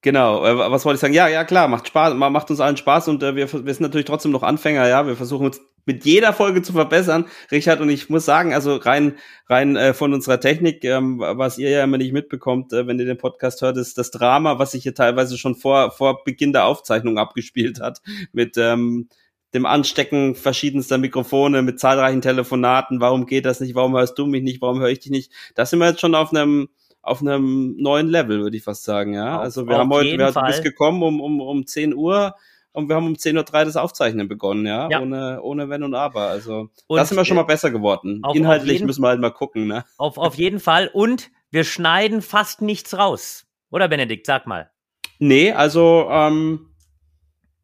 genau, 0.00 0.44
äh, 0.44 0.70
was 0.70 0.84
wollte 0.84 0.96
ich 0.96 1.00
sagen? 1.00 1.12
Ja, 1.12 1.28
ja, 1.28 1.44
klar, 1.44 1.68
macht 1.68 1.88
Spaß, 1.88 2.14
macht 2.14 2.50
uns 2.50 2.60
allen 2.60 2.76
Spaß 2.78 3.08
und 3.08 3.22
äh, 3.22 3.36
wir, 3.36 3.52
wir 3.52 3.74
sind 3.74 3.80
natürlich 3.80 4.06
trotzdem 4.06 4.32
noch 4.32 4.42
Anfänger, 4.42 4.88
ja. 4.88 5.06
Wir 5.06 5.16
versuchen 5.16 5.46
uns 5.46 5.60
mit 5.84 6.04
jeder 6.04 6.32
Folge 6.32 6.62
zu 6.62 6.72
verbessern, 6.72 7.26
Richard. 7.50 7.80
Und 7.80 7.90
ich 7.90 8.08
muss 8.08 8.24
sagen, 8.24 8.54
also 8.54 8.76
rein 8.76 9.16
rein 9.48 9.76
äh, 9.76 9.94
von 9.94 10.14
unserer 10.14 10.40
Technik, 10.40 10.84
ähm, 10.84 11.18
was 11.20 11.58
ihr 11.58 11.70
ja 11.70 11.84
immer 11.84 11.98
nicht 11.98 12.12
mitbekommt, 12.12 12.72
äh, 12.72 12.86
wenn 12.86 12.98
ihr 12.98 13.06
den 13.06 13.18
Podcast 13.18 13.62
hört, 13.62 13.76
ist 13.76 13.98
das 13.98 14.10
Drama, 14.10 14.58
was 14.58 14.72
sich 14.72 14.82
hier 14.82 14.94
teilweise 14.94 15.38
schon 15.38 15.54
vor 15.54 15.90
vor 15.90 16.24
Beginn 16.24 16.52
der 16.52 16.66
Aufzeichnung 16.66 17.18
abgespielt 17.18 17.80
hat 17.80 18.00
mit 18.32 18.56
ähm, 18.56 19.08
dem 19.54 19.66
Anstecken 19.66 20.34
verschiedenster 20.34 20.98
Mikrofone 20.98 21.62
mit 21.62 21.78
zahlreichen 21.78 22.22
Telefonaten. 22.22 23.00
Warum 23.00 23.26
geht 23.26 23.44
das 23.44 23.60
nicht? 23.60 23.74
Warum 23.74 23.94
hörst 23.94 24.18
du 24.18 24.26
mich 24.26 24.42
nicht? 24.42 24.62
Warum 24.62 24.80
höre 24.80 24.88
ich 24.88 25.00
dich 25.00 25.10
nicht? 25.10 25.32
Da 25.54 25.66
sind 25.66 25.78
wir 25.78 25.88
jetzt 25.88 26.00
schon 26.00 26.14
auf 26.14 26.32
einem 26.32 26.68
auf 27.02 27.20
einem 27.20 27.74
neuen 27.78 28.08
Level, 28.08 28.40
würde 28.40 28.56
ich 28.56 28.62
fast 28.62 28.84
sagen, 28.84 29.12
ja. 29.12 29.40
Also 29.40 29.66
wir 29.66 29.76
haben 29.76 29.90
heute, 29.90 30.16
wir 30.16 30.32
sind 30.32 30.46
bis 30.46 30.62
gekommen 30.62 31.02
um, 31.02 31.20
um, 31.20 31.40
um 31.40 31.66
10 31.66 31.94
Uhr 31.94 32.36
und 32.72 32.88
wir 32.88 32.96
haben 32.96 33.06
um 33.06 33.14
10.03 33.14 33.36
Uhr 33.36 33.64
das 33.64 33.76
Aufzeichnen 33.76 34.28
begonnen, 34.28 34.66
ja, 34.66 34.88
ja. 34.90 35.00
Ohne, 35.00 35.40
ohne 35.42 35.68
Wenn 35.68 35.82
und 35.82 35.94
Aber. 35.94 36.22
Also 36.22 36.70
und 36.86 36.96
da 36.96 37.04
sind 37.04 37.16
wir 37.16 37.24
schon 37.24 37.36
mal 37.36 37.42
besser 37.42 37.70
geworden. 37.70 38.20
Auf, 38.22 38.34
Inhaltlich 38.34 38.70
auf 38.70 38.74
jeden, 38.74 38.86
müssen 38.86 39.02
wir 39.02 39.08
halt 39.08 39.20
mal 39.20 39.30
gucken, 39.30 39.66
ne? 39.66 39.84
Auf, 39.98 40.18
auf 40.18 40.34
jeden 40.34 40.60
Fall. 40.60 40.88
Und 40.92 41.30
wir 41.50 41.64
schneiden 41.64 42.22
fast 42.22 42.62
nichts 42.62 42.96
raus. 42.96 43.46
Oder 43.70 43.88
Benedikt, 43.88 44.26
sag 44.26 44.46
mal. 44.46 44.70
Nee, 45.18 45.52
also 45.52 46.08
ähm, 46.10 46.70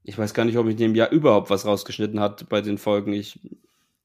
ich 0.04 0.18
weiß 0.18 0.34
gar 0.34 0.44
nicht, 0.44 0.59
ob 0.59 0.66
ich 0.66 0.72
in 0.72 0.78
dem 0.78 0.94
Jahr 0.94 1.11
überhaupt 1.11 1.50
was 1.50 1.66
rausgeschnitten 1.66 2.20
hat 2.20 2.48
bei 2.48 2.61
den 2.61 2.78
Folgen. 2.78 3.12
Ich, 3.12 3.40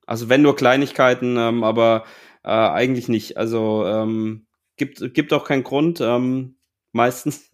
also 0.05 0.29
wenn 0.29 0.41
nur 0.41 0.55
Kleinigkeiten, 0.55 1.37
ähm, 1.37 1.63
aber 1.63 2.05
äh, 2.43 2.49
eigentlich 2.49 3.09
nicht. 3.09 3.37
Also 3.37 3.85
ähm, 3.85 4.47
gibt, 4.77 5.13
gibt 5.13 5.33
auch 5.33 5.45
keinen 5.45 5.63
Grund. 5.63 6.01
Ähm, 6.01 6.55
meistens. 6.93 7.49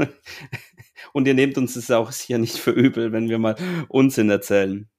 Und 1.14 1.28
ihr 1.28 1.34
nehmt 1.34 1.58
uns 1.58 1.74
das 1.74 1.92
auch 1.92 2.12
sicher 2.12 2.38
nicht 2.38 2.58
für 2.58 2.72
übel, 2.72 3.12
wenn 3.12 3.30
wir 3.30 3.40
mal 3.40 3.56
Unsinn 3.88 4.30
erzählen. 4.30 4.90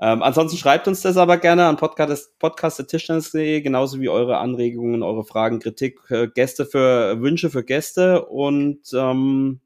Ähm, 0.00 0.22
ansonsten 0.22 0.58
schreibt 0.58 0.88
uns 0.88 1.02
das 1.02 1.16
aber 1.16 1.36
gerne 1.36 1.66
an 1.66 1.76
podcast.tischtennis.de, 1.76 3.60
genauso 3.60 4.00
wie 4.00 4.08
eure 4.08 4.38
Anregungen, 4.38 5.04
eure 5.04 5.24
Fragen, 5.24 5.60
Kritik, 5.60 6.00
äh, 6.10 6.26
Gäste 6.26 6.66
für 6.66 7.20
Wünsche 7.20 7.48
für 7.48 7.62
Gäste 7.62 8.24
und 8.24 8.80
ähm, 8.92 9.60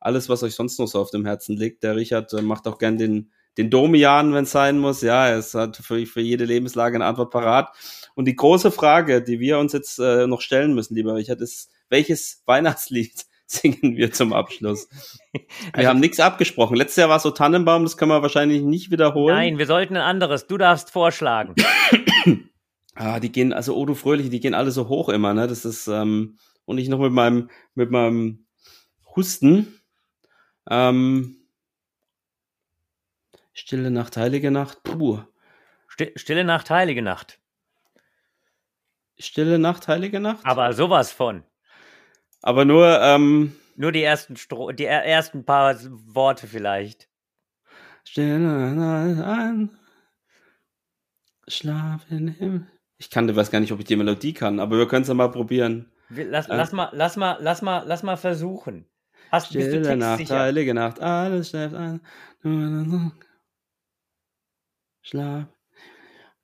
alles, 0.00 0.28
was 0.28 0.42
euch 0.42 0.54
sonst 0.54 0.78
noch 0.78 0.86
so 0.86 1.00
auf 1.00 1.10
dem 1.10 1.24
Herzen 1.24 1.56
liegt. 1.56 1.82
Der 1.82 1.96
Richard 1.96 2.32
äh, 2.34 2.42
macht 2.42 2.68
auch 2.68 2.78
gern 2.78 2.98
den, 2.98 3.32
den 3.56 3.70
Domian, 3.70 4.34
wenn 4.34 4.44
es 4.44 4.52
sein 4.52 4.78
muss. 4.78 5.00
Ja, 5.00 5.30
es 5.30 5.54
hat 5.54 5.76
für, 5.76 6.04
für 6.06 6.20
jede 6.20 6.44
Lebenslage 6.44 6.96
eine 6.96 7.06
Antwort 7.06 7.30
parat. 7.30 7.74
Und 8.14 8.26
die 8.26 8.36
große 8.36 8.70
Frage, 8.70 9.22
die 9.22 9.40
wir 9.40 9.58
uns 9.58 9.72
jetzt 9.72 9.98
äh, 9.98 10.26
noch 10.26 10.42
stellen 10.42 10.74
müssen, 10.74 10.94
lieber 10.94 11.14
Richard, 11.14 11.40
ist, 11.40 11.70
welches 11.88 12.42
Weihnachtslied 12.46 13.24
singen 13.48 13.96
wir 13.96 14.12
zum 14.12 14.32
Abschluss. 14.32 14.88
Wir 15.32 15.42
also, 15.72 15.88
haben 15.88 16.00
nichts 16.00 16.20
abgesprochen. 16.20 16.76
Letztes 16.76 16.96
Jahr 16.96 17.08
war 17.08 17.16
es 17.16 17.22
so 17.22 17.30
Tannenbaum, 17.30 17.82
das 17.82 17.96
können 17.96 18.10
wir 18.10 18.22
wahrscheinlich 18.22 18.62
nicht 18.62 18.90
wiederholen. 18.90 19.34
Nein, 19.34 19.58
wir 19.58 19.66
sollten 19.66 19.96
ein 19.96 20.02
anderes. 20.02 20.46
Du 20.46 20.58
darfst 20.58 20.90
vorschlagen. 20.90 21.54
ah, 22.94 23.20
die 23.20 23.30
gehen, 23.30 23.52
also 23.52 23.76
Odo 23.76 23.94
Fröhliche, 23.94 24.30
die 24.30 24.40
gehen 24.40 24.54
alle 24.54 24.70
so 24.70 24.88
hoch 24.88 25.08
immer, 25.08 25.34
ne? 25.34 25.46
Das 25.46 25.64
ist, 25.64 25.86
ähm, 25.86 26.38
und 26.64 26.78
ich 26.78 26.88
noch 26.88 26.98
mit 26.98 27.12
meinem, 27.12 27.50
mit 27.74 27.90
meinem 27.90 28.46
Husten. 29.16 29.80
Ähm, 30.68 31.36
Stille 33.52 33.90
Nacht, 33.90 34.16
Heilige 34.16 34.50
Nacht, 34.50 34.82
puh. 34.82 35.20
Stille 36.16 36.44
Nacht, 36.44 36.70
Heilige 36.70 37.02
Nacht. 37.02 37.38
Stille 39.18 39.58
Nacht, 39.58 39.88
Heilige 39.88 40.20
Nacht? 40.20 40.44
Aber 40.44 40.72
sowas 40.72 41.12
von. 41.12 41.44
Aber 42.42 42.64
nur, 42.64 43.00
ähm, 43.00 43.54
Nur 43.76 43.92
die 43.92 44.02
ersten, 44.02 44.36
Stro 44.36 44.72
die 44.72 44.84
ersten 44.84 45.44
paar 45.44 45.76
Worte 46.06 46.46
vielleicht. 46.46 47.08
Stille 48.04 48.38
an, 49.24 49.78
Schlaf 51.46 52.06
in 52.10 52.28
Himmel. 52.28 52.66
Ich 52.96 53.10
kannte, 53.10 53.36
weiß 53.36 53.50
gar 53.50 53.60
nicht, 53.60 53.72
ob 53.72 53.78
ich 53.78 53.84
die 53.84 53.96
Melodie 53.96 54.32
kann, 54.32 54.60
aber 54.60 54.78
wir 54.78 54.88
können 54.88 55.02
es 55.02 55.08
ja 55.08 55.14
mal 55.14 55.30
probieren. 55.30 55.92
Lass, 56.08 56.48
äh, 56.48 56.56
lass, 56.56 56.72
mal, 56.72 56.90
lass 56.92 57.16
mal, 57.16 57.36
lass 57.40 57.62
mal, 57.62 57.84
lass 57.86 58.02
mal 58.02 58.16
versuchen. 58.16 58.86
Hast, 59.30 59.48
Stille 59.48 59.78
bist 59.78 59.90
du 59.90 59.96
Nacht, 59.96 60.18
sicher? 60.18 60.38
heilige 60.38 60.74
Nacht, 60.74 61.00
alles 61.00 61.50
schläft 61.50 61.74
ein. 61.74 62.00
Schlaf 65.02 65.46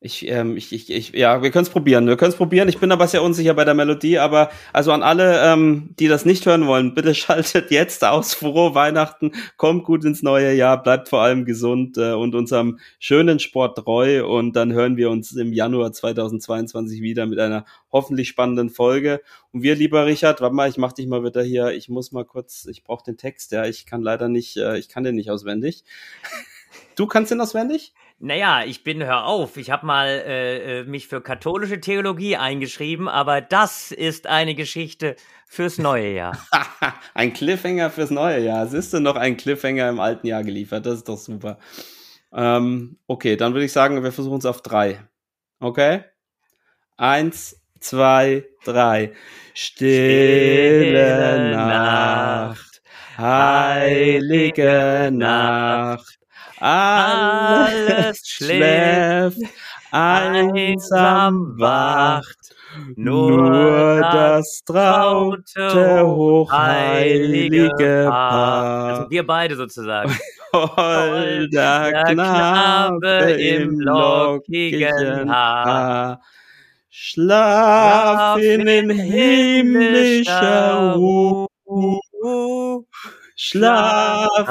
ich, 0.05 0.29
ähm, 0.29 0.55
ich, 0.59 0.71
ich, 0.71 0.91
ich, 0.91 1.13
ja, 1.15 1.43
wir 1.43 1.51
können 1.51 1.65
es 1.65 1.71
probieren. 1.71 2.07
Wir 2.07 2.19
können 2.19 2.31
es 2.31 2.37
probieren. 2.37 2.69
Ich 2.69 2.79
bin 2.79 2.93
aber 2.93 3.09
sehr 3.09 3.23
unsicher 3.23 3.55
bei 3.55 3.65
der 3.65 3.73
Melodie, 3.73 4.19
aber 4.19 4.51
also 4.71 4.93
an 4.93 5.03
alle, 5.03 5.43
ähm, 5.43 5.95
die 5.99 6.09
das 6.09 6.27
nicht 6.27 6.45
hören 6.45 6.67
wollen, 6.67 6.95
bitte 6.95 7.15
schaltet 7.15 7.71
jetzt 7.71 8.05
aus. 8.05 8.35
Frohe 8.35 8.75
Weihnachten, 8.75 9.33
kommt 9.57 9.85
gut 9.85 10.05
ins 10.05 10.23
neue 10.23 10.53
Jahr, 10.53 10.83
bleibt 10.83 11.09
vor 11.09 11.23
allem 11.23 11.47
gesund 11.47 11.97
äh, 11.97 12.13
und 12.13 12.35
unserem 12.35 12.81
schönen 12.99 13.39
Sport 13.39 13.79
treu. 13.79 14.27
Und 14.27 14.55
dann 14.57 14.75
hören 14.75 14.99
wir 14.99 15.09
uns 15.09 15.33
im 15.33 15.55
Januar 15.55 15.93
2022 15.93 17.01
wieder 17.01 17.25
mit 17.25 17.39
einer 17.39 17.65
hoffentlich 17.91 18.29
spannenden 18.29 18.69
Folge. 18.69 19.23
Und 19.53 19.63
wir, 19.63 19.75
lieber 19.75 20.05
Richard, 20.05 20.43
warte 20.43 20.55
mal, 20.55 20.69
ich 20.69 20.77
mach 20.77 20.93
dich 20.93 21.07
mal 21.07 21.25
wieder 21.25 21.43
hier. 21.43 21.71
Ich 21.71 21.89
muss 21.89 22.13
mal 22.13 22.27
kurz, 22.27 22.67
ich 22.67 22.85
brauche 22.85 23.05
den 23.05 23.17
Text, 23.17 23.53
ja. 23.53 23.65
Ich 23.65 23.87
kann 23.87 24.03
leider 24.03 24.29
nicht, 24.29 24.59
äh, 24.59 24.77
ich 24.77 24.91
kann 24.91 25.03
den 25.03 25.15
nicht 25.15 25.31
auswendig. 25.31 25.83
Du 26.95 27.07
kannst 27.07 27.31
den 27.31 27.41
auswendig? 27.41 27.95
Naja, 28.19 28.65
ich 28.65 28.85
bin, 28.85 29.03
hör 29.05 29.27
auf, 29.27 29.57
ich 29.57 29.71
habe 29.71 29.85
mal 29.85 30.07
äh, 30.07 30.81
äh, 30.81 30.85
mich 30.85 31.09
für 31.09 31.21
katholische 31.21 31.81
Theologie 31.81 32.37
eingeschrieben, 32.37 33.09
aber 33.09 33.41
das 33.41 33.91
ist 33.91 34.27
eine 34.27 34.55
Geschichte 34.55 35.17
fürs 35.47 35.79
neue 35.79 36.13
Jahr. 36.15 36.39
ein 37.15 37.33
Cliffhanger 37.33 37.91
fürs 37.91 38.11
neue 38.11 38.41
Jahr. 38.41 38.67
Siehst 38.67 38.93
du 38.93 39.01
noch 39.01 39.17
ein 39.17 39.37
Cliffhanger 39.37 39.89
im 39.89 40.01
alten 40.01 40.27
Jahr 40.27 40.43
geliefert? 40.43 40.87
Das 40.87 40.95
ist 40.95 41.09
doch 41.09 41.19
super. 41.19 41.59
Ähm, 42.33 42.99
okay, 43.07 43.37
dann 43.37 43.53
würde 43.53 43.67
ich 43.67 43.73
sagen, 43.73 44.03
wir 44.03 44.13
versuchen 44.13 44.39
es 44.39 44.47
auf 44.47 44.63
drei. 44.63 45.01
Okay? 45.61 46.05
Eins, 46.97 47.61
zwei, 47.81 48.45
drei. 48.65 49.13
Stille 49.55 51.51
Nacht, 51.55 52.83
heilige 53.17 55.11
Nacht, 55.13 56.19
alles 56.65 58.21
schläft, 58.27 59.39
einsam 59.91 61.59
wacht. 61.59 62.39
Nur 62.97 64.01
das 64.01 64.63
traute, 64.65 66.07
hochheilige 66.07 68.07
Paar. 68.09 68.85
Also 68.99 69.11
wir 69.11 69.27
beide 69.27 69.57
sozusagen. 69.57 70.17
Holder 70.55 72.05
Knabe 72.05 73.33
im 73.33 73.79
lockigen 73.81 75.31
Haar. 75.31 76.21
Schlaf 76.91 78.39
in 78.39 78.91
himmlischer 78.91 80.95
Ruhe. 80.95 81.49
Schlaf 83.37 84.49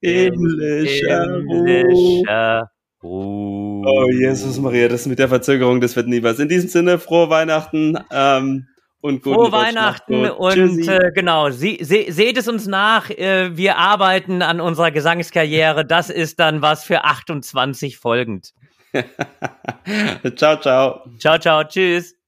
in 0.00 0.32
himmlischer 0.32 1.40
Ruhe. 1.42 2.68
Oh, 3.02 4.06
Jesus 4.10 4.58
Maria, 4.58 4.88
das 4.88 5.06
mit 5.06 5.18
der 5.18 5.28
Verzögerung, 5.28 5.80
das 5.80 5.96
wird 5.96 6.06
nie 6.06 6.22
was. 6.22 6.38
In 6.38 6.48
diesem 6.48 6.68
Sinne, 6.68 6.98
frohe 6.98 7.30
Weihnachten 7.30 7.96
ähm, 8.12 8.66
und 9.00 9.22
guten 9.22 9.36
Frohe 9.36 9.52
Weihnachten 9.52 10.28
und 10.28 10.86
äh, 10.86 11.10
genau, 11.14 11.48
sie, 11.48 11.78
se, 11.80 12.12
seht 12.12 12.36
es 12.36 12.46
uns 12.46 12.66
nach. 12.66 13.08
Äh, 13.08 13.56
wir 13.56 13.78
arbeiten 13.78 14.42
an 14.42 14.60
unserer 14.60 14.90
Gesangskarriere. 14.90 15.86
Das 15.86 16.10
ist 16.10 16.38
dann 16.40 16.60
was 16.60 16.84
für 16.84 17.04
28 17.04 17.96
folgend. 17.96 18.52
ciao, 20.36 20.60
ciao. 20.60 21.04
Ciao, 21.18 21.38
ciao, 21.38 21.64
tschüss. 21.64 22.19